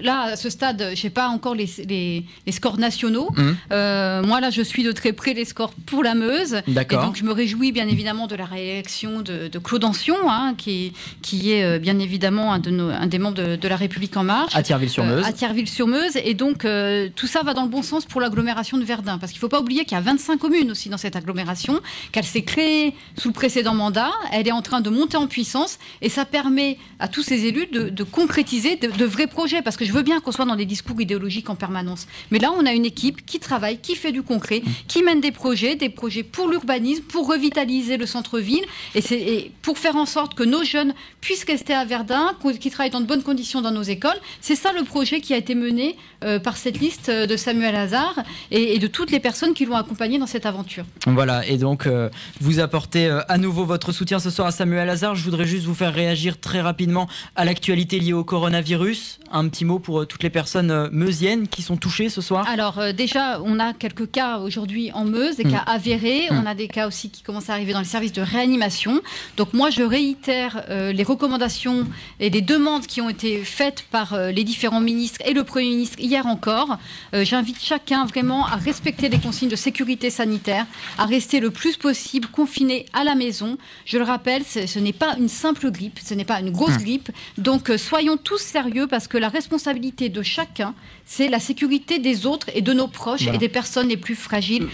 là, 0.00 0.22
à 0.32 0.36
ce 0.36 0.48
stade, 0.48 0.92
je 0.94 1.02
n'ai 1.02 1.10
pas 1.10 1.28
encore 1.28 1.54
les, 1.54 1.68
les- 1.86 2.24
les 2.46 2.52
scores 2.52 2.78
nationaux. 2.78 3.28
Euh, 3.72 4.22
moi, 4.22 4.40
là, 4.40 4.48
je 4.50 4.62
suis 4.62 4.82
de 4.84 4.92
très 4.92 5.12
près 5.12 5.34
les 5.34 5.44
scores 5.44 5.74
pour 5.86 6.02
la 6.02 6.14
Meuse. 6.14 6.62
D'accord. 6.68 7.02
Et 7.02 7.06
donc, 7.06 7.16
je 7.16 7.24
me 7.24 7.32
réjouis 7.32 7.72
bien 7.72 7.88
évidemment 7.88 8.26
de 8.26 8.36
la 8.36 8.46
réélection 8.46 9.20
de, 9.20 9.39
de 9.48 9.58
Claude 9.58 9.84
Ancion, 9.84 10.16
hein, 10.28 10.54
qui, 10.56 10.92
qui 11.22 11.52
est 11.52 11.64
euh, 11.64 11.78
bien 11.78 11.98
évidemment 11.98 12.52
un, 12.52 12.58
de 12.58 12.70
nos- 12.70 12.90
un 12.90 13.06
des 13.06 13.18
membres 13.18 13.36
de, 13.36 13.56
de 13.56 13.68
la 13.68 13.76
République 13.76 14.16
En 14.16 14.24
Marche. 14.24 14.54
À 14.54 14.62
Thierville-sur-Meuse. 14.62 15.24
Euh, 15.24 15.28
à 15.28 15.32
Thierville-sur-Meuse. 15.32 16.16
Et 16.24 16.34
donc, 16.34 16.64
euh, 16.64 17.08
tout 17.14 17.26
ça 17.26 17.42
va 17.42 17.54
dans 17.54 17.62
le 17.62 17.68
bon 17.68 17.82
sens 17.82 18.04
pour 18.04 18.20
l'agglomération 18.20 18.76
de 18.78 18.84
Verdun, 18.84 19.18
parce 19.18 19.32
qu'il 19.32 19.38
ne 19.38 19.40
faut 19.40 19.48
pas 19.48 19.60
oublier 19.60 19.84
qu'il 19.84 19.96
y 19.96 20.00
a 20.00 20.02
25 20.02 20.38
communes 20.38 20.70
aussi 20.70 20.88
dans 20.88 20.98
cette 20.98 21.16
agglomération, 21.16 21.80
qu'elle 22.12 22.24
s'est 22.24 22.42
créée 22.42 22.94
sous 23.16 23.28
le 23.28 23.34
précédent 23.34 23.74
mandat, 23.74 24.10
elle 24.32 24.46
est 24.48 24.52
en 24.52 24.62
train 24.62 24.80
de 24.80 24.90
monter 24.90 25.16
en 25.16 25.26
puissance, 25.26 25.78
et 26.02 26.08
ça 26.08 26.24
permet 26.24 26.78
à 26.98 27.08
tous 27.08 27.22
ces 27.22 27.46
élus 27.46 27.66
de, 27.66 28.02
concrétiser 28.04 28.76
de, 28.76 29.04
vrais 29.04 29.26
projets, 29.26 29.62
parce 29.62 29.76
que 29.76 29.84
je 29.84 29.92
veux 29.92 30.02
bien 30.02 30.20
qu'on 30.20 30.32
soit 30.32 30.44
dans 30.44 30.56
des 30.56 30.66
discours 30.66 31.00
idéologiques 31.00 31.48
en 31.50 31.54
permanence. 31.54 32.06
Mais 32.30 32.38
là, 32.38 32.52
on 32.56 32.66
a 32.66 32.72
une 32.72 32.84
équipe 32.84 33.24
qui 33.24 33.38
travaille, 33.38 33.78
qui 33.78 33.94
fait 33.94 34.12
du 34.12 34.22
concret, 34.22 34.62
qui 34.88 35.02
mène 35.02 35.20
des 35.20 35.32
projets, 35.32 35.76
des 35.76 35.88
projets 35.88 36.22
pour 36.22 36.48
l'urbanisme, 36.48 37.02
pour 37.04 37.28
revitaliser 37.28 37.96
le 37.96 38.06
centre-ville, 38.06 38.64
et, 38.94 39.00
et 39.30 39.52
pour 39.62 39.78
faire 39.78 39.94
en 39.94 40.06
sorte 40.06 40.34
que 40.34 40.42
nos 40.42 40.64
jeunes 40.64 40.92
puissent 41.20 41.44
rester 41.44 41.72
à 41.72 41.84
Verdun, 41.84 42.32
qui 42.58 42.70
travaillent 42.70 42.90
dans 42.90 43.00
de 43.00 43.06
bonnes 43.06 43.22
conditions 43.22 43.60
dans 43.60 43.70
nos 43.70 43.82
écoles. 43.82 44.18
C'est 44.40 44.56
ça 44.56 44.72
le 44.72 44.82
projet 44.82 45.20
qui 45.20 45.34
a 45.34 45.36
été 45.36 45.54
mené 45.54 45.96
euh, 46.24 46.40
par 46.40 46.56
cette 46.56 46.80
liste 46.80 47.10
euh, 47.10 47.26
de 47.26 47.36
Samuel 47.36 47.76
Hazard 47.76 48.18
et, 48.50 48.78
de 48.78 48.86
toutes 48.88 49.10
les 49.10 49.20
personnes 49.20 49.54
qui 49.54 49.66
l'ont 49.66 49.76
accompagné 49.76 50.18
dans 50.18 50.26
cette 50.26 50.46
aventure. 50.46 50.84
Voilà, 51.06 51.46
et 51.46 51.58
donc 51.58 51.86
euh, 51.86 52.08
vous 52.40 52.58
apportez 52.58 53.08
à 53.28 53.38
nouveau 53.38 53.64
votre 53.64 53.92
soutien 53.92 54.18
ce 54.18 54.30
soir 54.30 54.48
à 54.48 54.50
Samuel 54.50 54.90
Hazard. 54.90 55.14
Je 55.14 55.22
voudrais 55.22 55.46
juste 55.46 55.64
vous 55.64 55.74
faire 55.74 55.94
réagir 55.94 56.40
très 56.40 56.60
rapidement 56.60 57.08
à 57.36 57.44
l'actualité 57.44 58.00
liée 58.00 58.12
au 58.12 58.24
coronavirus. 58.24 59.20
Un 59.30 59.48
petit 59.48 59.64
mot 59.64 59.78
pour 59.78 60.06
toutes 60.08 60.24
les 60.24 60.30
personnes 60.30 60.88
meusiennes 60.90 61.46
qui 61.46 61.62
sont 61.62 61.76
touchées 61.76 62.08
ce 62.08 62.20
soir. 62.20 62.48
Alors 62.48 62.80
déjà, 62.94 63.40
on 63.42 63.60
a 63.60 63.74
quelques 63.74 64.10
cas 64.10 64.38
aujourd'hui 64.38 64.90
en 64.92 65.04
Meuse, 65.04 65.36
des 65.36 65.44
mm. 65.44 65.52
cas 65.52 65.64
avérés. 65.66 66.26
Mm. 66.30 66.42
On 66.42 66.46
a 66.46 66.54
des 66.54 66.68
cas 66.68 66.88
aussi 66.88 67.10
qui 67.10 67.22
commencent 67.22 67.50
à 67.50 67.52
arriver 67.52 67.72
dans 67.72 67.78
le 67.78 67.84
service 67.84 68.12
de 68.12 68.22
réanimation. 68.22 69.00
Donc 69.36 69.52
moi, 69.52 69.70
je 69.70 69.82
réitère 69.82 70.64
les 70.68 71.02
recommandations 71.02 71.86
et 72.18 72.30
les 72.30 72.42
demandes 72.42 72.86
qui 72.86 73.00
ont 73.00 73.08
été 73.08 73.44
faites 73.44 73.82
par 73.90 74.16
les 74.16 74.44
différents 74.44 74.80
ministres 74.80 75.20
et 75.24 75.32
le 75.32 75.44
Premier 75.44 75.70
ministre 75.70 75.98
hier 75.98 76.26
encore. 76.26 76.78
Euh, 77.14 77.24
j'invite 77.24 77.60
chacun 77.60 78.04
vraiment 78.04 78.46
à 78.46 78.56
respecter 78.56 79.08
les 79.08 79.18
consignes 79.18 79.48
de 79.48 79.56
sécurité 79.56 80.10
sanitaire, 80.10 80.66
à 80.98 81.06
rester 81.06 81.40
le 81.40 81.50
plus 81.50 81.76
possible 81.76 82.28
confiné 82.28 82.86
à 82.92 83.04
la 83.04 83.14
maison. 83.14 83.58
Je 83.84 83.98
le 83.98 84.04
rappelle, 84.04 84.44
ce 84.44 84.78
n'est 84.78 84.92
pas 84.92 85.16
une 85.18 85.28
simple 85.28 85.70
grippe, 85.70 85.98
ce 86.04 86.14
n'est 86.14 86.24
pas 86.24 86.40
une 86.40 86.50
grosse 86.50 86.76
hum. 86.76 86.82
grippe. 86.82 87.10
Donc 87.38 87.70
euh, 87.70 87.78
soyons 87.78 88.16
tous 88.16 88.38
sérieux 88.40 88.86
parce 88.86 89.08
que 89.08 89.18
la 89.18 89.28
responsabilité 89.28 90.08
de 90.08 90.22
chacun, 90.22 90.74
c'est 91.04 91.28
la 91.28 91.40
sécurité 91.40 91.98
des 91.98 92.26
autres 92.26 92.48
et 92.54 92.62
de 92.62 92.72
nos 92.72 92.88
proches 92.88 93.26
et 93.26 93.38
des 93.38 93.48
personnes 93.48 93.88
les 93.88 93.96
plus 93.96 94.14
fragiles, 94.14 94.68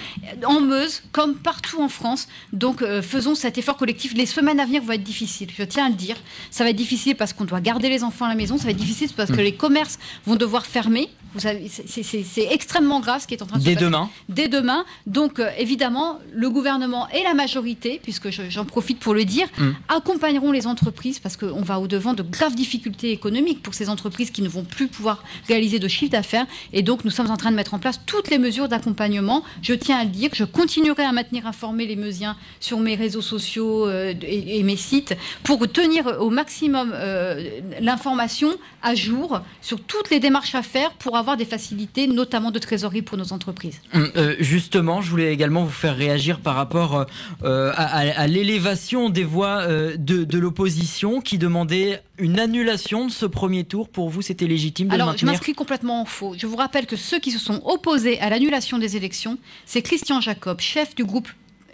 en 0.44 0.60
Meuse 0.60 1.02
comme 1.12 1.36
partout 1.36 1.81
en 1.81 1.89
France. 1.89 2.28
Donc 2.52 2.82
euh, 2.82 3.02
faisons 3.02 3.35
cet 3.35 3.59
effort 3.59 3.77
collectif. 3.77 4.14
Les 4.14 4.27
semaines 4.37 4.61
à 4.61 4.67
venir 4.67 4.83
vont 4.83 4.93
être 4.93 5.03
difficiles, 5.03 5.51
je 5.57 5.65
tiens 5.65 5.87
à 5.87 5.89
le 5.89 5.95
dire. 5.95 6.17
Ça 6.51 6.65
va 6.65 6.71
être 6.71 6.77
difficile 6.77 7.17
parce 7.17 7.33
qu'on 7.33 7.45
doit 7.45 7.61
garder 7.61 7.89
les 7.89 8.05
enfants 8.05 8.27
à 8.27 8.29
la 8.29 8.35
maison, 8.35 8.59
ça 8.59 8.65
va 8.65 8.71
être 8.71 8.77
difficile 8.77 9.11
parce 9.17 9.31
que 9.31 9.37
hum. 9.37 9.43
les 9.43 9.55
commerces 9.55 9.99
vont 10.27 10.37
devoir 10.37 10.67
fermer. 10.67 11.09
C'est 11.39 12.49
extrêmement 12.51 13.01
grave 13.01 13.23
ce 13.23 13.27
qui 13.27 13.35
est 13.35 13.43
en 13.43 13.47
train 13.47 13.59
de 13.59 13.63
se 13.63 13.67
passer. 13.67 13.77
Dès 13.77 13.85
demain. 13.85 14.11
Dès 14.29 14.49
demain. 14.49 14.85
Donc, 15.07 15.39
euh, 15.39 15.51
évidemment, 15.59 16.19
le 16.33 16.51
gouvernement 16.51 17.09
et 17.11 17.23
la 17.23 17.35
majorité, 17.35 18.01
puisque 18.03 18.31
j'en 18.31 18.65
profite 18.65 18.99
pour 18.99 19.15
le 19.15 19.25
dire, 19.25 19.47
mm. 19.59 19.71
accompagneront 19.89 20.53
les 20.53 20.67
entreprises 20.67 21.19
parce 21.19 21.37
qu'on 21.37 21.63
va 21.63 21.81
au-devant 21.81 22.15
de 22.15 22.23
graves 22.23 22.55
difficultés 22.55 23.11
économiques 23.11 23.63
pour 23.63 23.75
ces 23.75 23.89
entreprises 23.89 24.31
qui 24.31 24.43
ne 24.43 24.49
vont 24.49 24.65
plus 24.65 24.89
pouvoir 24.89 25.25
réaliser 25.49 25.79
de 25.79 25.89
chiffre 25.89 26.13
d'affaires. 26.13 26.47
Et 26.73 26.83
donc, 26.83 27.05
nous 27.05 27.11
sommes 27.11 27.31
en 27.31 27.37
train 27.37 27.51
de 27.51 27.57
mettre 27.57 27.75
en 27.75 27.79
place 27.79 28.01
toutes 28.07 28.31
les 28.31 28.39
mesures 28.39 28.69
d'accompagnement. 28.69 29.43
Je 29.63 29.75
tiens 29.75 29.99
à 29.99 30.05
le 30.05 30.11
dire, 30.11 30.31
je 30.33 30.45
continuerai 30.45 31.05
à 31.05 31.13
maintenir 31.13 31.47
informés 31.47 31.87
les 31.87 31.97
Meusiens 31.97 32.37
sur 32.61 32.79
mes 32.79 32.95
réseaux 32.95 33.23
sociaux 33.23 33.87
euh, 33.87 34.15
et, 34.23 34.63
mes 34.63 34.77
sites 34.77 35.17
pour 35.43 35.71
tenir 35.71 36.21
au 36.21 36.31
maximum 36.31 36.93
euh, 36.95 37.61
l'information 37.81 38.51
à 38.83 38.95
jour 38.95 39.41
sur 39.61 39.81
toutes 39.81 40.11
les 40.11 40.21
démarches 40.21 40.55
à 40.55 40.63
faire 40.63 40.93
pour 40.93 41.17
avoir 41.17 41.26
avoir 41.27 41.36
des 41.36 41.44
facilités, 41.44 42.07
notamment 42.07 42.53
de 42.53 42.61
trésorerie 42.61 43.03
pour 43.03 43.19
nos 43.19 43.32
entreprises. 43.32 43.81
Hum, 43.93 44.09
euh, 44.16 44.36
justement, 44.39 45.03
je 45.03 45.11
voulais 45.11 45.32
également 45.32 45.65
vous 45.65 45.70
faire 45.70 45.97
réagir 45.97 46.39
par 46.39 46.55
rapport 46.55 47.07
euh, 47.43 47.73
à, 47.74 48.27
l'élévation 48.28 49.11
des 49.11 49.24
voix 49.24 49.62
euh, 49.62 49.97
de, 49.98 50.39
l'opposition 50.39 51.20
qui 51.20 51.36
demandait 51.39 52.01
une 52.19 52.39
annulation 52.39 53.07
de 53.07 53.11
ce 53.11 53.27
premier 53.27 53.65
tour. 53.65 53.89
Pour 53.89 54.09
vous, 54.09 54.23
c'était 54.23 54.47
légitime 54.47 54.89
de 54.89 54.94
Alors, 54.94 55.16
je 55.16 55.27
m'inscris 55.27 55.55
complètement 55.55 56.03
en 56.03 56.05
faux. 56.05 56.35
Je 56.39 56.47
vous 56.47 56.57
rappelle 56.57 56.86
que 56.86 56.97
ceux 56.97 57.19
qui 57.19 57.32
se 57.32 57.40
sont 57.40 57.61
opposés 57.65 58.20
à 58.20 58.31
l'annulation 58.31 58.78
des 58.78 58.97
élections, 58.97 59.36
c'est 59.65 59.82
Christian 59.82 60.20
Jacob, 60.20 60.61
chef 60.61 60.94
du 60.94 61.05
groupe 61.05 61.28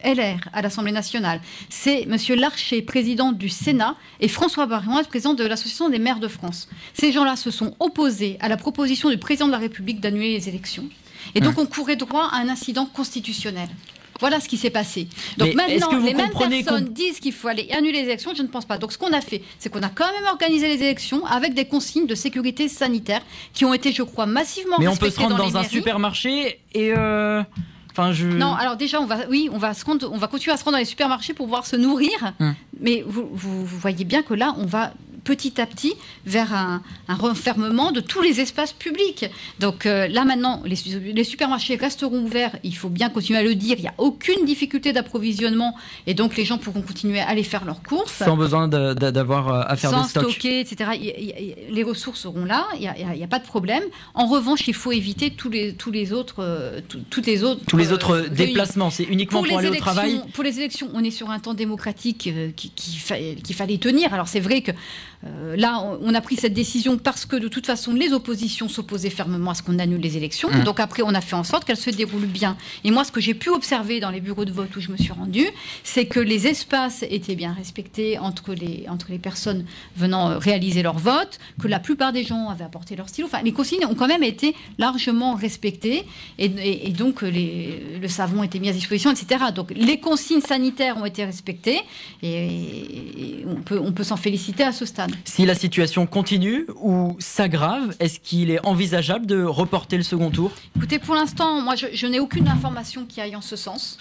LR 0.05 0.39
à 0.53 0.63
l'Assemblée 0.63 0.93
nationale. 0.93 1.41
C'est 1.69 2.03
M. 2.03 2.17
Larcher, 2.39 2.83
président 2.83 3.33
du 3.33 3.49
Sénat, 3.49 3.97
et 4.21 4.29
François 4.29 4.67
Baron, 4.67 5.03
président 5.05 5.35
de 5.35 5.45
l'Association 5.45 5.89
des 5.89 5.99
maires 5.99 6.21
de 6.21 6.29
France. 6.29 6.69
Ces 6.95 7.13
gens-là 7.13 7.37
se 7.37 7.51
sont 7.51 7.75
opposés 7.81 8.37
à 8.41 8.49
la 8.49 8.57
proposition 8.57 9.11
du 9.11 9.19
président 9.19 9.47
de 9.47 9.53
la 9.53 9.59
République 9.59 10.01
d'annuler 10.01 10.33
les 10.33 10.49
élections. 10.49 10.89
Et 11.35 11.41
donc, 11.41 11.59
on 11.59 11.67
courait 11.67 11.97
droit 11.97 12.29
à 12.33 12.39
un 12.39 12.49
incident 12.49 12.87
constitutionnel. 12.87 13.69
Voilà 14.21 14.39
ce 14.39 14.49
qui 14.49 14.57
s'est 14.57 14.71
passé. 14.71 15.09
Donc 15.37 15.55
maintenant, 15.55 15.99
les 15.99 16.15
mêmes 16.15 16.31
personnes 16.31 16.85
disent 16.85 17.19
qu'il 17.19 17.33
faut 17.33 17.49
aller 17.49 17.69
annuler 17.73 18.03
les 18.03 18.05
élections. 18.05 18.33
Je 18.37 18.43
ne 18.43 18.47
pense 18.47 18.65
pas. 18.65 18.79
Donc 18.79 18.93
ce 18.93 18.99
qu'on 18.99 19.13
a 19.13 19.21
fait, 19.21 19.43
c'est 19.59 19.69
qu'on 19.69 19.83
a 19.83 19.89
quand 19.89 20.07
même 20.13 20.27
organisé 20.31 20.69
les 20.69 20.81
élections 20.81 21.27
avec 21.27 21.55
des 21.55 21.65
consignes 21.65 22.07
de 22.07 22.15
sécurité 22.15 22.69
sanitaire 22.69 23.21
qui 23.53 23.65
ont 23.65 23.75
été, 23.75 23.91
je 23.91 24.05
crois, 24.05 24.27
massivement 24.27 24.77
Mais 24.79 24.87
on 24.87 24.95
peut 24.95 25.11
se 25.11 25.19
rendre 25.19 25.37
dans, 25.37 25.57
un 25.57 25.65
supermarché 25.65 26.61
et 26.73 26.93
euh, 26.97 27.43
non, 28.39 28.55
alors 28.55 28.77
déjà, 28.77 29.01
on 29.01 29.07
va, 29.07 29.19
oui, 29.29 29.49
on 29.53 29.59
va, 29.59 29.75
se 29.75 29.85
rendre, 29.85 30.11
on 30.13 30.19
va 30.19 30.27
continuer 30.27 30.55
à 30.55 30.57
se 30.57 30.65
rendre 30.65 30.77
dans 30.77 30.81
les 30.81 30.85
supermarchés 30.85 31.35
pour 31.35 31.47
pouvoir 31.47 31.67
se 31.67 31.77
nourrir. 31.77 32.33
Hum. 32.41 32.55
Mais 32.81 33.05
vous, 33.07 33.29
vous, 33.33 33.67
voyez 33.67 34.05
bien 34.05 34.23
que 34.23 34.35
là, 34.35 34.55
on 34.59 34.67
va 34.67 34.93
petit 35.25 35.61
à 35.61 35.67
petit 35.67 35.95
vers 36.27 36.55
un, 36.55 36.83
refermement 37.09 37.93
de 37.93 38.01
tous 38.01 38.23
les 38.23 38.41
espaces 38.41 38.73
publics. 38.73 39.27
Donc 39.61 39.87
euh, 39.87 40.09
là 40.09 40.25
maintenant, 40.25 40.63
les, 40.65 41.25
supermarchés 41.25 41.77
resteront 41.77 42.25
ouverts, 42.25 42.57
il 42.65 42.77
faut 42.77 42.89
bien 42.89 43.11
continuer 43.11 43.39
à 43.39 43.43
le 43.43 43.55
dire, 43.55 43.77
il 43.79 43.83
n'y 43.83 43.89
a 43.89 43.95
aucune 43.99 44.45
difficulté 44.45 44.93
d'approvisionnement 44.93 45.77
et 46.07 46.15
donc 46.15 46.37
les 46.37 46.45
gens 46.45 46.59
pourront 46.59 46.83
continuer 46.83 47.21
à 47.21 47.29
aller 47.29 47.43
faire 47.43 47.65
leurs 47.65 47.83
courses. 47.83 48.15
Sans 48.15 48.37
besoin 48.37 48.69
d'avoir 48.69 49.49
euh, 49.49 49.63
à 49.67 49.77
faire 49.77 49.91
Sans 49.91 50.03
des 50.03 50.09
stocks. 50.09 50.31
stocker, 50.31 50.61
etc. 50.61 50.91
les 51.71 51.83
ressources 51.83 52.21
seront 52.21 52.45
là, 52.45 52.67
il 52.75 52.81
n'y 52.81 53.25
a, 53.25 53.29
pas 53.29 53.39
de 53.39 53.47
problème. 53.47 53.83
En 54.15 54.27
revanche, 54.27 54.67
il 54.69 54.75
faut 54.75 54.93
éviter 54.93 55.31
tous 55.31 55.51
les, 55.51 55.75
tous 55.75 55.91
les 55.91 56.13
autres... 56.13 56.37
Euh, 56.41 56.81
toutes 57.11 57.27
les 57.27 57.45
autres 57.45 57.63
tous 57.67 57.77
les 57.77 57.93
autres 57.93 58.27
déplacements, 58.31 58.91
c'est 58.91 59.05
uniquement 59.05 59.43
pour, 59.43 59.59
aller 59.59 59.69
au 59.69 59.75
travail 59.75 60.21
Pour 60.33 60.45
les 60.45 60.59
élections, 60.59 60.89
on 60.95 61.05
est 61.05 61.11
sur 61.11 61.31
un 61.31 61.39
temps 61.39 61.55
démocratique 61.55 62.31
qu'il 62.57 62.73
qui, 62.73 63.55
fallait 63.55 63.79
tenir. 63.79 64.13
Alors 64.15 64.29
c'est 64.29 64.41
vrai 64.41 64.63
que 64.63 64.73
euh, 65.25 65.55
là, 65.57 65.81
on 66.01 66.15
a 66.15 66.21
pris 66.21 66.37
cette 66.37 66.53
décision 66.53 66.99
parce 66.99 67.27
que 67.27 67.37
de 67.37 67.47
toute 67.47 67.67
façon, 67.67 67.93
les 67.93 68.13
oppositions 68.13 68.69
s'opposaient 68.69 69.11
fermement 69.11 69.53
à 69.53 69.55
ce 69.55 69.63
qu'on 69.63 69.79
annule 69.79 70.01
les 70.01 70.17
élections. 70.17 70.51
Mmh. 70.51 70.65
Donc 70.65 70.81
après, 70.81 71.03
on 71.03 71.15
a 71.15 71.21
fait 71.21 71.37
en 71.37 71.45
sorte 71.45 71.65
qu'elles 71.65 71.77
se 71.77 71.91
déroulent 71.91 72.27
bien. 72.27 72.57
Et 72.83 72.91
moi, 72.91 73.05
ce 73.05 73.13
que 73.13 73.21
j'ai 73.21 73.35
pu 73.35 73.49
observer 73.49 74.01
dans 74.01 74.11
les 74.11 74.21
bureaux 74.21 74.45
de 74.45 74.51
vote 74.51 74.75
où 74.75 74.81
je 74.81 74.91
me 74.91 74.97
suis 74.97 75.13
rendue, 75.13 75.49
c'est 75.85 76.07
que 76.07 76.19
les 76.19 76.49
espaces 76.49 77.05
étaient 77.09 77.37
bien 77.37 77.53
respectés 77.53 78.19
entre 78.19 78.53
les, 78.53 78.87
entre 78.89 79.07
les 79.11 79.19
personnes 79.19 79.65
venant 79.97 80.31
euh, 80.31 80.39
réaliser 80.39 80.83
leur 80.83 80.99
vote, 80.99 81.39
que 81.61 81.69
la 81.69 81.79
plupart 81.79 82.13
des 82.13 82.25
gens 82.25 82.49
avaient 82.49 82.65
apporté 82.65 82.97
leur 82.97 83.09
stylo. 83.09 83.29
Enfin, 83.29 83.43
les 83.43 83.53
consignes 83.53 83.87
ont 83.87 83.95
quand 83.95 84.09
même 84.09 84.25
été 84.25 84.57
largement 84.79 85.35
respectées. 85.35 86.05
Et, 86.39 86.49
donc, 86.91 87.23
les, 87.23 87.99
le 88.01 88.09
savon 88.09 88.43
était 88.43 88.59
mis 88.59 88.69
à 88.69 88.73
disposition, 88.73 89.13
etc. 89.13 89.45
Donc, 89.55 89.73
les 89.77 90.01
consignes 90.01 90.41
sanitaires 90.41 90.97
ont 90.97 91.07
été 91.07 91.25
respectées. 91.25 91.81
Et, 92.23 93.45
on 93.47 93.57
peut, 93.57 93.79
on 93.79 93.93
peut 93.93 94.05
s'en 94.05 94.17
féliciter 94.17 94.65
à 94.65 94.73
ce 94.73 94.85
stade. 94.85 95.12
Si 95.25 95.47
la 95.47 95.55
situation 95.55 96.07
continue 96.07 96.67
ou 96.81 97.17
s'aggrave, 97.19 97.95
est-ce 98.01 98.21
qu'il 98.21 98.51
est 98.51 98.65
envisageable 98.67 99.27
de 99.27 99.43
reporter 99.43 99.97
le 99.97 100.03
second 100.03 100.31
tour? 100.31 100.53
Écoutez, 100.77 100.99
pour 100.99 101.15
l'instant, 101.15 101.61
moi, 101.61 101.75
je, 101.77 102.07
n'ai 102.07 102.21
aucune 102.21 102.49
information 102.49 103.07
qui 103.07 103.21
aille 103.21 103.37
en 103.37 103.41
ce 103.41 103.57
sens. 103.57 103.99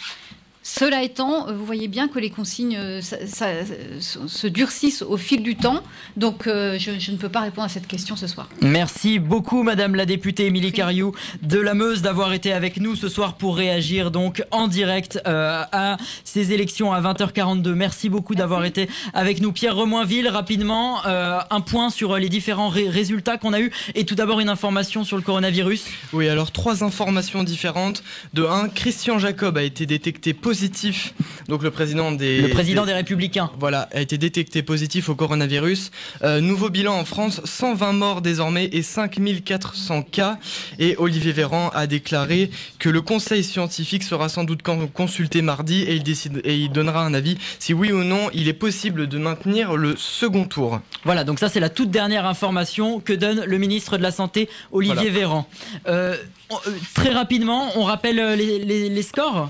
Cela 0.74 1.04
étant, 1.04 1.50
euh, 1.50 1.54
vous 1.54 1.66
voyez 1.66 1.90
bien 1.90 2.08
que 2.08 2.18
les 2.18 2.30
consignes 2.30 2.78
euh, 2.78 3.02
se 3.02 4.48
durcissent 4.48 5.02
au 5.02 5.18
fil 5.18 5.44
du 5.44 5.58
temps, 5.58 5.84
donc 6.16 6.48
euh, 6.48 6.80
je, 6.80 7.12
ne 7.12 7.18
peux 7.18 7.28
pas 7.28 7.42
répondre 7.42 7.66
à 7.66 7.70
cette 7.70 7.88
question 7.88 8.16
ce 8.16 8.26
soir. 8.26 8.48
Merci 8.62 9.20
beaucoup, 9.20 9.64
Madame 9.64 9.96
la 9.96 10.06
députée 10.06 10.46
Émilie 10.46 10.72
Cariou 10.72 11.14
de 11.42 11.60
la 11.60 11.74
Meuse, 11.74 12.02
d'avoir 12.02 12.32
été 12.32 12.54
avec 12.54 12.80
nous 12.80 12.96
ce 12.96 13.10
soir 13.10 13.34
pour 13.34 13.58
réagir 13.58 14.12
donc 14.12 14.44
en 14.52 14.70
direct 14.70 15.20
à 15.26 15.98
ces 16.24 16.54
élections 16.54 16.94
à 16.94 17.02
20h42. 17.02 17.74
Merci 17.74 18.08
beaucoup 18.08 18.34
d'avoir 18.34 18.64
été 18.64 18.90
avec 19.14 19.42
nous. 19.42 19.52
Pierre 19.52 19.76
Remoinville, 19.76 20.30
rapidement, 20.30 21.06
un 21.06 21.62
point 21.62 21.90
sur 21.90 22.18
les 22.18 22.30
différents 22.30 22.70
résultats 22.70 23.38
qu'on 23.38 23.52
a 23.54 23.60
eus 23.60 23.72
et 23.94 24.06
tout 24.06 24.16
d'abord 24.16 24.40
une 24.40 24.50
information 24.50 25.04
sur 25.04 25.18
le 25.18 25.24
coronavirus. 25.24 25.86
Oui, 26.14 26.30
alors 26.30 26.52
trois 26.52 26.84
informations 26.84 27.44
différentes. 27.44 28.04
De 28.34 28.46
un, 28.46 28.70
Christian 28.70 29.20
Jacob 29.20 29.58
a 29.58 29.64
été 29.64 29.86
détecté 29.86 30.34
positif 30.34 30.61
positif. 30.72 31.14
Donc 31.48 31.64
le 31.64 31.72
président 31.72 32.12
des 32.12 32.40
Le 32.42 32.50
président 32.50 32.86
des 32.86 32.94
Républicains. 32.94 33.50
Voilà, 33.60 33.90
a 33.94 34.00
été 34.02 34.18
détecté 34.20 34.62
positif 34.62 35.10
au 35.10 35.16
coronavirus. 35.16 35.90
Euh, 36.24 36.40
nouveau 36.40 36.70
bilan 36.70 36.94
en 37.00 37.04
France, 37.06 37.42
120 37.46 37.94
morts 37.94 38.22
désormais 38.22 38.66
et 38.72 38.84
5400 38.84 40.04
cas. 40.04 40.38
Et 40.78 40.96
Olivier 41.00 41.32
Véran 41.32 41.70
a 41.74 41.88
déclaré 41.88 42.52
que 42.78 42.90
le 42.90 43.02
conseil 43.02 43.44
scientifique 43.44 44.04
sera 44.04 44.30
sans 44.30 44.44
doute 44.44 44.62
con- 44.62 44.88
consulté 44.88 45.42
mardi 45.42 45.82
et 45.82 45.96
il, 45.96 46.04
décide, 46.04 46.42
et 46.44 46.56
il 46.56 46.72
donnera 46.72 47.04
un 47.04 47.14
avis 47.16 47.38
si 47.58 47.74
oui 47.74 47.92
ou 47.92 48.04
non 48.04 48.30
il 48.34 48.48
est 48.48 48.54
possible 48.54 49.08
de 49.08 49.18
maintenir 49.18 49.76
le 49.76 49.96
second 49.98 50.46
tour. 50.46 50.80
Voilà, 51.06 51.24
donc 51.24 51.40
ça 51.40 51.50
c'est 51.50 51.60
la 51.60 51.70
toute 51.70 51.90
dernière 51.90 52.28
information 52.28 53.00
que 53.00 53.14
donne 53.14 53.44
le 53.46 53.58
ministre 53.58 53.98
de 53.98 54.04
la 54.04 54.12
Santé, 54.12 54.48
Olivier 54.72 54.96
Voilà. 54.96 55.12
Véran. 55.12 55.48
Euh, 55.88 56.16
euh, 56.52 56.56
très 56.94 57.12
rapidement, 57.14 57.72
on 57.78 57.84
rappelle 57.84 58.18
les, 58.38 58.60
les- 58.60 58.90
les 58.90 59.02
scores? 59.04 59.50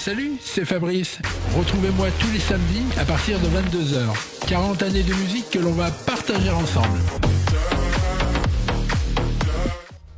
Salut, 0.00 0.32
c'est 0.40 0.64
Fabrice. 0.64 1.18
Retrouvez-moi 1.54 2.08
tous 2.18 2.30
les 2.32 2.38
samedis 2.40 2.84
à 2.98 3.04
partir 3.04 3.38
de 3.38 3.46
22h. 3.46 4.46
40 4.48 4.82
années 4.82 5.02
de 5.02 5.12
musique 5.12 5.50
que 5.50 5.58
l'on 5.58 5.72
va 5.72 5.90
partager 5.90 6.48
ensemble. 6.48 6.98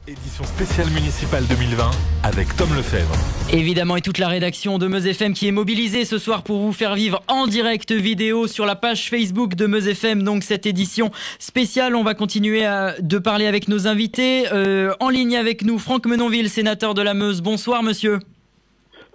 Édition 0.07 0.45
spéciale 0.45 0.89
municipale 0.91 1.45
2020 1.49 1.91
avec 2.23 2.55
Tom 2.57 2.69
Lefebvre. 2.77 3.13
Évidemment, 3.51 3.97
et 3.97 4.03
toute 4.03 4.19
la 4.19 4.29
rédaction 4.29 4.79
de 4.79 4.87
Meuse 4.87 5.07
FM 5.07 5.35
qui 5.35 5.49
est 5.49 5.53
mobilisée 5.53 6.05
ce 6.05 6.19
soir 6.19 6.45
pour 6.45 6.61
vous 6.61 6.73
faire 6.73 6.95
vivre 6.95 7.21
en 7.27 7.49
direct 7.49 7.91
vidéo 7.91 8.47
sur 8.47 8.67
la 8.67 8.77
page 8.77 9.11
Facebook 9.11 9.57
de 9.57 9.67
Meuse 9.67 9.89
FM. 9.89 10.23
Donc, 10.23 10.45
cette 10.45 10.65
édition 10.65 11.11
spéciale, 11.41 11.97
on 11.97 12.05
va 12.05 12.15
continuer 12.15 12.65
à- 12.65 12.95
de 13.01 13.19
parler 13.19 13.47
avec 13.47 13.67
nos 13.67 13.89
invités. 13.89 14.45
Euh, 14.53 14.93
en 15.01 15.09
ligne 15.09 15.37
avec 15.37 15.65
nous, 15.65 15.79
Franck 15.81 16.07
Menonville, 16.07 16.49
sénateur 16.51 16.95
de 16.95 17.03
la 17.03 17.15
Meuse. 17.15 17.41
Bonsoir, 17.43 17.83
monsieur. 17.83 18.19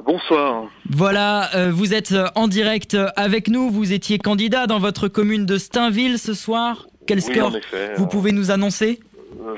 Bonsoir. 0.06 0.66
Voilà, 0.90 1.50
euh, 1.56 1.72
vous 1.72 1.94
êtes 1.94 2.12
euh, 2.12 2.28
en 2.36 2.48
direct 2.48 2.94
euh, 2.94 3.08
avec 3.16 3.48
nous. 3.50 3.70
Vous 3.70 3.94
étiez 3.94 4.20
candidat 4.20 4.68
dans 4.68 4.80
votre 4.80 5.08
commune 5.08 5.46
de 5.46 5.58
Stainville 5.58 6.20
ce 6.20 6.34
soir. 6.34 6.88
Quel 7.08 7.18
Oui, 7.20 7.24
score 7.34 7.52
en 7.52 7.56
effet, 7.56 7.94
vous 7.98 8.04
euh, 8.06 8.08
pouvez 8.08 8.32
nous 8.32 8.52
annoncer? 8.52 9.00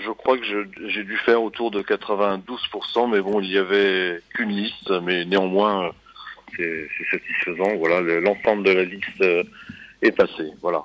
Je 0.04 0.12
crois 0.12 0.38
que 0.38 0.44
j'ai 0.88 1.04
dû 1.04 1.18
faire 1.26 1.44
autour 1.44 1.72
de 1.72 1.82
92%, 1.82 3.10
mais 3.12 3.22
bon, 3.22 3.40
il 3.42 3.52
y 3.52 3.58
avait 3.58 4.22
qu'une 4.34 4.50
liste, 4.50 4.92
mais 5.04 5.26
néanmoins, 5.26 5.92
c'est 6.58 6.88
satisfaisant. 7.12 7.78
Voilà, 7.78 8.02
le- 8.02 8.20
l'ensemble 8.22 8.64
de 8.64 8.72
la 8.72 8.84
liste 8.84 9.24
est 10.02 10.12
passé. 10.12 10.44
Voilà. 10.62 10.84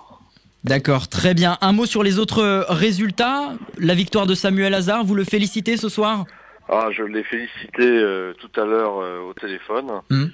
D'accord, 0.64 1.08
très 1.08 1.34
bien. 1.34 1.58
Un 1.60 1.72
mot 1.72 1.86
sur 1.86 2.02
les 2.02 2.18
autres 2.18 2.66
résultats. 2.70 3.52
La 3.78 3.94
victoire 3.94 4.26
de 4.26 4.34
Samuel 4.34 4.74
Hazard, 4.74 5.04
vous 5.04 5.14
le 5.14 5.24
félicitez 5.24 5.76
ce 5.76 5.88
soir? 5.88 6.24
Ah, 6.68 6.88
je 6.92 7.02
l'ai 7.02 7.22
félicité 7.24 7.82
euh, 7.82 8.32
tout 8.34 8.60
à 8.60 8.64
l'heure 8.64 8.98
euh, 8.98 9.20
au 9.20 9.34
téléphone. 9.34 10.00
Mhm. 10.10 10.32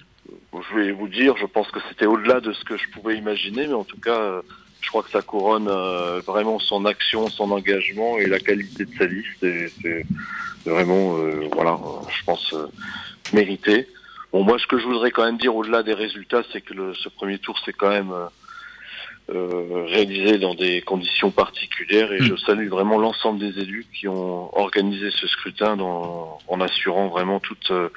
Je 0.53 0.77
vais 0.77 0.93
vous 0.93 1.09
dire, 1.09 1.37
je 1.37 1.47
pense 1.47 1.71
que 1.71 1.81
c'était 1.89 2.07
au-delà 2.07 2.41
de 2.41 2.53
ce 2.53 2.65
que 2.65 2.77
je 2.77 2.89
pouvais 2.91 3.17
imaginer, 3.17 3.67
mais 3.67 3.75
en 3.75 3.85
tout 3.85 3.99
cas, 3.99 4.21
euh, 4.21 4.43
je 4.81 4.89
crois 4.89 5.03
que 5.03 5.11
ça 5.11 5.23
couronne 5.23 5.69
euh, 5.69 6.21
vraiment 6.25 6.59
son 6.59 6.85
action, 6.85 7.29
son 7.29 7.51
engagement 7.51 8.19
et 8.19 8.27
la 8.27 8.39
qualité 8.39 8.85
de 8.85 8.95
sa 8.97 9.07
liste. 9.07 9.45
C'est 9.83 10.71
vraiment, 10.71 11.19
euh, 11.19 11.49
voilà, 11.53 11.73
euh, 11.73 12.09
je 12.17 12.25
pense, 12.25 12.55
mérité. 13.33 13.89
Bon, 14.33 14.45
moi, 14.45 14.59
ce 14.59 14.67
que 14.67 14.79
je 14.79 14.85
voudrais 14.85 15.11
quand 15.11 15.25
même 15.25 15.39
dire 15.39 15.57
au-delà 15.57 15.83
des 15.83 15.95
résultats, 15.95 16.43
c'est 16.53 16.61
que 16.61 16.75
le, 16.75 16.95
ce 16.95 17.09
premier 17.09 17.39
tour, 17.39 17.59
c'est 17.65 17.73
quand 17.73 17.91
même 17.91 18.13
euh, 19.33 19.85
réalisé 19.87 20.39
dans 20.39 20.55
des 20.55 20.81
conditions 20.83 21.31
particulières 21.31 22.13
et 22.13 22.19
je 22.23 22.35
salue 22.37 22.69
vraiment 22.69 22.99
l'ensemble 22.99 23.39
des 23.39 23.61
élus 23.63 23.87
qui 23.95 24.09
ont 24.09 24.57
organisé 24.59 25.11
ce 25.11 25.27
scrutin 25.27 25.77
dans- 25.77 26.39
en 26.49 26.61
assurant 26.61 27.09
vraiment 27.09 27.39
toute 27.41 27.71
euh, 27.71 27.89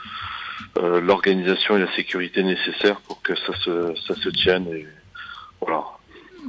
euh, 0.77 1.01
l'organisation 1.01 1.75
et 1.77 1.79
la 1.79 1.91
sécurité 1.95 2.43
nécessaires 2.43 2.99
pour 3.01 3.21
que 3.21 3.35
ça 3.35 3.53
se, 3.63 3.93
ça 4.07 4.15
se 4.15 4.29
tienne. 4.29 4.67
Et 4.73 4.85
voilà. 5.61 5.83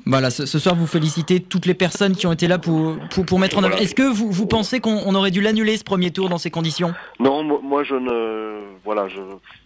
Voilà, 0.06 0.31
ce, 0.31 0.44
ce 0.44 0.59
soir 0.59 0.74
vous 0.74 0.86
félicitez 0.89 1.40
toutes 1.40 1.66
les 1.66 1.74
personnes 1.74 2.15
qui 2.16 2.27
ont 2.27 2.32
été 2.32 2.47
là 2.48 2.59
pour, 2.59 2.97
pour, 3.11 3.24
pour 3.24 3.39
mettre 3.39 3.56
en 3.59 3.61
œuvre. 3.62 3.70
Voilà. 3.70 3.82
Est-ce 3.85 3.94
que 3.94 4.02
vous, 4.12 4.31
vous 4.31 4.47
pensez 4.47 4.81
qu'on 4.81 5.02
on 5.06 5.15
aurait 5.15 5.31
dû 5.31 5.40
l'annuler 5.40 5.77
ce 5.77 5.85
premier 5.85 6.11
tour 6.11 6.28
dans 6.28 6.39
ces 6.39 6.51
conditions? 6.51 6.93
Non, 7.20 7.43
mo- 7.44 7.61
moi 7.62 7.85
je 7.85 7.94
ne, 7.94 8.61
voilà, 8.85 9.09
je, 9.09 9.20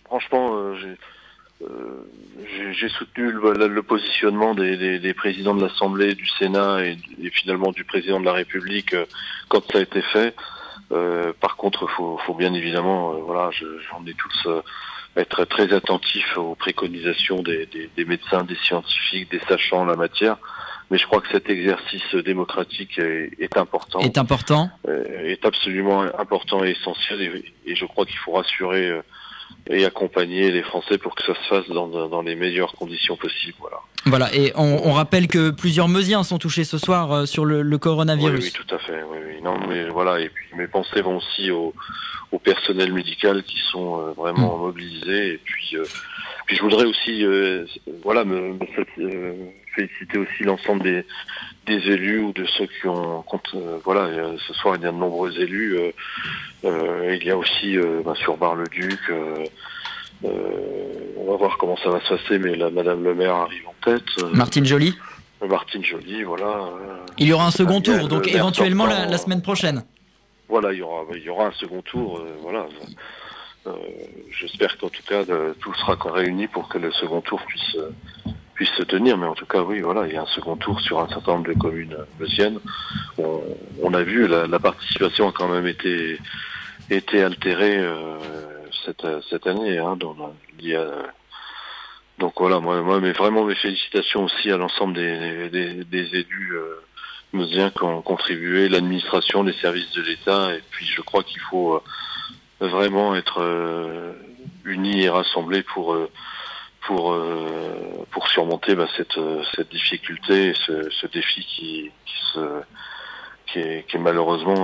franchement, 0.05 0.75
j'ai, 0.77 0.97
j'ai- 1.61 2.73
j'ai 2.73 2.89
soutenu 2.89 3.33
le, 3.33 3.67
le- 3.69 3.83
positionnement 3.83 4.55
des, 4.55 4.77
des- 4.77 4.99
des 4.99 5.15
présidents 5.15 5.55
de 5.55 5.63
l'Assemblée, 5.65 6.15
du 6.15 6.27
Sénat 6.27 6.85
et, 6.87 6.97
et 7.23 7.31
finalement 7.31 7.73
du 7.73 7.85
président 7.85 8.21
de 8.21 8.25
la 8.25 8.33
République 8.33 8.95
euh, 8.95 9.07
quand 9.49 9.63
ça 9.73 9.79
a 9.79 9.83
été 9.83 10.03
fait. 10.03 10.35
Euh, 10.93 11.33
par 11.41 11.57
contre, 11.57 11.87
faut, 11.89 12.19
faut 12.25 12.35
bien 12.35 12.55
évidemment, 12.55 13.13
euh, 13.13 13.17
voilà, 13.19 13.51
je, 13.51 13.67
j'en 13.91 14.05
ai 14.07 14.15
tous 14.15 14.47
euh, 14.47 14.63
être 15.17 15.45
très 15.45 15.73
attentifs 15.73 16.37
aux 16.37 16.55
préconisations 16.55 17.43
des, 17.43 17.67
des- 17.67 17.91
des 17.97 18.05
médecins, 18.05 18.45
des 18.45 18.57
scientifiques, 18.57 19.31
des 19.31 19.41
sachants 19.49 19.81
en 19.81 19.85
la 19.87 19.97
matière. 19.97 20.37
Mais 20.91 20.97
je 20.97 21.05
crois 21.07 21.21
que 21.21 21.29
cet 21.31 21.51
exercice 21.51 22.15
démocratique 22.15 22.99
est, 22.99 23.33
est 23.39 23.59
important 23.59 23.99
Est 23.99 24.17
important? 24.17 24.71
Euh, 24.89 25.05
est 25.27 25.45
absolument 25.45 26.01
important 26.19 26.65
et 26.65 26.71
essentiel 26.71 27.21
et, 27.21 27.45
et 27.67 27.75
je 27.77 27.85
crois 27.85 28.07
qu'il 28.07 28.17
faut 28.17 28.33
rassurer 28.33 28.89
euh, 28.89 29.03
et 29.71 29.85
accompagner 29.85 30.51
les 30.51 30.63
Français 30.63 30.97
pour 30.99 31.15
que 31.15 31.23
ça 31.25 31.35
se 31.35 31.49
fasse 31.49 31.69
dans, 31.69 31.89
dans- 32.09 32.23
les 32.23 32.35
meilleures 32.37 32.73
conditions 32.73 33.17
possibles. 33.17 33.57
Voilà. 33.61 33.79
Voilà, 34.07 34.35
et 34.35 34.53
on, 34.57 34.81
on 34.89 34.93
rappelle 34.93 35.27
que 35.29 35.51
plusieurs 35.51 35.89
Meusiens 35.89 36.23
sont 36.23 36.39
touchés 36.39 36.65
ce 36.65 36.79
soir 36.79 37.13
euh, 37.13 37.27
sur 37.27 37.45
le, 37.45 37.61
le 37.63 37.75
Oui, 37.77 37.81
coronavirus. 37.81 38.45
oui, 38.45 38.53
tout 38.53 38.75
à 38.75 38.79
fait. 38.79 39.03
Oui, 39.11 39.19
oui. 39.27 39.43
Non, 39.43 39.57
mais 39.69 39.89
voilà. 39.89 40.21
Et 40.21 40.29
puis 40.31 40.47
mes 40.57 40.67
pensées 40.69 41.03
vont 41.03 41.19
aussi 41.19 41.51
au, 41.51 41.75
au 42.33 42.39
personnel 42.39 42.93
médical 42.93 43.43
qui 43.43 43.59
sont 43.71 44.01
euh, 44.01 44.13
vraiment 44.13 44.57
mobilisés. 44.57 45.35
Et 45.35 45.39
puis, 45.45 45.71
euh, 45.75 45.85
puis 46.47 46.57
je 46.57 46.63
voudrais 46.63 46.87
aussi, 46.87 47.25
euh, 47.25 47.67
voilà, 48.03 48.25
me, 48.25 48.55
me 48.55 48.59
euh, 49.01 49.33
féliciter 49.75 50.19
aussi 50.19 50.43
l'ensemble 50.45 50.83
des, 50.83 51.05
des 51.67 51.79
élus 51.91 52.21
ou 52.21 52.33
de 52.33 52.45
ceux 52.47 52.67
qui 52.67 52.87
ont, 52.89 53.23
compte, 53.23 53.49
euh, 53.55 53.79
voilà, 53.85 54.03
euh, 54.03 54.37
ce 54.47 54.53
soir 54.55 54.77
il 54.77 54.83
y 54.83 54.87
a 54.87 54.93
de 54.93 54.97
nombreux 54.97 55.39
élus. 55.41 55.77
euh, 56.65 57.17
il 57.21 57.25
y 57.27 57.31
a 57.31 57.37
aussi 57.37 57.77
ben, 58.05 58.15
sur 58.15 58.37
Bar-le-Duc. 58.37 59.01
on 60.23 61.31
va 61.31 61.37
voir 61.37 61.59
comment 61.59 61.77
ça 61.77 61.91
va 61.91 62.01
se 62.01 62.09
passer, 62.15 62.39
mais 62.39 62.55
la 62.57 62.71
Madame 62.71 63.05
le 63.05 63.15
Maire 63.15 63.35
arrive 63.35 63.69
en 63.69 63.75
tête. 63.85 64.05
Martine 64.33 64.65
Joly 64.65 64.95
Martine 65.47 65.85
Joly, 65.85 66.25
voilà. 66.25 66.69
Il 67.19 67.29
y 67.29 67.33
aura 67.33 67.47
un 67.47 67.51
second 67.53 67.81
tour, 67.81 68.09
donc 68.09 68.27
le 68.27 68.35
éventuellement 68.35 68.87
la, 68.87 69.07
la 69.07 69.19
semaine 69.19 69.43
prochaine. 69.43 69.85
voilà, 70.49 70.73
il 70.73 70.79
y 70.79 70.83
aura, 70.83 71.05
il 71.15 71.23
y 71.23 71.29
aura 71.29 71.47
un 71.47 71.53
second 71.53 71.83
tour. 71.83 72.25
voilà. 72.43 72.67
J'espère 74.41 74.79
qu'en 74.79 74.89
tout 74.89 75.03
cas 75.07 75.23
tout 75.61 75.75
sera 75.75 75.97
réuni 76.13 76.49
pour 76.49 76.69
que 76.69 76.79
le 76.79 76.91
second 76.93 77.21
tour 77.21 77.41
puisse 77.47 77.77
puisse 78.59 78.75
se 78.81 78.87
tenir. 78.95 79.15
Mais 79.21 79.29
en 79.35 79.37
tout 79.41 79.47
cas, 79.47 79.63
oui, 79.69 79.79
voilà, 79.89 80.03
il 80.07 80.13
y 80.15 80.19
a 80.21 80.23
un 80.29 80.33
second 80.39 80.57
tour 80.65 80.77
sur 80.87 80.97
un 81.05 81.09
certain 81.15 81.33
nombre 81.35 81.49
de 81.53 81.59
communes 81.59 81.97
meusiennes. 82.21 82.59
On, 83.17 83.41
on 83.87 83.95
a 83.95 84.03
vu 84.11 84.27
la, 84.27 84.41
la 84.55 84.59
participation 84.69 85.25
a 85.31 85.33
quand 85.33 85.51
même 85.57 85.69
été 85.77 86.19
été 86.91 87.17
altérée 87.29 87.79
euh, 87.79 88.19
cette 88.85 89.07
cette 89.31 89.47
année. 89.47 89.79
Hein, 89.79 89.95
dans 89.97 90.15
a, 90.83 90.85
donc 92.19 92.33
voilà, 92.43 92.59
moi, 92.59 92.83
moi, 92.83 92.99
mais 93.01 93.13
vraiment 93.13 93.45
mes 93.45 93.55
félicitations 93.55 94.25
aussi 94.25 94.51
à 94.51 94.57
l'ensemble 94.57 94.95
des, 94.95 95.49
des, 95.57 95.85
des 95.85 96.07
élus 96.21 96.53
euh, 96.57 97.71
qui 97.77 97.85
ont 97.85 98.03
contribué, 98.03 98.69
l'administration, 98.69 99.45
les 99.45 99.59
services 99.65 99.93
de 99.93 100.03
l'État, 100.03 100.43
et 100.57 100.63
puis 100.71 100.87
je 100.87 101.03
crois 101.09 101.23
qu'il 101.23 101.41
faut 101.51 101.71
euh, 101.75 101.81
vraiment 102.75 103.15
être 103.15 103.39
euh, 103.41 104.13
unis 104.65 105.03
et 105.05 105.11
rassemblés 105.11 105.63
pour 105.63 105.95
euh, 105.95 106.11
pour 106.89 107.05
pour 108.11 108.25
surmonter 108.29 108.75
bah, 108.75 108.89
cette 108.97 109.19
cette 109.55 109.71
difficulté, 109.71 110.55
ce, 110.67 110.75
ce 110.91 111.07
défi 111.07 111.45
qui 111.45 111.91
qui 112.07 112.19
se 112.33 112.45
qui 113.47 113.59
est, 113.61 113.87
qui 113.87 113.97
est 113.97 114.01
malheureusement 114.01 114.63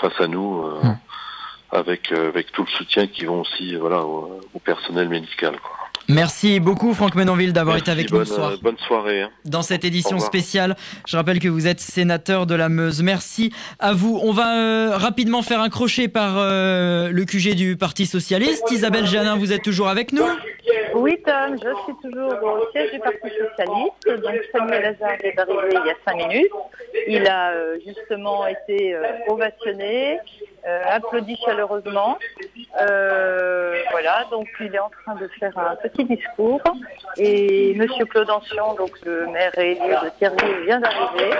face 0.00 0.18
à 0.20 0.26
nous. 0.26 0.48
Hum. 0.82 0.96
Avec, 1.72 2.10
avec 2.10 2.50
tout 2.50 2.64
le 2.64 2.70
soutien 2.78 3.06
qui 3.06 3.26
vont 3.26 3.42
aussi 3.42 3.76
voilà, 3.76 4.00
au, 4.04 4.40
au 4.52 4.58
personnel 4.58 5.08
médical. 5.08 5.54
Quoi. 5.60 5.76
Merci 6.12 6.60
beaucoup 6.60 6.92
Franck 6.94 7.14
Menonville 7.14 7.52
d'avoir 7.52 7.76
été 7.76 7.90
avec 7.90 8.10
bonne, 8.10 8.20
nous 8.20 8.24
ce 8.26 8.34
soir. 8.34 8.52
bonne 8.62 8.76
soirée. 8.78 9.22
hein. 9.22 9.30
Dans 9.44 9.62
cette 9.62 9.84
édition 9.84 10.18
spéciale, 10.18 10.76
je 11.06 11.16
rappelle 11.16 11.38
que 11.38 11.48
vous 11.48 11.66
êtes 11.66 11.80
sénateur 11.80 12.46
de 12.46 12.54
la 12.54 12.68
Meuse. 12.68 13.02
Merci 13.02 13.52
à 13.78 13.92
vous. 13.92 14.18
On 14.22 14.32
va 14.32 14.56
euh, 14.56 14.90
rapidement 14.96 15.42
faire 15.42 15.60
un 15.60 15.68
crochet 15.68 16.08
par 16.08 16.34
euh, 16.36 17.10
le 17.10 17.24
QG 17.24 17.54
du 17.54 17.76
Parti 17.76 18.06
Socialiste. 18.06 18.70
Isabelle 18.70 19.06
Janin, 19.06 19.36
vous 19.36 19.52
êtes 19.52 19.62
toujours 19.62 19.88
avec 19.88 20.12
nous 20.12 20.24
Oui, 20.94 21.16
Tom, 21.24 21.56
je 21.62 21.68
suis 21.84 21.94
toujours 22.10 22.32
au 22.42 22.70
siège 22.72 22.92
du 22.92 22.98
Parti 22.98 23.18
Socialiste. 23.28 24.22
Donc, 24.22 24.34
Samuel 24.52 24.82
Lazare 24.82 25.18
est 25.22 25.38
arrivé 25.38 25.68
il 25.70 25.86
y 25.86 25.90
a 25.90 25.94
cinq 26.04 26.16
minutes. 26.28 26.52
Il 27.08 27.26
a 27.26 27.52
euh, 27.52 27.76
justement 27.86 28.46
été 28.46 28.94
euh, 28.94 29.02
ovationné, 29.28 30.18
euh, 30.66 30.82
applaudi 30.90 31.36
chaleureusement. 31.44 32.18
Euh, 32.80 33.76
voilà, 33.90 34.26
donc 34.30 34.46
il 34.60 34.74
est 34.74 34.78
en 34.78 34.90
train 34.90 35.14
de 35.14 35.28
faire 35.38 35.56
un 35.56 35.76
petit 35.76 36.04
discours. 36.04 36.62
Et 37.16 37.74
Monsieur 37.74 38.04
Claude 38.06 38.30
Ancion, 38.30 38.74
donc 38.74 38.90
le 39.04 39.26
maire 39.28 39.56
élu 39.58 39.80
de 39.80 40.08
Thierry, 40.18 40.64
vient 40.64 40.80
d'arriver. 40.80 41.34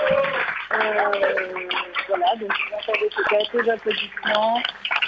Euh, 0.73 0.77
voilà, 2.07 2.35
donc 2.39 2.49
vous 2.49 2.75
entendez 2.77 3.09
quelques 3.29 3.69
applaudissements 3.69 4.57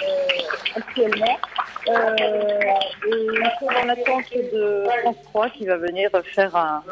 euh, 0.02 0.76
actuellement. 0.76 1.38
Euh, 1.86 2.16
et 2.16 3.10
ils 3.10 3.50
sont 3.60 3.66
dans 3.66 3.84
l'attente 3.86 4.32
de 4.32 4.86
France 5.02 5.16
3 5.24 5.50
qui 5.50 5.66
va 5.66 5.76
venir 5.76 6.08
faire 6.34 6.56
un, 6.56 6.82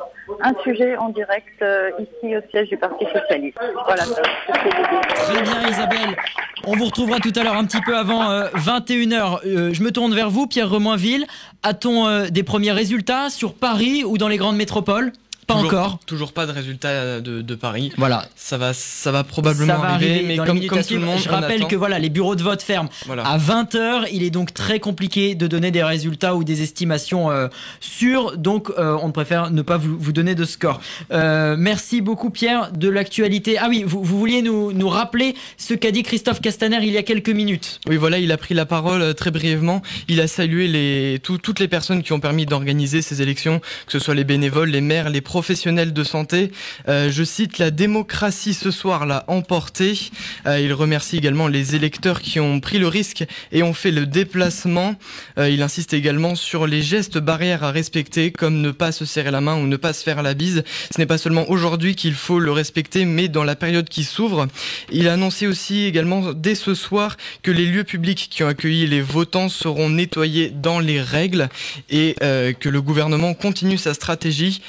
un 0.43 0.55
sujet 0.63 0.97
en 0.97 1.09
direct 1.09 1.65
ici 1.99 2.37
au 2.37 2.41
siège 2.51 2.69
du 2.69 2.77
Parti 2.77 3.07
Socialiste. 3.07 3.59
Voilà. 3.87 4.03
Très 4.05 5.43
bien 5.43 5.69
Isabelle. 5.69 6.17
On 6.65 6.77
vous 6.77 6.91
tout 7.21 7.33
à 7.37 7.43
l'heure 7.43 7.57
un 7.57 7.65
petit 7.65 7.81
peu 7.85 7.97
avant 7.97 8.31
21h. 8.55 9.73
je 9.73 9.83
me 9.83 9.91
tourne 9.91 10.15
vers 10.15 10.31
vous, 10.31 10.47
Pierre 10.47 10.71
Remoinville. 10.71 11.27
A-t-on 11.63 12.07
euh, 12.07 12.29
des 12.29 12.43
premiers 12.43 12.73
résultats 12.73 13.31
sur 13.31 13.55
Paris 13.55 14.05
ou 14.05 14.19
dans 14.19 14.29
les 14.29 14.37
grandes 14.37 14.57
métropoles? 14.57 15.13
Pas 15.47 15.55
Toujours- 15.55 15.67
encore. 15.81 15.99
Toujours 16.07 16.33
pas 16.33 16.47
de 16.47 16.53
résultat 16.53 17.21
de, 17.21 17.43
de 17.43 17.55
Paris. 17.55 17.93
Voilà. 17.97 18.27
Ça 18.37 18.59
va, 18.59 18.73
ça 18.73 19.11
va 19.11 19.25
probablement 19.25 19.75
Ça 19.75 19.81
va 19.81 19.89
arriver, 19.95 20.11
arriver 20.13 20.27
mais 20.29 20.37
dans 20.37 20.45
comme, 20.47 20.65
comme 20.67 20.83
tout 20.83 20.95
le 20.95 21.01
monde, 21.01 21.19
Je 21.23 21.29
rappelle 21.29 21.61
attend. 21.61 21.69
que 21.69 21.77
voilà, 21.77 21.99
les 21.99 22.11
bureaux 22.11 22.37
de 22.37 22.43
vote 22.43 22.63
ferment 22.63 22.89
Voilà. 23.07 23.25
à 23.27 23.39
20h. 23.39 24.07
Il 24.13 24.23
est 24.23 24.31
donc 24.31 24.55
très 24.55 24.79
compliqué 24.81 25.35
de 25.35 25.47
donner 25.47 25.71
des 25.71 25.83
résultats 25.83 26.35
ou 26.37 26.45
des 26.45 26.63
estimations 26.63 27.31
euh, 27.31 27.49
sûres. 27.81 28.37
Donc, 28.39 28.71
euh, 28.79 28.97
on 29.03 29.11
préfère 29.13 29.51
ne 29.51 29.63
pas 29.63 29.77
vous, 29.77 29.97
vous 29.99 30.13
donner 30.13 30.35
de 30.35 30.45
score. 30.45 30.81
Euh, 31.13 31.57
merci 31.59 32.01
beaucoup, 32.01 32.31
Pierre, 32.31 32.71
de 32.73 32.89
l'actualité. 32.89 33.59
Ah 33.59 33.67
oui, 33.69 33.83
vous, 33.87 34.03
vous 34.03 34.19
vouliez 34.19 34.43
nous, 34.43 34.73
nous 34.73 34.89
rappeler 34.89 35.35
ce 35.59 35.75
qu'a 35.75 35.91
dit 35.91 36.03
Christophe 36.03 36.41
Castaner 36.41 36.79
il 36.83 36.93
y 36.93 36.99
a 36.99 37.03
quelques 37.03 37.29
minutes. 37.31 37.81
Oui, 37.89 37.97
voilà, 37.97 38.19
il 38.19 38.31
a 38.33 38.37
pris 38.37 38.55
la 38.55 38.67
parole 38.67 39.03
euh, 39.03 39.13
très 39.13 39.31
brièvement. 39.31 39.83
Il 40.09 40.21
a 40.21 40.29
salué 40.29 40.69
les, 40.69 41.19
tout- 41.23 41.39
toutes 41.39 41.59
les 41.61 41.69
personnes 41.69 42.03
qui 42.03 42.13
ont 42.13 42.21
permis 42.21 42.47
d'organiser 42.47 43.03
ces 43.03 43.23
élections, 43.23 43.61
que 43.87 43.93
ce 43.93 43.99
soit 43.99 44.15
les 44.15 44.25
bénévoles, 44.25 44.71
les 44.71 44.81
maires, 44.81 45.11
les 45.11 45.21
professionnels 45.33 45.95
de 45.95 46.05
santé. 46.05 46.53
Euh, 46.91 47.11
je 47.11 47.25
cite, 47.25 47.57
la 47.57 47.71
démocratie 47.71 48.53
ce 48.53 48.71
soir 48.71 49.07
l'a 49.07 49.25
emporté. 49.29 49.99
Euh, 50.47 50.61
il 50.61 50.75
remercie 50.75 51.17
également 51.17 51.49
les 51.49 51.75
électeurs 51.75 52.21
qui 52.21 52.39
ont 52.39 52.61
pris 52.61 52.79
le 52.79 52.87
risque 52.87 53.25
et 53.51 53.63
ont 53.63 53.73
fait 53.73 53.93
le 53.93 54.05
déplacement. 54.05 54.95
Euh, 55.39 55.49
il 55.49 55.63
insiste 55.63 55.95
également 55.95 56.35
sur 56.35 56.67
les 56.67 56.83
gestes 56.83 57.17
barrières 57.17 57.65
à 57.65 57.71
respecter, 57.71 58.31
comme 58.31 58.61
ne 58.61 58.73
pas 58.73 58.93
se 58.93 59.07
serrer 59.07 59.31
la 59.31 59.41
main 59.41 59.57
ou 59.57 59.67
ne 59.67 59.79
pas 59.79 59.95
se 59.95 60.03
faire 60.03 60.23
la 60.23 60.35
bise. 60.35 60.65
Ce 60.95 60.99
n'est 60.99 61.07
pas 61.07 61.17
seulement 61.17 61.49
aujourd'hui 61.49 61.95
qu'il 61.95 62.13
faut 62.13 62.39
le 62.39 62.53
respecter, 62.53 63.07
mais 63.07 63.29
dans 63.29 63.45
la 63.45 63.57
période 63.57 63.89
qui 63.89 64.05
s'ouvre. 64.05 64.49
Il 64.91 65.09
a 65.09 65.15
annoncé 65.15 65.47
aussi 65.47 65.85
également 65.85 66.35
dès 66.35 66.55
ce 66.55 66.75
soir 66.75 67.17
que 67.43 67.51
les 67.51 67.65
lieux 67.65 67.85
publics 67.85 68.29
qui 68.31 68.45
ont 68.45 68.49
accueilli 68.49 68.87
les 68.87 69.01
votants 69.01 69.49
seront 69.49 69.89
nettoyés 69.89 70.51
dans 70.51 70.79
les 70.79 71.01
règles 71.01 71.49
et 71.89 72.17
que 72.21 72.69
le 72.69 72.83
gouvernement 72.83 73.33
continue 73.33 73.79
sa 73.79 73.95
stratégie 73.95 74.61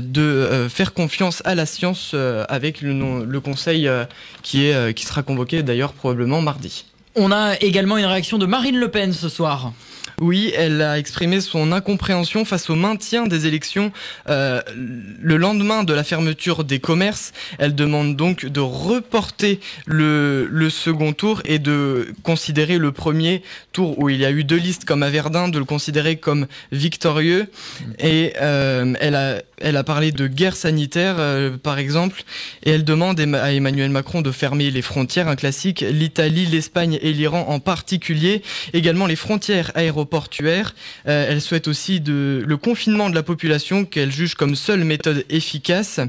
de 0.00 0.22
euh, 0.22 0.68
faire 0.68 0.94
confiance 0.94 1.42
à 1.44 1.54
la 1.54 1.66
science 1.66 2.12
euh, 2.14 2.44
avec 2.48 2.80
le, 2.80 3.24
le 3.24 3.40
conseil 3.40 3.88
euh, 3.88 4.04
qui, 4.42 4.66
est, 4.66 4.94
qui 4.94 5.04
sera 5.04 5.22
convoqué 5.22 5.62
d'ailleurs 5.62 5.92
probablement 5.92 6.40
mardi. 6.40 6.84
On 7.14 7.30
a 7.30 7.56
également 7.60 7.98
une 7.98 8.06
réaction 8.06 8.38
de 8.38 8.46
Marine 8.46 8.78
Le 8.78 8.88
Pen 8.88 9.12
ce 9.12 9.28
soir. 9.28 9.72
Oui, 10.20 10.52
elle 10.56 10.82
a 10.82 10.98
exprimé 10.98 11.40
son 11.40 11.72
incompréhension 11.72 12.44
face 12.44 12.70
au 12.70 12.74
maintien 12.74 13.26
des 13.26 13.46
élections 13.46 13.92
euh, 14.28 14.60
le 14.76 15.36
lendemain 15.36 15.84
de 15.84 15.92
la 15.92 16.04
fermeture 16.04 16.64
des 16.64 16.80
commerces. 16.80 17.32
Elle 17.58 17.74
demande 17.74 18.16
donc 18.16 18.46
de 18.46 18.60
reporter 18.60 19.60
le, 19.86 20.46
le 20.50 20.70
second 20.70 21.12
tour 21.12 21.42
et 21.44 21.58
de 21.58 22.14
considérer 22.22 22.78
le 22.78 22.92
premier 22.92 23.42
tour 23.72 23.98
où 23.98 24.08
il 24.08 24.18
y 24.18 24.24
a 24.24 24.30
eu 24.30 24.44
deux 24.44 24.56
listes 24.56 24.84
comme 24.84 25.02
à 25.02 25.10
Verdun, 25.10 25.48
de 25.48 25.58
le 25.58 25.64
considérer 25.64 26.16
comme 26.16 26.46
victorieux. 26.70 27.50
Et 27.98 28.34
euh, 28.40 28.94
elle, 29.00 29.14
a, 29.14 29.42
elle 29.58 29.76
a 29.76 29.84
parlé 29.84 30.12
de 30.12 30.26
guerre 30.26 30.56
sanitaire, 30.56 31.16
euh, 31.18 31.56
par 31.56 31.78
exemple, 31.78 32.22
et 32.64 32.70
elle 32.70 32.84
demande 32.84 33.20
à 33.20 33.52
Emmanuel 33.52 33.90
Macron 33.90 34.22
de 34.22 34.30
fermer 34.30 34.70
les 34.70 34.82
frontières, 34.82 35.28
un 35.28 35.36
classique, 35.36 35.84
l'Italie, 35.88 36.46
l'Espagne 36.46 36.98
et 37.00 37.12
l'Iran 37.12 37.46
en 37.48 37.60
particulier, 37.60 38.42
également 38.72 39.06
les 39.06 39.16
frontières 39.16 39.72
aéroportuaires. 39.92 40.74
Euh, 41.06 41.26
elle 41.28 41.40
souhaite 41.40 41.68
aussi 41.68 42.00
de, 42.00 42.42
le 42.46 42.56
confinement 42.56 43.10
de 43.10 43.14
la 43.14 43.22
population 43.22 43.84
qu'elle 43.84 44.10
juge 44.10 44.34
comme 44.34 44.54
seule 44.56 44.84
méthode 44.84 45.24
efficace. 45.28 46.00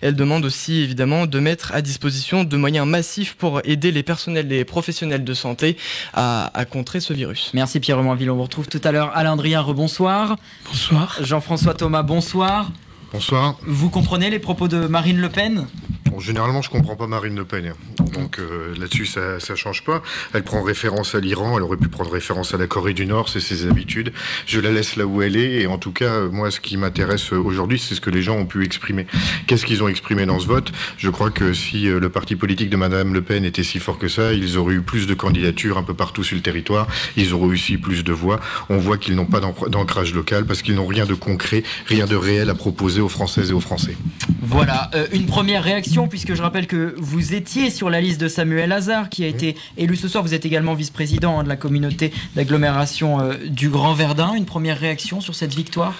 Elle 0.00 0.16
demande 0.16 0.44
aussi 0.44 0.78
évidemment 0.80 1.26
de 1.26 1.38
mettre 1.38 1.74
à 1.74 1.82
disposition 1.82 2.44
de 2.44 2.56
moyens 2.56 2.86
massifs 2.86 3.34
pour 3.34 3.60
aider 3.64 3.92
les 3.92 4.02
personnels 4.02 4.46
et 4.52 4.58
les 4.58 4.64
professionnels 4.64 5.24
de 5.24 5.34
santé 5.34 5.76
à, 6.14 6.50
à 6.58 6.64
contrer 6.64 7.00
ce 7.00 7.12
virus. 7.12 7.50
Merci 7.54 7.80
Pierre 7.80 7.98
Remoinville. 7.98 8.30
On 8.30 8.36
vous 8.36 8.42
retrouve 8.42 8.68
tout 8.68 8.80
à 8.82 8.92
l'heure. 8.92 9.10
Alain 9.14 9.36
Drien, 9.36 9.60
rebonsoir. 9.60 10.36
Bonsoir. 10.66 11.18
Jean-François 11.20 11.74
Thomas, 11.74 12.02
bonsoir. 12.02 12.70
Bonsoir. 13.12 13.56
Vous 13.66 13.88
comprenez 13.88 14.30
les 14.30 14.38
propos 14.38 14.68
de 14.68 14.86
Marine 14.86 15.20
Le 15.20 15.28
Pen? 15.28 15.66
Bon, 16.10 16.20
généralement, 16.20 16.62
je 16.62 16.70
comprends 16.70 16.96
pas 16.96 17.06
Marine 17.06 17.36
Le 17.36 17.44
Pen. 17.44 17.72
Donc 18.12 18.38
euh, 18.38 18.74
là-dessus, 18.78 19.06
ça, 19.06 19.40
ça 19.40 19.56
change 19.56 19.84
pas. 19.84 20.02
Elle 20.32 20.42
prend 20.42 20.62
référence 20.62 21.14
à 21.14 21.20
l'Iran. 21.20 21.56
Elle 21.56 21.62
aurait 21.64 21.76
pu 21.76 21.88
prendre 21.88 22.10
référence 22.10 22.54
à 22.54 22.56
la 22.56 22.66
Corée 22.66 22.94
du 22.94 23.04
Nord. 23.06 23.28
C'est 23.28 23.40
ses 23.40 23.66
habitudes. 23.66 24.12
Je 24.46 24.60
la 24.60 24.70
laisse 24.70 24.96
là 24.96 25.04
où 25.06 25.22
elle 25.22 25.36
est. 25.36 25.62
Et 25.62 25.66
en 25.66 25.78
tout 25.78 25.92
cas, 25.92 26.22
moi, 26.22 26.50
ce 26.50 26.60
qui 26.60 26.76
m'intéresse 26.76 27.32
euh, 27.32 27.36
aujourd'hui, 27.36 27.78
c'est 27.78 27.94
ce 27.94 28.00
que 28.00 28.10
les 28.10 28.22
gens 28.22 28.36
ont 28.36 28.46
pu 28.46 28.64
exprimer. 28.64 29.06
Qu'est-ce 29.46 29.66
qu'ils 29.66 29.82
ont 29.82 29.88
exprimé 29.88 30.24
dans 30.26 30.38
ce 30.38 30.46
vote? 30.46 30.72
Je 30.96 31.10
crois 31.10 31.30
que 31.30 31.52
si 31.52 31.88
euh, 31.88 32.00
le 32.00 32.08
parti 32.08 32.36
politique 32.36 32.70
de 32.70 32.76
Madame 32.76 33.12
Le 33.12 33.22
Pen 33.22 33.44
était 33.44 33.64
si 33.64 33.78
fort 33.78 33.98
que 33.98 34.08
ça, 34.08 34.32
ils 34.32 34.56
auraient 34.56 34.74
eu 34.74 34.82
plus 34.82 35.06
de 35.06 35.14
candidatures 35.14 35.76
un 35.78 35.82
peu 35.82 35.94
partout 35.94 36.24
sur 36.24 36.36
le 36.36 36.42
territoire. 36.42 36.86
Ils 37.16 37.34
auraient 37.34 37.46
aussi 37.46 37.76
plus 37.76 38.04
de 38.04 38.12
voix. 38.12 38.40
On 38.70 38.78
voit 38.78 38.96
qu'ils 38.98 39.16
n'ont 39.16 39.26
pas 39.26 39.40
d'ancr- 39.40 39.68
d'ancrage 39.68 40.14
local 40.14 40.46
parce 40.46 40.62
qu'ils 40.62 40.76
n'ont 40.76 40.86
rien 40.86 41.04
de 41.06 41.14
concret, 41.14 41.62
rien 41.86 42.06
de 42.06 42.16
réel 42.16 42.48
à 42.48 42.54
proposer 42.54 42.95
aux 43.00 43.08
Françaises 43.08 43.50
et 43.50 43.54
aux 43.54 43.60
Français. 43.60 43.96
Voilà, 44.42 44.90
euh, 44.94 45.06
une 45.12 45.26
première 45.26 45.62
réaction, 45.62 46.08
puisque 46.08 46.34
je 46.34 46.42
rappelle 46.42 46.66
que 46.66 46.94
vous 46.98 47.34
étiez 47.34 47.70
sur 47.70 47.90
la 47.90 48.00
liste 48.00 48.20
de 48.20 48.28
Samuel 48.28 48.72
Hazard, 48.72 49.08
qui 49.08 49.24
a 49.24 49.26
été 49.26 49.56
élu 49.76 49.96
ce 49.96 50.08
soir. 50.08 50.22
Vous 50.22 50.34
êtes 50.34 50.46
également 50.46 50.74
vice-président 50.74 51.38
hein, 51.38 51.44
de 51.44 51.48
la 51.48 51.56
communauté 51.56 52.12
d'agglomération 52.34 53.20
euh, 53.20 53.34
du 53.46 53.68
Grand 53.68 53.94
Verdun. 53.94 54.34
Une 54.34 54.46
première 54.46 54.78
réaction 54.78 55.20
sur 55.20 55.34
cette 55.34 55.54
victoire? 55.54 55.94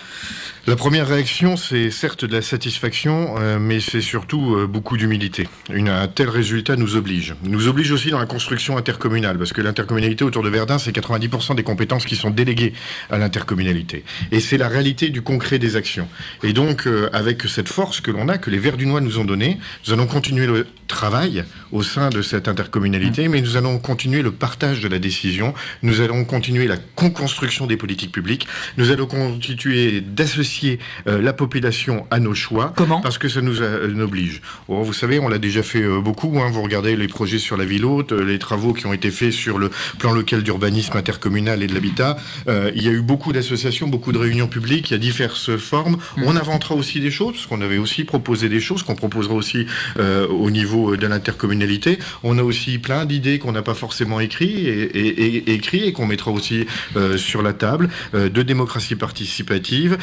La 0.68 0.74
première 0.74 1.06
réaction, 1.06 1.56
c'est 1.56 1.92
certes 1.92 2.24
de 2.24 2.32
la 2.34 2.42
satisfaction, 2.42 3.36
euh, 3.38 3.60
mais 3.60 3.78
c'est 3.78 4.00
surtout 4.00 4.56
euh, 4.56 4.66
beaucoup 4.66 4.96
d'humilité. 4.96 5.46
Un 5.70 6.08
tel 6.08 6.28
résultat 6.28 6.74
nous 6.74 6.96
oblige. 6.96 7.36
Nous 7.44 7.68
oblige 7.68 7.92
aussi 7.92 8.10
dans 8.10 8.18
la 8.18 8.26
construction 8.26 8.76
intercommunale, 8.76 9.38
parce 9.38 9.52
que 9.52 9.62
l'intercommunalité 9.62 10.24
autour 10.24 10.42
de 10.42 10.48
Verdun, 10.48 10.78
c'est 10.78 10.90
90% 10.90 11.54
des 11.54 11.62
compétences 11.62 12.04
qui 12.04 12.16
sont 12.16 12.30
déléguées 12.30 12.72
à 13.10 13.18
l'intercommunalité. 13.18 14.02
Et 14.32 14.40
c'est 14.40 14.58
la 14.58 14.66
réalité 14.66 15.10
du 15.10 15.22
concret 15.22 15.60
des 15.60 15.76
actions. 15.76 16.08
Et 16.42 16.52
donc, 16.52 16.88
euh, 16.88 17.10
avec 17.12 17.42
cette 17.42 17.68
force 17.68 18.00
que 18.00 18.10
l'on 18.10 18.28
a, 18.28 18.36
que 18.36 18.50
les 18.50 18.58
Verdunois 18.58 19.00
nous 19.00 19.20
ont 19.20 19.24
donnée, 19.24 19.60
nous 19.86 19.92
allons 19.92 20.08
continuer 20.08 20.48
le 20.48 20.66
travail 20.88 21.44
au 21.70 21.84
sein 21.84 22.08
de 22.08 22.22
cette 22.22 22.48
intercommunalité, 22.48 23.28
mais 23.28 23.40
nous 23.40 23.56
allons 23.56 23.78
continuer 23.78 24.22
le 24.22 24.32
partage 24.32 24.80
de 24.80 24.88
la 24.88 24.98
décision, 24.98 25.54
nous 25.82 26.00
allons 26.00 26.24
continuer 26.24 26.66
la 26.66 26.76
co-construction 26.76 27.68
des 27.68 27.76
politiques 27.76 28.12
publiques, 28.12 28.48
nous 28.78 28.90
allons 28.90 29.06
continuer 29.06 30.00
d'associer 30.00 30.55
euh, 30.64 31.20
la 31.20 31.32
population 31.32 32.06
à 32.10 32.18
nos 32.20 32.34
choix. 32.34 32.72
Comment? 32.76 33.00
Parce 33.00 33.18
que 33.18 33.28
ça 33.28 33.40
nous 33.40 33.60
euh, 33.62 34.02
oblige. 34.02 34.40
Oh, 34.68 34.82
vous 34.82 34.92
savez, 34.92 35.18
on 35.18 35.28
l'a 35.28 35.38
déjà 35.38 35.62
fait 35.62 35.82
euh, 35.82 36.00
beaucoup. 36.00 36.38
hein. 36.40 36.50
Vous 36.50 36.62
regardez 36.62 36.96
les 36.96 37.08
projets 37.08 37.38
sur 37.38 37.56
la 37.56 37.64
ville 37.64 37.84
haute, 37.84 38.12
les 38.12 38.38
travaux 38.38 38.72
qui 38.72 38.86
ont 38.86 38.92
été 38.92 39.10
faits 39.10 39.32
sur 39.32 39.58
le 39.58 39.70
plan 39.98 40.12
local 40.12 40.42
d'urbanisme 40.42 40.96
intercommunal 40.96 41.62
et 41.62 41.66
de 41.66 41.74
l'habitat. 41.74 42.16
Il 42.48 42.82
y 42.82 42.88
a 42.88 42.92
eu 42.92 43.00
beaucoup 43.02 43.32
d'associations, 43.32 43.88
beaucoup 43.88 44.12
de 44.12 44.18
réunions 44.18 44.46
publiques. 44.48 44.90
Il 44.90 44.94
y 44.94 44.96
a 44.96 44.98
diverses 44.98 45.56
formes. 45.56 45.96
On 46.24 46.36
inventera 46.36 46.74
aussi 46.74 47.00
des 47.00 47.10
choses, 47.10 47.34
parce 47.34 47.46
qu'on 47.46 47.60
avait 47.60 47.78
aussi 47.78 48.04
proposé 48.04 48.48
des 48.48 48.60
choses 48.60 48.82
qu'on 48.82 48.94
proposera 48.94 49.34
aussi 49.34 49.66
au 49.98 50.50
niveau 50.50 50.96
de 50.96 51.06
l'intercommunalité. 51.06 51.98
On 52.22 52.38
a 52.38 52.42
aussi 52.42 52.78
plein 52.78 53.04
d'idées 53.04 53.38
qu'on 53.38 53.52
n'a 53.52 53.62
pas 53.62 53.74
forcément 53.74 54.20
écrit 54.20 54.66
et, 54.66 54.82
et- 54.82 55.36
et- 55.36 55.52
écrit 55.54 55.84
et 55.84 55.92
qu'on 55.92 56.06
mettra 56.06 56.30
aussi 56.30 56.66
sur 57.16 57.42
la 57.42 57.52
table 57.52 57.88
de 58.14 58.42
démocratie 58.42 58.96
participative, 58.96 59.98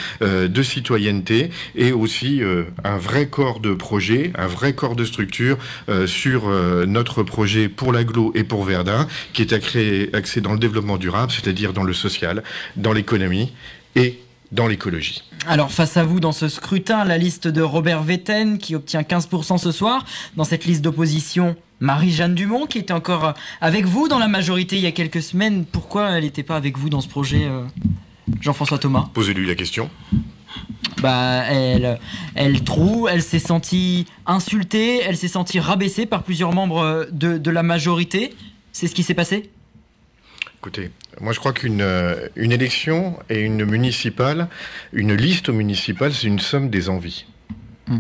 de 0.48 0.64
citoyenneté 0.64 1.50
et 1.76 1.92
aussi 1.92 2.42
euh, 2.42 2.64
un 2.84 2.98
vrai 2.98 3.28
corps 3.28 3.60
de 3.60 3.74
projet, 3.74 4.32
un 4.38 4.48
vrai 4.48 4.74
corps 4.74 4.96
de 4.96 5.06
structure 5.06 5.58
euh, 5.90 6.08
sur 6.08 6.48
euh, 6.48 6.86
notre 6.86 7.24
projet 7.24 7.70
pour 7.70 7.92
l'aglo 7.94 8.32
et 8.36 8.44
pour 8.44 8.64
Verdun, 8.64 9.08
qui 9.34 9.42
est 9.42 9.54
accré- 9.54 10.10
axé 10.16 10.42
dans 10.42 10.54
le 10.54 10.60
développement 10.60 10.98
durable, 10.98 11.32
c'est-à-dire 11.32 11.74
dans 11.74 11.84
le 11.84 11.94
social, 11.94 12.44
dans 12.76 12.94
l'économie 12.94 13.52
et 13.96 14.20
dans 14.52 14.68
l'écologie. 14.68 15.24
Alors 15.48 15.72
face 15.72 15.98
à 15.98 16.04
vous 16.04 16.20
dans 16.20 16.32
ce 16.32 16.48
scrutin, 16.48 17.04
la 17.06 17.18
liste 17.18 17.48
de 17.48 17.62
Robert 17.62 18.04
Vetten 18.04 18.60
qui 18.60 18.76
obtient 18.76 19.02
15% 19.02 19.58
ce 19.58 19.72
soir. 19.72 20.06
Dans 20.38 20.44
cette 20.44 20.66
liste 20.66 20.82
d'opposition, 20.84 21.56
Marie-Jeanne 21.80 22.36
Dumont 22.36 22.68
qui 22.68 22.78
était 22.78 22.94
encore 22.94 23.26
euh, 23.26 23.32
avec 23.62 23.86
vous 23.86 24.08
dans 24.08 24.20
la 24.20 24.28
majorité 24.28 24.76
il 24.78 24.84
y 24.84 24.88
a 24.88 24.92
quelques 24.92 25.24
semaines. 25.24 25.66
Pourquoi 25.66 26.12
elle 26.12 26.24
n'était 26.24 26.44
pas 26.44 26.56
avec 26.56 26.78
vous 26.78 26.90
dans 26.90 27.02
ce 27.02 27.08
projet, 27.08 27.46
euh, 27.46 27.64
Jean-François 28.42 28.78
Thomas? 28.78 29.10
Posez-lui 29.14 29.48
la 29.48 29.56
question. 29.56 29.90
Bah 31.02 31.44
elle, 31.50 32.00
elle 32.36 32.64
trouve, 32.64 33.10
elle 33.12 33.22
s'est 33.22 33.40
sentie 33.40 34.06
insultée, 34.26 35.02
elle 35.02 35.18
s'est 35.18 35.28
sentie 35.28 35.60
rabaissée 35.60 36.06
par 36.06 36.24
plusieurs 36.24 36.54
membres 36.54 36.80
euh, 36.80 37.06
de, 37.12 37.52
la 37.52 37.64
majorité. 37.64 38.34
C'est 38.72 38.88
ce 38.88 38.96
qui 38.96 39.04
s'est 39.04 39.14
passé? 39.14 39.50
Écoutez, 40.60 40.92
moi 41.20 41.34
je 41.34 41.40
crois 41.40 41.52
qu'une 41.52 41.82
euh, 41.82 42.30
élection 42.38 43.20
et 43.30 43.40
une 43.40 43.66
municipale, 43.66 44.48
une 44.94 45.14
liste 45.14 45.50
municipale, 45.50 46.14
c'est 46.14 46.28
une 46.28 46.40
somme 46.40 46.70
des 46.70 46.88
envies. 46.90 47.26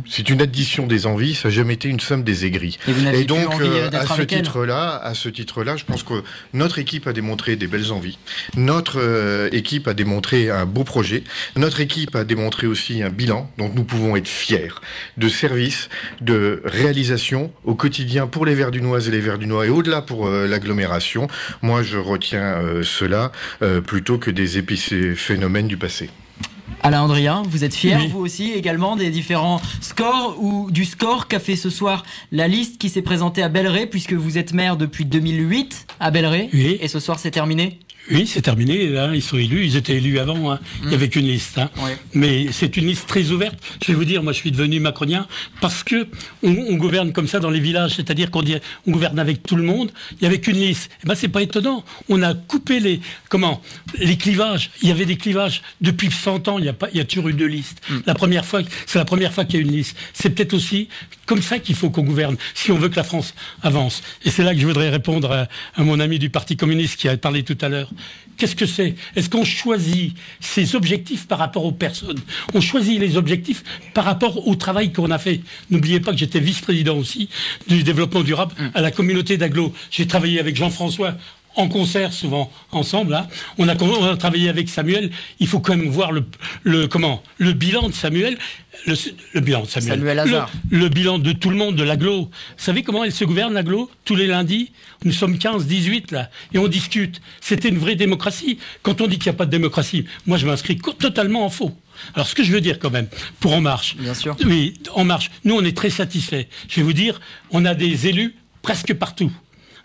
C'est 0.09 0.29
une 0.29 0.41
addition 0.41 0.87
des 0.87 1.05
envies, 1.05 1.35
ça 1.35 1.49
n'a 1.49 1.53
jamais 1.55 1.73
été 1.73 1.89
une 1.89 1.99
somme 1.99 2.23
des 2.23 2.45
aigris. 2.45 2.77
Et 2.87 3.25
donc, 3.25 3.53
envie, 3.53 3.67
euh, 3.67 3.89
à 3.91 4.05
ce 4.05 4.21
titre-là, 4.21 4.99
à 5.03 5.13
ce 5.13 5.29
titre-là, 5.29 5.75
je 5.75 5.85
pense 5.85 6.03
que 6.03 6.23
notre 6.53 6.79
équipe 6.79 7.07
a 7.07 7.13
démontré 7.13 7.55
des 7.55 7.67
belles 7.67 7.91
envies. 7.91 8.17
Notre 8.55 8.99
euh, 8.99 9.49
équipe 9.51 9.87
a 9.87 9.93
démontré 9.93 10.49
un 10.49 10.65
beau 10.65 10.83
projet. 10.83 11.23
Notre 11.55 11.79
équipe 11.81 12.15
a 12.15 12.23
démontré 12.23 12.67
aussi 12.67 13.03
un 13.03 13.09
bilan 13.09 13.49
dont 13.57 13.71
nous 13.73 13.83
pouvons 13.83 14.15
être 14.15 14.27
fiers 14.27 14.69
de 15.17 15.29
services, 15.29 15.89
de 16.21 16.61
réalisation 16.65 17.51
au 17.63 17.75
quotidien 17.75 18.27
pour 18.27 18.45
les 18.45 18.55
Verdunoises 18.55 19.07
et 19.07 19.11
les 19.11 19.19
Verdunois 19.19 19.65
et 19.65 19.69
au-delà 19.69 20.01
pour 20.01 20.27
euh, 20.27 20.47
l'agglomération. 20.47 21.27
Moi, 21.61 21.83
je 21.83 21.97
retiens 21.97 22.61
euh, 22.61 22.83
cela 22.83 23.31
euh, 23.61 23.81
plutôt 23.81 24.17
que 24.17 24.31
des 24.31 24.57
épiphénomènes 24.57 25.67
du 25.67 25.77
passé. 25.77 26.09
Alain 26.85 27.01
Andrien, 27.01 27.43
vous 27.47 27.63
êtes 27.63 27.73
fier 27.73 27.97
Oui. 27.97 28.07
vous 28.07 28.19
aussi 28.19 28.51
également 28.51 28.97
des 28.97 29.09
différents 29.09 29.61
scores 29.79 30.35
ou 30.41 30.69
du 30.69 30.83
score 30.83 31.29
qu'a 31.29 31.39
fait 31.39 31.55
ce 31.55 31.69
soir 31.69 32.03
la 32.33 32.49
liste 32.49 32.77
qui 32.77 32.89
s'est 32.89 33.01
présentée 33.01 33.41
à 33.41 33.47
Belleret 33.47 33.87
puisque 33.87 34.11
vous 34.11 34.37
êtes 34.37 34.51
maire 34.51 34.75
depuis 34.75 35.05
2008 35.05 35.87
à 36.01 36.11
Belleret. 36.11 36.49
Et 36.51 36.89
ce 36.89 36.99
soir 36.99 37.19
c'est 37.19 37.31
terminé 37.31 37.79
Oui, 38.11 38.27
c'est 38.27 38.41
terminé. 38.41 38.89
Là, 38.89 39.11
ils 39.13 39.21
sont 39.21 39.37
élus. 39.37 39.65
Ils 39.65 39.77
étaient 39.77 39.95
élus 39.95 40.19
avant. 40.19 40.51
hein. 40.51 40.59
Il 40.83 40.89
n'y 40.89 40.95
avait 40.95 41.07
qu'une 41.09 41.25
liste. 41.27 41.57
hein. 41.57 41.69
Mais 42.13 42.47
c'est 42.51 42.75
une 42.75 42.87
liste 42.87 43.07
très 43.07 43.29
ouverte. 43.31 43.55
Je 43.81 43.87
vais 43.87 43.93
vous 43.97 44.03
dire, 44.03 44.21
moi, 44.23 44.33
je 44.33 44.39
suis 44.39 44.51
devenu 44.51 44.79
macronien 44.81 45.25
parce 45.61 45.83
que 45.83 46.07
on, 46.43 46.49
on 46.51 46.75
gouverne 46.75 47.13
comme 47.13 47.27
ça 47.27 47.39
dans 47.39 47.49
les 47.49 47.61
villages, 47.61 47.93
c'est-à-dire 47.95 48.29
qu'on 48.29 48.43
on 48.87 48.91
gouverne 48.91 49.19
avec 49.19 49.43
tout 49.43 49.55
le 49.55 49.63
monde. 49.63 49.91
Il 50.11 50.17
n'y 50.21 50.27
avait 50.27 50.41
qu'une 50.41 50.57
liste. 50.57 50.89
Eh 51.03 51.07
ben, 51.07 51.15
c'est 51.15 51.29
pas 51.29 51.41
étonnant. 51.41 51.85
On 52.09 52.21
a 52.23 52.33
coupé 52.33 52.81
les 52.81 52.99
comment 53.29 53.61
les 53.97 54.17
clivages. 54.17 54.69
Il 54.81 54.89
y 54.89 54.91
avait 54.91 55.05
des 55.05 55.15
clivages 55.17 55.61
depuis 55.79 56.11
100 56.11 56.49
ans. 56.49 56.59
Il 56.59 56.65
y 56.65 56.69
a 56.69 56.73
pas, 56.73 56.89
il 56.91 56.97
y 56.97 57.01
a 57.01 57.05
toujours 57.05 57.29
eu 57.29 57.33
deux 57.33 57.45
listes. 57.47 57.81
La 58.05 58.15
première 58.15 58.45
fois, 58.45 58.61
c'est 58.85 58.99
la 58.99 59.05
première 59.05 59.33
fois 59.33 59.45
qu'il 59.45 59.61
y 59.61 59.63
a 59.63 59.65
une 59.65 59.71
liste. 59.71 59.95
C'est 60.13 60.29
peut-être 60.31 60.53
aussi 60.53 60.89
comme 61.25 61.41
ça 61.41 61.57
qu'il 61.59 61.75
faut 61.75 61.89
qu'on 61.89 62.03
gouverne 62.03 62.35
si 62.53 62.71
on 62.73 62.77
veut 62.77 62.89
que 62.89 62.97
la 62.97 63.03
France 63.05 63.33
avance. 63.61 64.03
Et 64.25 64.29
c'est 64.29 64.43
là 64.43 64.53
que 64.53 64.59
je 64.59 64.67
voudrais 64.67 64.89
répondre 64.89 65.31
à, 65.31 65.47
à 65.79 65.83
mon 65.83 66.01
ami 66.01 66.19
du 66.19 66.29
Parti 66.29 66.57
communiste 66.57 66.97
qui 66.99 67.07
a 67.07 67.15
parlé 67.15 67.43
tout 67.43 67.57
à 67.61 67.69
l'heure. 67.69 67.89
Qu'est-ce 68.37 68.55
que 68.55 68.65
c'est? 68.65 68.95
Est-ce 69.15 69.29
qu'on 69.29 69.45
choisit 69.45 70.15
ses 70.39 70.75
objectifs 70.75 71.27
par 71.27 71.37
rapport 71.37 71.65
aux 71.65 71.71
personnes? 71.71 72.19
On 72.53 72.61
choisit 72.61 72.99
les 72.99 73.15
objectifs 73.15 73.63
par 73.93 74.05
rapport 74.05 74.47
au 74.47 74.55
travail 74.55 74.91
qu'on 74.91 75.11
a 75.11 75.19
fait. 75.19 75.41
N'oubliez 75.69 75.99
pas 75.99 76.11
que 76.11 76.17
j'étais 76.17 76.39
vice-président 76.39 76.97
aussi 76.97 77.29
du 77.67 77.83
développement 77.83 78.21
durable 78.21 78.55
à 78.73 78.81
la 78.81 78.91
communauté 78.91 79.37
d'Aglo. 79.37 79.73
J'ai 79.91 80.07
travaillé 80.07 80.39
avec 80.39 80.55
Jean-François 80.55 81.15
en 81.55 81.67
concert 81.67 82.13
souvent 82.13 82.51
ensemble. 82.71 83.11
là. 83.11 83.27
On, 83.57 83.67
a, 83.67 83.81
on 83.81 84.03
a 84.05 84.17
travaillé 84.17 84.49
avec 84.49 84.69
Samuel. 84.69 85.11
Il 85.39 85.47
faut 85.47 85.59
quand 85.59 85.75
même 85.75 85.89
voir 85.89 86.11
le, 86.11 86.25
le 86.63 86.87
comment 86.87 87.21
le 87.37 87.53
bilan 87.53 87.89
de 87.89 87.93
Samuel. 87.93 88.37
Le, 88.87 88.95
le 89.33 89.39
bilan 89.39 89.61
de 89.61 89.67
Samuel. 89.67 89.99
Samuel. 89.99 90.23
Le, 90.71 90.77
le 90.79 90.89
bilan 90.89 91.19
de 91.19 91.31
tout 91.31 91.49
le 91.49 91.55
monde, 91.55 91.75
de 91.75 91.83
l'aglo. 91.83 92.23
Vous 92.23 92.29
savez 92.57 92.81
comment 92.83 93.03
elle 93.03 93.11
se 93.13 93.23
gouverne, 93.23 93.53
l'aglo? 93.53 93.89
Tous 94.03 94.15
les 94.15 94.27
lundis, 94.27 94.71
nous 95.05 95.11
sommes 95.13 95.37
15, 95.37 95.67
18 95.67 96.11
là, 96.11 96.29
et 96.53 96.57
on 96.57 96.67
discute. 96.67 97.21
C'était 97.39 97.69
une 97.69 97.77
vraie 97.77 97.95
démocratie. 97.95 98.57
Quand 98.81 98.99
on 98.99 99.07
dit 99.07 99.19
qu'il 99.19 99.31
n'y 99.31 99.35
a 99.35 99.37
pas 99.37 99.45
de 99.45 99.51
démocratie, 99.51 100.05
moi 100.25 100.37
je 100.37 100.45
m'inscris 100.47 100.77
totalement 100.99 101.45
en 101.45 101.49
faux. 101.49 101.71
Alors 102.15 102.27
ce 102.27 102.33
que 102.35 102.43
je 102.43 102.51
veux 102.51 102.59
dire 102.61 102.79
quand 102.79 102.89
même, 102.89 103.07
pour 103.39 103.53
En 103.53 103.61
Marche. 103.61 103.95
Bien 103.97 104.15
sûr. 104.15 104.35
Oui, 104.43 104.73
En 104.95 105.05
Marche, 105.05 105.29
nous 105.45 105.55
on 105.55 105.63
est 105.63 105.77
très 105.77 105.91
satisfaits. 105.91 106.45
Je 106.67 106.77
vais 106.77 106.81
vous 106.83 106.93
dire, 106.93 107.21
on 107.51 107.63
a 107.65 107.75
des 107.75 108.07
élus 108.07 108.35
presque 108.63 108.93
partout. 108.95 109.31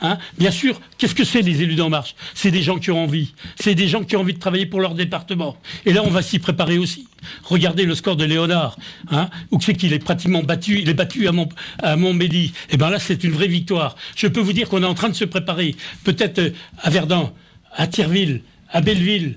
Hein? 0.00 0.18
Bien 0.38 0.52
sûr, 0.52 0.80
qu'est-ce 0.96 1.14
que 1.14 1.24
c'est 1.24 1.42
les 1.42 1.62
élus 1.62 1.74
d'En 1.74 1.88
Marche? 1.88 2.14
C'est 2.34 2.52
des 2.52 2.62
gens 2.62 2.78
qui 2.78 2.90
ont 2.90 3.02
envie. 3.02 3.34
C'est 3.58 3.74
des 3.74 3.88
gens 3.88 4.04
qui 4.04 4.16
ont 4.16 4.20
envie 4.20 4.34
de 4.34 4.38
travailler 4.38 4.66
pour 4.66 4.80
leur 4.80 4.94
département. 4.94 5.56
Et 5.86 5.92
là, 5.92 6.02
on 6.04 6.10
va 6.10 6.22
s'y 6.22 6.38
préparer 6.38 6.78
aussi. 6.78 7.08
Regardez 7.42 7.84
le 7.84 7.96
score 7.96 8.14
de 8.16 8.24
Léonard, 8.24 8.76
hein, 9.10 9.28
où 9.50 9.60
c'est 9.60 9.74
qu'il 9.74 9.92
est 9.92 9.98
pratiquement 9.98 10.42
battu. 10.44 10.78
Il 10.80 10.88
est 10.88 10.94
battu 10.94 11.26
à, 11.26 11.32
Mont, 11.32 11.48
à 11.82 11.96
Montmédy. 11.96 12.52
Et 12.70 12.76
bien 12.76 12.90
là, 12.90 13.00
c'est 13.00 13.24
une 13.24 13.32
vraie 13.32 13.48
victoire. 13.48 13.96
Je 14.14 14.28
peux 14.28 14.40
vous 14.40 14.52
dire 14.52 14.68
qu'on 14.68 14.82
est 14.84 14.86
en 14.86 14.94
train 14.94 15.08
de 15.08 15.16
se 15.16 15.24
préparer. 15.24 15.74
Peut-être 16.04 16.38
euh, 16.38 16.50
à 16.80 16.90
Verdun, 16.90 17.32
à 17.74 17.88
Thierville, 17.88 18.42
à 18.70 18.80
Belleville 18.80 19.36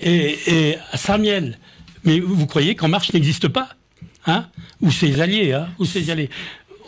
et, 0.00 0.36
et 0.48 0.78
à 0.90 0.96
Saint-Miel. 0.96 1.58
Mais 2.02 2.18
vous 2.18 2.46
croyez 2.46 2.74
qu'En 2.74 2.88
Marche 2.88 3.12
n'existe 3.12 3.46
pas? 3.46 3.68
Hein? 4.26 4.46
Ou 4.80 4.90
ses 4.90 5.20
alliés, 5.20 5.52
hein? 5.52 5.68
Ou 5.78 5.84
ses 5.84 6.10
alliés 6.10 6.30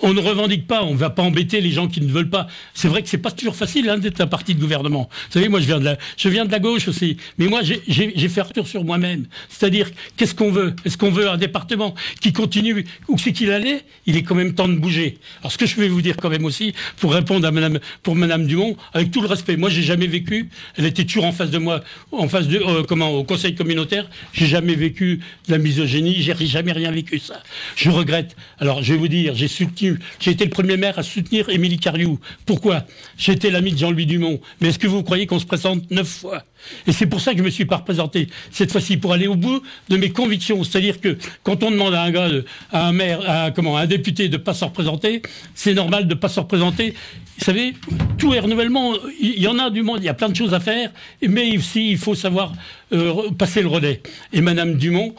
on 0.05 0.13
ne 0.13 0.21
revendique 0.21 0.67
pas, 0.67 0.85
on 0.85 0.93
ne 0.93 0.99
va 0.99 1.11
pas 1.11 1.23
embêter 1.23 1.61
les 1.61 1.71
gens 1.71 1.89
qui 1.89 2.01
ne 2.03 2.11
veulent 2.13 2.29
pas. 2.29 2.47
C'est 2.75 2.89
vrai 2.89 3.03
que 3.03 3.09
c'est 3.09 3.19
pas 3.19 3.31
toujours 3.31 3.57
facile 3.57 3.89
hein, 3.89 3.99
d'être 3.99 4.21
un 4.21 4.27
parti 4.27 4.55
de 4.55 4.61
gouvernement. 4.61 5.09
Vous 5.11 5.33
savez, 5.33 5.49
moi 5.49 5.61
je 5.61 5.67
viens 5.67 5.81
de 5.81 5.85
la, 5.87 5.97
je 6.17 6.29
viens 6.29 6.45
de 6.45 6.53
la 6.53 6.59
gauche 6.61 6.87
aussi, 6.89 7.17
mais 7.39 7.47
moi 7.49 7.63
j'ai- 7.63 8.29
fait 8.29 8.43
retour 8.43 8.69
sur 8.69 8.85
moi-même. 8.85 9.27
C'est-à-dire, 9.49 9.91
qu'est-ce 10.17 10.35
qu'on 10.35 10.51
veut? 10.51 10.75
Est-ce 10.85 10.99
qu'on 10.99 11.11
veut 11.11 11.29
un 11.29 11.37
département 11.37 11.95
qui 12.21 12.33
continue? 12.33 12.85
Où 13.09 13.17
c'est 13.19 13.33
qu'il 13.33 13.51
allait? 13.51 13.83
Il 14.07 14.17
est 14.17 14.23
quand 14.23 14.35
même 14.35 14.55
temps 14.55 14.69
de 14.69 14.75
bouger. 14.75 15.19
Alors 15.41 15.53
ce 15.53 15.59
que 15.59 15.67
je 15.67 15.77
vais 15.77 15.89
vous 15.89 16.03
dire 16.03 16.17
quand 16.17 16.31
même 16.31 16.45
aussi, 16.45 16.75
pour 16.99 17.13
répondre 17.15 17.47
à 17.47 17.51
Madame, 17.51 17.79
pour 18.03 18.15
Madame 18.15 18.47
Dumont, 18.47 18.77
avec 18.93 19.11
tout 19.11 19.21
le 19.23 19.29
respect, 19.29 19.57
moi 19.57 19.71
j'ai 19.71 19.83
jamais 19.83 20.07
vécu. 20.07 20.49
Elle 20.77 20.85
était 20.87 21.05
toujours 21.05 21.25
en 21.25 21.33
face 21.33 21.51
de 21.51 21.59
moi, 21.59 21.83
en 22.13 22.29
face 22.29 22.47
de 22.49 22.59
euh, 22.59 22.83
comment 22.83 23.11
au 23.11 23.25
Conseil 23.25 23.55
communautaire. 23.55 24.09
J'ai 24.33 24.47
jamais 24.47 24.75
vécu 24.75 25.21
de 25.47 25.53
la 25.53 25.59
misogynie. 25.59 26.17
J'ai 26.21 26.35
jamais 26.47 26.73
rien 26.73 26.91
vécu 26.91 27.19
ça. 27.19 27.43
Je 27.77 27.89
regrette. 27.91 28.37
Alors 28.59 28.83
je 28.83 28.93
vais 28.93 28.99
vous 28.99 29.09
dire, 29.09 29.35
j'ai 29.35 29.49
soutenu, 29.49 29.94
j'ai 30.21 30.31
été 30.31 30.45
le 30.45 30.51
premier 30.51 30.77
maire 30.77 30.99
à 30.99 31.03
soutenir 31.03 31.49
Émilie 31.49 31.79
Cariou. 31.79 32.19
Pourquoi? 32.47 32.85
J'étais 33.17 33.51
l'ami 33.51 33.73
de 33.73 33.79
Jean-Louis 33.79 34.07
Dumont. 34.07 34.41
Mais 34.61 34.69
est-ce 34.69 34.79
que 34.79 34.87
vous 34.87 35.03
croyez 35.03 35.27
qu'on 35.27 35.39
se 35.39 35.47
présente 35.47 35.91
neuf 35.91 36.09
fois? 36.09 36.45
Et 36.87 36.93
c'est 36.93 37.07
pour 37.07 37.21
ça 37.21 37.33
que 37.33 37.39
je 37.39 37.45
me 37.45 37.51
suis 37.51 37.67
pas 37.67 37.77
représenté 37.77 38.29
cette 38.51 38.73
fois-ci 38.73 38.97
pour 38.97 39.13
aller 39.13 39.27
au 39.27 39.35
bout 39.37 39.63
de 39.89 39.97
mes 39.97 40.11
convictions. 40.11 40.65
C'est-à-dire 40.65 41.01
que 41.01 41.19
quand 41.43 41.63
on 41.63 41.71
demande 41.71 41.95
à 41.95 42.03
un 42.03 42.11
gars, 42.11 42.29
à 42.73 42.89
un 42.89 42.93
maire, 42.93 43.21
à 43.29 43.51
comment, 43.51 43.77
un 43.77 43.87
député 43.87 44.29
de 44.29 44.37
pas 44.37 44.55
se 44.55 44.65
représenter, 44.65 45.23
c'est 45.55 45.75
normal 45.75 46.09
de 46.09 46.15
pas 46.15 46.29
se 46.29 46.41
représenter. 46.41 46.95
Vous 47.39 47.45
savez, 47.45 47.75
tout 48.17 48.33
est 48.33 48.41
renouvellement. 48.41 48.95
Il 49.21 49.41
y 49.41 49.49
en 49.49 49.59
a 49.59 49.71
du 49.71 49.83
monde, 49.83 49.99
il 50.01 50.05
y 50.05 50.09
a 50.09 50.15
plein 50.15 50.29
de 50.29 50.37
choses 50.37 50.55
à 50.55 50.61
faire, 50.61 50.91
mais 51.27 51.57
aussi 51.57 51.91
il 51.91 51.99
faut 51.99 52.15
savoir 52.15 52.53
euh, 52.93 53.31
passer 53.37 53.61
le 53.61 53.69
relais. 53.69 54.01
Et 54.33 54.41
Madame 54.41 54.77
Dumont, 54.77 55.15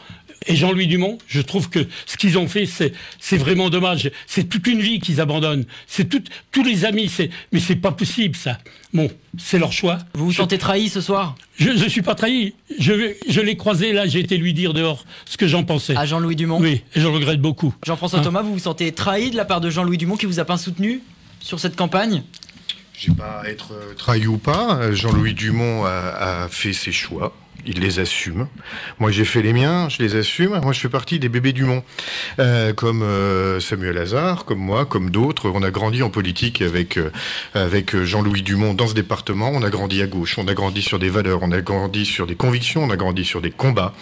et 0.47 0.55
Jean-Louis 0.55 0.87
Dumont, 0.87 1.17
je 1.27 1.41
trouve 1.41 1.69
que 1.69 1.87
ce 2.05 2.17
qu'ils 2.17 2.37
ont 2.37 2.47
fait, 2.47 2.65
c'est, 2.65 3.37
vraiment 3.37 3.69
dommage. 3.69 4.11
C'est 4.27 4.47
toute 4.47 4.67
une 4.67 4.79
vie 4.79 4.99
qu'ils 4.99 5.19
abandonnent. 5.21 5.65
C'est 5.87 6.07
tous 6.51 6.63
les 6.63 6.85
amis. 6.85 7.09
C'est, 7.09 7.29
mais 7.51 7.59
c'est 7.59 7.75
pas 7.75 7.91
possible, 7.91 8.35
ça. 8.35 8.59
Bon, 8.93 9.09
c'est 9.37 9.57
leur 9.59 9.71
choix. 9.71 9.97
Vous 10.13 10.25
vous 10.25 10.33
sentez 10.33 10.57
trahi 10.57 10.89
ce 10.89 11.01
soir? 11.01 11.35
Je 11.57 11.69
ne 11.69 11.89
suis 11.89 12.01
pas 12.01 12.15
trahi. 12.15 12.53
Je, 12.79 13.13
je 13.27 13.41
l'ai 13.41 13.57
croisé 13.57 13.91
là, 13.91 14.07
j'ai 14.07 14.19
été 14.19 14.37
lui 14.37 14.53
dire 14.53 14.73
dehors 14.73 15.05
ce 15.25 15.37
que 15.37 15.47
j'en 15.47 15.63
pensais. 15.63 15.95
À 15.95 16.05
Jean-Louis 16.05 16.35
Dumont? 16.35 16.59
Oui, 16.59 16.81
et 16.93 16.99
je 16.99 17.01
le 17.01 17.09
regrette 17.09 17.41
beaucoup. 17.41 17.73
Jean-François 17.85 18.19
Hein 18.19 18.23
Thomas, 18.23 18.41
vous 18.41 18.53
vous 18.53 18.59
sentez 18.59 18.91
trahi 18.91 19.31
de 19.31 19.35
la 19.35 19.45
part 19.45 19.61
de 19.61 19.69
Jean-Louis 19.69 19.97
Dumont 19.97 20.15
qui 20.15 20.25
vous 20.25 20.39
a 20.39 20.45
pas 20.45 20.57
soutenu 20.57 21.01
sur 21.39 21.59
cette 21.59 21.75
campagne? 21.75 22.23
Je 22.97 23.07
sais 23.07 23.15
pas 23.15 23.43
être 23.45 23.73
trahi 23.97 24.27
ou 24.27 24.37
pas. 24.37 24.91
Jean-Louis 24.93 25.33
Dumont 25.33 25.85
a, 25.85 26.43
a 26.43 26.47
fait 26.49 26.71
ses 26.71 26.91
choix. 26.91 27.35
Ils 27.65 27.79
les 27.79 27.99
assument. 27.99 28.47
Moi, 28.99 29.11
j'ai 29.11 29.25
fait 29.25 29.41
les 29.41 29.53
miens, 29.53 29.89
je 29.89 30.01
les 30.01 30.15
assume. 30.15 30.59
Moi, 30.61 30.73
je 30.73 30.79
fais 30.79 30.89
partie 30.89 31.19
des 31.19 31.29
bébés 31.29 31.53
du 31.53 31.63
Mont, 31.63 31.83
Euh, 32.39 32.73
comme 32.73 33.01
euh, 33.01 33.59
Samuel 33.59 33.97
Hazard, 33.97 34.45
comme 34.45 34.59
moi, 34.59 34.85
comme 34.85 35.09
d'autres. 35.09 35.49
On 35.53 35.63
a 35.63 35.71
grandi 35.71 36.03
en 36.03 36.09
politique 36.09 36.61
avec 36.61 36.97
euh, 36.97 37.11
avec 37.53 37.95
Jean-Louis 38.03 38.41
Dumont 38.41 38.73
dans 38.73 38.87
ce 38.87 38.93
département. 38.93 39.49
On 39.53 39.63
a 39.63 39.69
grandi 39.69 40.01
à 40.01 40.07
gauche, 40.07 40.37
on 40.37 40.47
a 40.47 40.53
grandi 40.53 40.81
sur 40.81 40.99
des 40.99 41.09
valeurs, 41.09 41.39
on 41.41 41.51
a 41.51 41.61
grandi 41.61 42.05
sur 42.05 42.27
des 42.27 42.35
convictions, 42.35 42.83
on 42.83 42.89
a 42.89 42.97
grandi 42.97 43.25
sur 43.25 43.41
des 43.41 43.51
combats. 43.51 43.93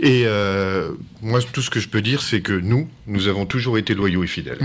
Et 0.00 0.24
euh, 0.26 0.92
moi, 1.22 1.40
tout 1.52 1.62
ce 1.62 1.70
que 1.70 1.80
je 1.80 1.88
peux 1.88 2.02
dire, 2.02 2.22
c'est 2.22 2.40
que 2.40 2.52
nous, 2.52 2.88
nous 3.06 3.28
avons 3.28 3.46
toujours 3.46 3.78
été 3.78 3.94
loyaux 3.94 4.24
et 4.24 4.28
fidèles. 4.28 4.58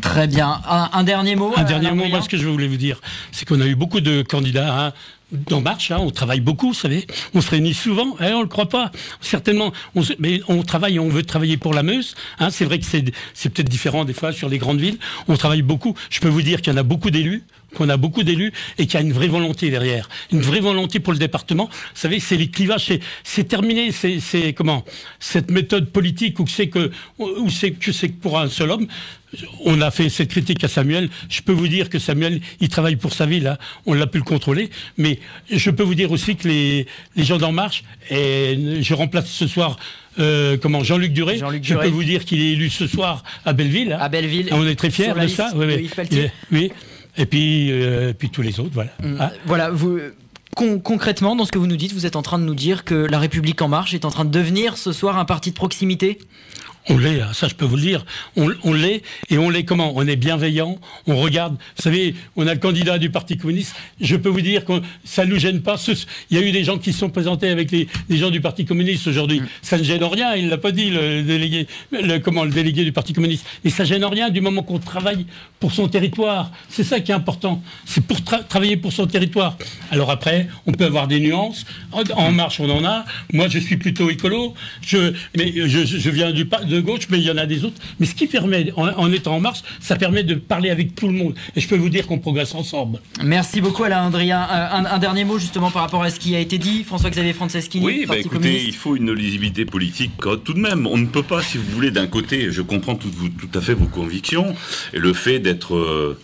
Très 0.00 0.26
bien. 0.26 0.60
Un, 0.68 0.90
un 0.92 1.02
dernier 1.04 1.36
mot 1.36 1.52
Un 1.56 1.64
dernier 1.64 1.90
mot, 1.92 2.06
moi, 2.08 2.22
ce 2.22 2.28
que 2.28 2.36
je 2.36 2.46
voulais 2.48 2.68
vous 2.68 2.76
dire, 2.76 3.00
c'est 3.30 3.46
qu'on 3.46 3.60
a 3.60 3.66
eu 3.66 3.74
beaucoup 3.74 4.00
de 4.00 4.22
candidats 4.22 4.86
hein, 4.86 4.92
d'En 5.32 5.60
Marche. 5.60 5.90
hein, 5.90 5.98
on 6.00 6.10
travaille 6.10 6.40
beaucoup, 6.40 6.68
vous 6.68 6.74
savez. 6.74 7.06
On 7.34 7.40
se 7.40 7.50
réunit 7.50 7.74
souvent, 7.74 8.16
hein, 8.20 8.32
on 8.34 8.40
le 8.42 8.48
croit 8.48 8.68
pas. 8.68 8.90
Certainement, 9.20 9.72
on 9.94 10.02
se- 10.02 10.14
mais 10.18 10.40
on 10.48 10.62
travaille, 10.62 10.98
on 10.98 11.08
veut 11.08 11.22
travailler 11.24 11.56
pour 11.58 11.74
la 11.74 11.82
Meuse. 11.82 12.14
Hein, 12.38 12.48
c'est 12.50 12.64
vrai 12.64 12.78
que 12.78 12.86
c'est 12.86 13.04
c'est 13.34 13.50
peut-être 13.50 13.68
différent 13.68 14.04
des 14.04 14.14
fois 14.14 14.32
sur 14.32 14.48
les 14.48 14.58
grandes 14.58 14.80
villes. 14.80 14.98
On 15.28 15.36
travaille 15.36 15.62
beaucoup. 15.62 15.94
Je 16.10 16.20
peux 16.20 16.28
vous 16.28 16.42
dire 16.42 16.62
qu'il 16.62 16.72
y 16.72 16.76
en 16.76 16.78
a 16.78 16.82
beaucoup 16.84 17.10
d'élus 17.10 17.44
qu'on 17.74 17.88
a 17.88 17.96
beaucoup 17.96 18.22
d'élus 18.22 18.52
et 18.78 18.86
qu'il 18.86 18.94
y 18.94 19.02
a 19.02 19.06
une 19.06 19.12
vraie 19.12 19.28
volonté 19.28 19.70
derrière, 19.70 20.08
une 20.32 20.40
vraie 20.40 20.60
volonté 20.60 21.00
pour 21.00 21.12
le 21.12 21.18
département. 21.18 21.66
Vous 21.72 22.00
savez, 22.00 22.20
c'est 22.20 22.36
les 22.36 22.48
clivages, 22.48 22.90
c'est- 23.24 23.44
terminé, 23.44 23.90
c'est 23.92 24.52
comment 24.52 24.84
cette 25.20 25.50
méthode 25.50 25.90
politique 25.90 26.38
où 26.40 26.46
c'est 26.46 26.68
que 26.68 26.90
où 27.18 27.50
c'est 27.50 27.72
que 27.72 27.92
c'est 27.92 28.08
pour 28.08 28.38
un 28.38 28.48
seul 28.48 28.70
homme. 28.70 28.86
On 29.64 29.80
a 29.80 29.90
fait 29.90 30.10
cette 30.10 30.28
critique 30.28 30.62
à 30.62 30.68
Samuel. 30.68 31.08
Je 31.30 31.40
peux 31.40 31.52
vous 31.52 31.66
dire 31.68 31.88
que 31.88 31.98
Samuel, 31.98 32.40
il 32.60 32.68
travaille 32.68 32.96
pour 32.96 33.14
sa 33.14 33.24
ville. 33.24 33.46
hein. 33.46 33.56
On 33.86 33.94
l'a 33.94 34.06
pu 34.06 34.18
le 34.18 34.24
contrôler. 34.24 34.68
Mais 34.98 35.18
je 35.50 35.70
peux 35.70 35.82
vous 35.82 35.94
dire 35.94 36.12
aussi 36.12 36.36
que 36.36 36.46
les, 36.48 36.86
les 37.16 37.24
gens 37.24 37.38
d'En 37.38 37.50
Marche, 37.52 37.82
et 38.10 38.58
je 38.82 38.92
remplace 38.94 39.30
ce 39.30 39.46
soir 39.46 39.78
euh, 40.18 40.58
comment 40.58 40.84
Jean-Luc 40.84 41.14
Duré. 41.14 41.38
je 41.38 41.56
Duré. 41.58 41.86
peux 41.86 41.90
vous 41.92 42.04
dire 42.04 42.26
qu'il 42.26 42.40
est 42.42 42.52
élu 42.52 42.68
ce 42.68 42.86
soir 42.86 43.24
à 43.46 43.54
Belleville. 43.54 43.96
À 43.98 44.10
Belleville. 44.10 44.48
On 44.52 44.66
est 44.66 44.74
très 44.76 44.90
fiers 44.90 45.14
de 45.18 45.26
ça. 45.28 45.50
Oui, 45.56 45.88
oui. 46.52 46.70
Oui. 47.16 47.22
Et 47.22 47.26
puis, 47.26 47.68
euh, 47.72 48.12
puis 48.12 48.30
tous 48.30 48.42
les 48.42 48.58
autres, 48.60 48.70
voilà. 48.72 48.90
Hein 49.02 49.30
Voilà, 49.46 49.70
vous. 49.70 49.98
con- 50.56 50.78
concrètement, 50.80 51.36
dans 51.36 51.44
ce 51.44 51.52
que 51.52 51.58
vous 51.58 51.66
nous 51.66 51.76
dites, 51.76 51.92
vous 51.92 52.06
êtes 52.06 52.16
en 52.16 52.22
train 52.22 52.38
de 52.38 52.44
nous 52.44 52.54
dire 52.54 52.84
que 52.84 52.94
La 52.94 53.18
République 53.18 53.60
En 53.62 53.68
Marche 53.68 53.94
est 53.94 54.04
en 54.04 54.10
train 54.10 54.24
de 54.24 54.30
devenir 54.30 54.76
ce 54.76 54.92
soir 54.92 55.18
un 55.18 55.24
parti 55.24 55.50
de 55.50 55.54
proximité? 55.56 56.18
On 56.88 56.98
l'est, 56.98 57.20
hein, 57.20 57.30
ça 57.32 57.46
je 57.46 57.54
peux 57.54 57.64
vous 57.64 57.76
le 57.76 57.82
dire. 57.82 58.04
On, 58.36 58.50
on 58.64 58.72
l'est, 58.72 59.02
et 59.30 59.38
on 59.38 59.50
l'est 59.50 59.64
comment? 59.64 59.92
On 59.94 60.04
est 60.06 60.16
bienveillant, 60.16 60.78
on 61.06 61.16
regarde. 61.16 61.54
Vous 61.76 61.82
savez, 61.82 62.14
on 62.34 62.46
a 62.48 62.54
le 62.54 62.58
candidat 62.58 62.98
du 62.98 63.08
Parti 63.08 63.36
communiste. 63.36 63.76
Je 64.00 64.16
peux 64.16 64.28
vous 64.28 64.40
dire 64.40 64.64
que 64.64 64.72
ça 65.04 65.24
ne 65.24 65.30
nous 65.30 65.38
gêne 65.38 65.62
pas. 65.62 65.76
Il 66.30 66.36
y 66.36 66.40
a 66.42 66.44
eu 66.44 66.50
des 66.50 66.64
gens 66.64 66.78
qui 66.78 66.92
se 66.92 66.98
sont 66.98 67.10
présentés 67.10 67.48
avec 67.50 67.70
les, 67.70 67.86
les 68.08 68.16
gens 68.16 68.30
du 68.30 68.40
Parti 68.40 68.64
communiste 68.64 69.06
aujourd'hui. 69.06 69.42
Ça 69.62 69.78
ne 69.78 69.84
gêne 69.84 70.02
en 70.02 70.08
rien, 70.08 70.34
il 70.34 70.48
l'a 70.48 70.58
pas 70.58 70.72
dit, 70.72 70.90
le 70.90 71.22
délégué, 71.22 71.68
le, 71.92 72.18
comment, 72.18 72.42
le 72.44 72.50
délégué 72.50 72.82
du 72.84 72.90
Parti 72.92 73.12
communiste. 73.12 73.46
Et 73.64 73.70
ça 73.70 73.84
gêne 73.84 74.04
en 74.04 74.10
rien 74.10 74.30
du 74.30 74.40
moment 74.40 74.64
qu'on 74.64 74.80
travaille 74.80 75.26
pour 75.60 75.72
son 75.72 75.86
territoire. 75.86 76.50
C'est 76.68 76.82
ça 76.84 76.98
qui 76.98 77.12
est 77.12 77.14
important. 77.14 77.62
C'est 77.84 78.04
pour 78.04 78.18
tra- 78.18 78.44
travailler 78.44 78.76
pour 78.76 78.92
son 78.92 79.06
territoire. 79.06 79.56
Alors 79.92 80.10
après, 80.10 80.48
on 80.66 80.72
peut 80.72 80.86
avoir 80.86 81.06
des 81.06 81.20
nuances. 81.20 81.64
En, 81.92 82.02
en 82.16 82.32
marche, 82.32 82.58
on 82.58 82.68
en 82.68 82.84
a. 82.84 83.04
Moi, 83.32 83.46
je 83.46 83.60
suis 83.60 83.76
plutôt 83.76 84.10
écolo. 84.10 84.54
Je, 84.84 85.12
mais 85.36 85.52
je, 85.54 85.84
je 85.84 86.10
viens 86.10 86.32
du, 86.32 86.44
pa- 86.46 86.64
de 86.72 86.80
gauche, 86.80 87.02
mais 87.10 87.18
il 87.18 87.24
y 87.24 87.30
en 87.30 87.36
a 87.36 87.46
des 87.46 87.64
autres. 87.64 87.80
Mais 88.00 88.06
ce 88.06 88.14
qui 88.14 88.26
permet, 88.26 88.72
en, 88.76 88.88
en 88.88 89.12
étant 89.12 89.36
en 89.36 89.40
marche, 89.40 89.60
ça 89.80 89.96
permet 89.96 90.24
de 90.24 90.34
parler 90.34 90.70
avec 90.70 90.94
tout 90.94 91.06
le 91.06 91.12
monde. 91.14 91.34
Et 91.54 91.60
je 91.60 91.68
peux 91.68 91.76
vous 91.76 91.88
dire 91.90 92.06
qu'on 92.06 92.18
progresse 92.18 92.54
ensemble. 92.54 93.00
Merci 93.22 93.60
beaucoup 93.60 93.84
Alain 93.84 94.02
Andrien. 94.04 94.40
Euh, 94.50 94.68
un, 94.78 94.84
un 94.86 94.98
dernier 94.98 95.24
mot 95.24 95.38
justement 95.38 95.70
par 95.70 95.82
rapport 95.82 96.02
à 96.02 96.10
ce 96.10 96.18
qui 96.18 96.34
a 96.34 96.40
été 96.40 96.58
dit, 96.58 96.82
François-Xavier 96.84 97.32
Franceschini, 97.34 97.84
Oui, 97.84 98.00
bah 98.02 98.14
Parti 98.14 98.20
écoutez, 98.22 98.36
communiste. 98.38 98.66
il 98.68 98.74
faut 98.74 98.96
une 98.96 99.12
lisibilité 99.12 99.64
politique 99.64 100.12
tout 100.44 100.54
de 100.54 100.60
même. 100.60 100.86
On 100.86 100.96
ne 100.96 101.06
peut 101.06 101.22
pas, 101.22 101.42
si 101.42 101.58
vous 101.58 101.70
voulez, 101.70 101.90
d'un 101.90 102.06
côté, 102.06 102.50
je 102.50 102.62
comprends 102.62 102.94
tout, 102.94 103.10
vous- 103.12 103.28
tout 103.28 103.50
à 103.58 103.60
fait 103.60 103.74
vos 103.74 103.86
convictions 103.86 104.54
et 104.94 104.98
le 104.98 105.12
fait 105.12 105.38
d'être, 105.38 105.74
euh, 105.74 106.18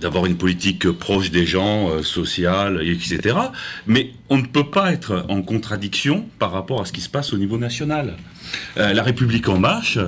d'avoir 0.00 0.26
une 0.26 0.36
politique 0.36 0.90
proche 0.90 1.30
des 1.30 1.46
gens, 1.46 1.90
euh, 1.90 2.02
sociale, 2.02 2.80
etc. 2.86 3.36
Mais 3.86 4.10
on 4.28 4.36
ne 4.38 4.46
peut 4.46 4.68
pas 4.70 4.92
être 4.92 5.24
en 5.28 5.42
contradiction 5.42 6.26
par 6.38 6.52
rapport 6.52 6.80
à 6.80 6.84
ce 6.84 6.92
qui 6.92 7.00
se 7.00 7.08
passe 7.08 7.32
au 7.32 7.38
niveau 7.38 7.58
national. 7.58 8.16
Euh, 8.78 8.94
la 8.94 9.02
République 9.02 9.48
en 9.48 9.58
marche 9.58 9.98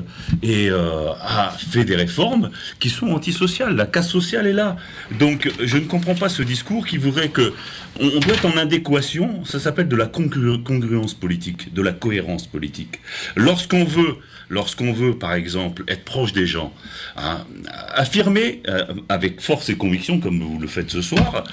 euh, 0.44 1.12
a 1.20 1.50
fait 1.58 1.84
des 1.84 1.96
réformes 1.96 2.50
qui 2.78 2.88
sont 2.88 3.08
antisociales. 3.08 3.76
La 3.76 3.86
casse 3.86 4.08
sociale 4.08 4.46
est 4.46 4.52
là. 4.54 4.76
Donc 5.18 5.50
je 5.62 5.76
ne 5.76 5.84
comprends 5.84 6.14
pas 6.14 6.28
ce 6.28 6.42
discours 6.42 6.86
qui 6.86 6.96
voudrait 6.96 7.28
que 7.28 7.52
on, 8.00 8.06
on 8.06 8.20
doit 8.20 8.34
être 8.34 8.46
en 8.46 8.56
adéquation. 8.56 9.44
Ça 9.44 9.58
s'appelle 9.60 9.88
de 9.88 9.96
la 9.96 10.06
congru- 10.06 10.62
congruence 10.62 11.12
politique, 11.14 11.74
de 11.74 11.82
la 11.82 11.92
cohérence 11.92 12.46
politique. 12.46 13.00
Lorsqu'on 13.36 13.84
veut, 13.84 14.16
lorsqu'on 14.50 14.92
veut, 14.92 15.16
par 15.16 15.32
exemple, 15.32 15.84
être 15.88 16.04
proche 16.04 16.32
des 16.32 16.46
gens, 16.46 16.74
hein, 17.16 17.46
affirmer 17.94 18.62
euh, 18.68 18.84
avec 19.08 19.40
force 19.40 19.70
et 19.70 19.76
conviction, 19.76 20.20
comme 20.20 20.40
vous 20.40 20.58
le 20.58 20.68
faites 20.68 20.90
ce 20.90 21.00
soir. 21.00 21.44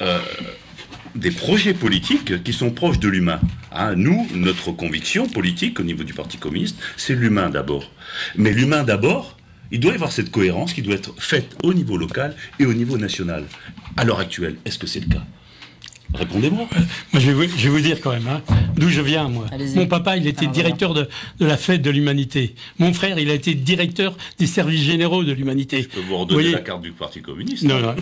euh, 0.00 0.18
des 1.14 1.30
projets 1.30 1.74
politiques 1.74 2.42
qui 2.42 2.52
sont 2.52 2.72
proches 2.72 2.98
de 2.98 3.08
l'humain. 3.08 3.40
Hein, 3.70 3.94
nous, 3.94 4.26
notre 4.34 4.72
conviction 4.72 5.28
politique 5.28 5.78
au 5.78 5.84
niveau 5.84 6.02
du 6.02 6.12
Parti 6.12 6.38
communiste, 6.38 6.76
c'est 6.96 7.14
l'humain 7.14 7.50
d'abord. 7.50 7.92
Mais 8.36 8.52
l'humain 8.52 8.82
d'abord, 8.82 9.36
il 9.70 9.78
doit 9.80 9.92
y 9.92 9.94
avoir 9.94 10.10
cette 10.12 10.30
cohérence 10.30 10.72
qui 10.72 10.82
doit 10.82 10.94
être 10.96 11.14
faite 11.18 11.56
au 11.62 11.72
niveau 11.72 11.96
local 11.96 12.34
et 12.58 12.66
au 12.66 12.74
niveau 12.74 12.98
national. 12.98 13.44
À 13.96 14.04
l'heure 14.04 14.18
actuelle, 14.18 14.56
est-ce 14.64 14.78
que 14.78 14.88
c'est 14.88 15.00
le 15.00 15.06
cas? 15.06 15.24
Répondez-moi. 16.12 16.68
Moi, 17.12 17.20
je 17.20 17.30
vais, 17.30 17.32
vous, 17.32 17.52
je 17.56 17.64
vais 17.64 17.68
vous 17.70 17.80
dire 17.80 18.00
quand 18.00 18.12
même, 18.12 18.28
hein, 18.28 18.42
d'où 18.76 18.88
je 18.88 19.00
viens, 19.00 19.28
moi. 19.28 19.46
Mon 19.74 19.86
papa, 19.86 20.16
il 20.16 20.26
était 20.26 20.42
Alors, 20.42 20.52
directeur 20.52 20.94
de, 20.94 21.08
de 21.40 21.46
la 21.46 21.56
fête 21.56 21.82
de 21.82 21.90
l'humanité. 21.90 22.54
Mon 22.78 22.92
frère, 22.92 23.18
il 23.18 23.30
a 23.30 23.34
été 23.34 23.54
directeur 23.54 24.16
des 24.38 24.46
services 24.46 24.82
généraux 24.82 25.24
de 25.24 25.32
l'humanité. 25.32 25.82
Je 25.82 25.88
peux 25.88 26.00
vous 26.00 26.18
redonner 26.18 26.42
voyez 26.42 26.52
la 26.52 26.60
carte 26.60 26.82
du 26.82 26.92
Parti 26.92 27.20
communiste. 27.20 27.64
Non, 27.64 27.80
non, 27.80 27.94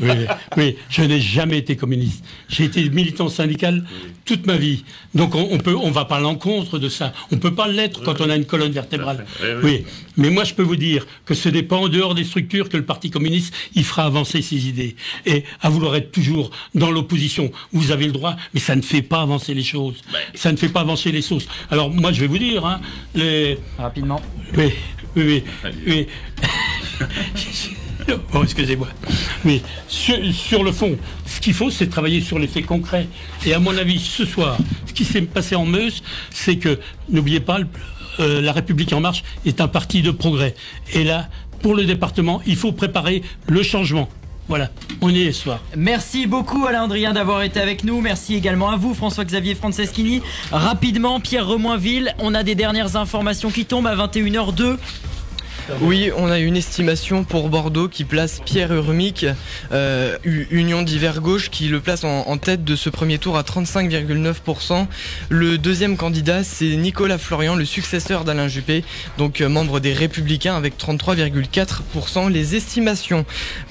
oui, 0.56 0.76
je 0.90 1.02
n'ai 1.02 1.20
jamais 1.20 1.58
été 1.58 1.76
communiste. 1.76 2.24
J'ai 2.48 2.64
été 2.64 2.88
militant 2.90 3.28
syndical 3.28 3.84
toute 4.24 4.46
ma 4.46 4.56
vie. 4.56 4.84
Donc 5.14 5.34
on, 5.34 5.48
on 5.50 5.58
peut, 5.58 5.76
on 5.76 5.90
va 5.90 6.04
pas 6.04 6.16
à 6.16 6.20
l'encontre 6.20 6.78
de 6.78 6.88
ça. 6.88 7.12
On 7.30 7.38
peut 7.38 7.54
pas 7.54 7.68
l'être 7.68 8.02
quand 8.02 8.20
on 8.20 8.28
a 8.28 8.36
une 8.36 8.44
colonne 8.44 8.72
vertébrale. 8.72 9.24
Oui, 9.40 9.48
oui. 9.48 9.60
Oui, 9.72 9.84
mais 10.16 10.28
moi 10.30 10.44
je 10.44 10.52
peux 10.52 10.62
vous 10.62 10.76
dire 10.76 11.06
que 11.24 11.32
ce 11.34 11.48
n'est 11.48 11.62
pas 11.62 11.76
en 11.76 11.88
dehors 11.88 12.14
des 12.14 12.24
structures 12.24 12.68
que 12.68 12.76
le 12.76 12.84
Parti 12.84 13.10
communiste 13.10 13.54
il 13.74 13.84
fera 13.84 14.04
avancer 14.04 14.42
ses 14.42 14.68
idées. 14.68 14.96
Et 15.24 15.44
à 15.62 15.70
vouloir 15.70 15.96
être 15.96 16.12
toujours 16.12 16.50
dans 16.74 16.90
l'opposition, 16.90 17.50
vous 17.72 17.91
avez 17.92 18.06
le 18.06 18.12
droit, 18.12 18.34
mais 18.54 18.60
ça 18.60 18.74
ne 18.74 18.82
fait 18.82 19.02
pas 19.02 19.20
avancer 19.22 19.54
les 19.54 19.62
choses. 19.62 20.02
Ça 20.34 20.50
ne 20.50 20.56
fait 20.56 20.68
pas 20.68 20.80
avancer 20.80 21.12
les 21.12 21.22
choses. 21.22 21.46
Alors 21.70 21.90
moi 21.90 22.12
je 22.12 22.20
vais 22.20 22.26
vous 22.26 22.38
dire, 22.38 22.64
hein, 22.66 22.80
les 23.14 23.58
rapidement. 23.78 24.20
Oui, 24.56 24.70
oui, 25.16 25.42
oui. 25.64 25.76
oui. 25.86 26.06
Oh, 28.34 28.42
excusez-moi. 28.42 28.88
Mais 29.44 29.60
sur, 29.86 30.16
sur 30.34 30.64
le 30.64 30.72
fond, 30.72 30.98
ce 31.24 31.40
qu'il 31.40 31.54
faut, 31.54 31.70
c'est 31.70 31.86
travailler 31.86 32.20
sur 32.20 32.36
les 32.38 32.48
faits 32.48 32.66
concrets. 32.66 33.06
Et 33.46 33.54
à 33.54 33.60
mon 33.60 33.76
avis, 33.78 34.00
ce 34.00 34.24
soir, 34.24 34.58
ce 34.86 34.92
qui 34.92 35.04
s'est 35.04 35.22
passé 35.22 35.54
en 35.54 35.64
Meuse, 35.66 36.02
c'est 36.30 36.56
que, 36.56 36.80
n'oubliez 37.08 37.38
pas, 37.38 37.60
le- 37.60 37.68
euh, 38.18 38.40
la 38.40 38.52
République 38.52 38.92
en 38.92 38.98
marche 39.00 39.22
est 39.46 39.60
un 39.60 39.68
parti 39.68 40.02
de 40.02 40.10
progrès. 40.10 40.56
Et 40.94 41.04
là, 41.04 41.28
pour 41.62 41.76
le 41.76 41.84
département, 41.84 42.42
il 42.44 42.56
faut 42.56 42.72
préparer 42.72 43.22
le 43.46 43.62
changement. 43.62 44.08
Voilà, 44.52 44.68
on 45.00 45.08
y 45.08 45.22
est 45.22 45.32
ce 45.32 45.44
soir. 45.44 45.60
Merci 45.78 46.26
beaucoup 46.26 46.66
Alain 46.66 46.82
Andrien 46.82 47.14
d'avoir 47.14 47.42
été 47.42 47.58
avec 47.58 47.84
nous. 47.84 48.02
Merci 48.02 48.34
également 48.34 48.68
à 48.68 48.76
vous 48.76 48.92
François-Xavier 48.92 49.54
Franceschini. 49.54 50.20
Rapidement, 50.50 51.20
Pierre 51.20 51.46
Remoinville, 51.46 52.14
on 52.18 52.34
a 52.34 52.42
des 52.42 52.54
dernières 52.54 52.96
informations 52.96 53.50
qui 53.50 53.64
tombent 53.64 53.86
à 53.86 53.96
21h02. 53.96 54.76
Oui, 55.80 56.10
on 56.16 56.28
a 56.28 56.38
une 56.40 56.56
estimation 56.56 57.22
pour 57.22 57.48
Bordeaux 57.48 57.88
qui 57.88 58.04
place 58.04 58.40
Pierre 58.44 58.72
Urmic, 58.72 59.26
euh, 59.70 60.18
Union 60.24 60.82
d'hiver 60.82 61.20
gauche, 61.20 61.50
qui 61.50 61.68
le 61.68 61.80
place 61.80 62.02
en, 62.02 62.26
en 62.26 62.36
tête 62.36 62.64
de 62.64 62.74
ce 62.74 62.90
premier 62.90 63.18
tour 63.18 63.38
à 63.38 63.42
35,9%. 63.42 64.86
Le 65.28 65.58
deuxième 65.58 65.96
candidat, 65.96 66.42
c'est 66.42 66.76
Nicolas 66.76 67.18
Florian, 67.18 67.54
le 67.54 67.64
successeur 67.64 68.24
d'Alain 68.24 68.48
Juppé, 68.48 68.84
donc 69.18 69.40
euh, 69.40 69.48
membre 69.48 69.78
des 69.78 69.92
Républicains 69.92 70.56
avec 70.56 70.76
33,4%. 70.78 72.28
Les 72.28 72.56
estimations 72.56 73.24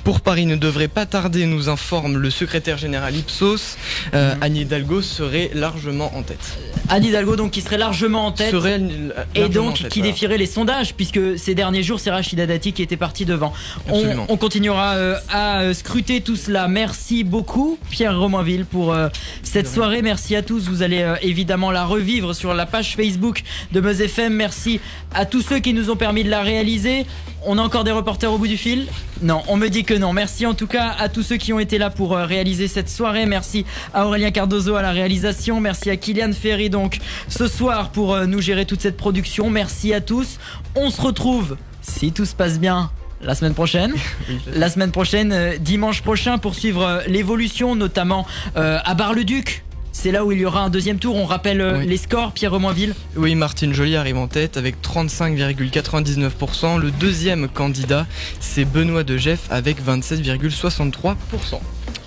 pour 0.03 0.21
Paris 0.21 0.45
ne 0.45 0.55
devraient 0.55 0.87
pas 0.87 1.05
tarder, 1.05 1.45
nous 1.45 1.69
informe 1.69 2.17
le 2.17 2.29
secrétaire 2.29 2.77
général 2.77 3.15
Ipsos. 3.15 3.77
Euh, 4.13 4.33
Anne 4.41 4.55
Hidalgo 4.55 5.01
serait 5.01 5.51
largement 5.53 6.11
en 6.15 6.23
tête. 6.23 6.57
Anne 6.89 7.05
Hidalgo 7.05 7.35
donc 7.35 7.51
qui 7.51 7.61
serait 7.61 7.77
largement 7.77 8.27
en 8.27 8.31
tête 8.31 8.51
Serait, 8.51 8.79
euh, 8.81 9.23
et 9.35 9.49
donc 9.49 9.77
tête, 9.79 9.89
qui 9.89 9.99
voilà. 9.99 10.13
défierait 10.13 10.37
les 10.37 10.45
sondages 10.45 10.93
puisque 10.93 11.37
ces 11.37 11.55
derniers 11.55 11.83
jours 11.83 11.99
c'est 11.99 12.11
Rachida 12.11 12.45
Dati 12.45 12.73
qui 12.73 12.81
était 12.81 12.97
parti 12.97 13.25
devant. 13.25 13.53
On, 13.89 14.37
continuera 14.37 14.95
euh, 14.95 15.15
à 15.29 15.61
euh, 15.61 15.73
scruter 15.73 16.21
tout 16.21 16.35
cela. 16.35 16.67
Merci 16.67 17.23
beaucoup 17.23 17.77
Pierre 17.89 18.17
Romainville 18.17 18.65
pour 18.65 18.93
euh, 18.93 19.09
cette 19.43 19.67
soirée. 19.67 20.01
Merci 20.01 20.35
à 20.35 20.41
tous. 20.41 20.67
Vous 20.67 20.81
allez 20.83 21.01
euh, 21.01 21.15
évidemment 21.21 21.71
la 21.71 21.85
revivre 21.85 22.33
sur 22.33 22.53
la 22.53 22.65
page 22.65 22.95
Facebook 22.95 23.43
de 23.71 23.79
Meuse 23.79 24.01
FM. 24.01 24.33
Merci 24.33 24.79
à 25.13 25.25
tous 25.25 25.41
ceux 25.41 25.59
qui 25.59 25.73
nous 25.73 25.89
ont 25.89 25.95
permis 25.95 26.23
de 26.23 26.29
la 26.29 26.41
réaliser. 26.41 27.05
On 27.43 27.57
a 27.57 27.61
encore 27.63 27.83
des 27.83 27.91
reporters 27.91 28.31
au 28.31 28.37
bout 28.37 28.47
du 28.47 28.57
fil 28.57 28.87
Non, 29.23 29.41
on 29.47 29.57
me 29.57 29.69
dit 29.69 29.83
que 29.83 29.95
non. 29.95 30.13
Merci 30.13 30.45
en 30.45 30.53
tout 30.53 30.67
cas 30.67 30.93
à 30.99 31.09
tous 31.09 31.23
ceux 31.23 31.37
qui 31.37 31.53
ont 31.53 31.59
été 31.59 31.79
là 31.79 31.89
pour 31.89 32.15
euh, 32.15 32.25
réaliser 32.25 32.67
cette 32.67 32.87
soirée. 32.87 33.25
Merci 33.25 33.65
à 33.95 34.05
Aurélien 34.05 34.29
Cardozo 34.29 34.75
à 34.75 34.83
la 34.83 34.91
réalisation. 34.91 35.59
Merci 35.59 35.89
à 35.89 35.97
Kylian 35.97 36.33
Ferry 36.33 36.69
donc 36.69 36.99
ce 37.29 37.47
soir 37.47 37.89
pour 37.89 38.13
euh, 38.13 38.27
nous 38.27 38.41
gérer 38.41 38.67
toute 38.67 38.81
cette 38.81 38.95
production. 38.95 39.49
Merci 39.49 39.91
à 39.91 40.01
tous. 40.01 40.37
On 40.75 40.91
se 40.91 41.01
retrouve, 41.01 41.57
si 41.81 42.11
tout 42.11 42.25
se 42.25 42.35
passe 42.35 42.59
bien, 42.59 42.91
la 43.23 43.33
semaine 43.33 43.55
prochaine. 43.55 43.93
La 44.53 44.69
semaine 44.69 44.91
prochaine, 44.91 45.31
euh, 45.31 45.57
dimanche 45.57 46.03
prochain, 46.03 46.37
pour 46.37 46.53
suivre 46.53 47.01
l'évolution, 47.07 47.75
notamment 47.75 48.27
à 48.55 48.93
Bar-le-Duc. 48.93 49.63
C'est 50.03 50.11
là 50.11 50.25
où 50.25 50.31
il 50.31 50.39
y 50.39 50.45
aura 50.45 50.63
un 50.63 50.71
deuxième 50.71 50.97
tour. 50.97 51.15
On 51.15 51.25
rappelle 51.25 51.61
euh, 51.61 51.83
les 51.83 51.97
scores, 51.97 52.31
Pierre 52.31 52.51
Remoinville. 52.53 52.95
Oui, 53.15 53.35
Martine 53.35 53.71
Joly 53.71 53.95
arrive 53.95 54.17
en 54.17 54.27
tête 54.27 54.57
avec 54.57 54.77
35,99%. 54.81 56.79
Le 56.79 56.89
deuxième 56.89 57.47
candidat, 57.47 58.07
c'est 58.39 58.65
Benoît 58.65 59.03
de 59.03 59.15
Jeff 59.17 59.41
avec 59.51 59.77
27,63%. 59.85 61.15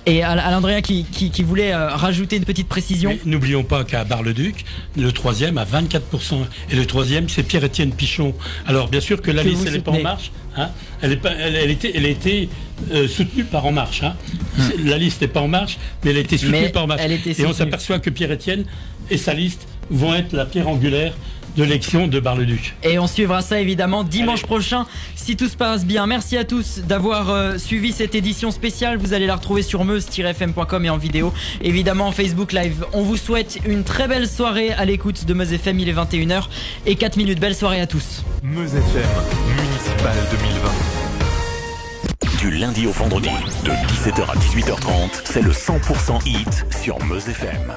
Et 0.07 0.25
Al- 0.25 0.41
Alain 0.41 0.83
qui, 0.83 1.05
qui, 1.05 1.31
qui 1.31 1.43
voulait 1.45 1.73
euh, 1.73 1.89
rajouter 1.91 2.37
une 2.37 2.45
petite 2.45 2.67
précision. 2.69 3.17
N'oublions 3.25 3.63
pas 3.63 3.85
qu'à 3.85 4.03
Bar-le-Duc, 4.03 4.65
le 4.99 5.13
troisième 5.13 5.57
à 5.57 5.65
24%. 5.65 6.01
Et 6.71 6.75
le 6.75 6.87
troisième, 6.87 7.29
c'est 7.29 7.45
Pierre-Étienne 7.45 7.93
Pichon. 7.93 8.35
Alors, 8.67 8.89
bien 8.89 9.01
sûr 9.01 9.23
que 9.23 9.31
la 9.31 9.45
liste, 9.45 9.63
elle 9.69 9.75
n'est 9.75 9.79
pas 9.79 9.93
en 9.93 10.01
marche. 10.03 10.33
Hein. 10.57 10.71
Elle, 11.03 11.13
est 11.13 11.17
pas, 11.17 11.33
elle, 11.33 11.55
elle 11.57 11.71
était, 11.71 11.93
elle 11.95 12.05
a 12.07 12.09
été 12.09 12.49
euh, 12.93 13.07
soutenue 13.09 13.45
par 13.45 13.65
En 13.67 13.73
Marche. 13.73 14.03
hein. 14.03 14.15
C'est- 14.59 14.79
La 14.85 14.99
liste 14.99 15.21
n'est 15.23 15.29
pas 15.29 15.41
En 15.41 15.49
Marche, 15.49 15.79
mais 16.05 16.11
elle 16.11 16.17
a 16.19 16.21
été 16.21 16.37
soutenue 16.39 16.59
Hmm. 16.59 16.63
Mais 16.63 16.69
par 16.71 16.85
En 16.85 16.87
Marche. 16.87 17.03
Et 17.39 17.47
on 17.47 17.53
s'aperçoit 17.53 17.99
que 17.99 18.11
Pierre-Étienne 18.11 18.65
et 19.11 19.17
sa 19.19 19.35
liste 19.35 19.67
vont 19.91 20.15
être 20.15 20.33
la 20.33 20.47
pierre 20.47 20.69
angulaire 20.69 21.15
de 21.57 21.63
l'élection 21.63 22.07
de 22.07 22.21
Bar-le-Duc. 22.21 22.75
Et 22.83 22.99
on 22.99 23.07
suivra 23.07 23.43
ça 23.43 23.61
évidemment 23.61 24.05
dimanche 24.05 24.43
prochain 24.43 24.87
si 25.15 25.37
tout 25.37 25.49
se 25.49 25.57
passe 25.57 25.85
bien. 25.85 26.07
Merci 26.07 26.37
à 26.37 26.45
tous 26.45 26.81
d'avoir 26.81 27.31
euh, 27.31 27.59
suivi 27.59 27.93
cette 27.93 28.15
édition 28.15 28.51
spéciale. 28.51 28.99
Vous 28.99 29.13
allez 29.13 29.27
la 29.27 29.37
retrouver 29.37 29.63
sur 29.63 29.85
meuse-fm.com 29.85 30.85
et 30.85 30.91
en 30.91 30.97
vidéo. 30.97 31.33
Évidemment 31.63 32.09
en 32.09 32.13
Facebook 32.13 32.53
Live. 32.53 32.85
On 32.93 33.03
vous 33.03 33.17
souhaite 33.17 33.59
une 33.67 33.85
très 33.85 34.09
belle 34.09 34.29
soirée 34.29 34.73
à 34.73 34.85
l'écoute 34.85 35.25
de 35.25 35.35
Meuse 35.35 35.53
FM. 35.53 35.81
Il 35.81 35.89
est 35.89 35.95
21h 35.95 36.45
et 36.87 36.97
4 36.97 37.17
minutes. 37.17 37.41
Belle 37.41 37.55
soirée 37.55 37.81
à 37.81 37.87
tous. 37.87 38.25
Meuse 38.43 38.75
FM, 38.75 39.03
municipal 39.57 40.17
2020. 40.31 40.95
Du 42.39 42.51
lundi 42.51 42.87
au 42.87 42.91
vendredi, 42.91 43.31
de 43.65 43.71
17h 43.71 44.23
à 44.29 44.35
18h30, 44.35 45.23
c'est 45.25 45.41
le 45.41 45.51
100% 45.51 46.27
hit 46.27 46.67
sur 46.83 47.03
Meuse 47.05 47.29
FM. 47.29 47.75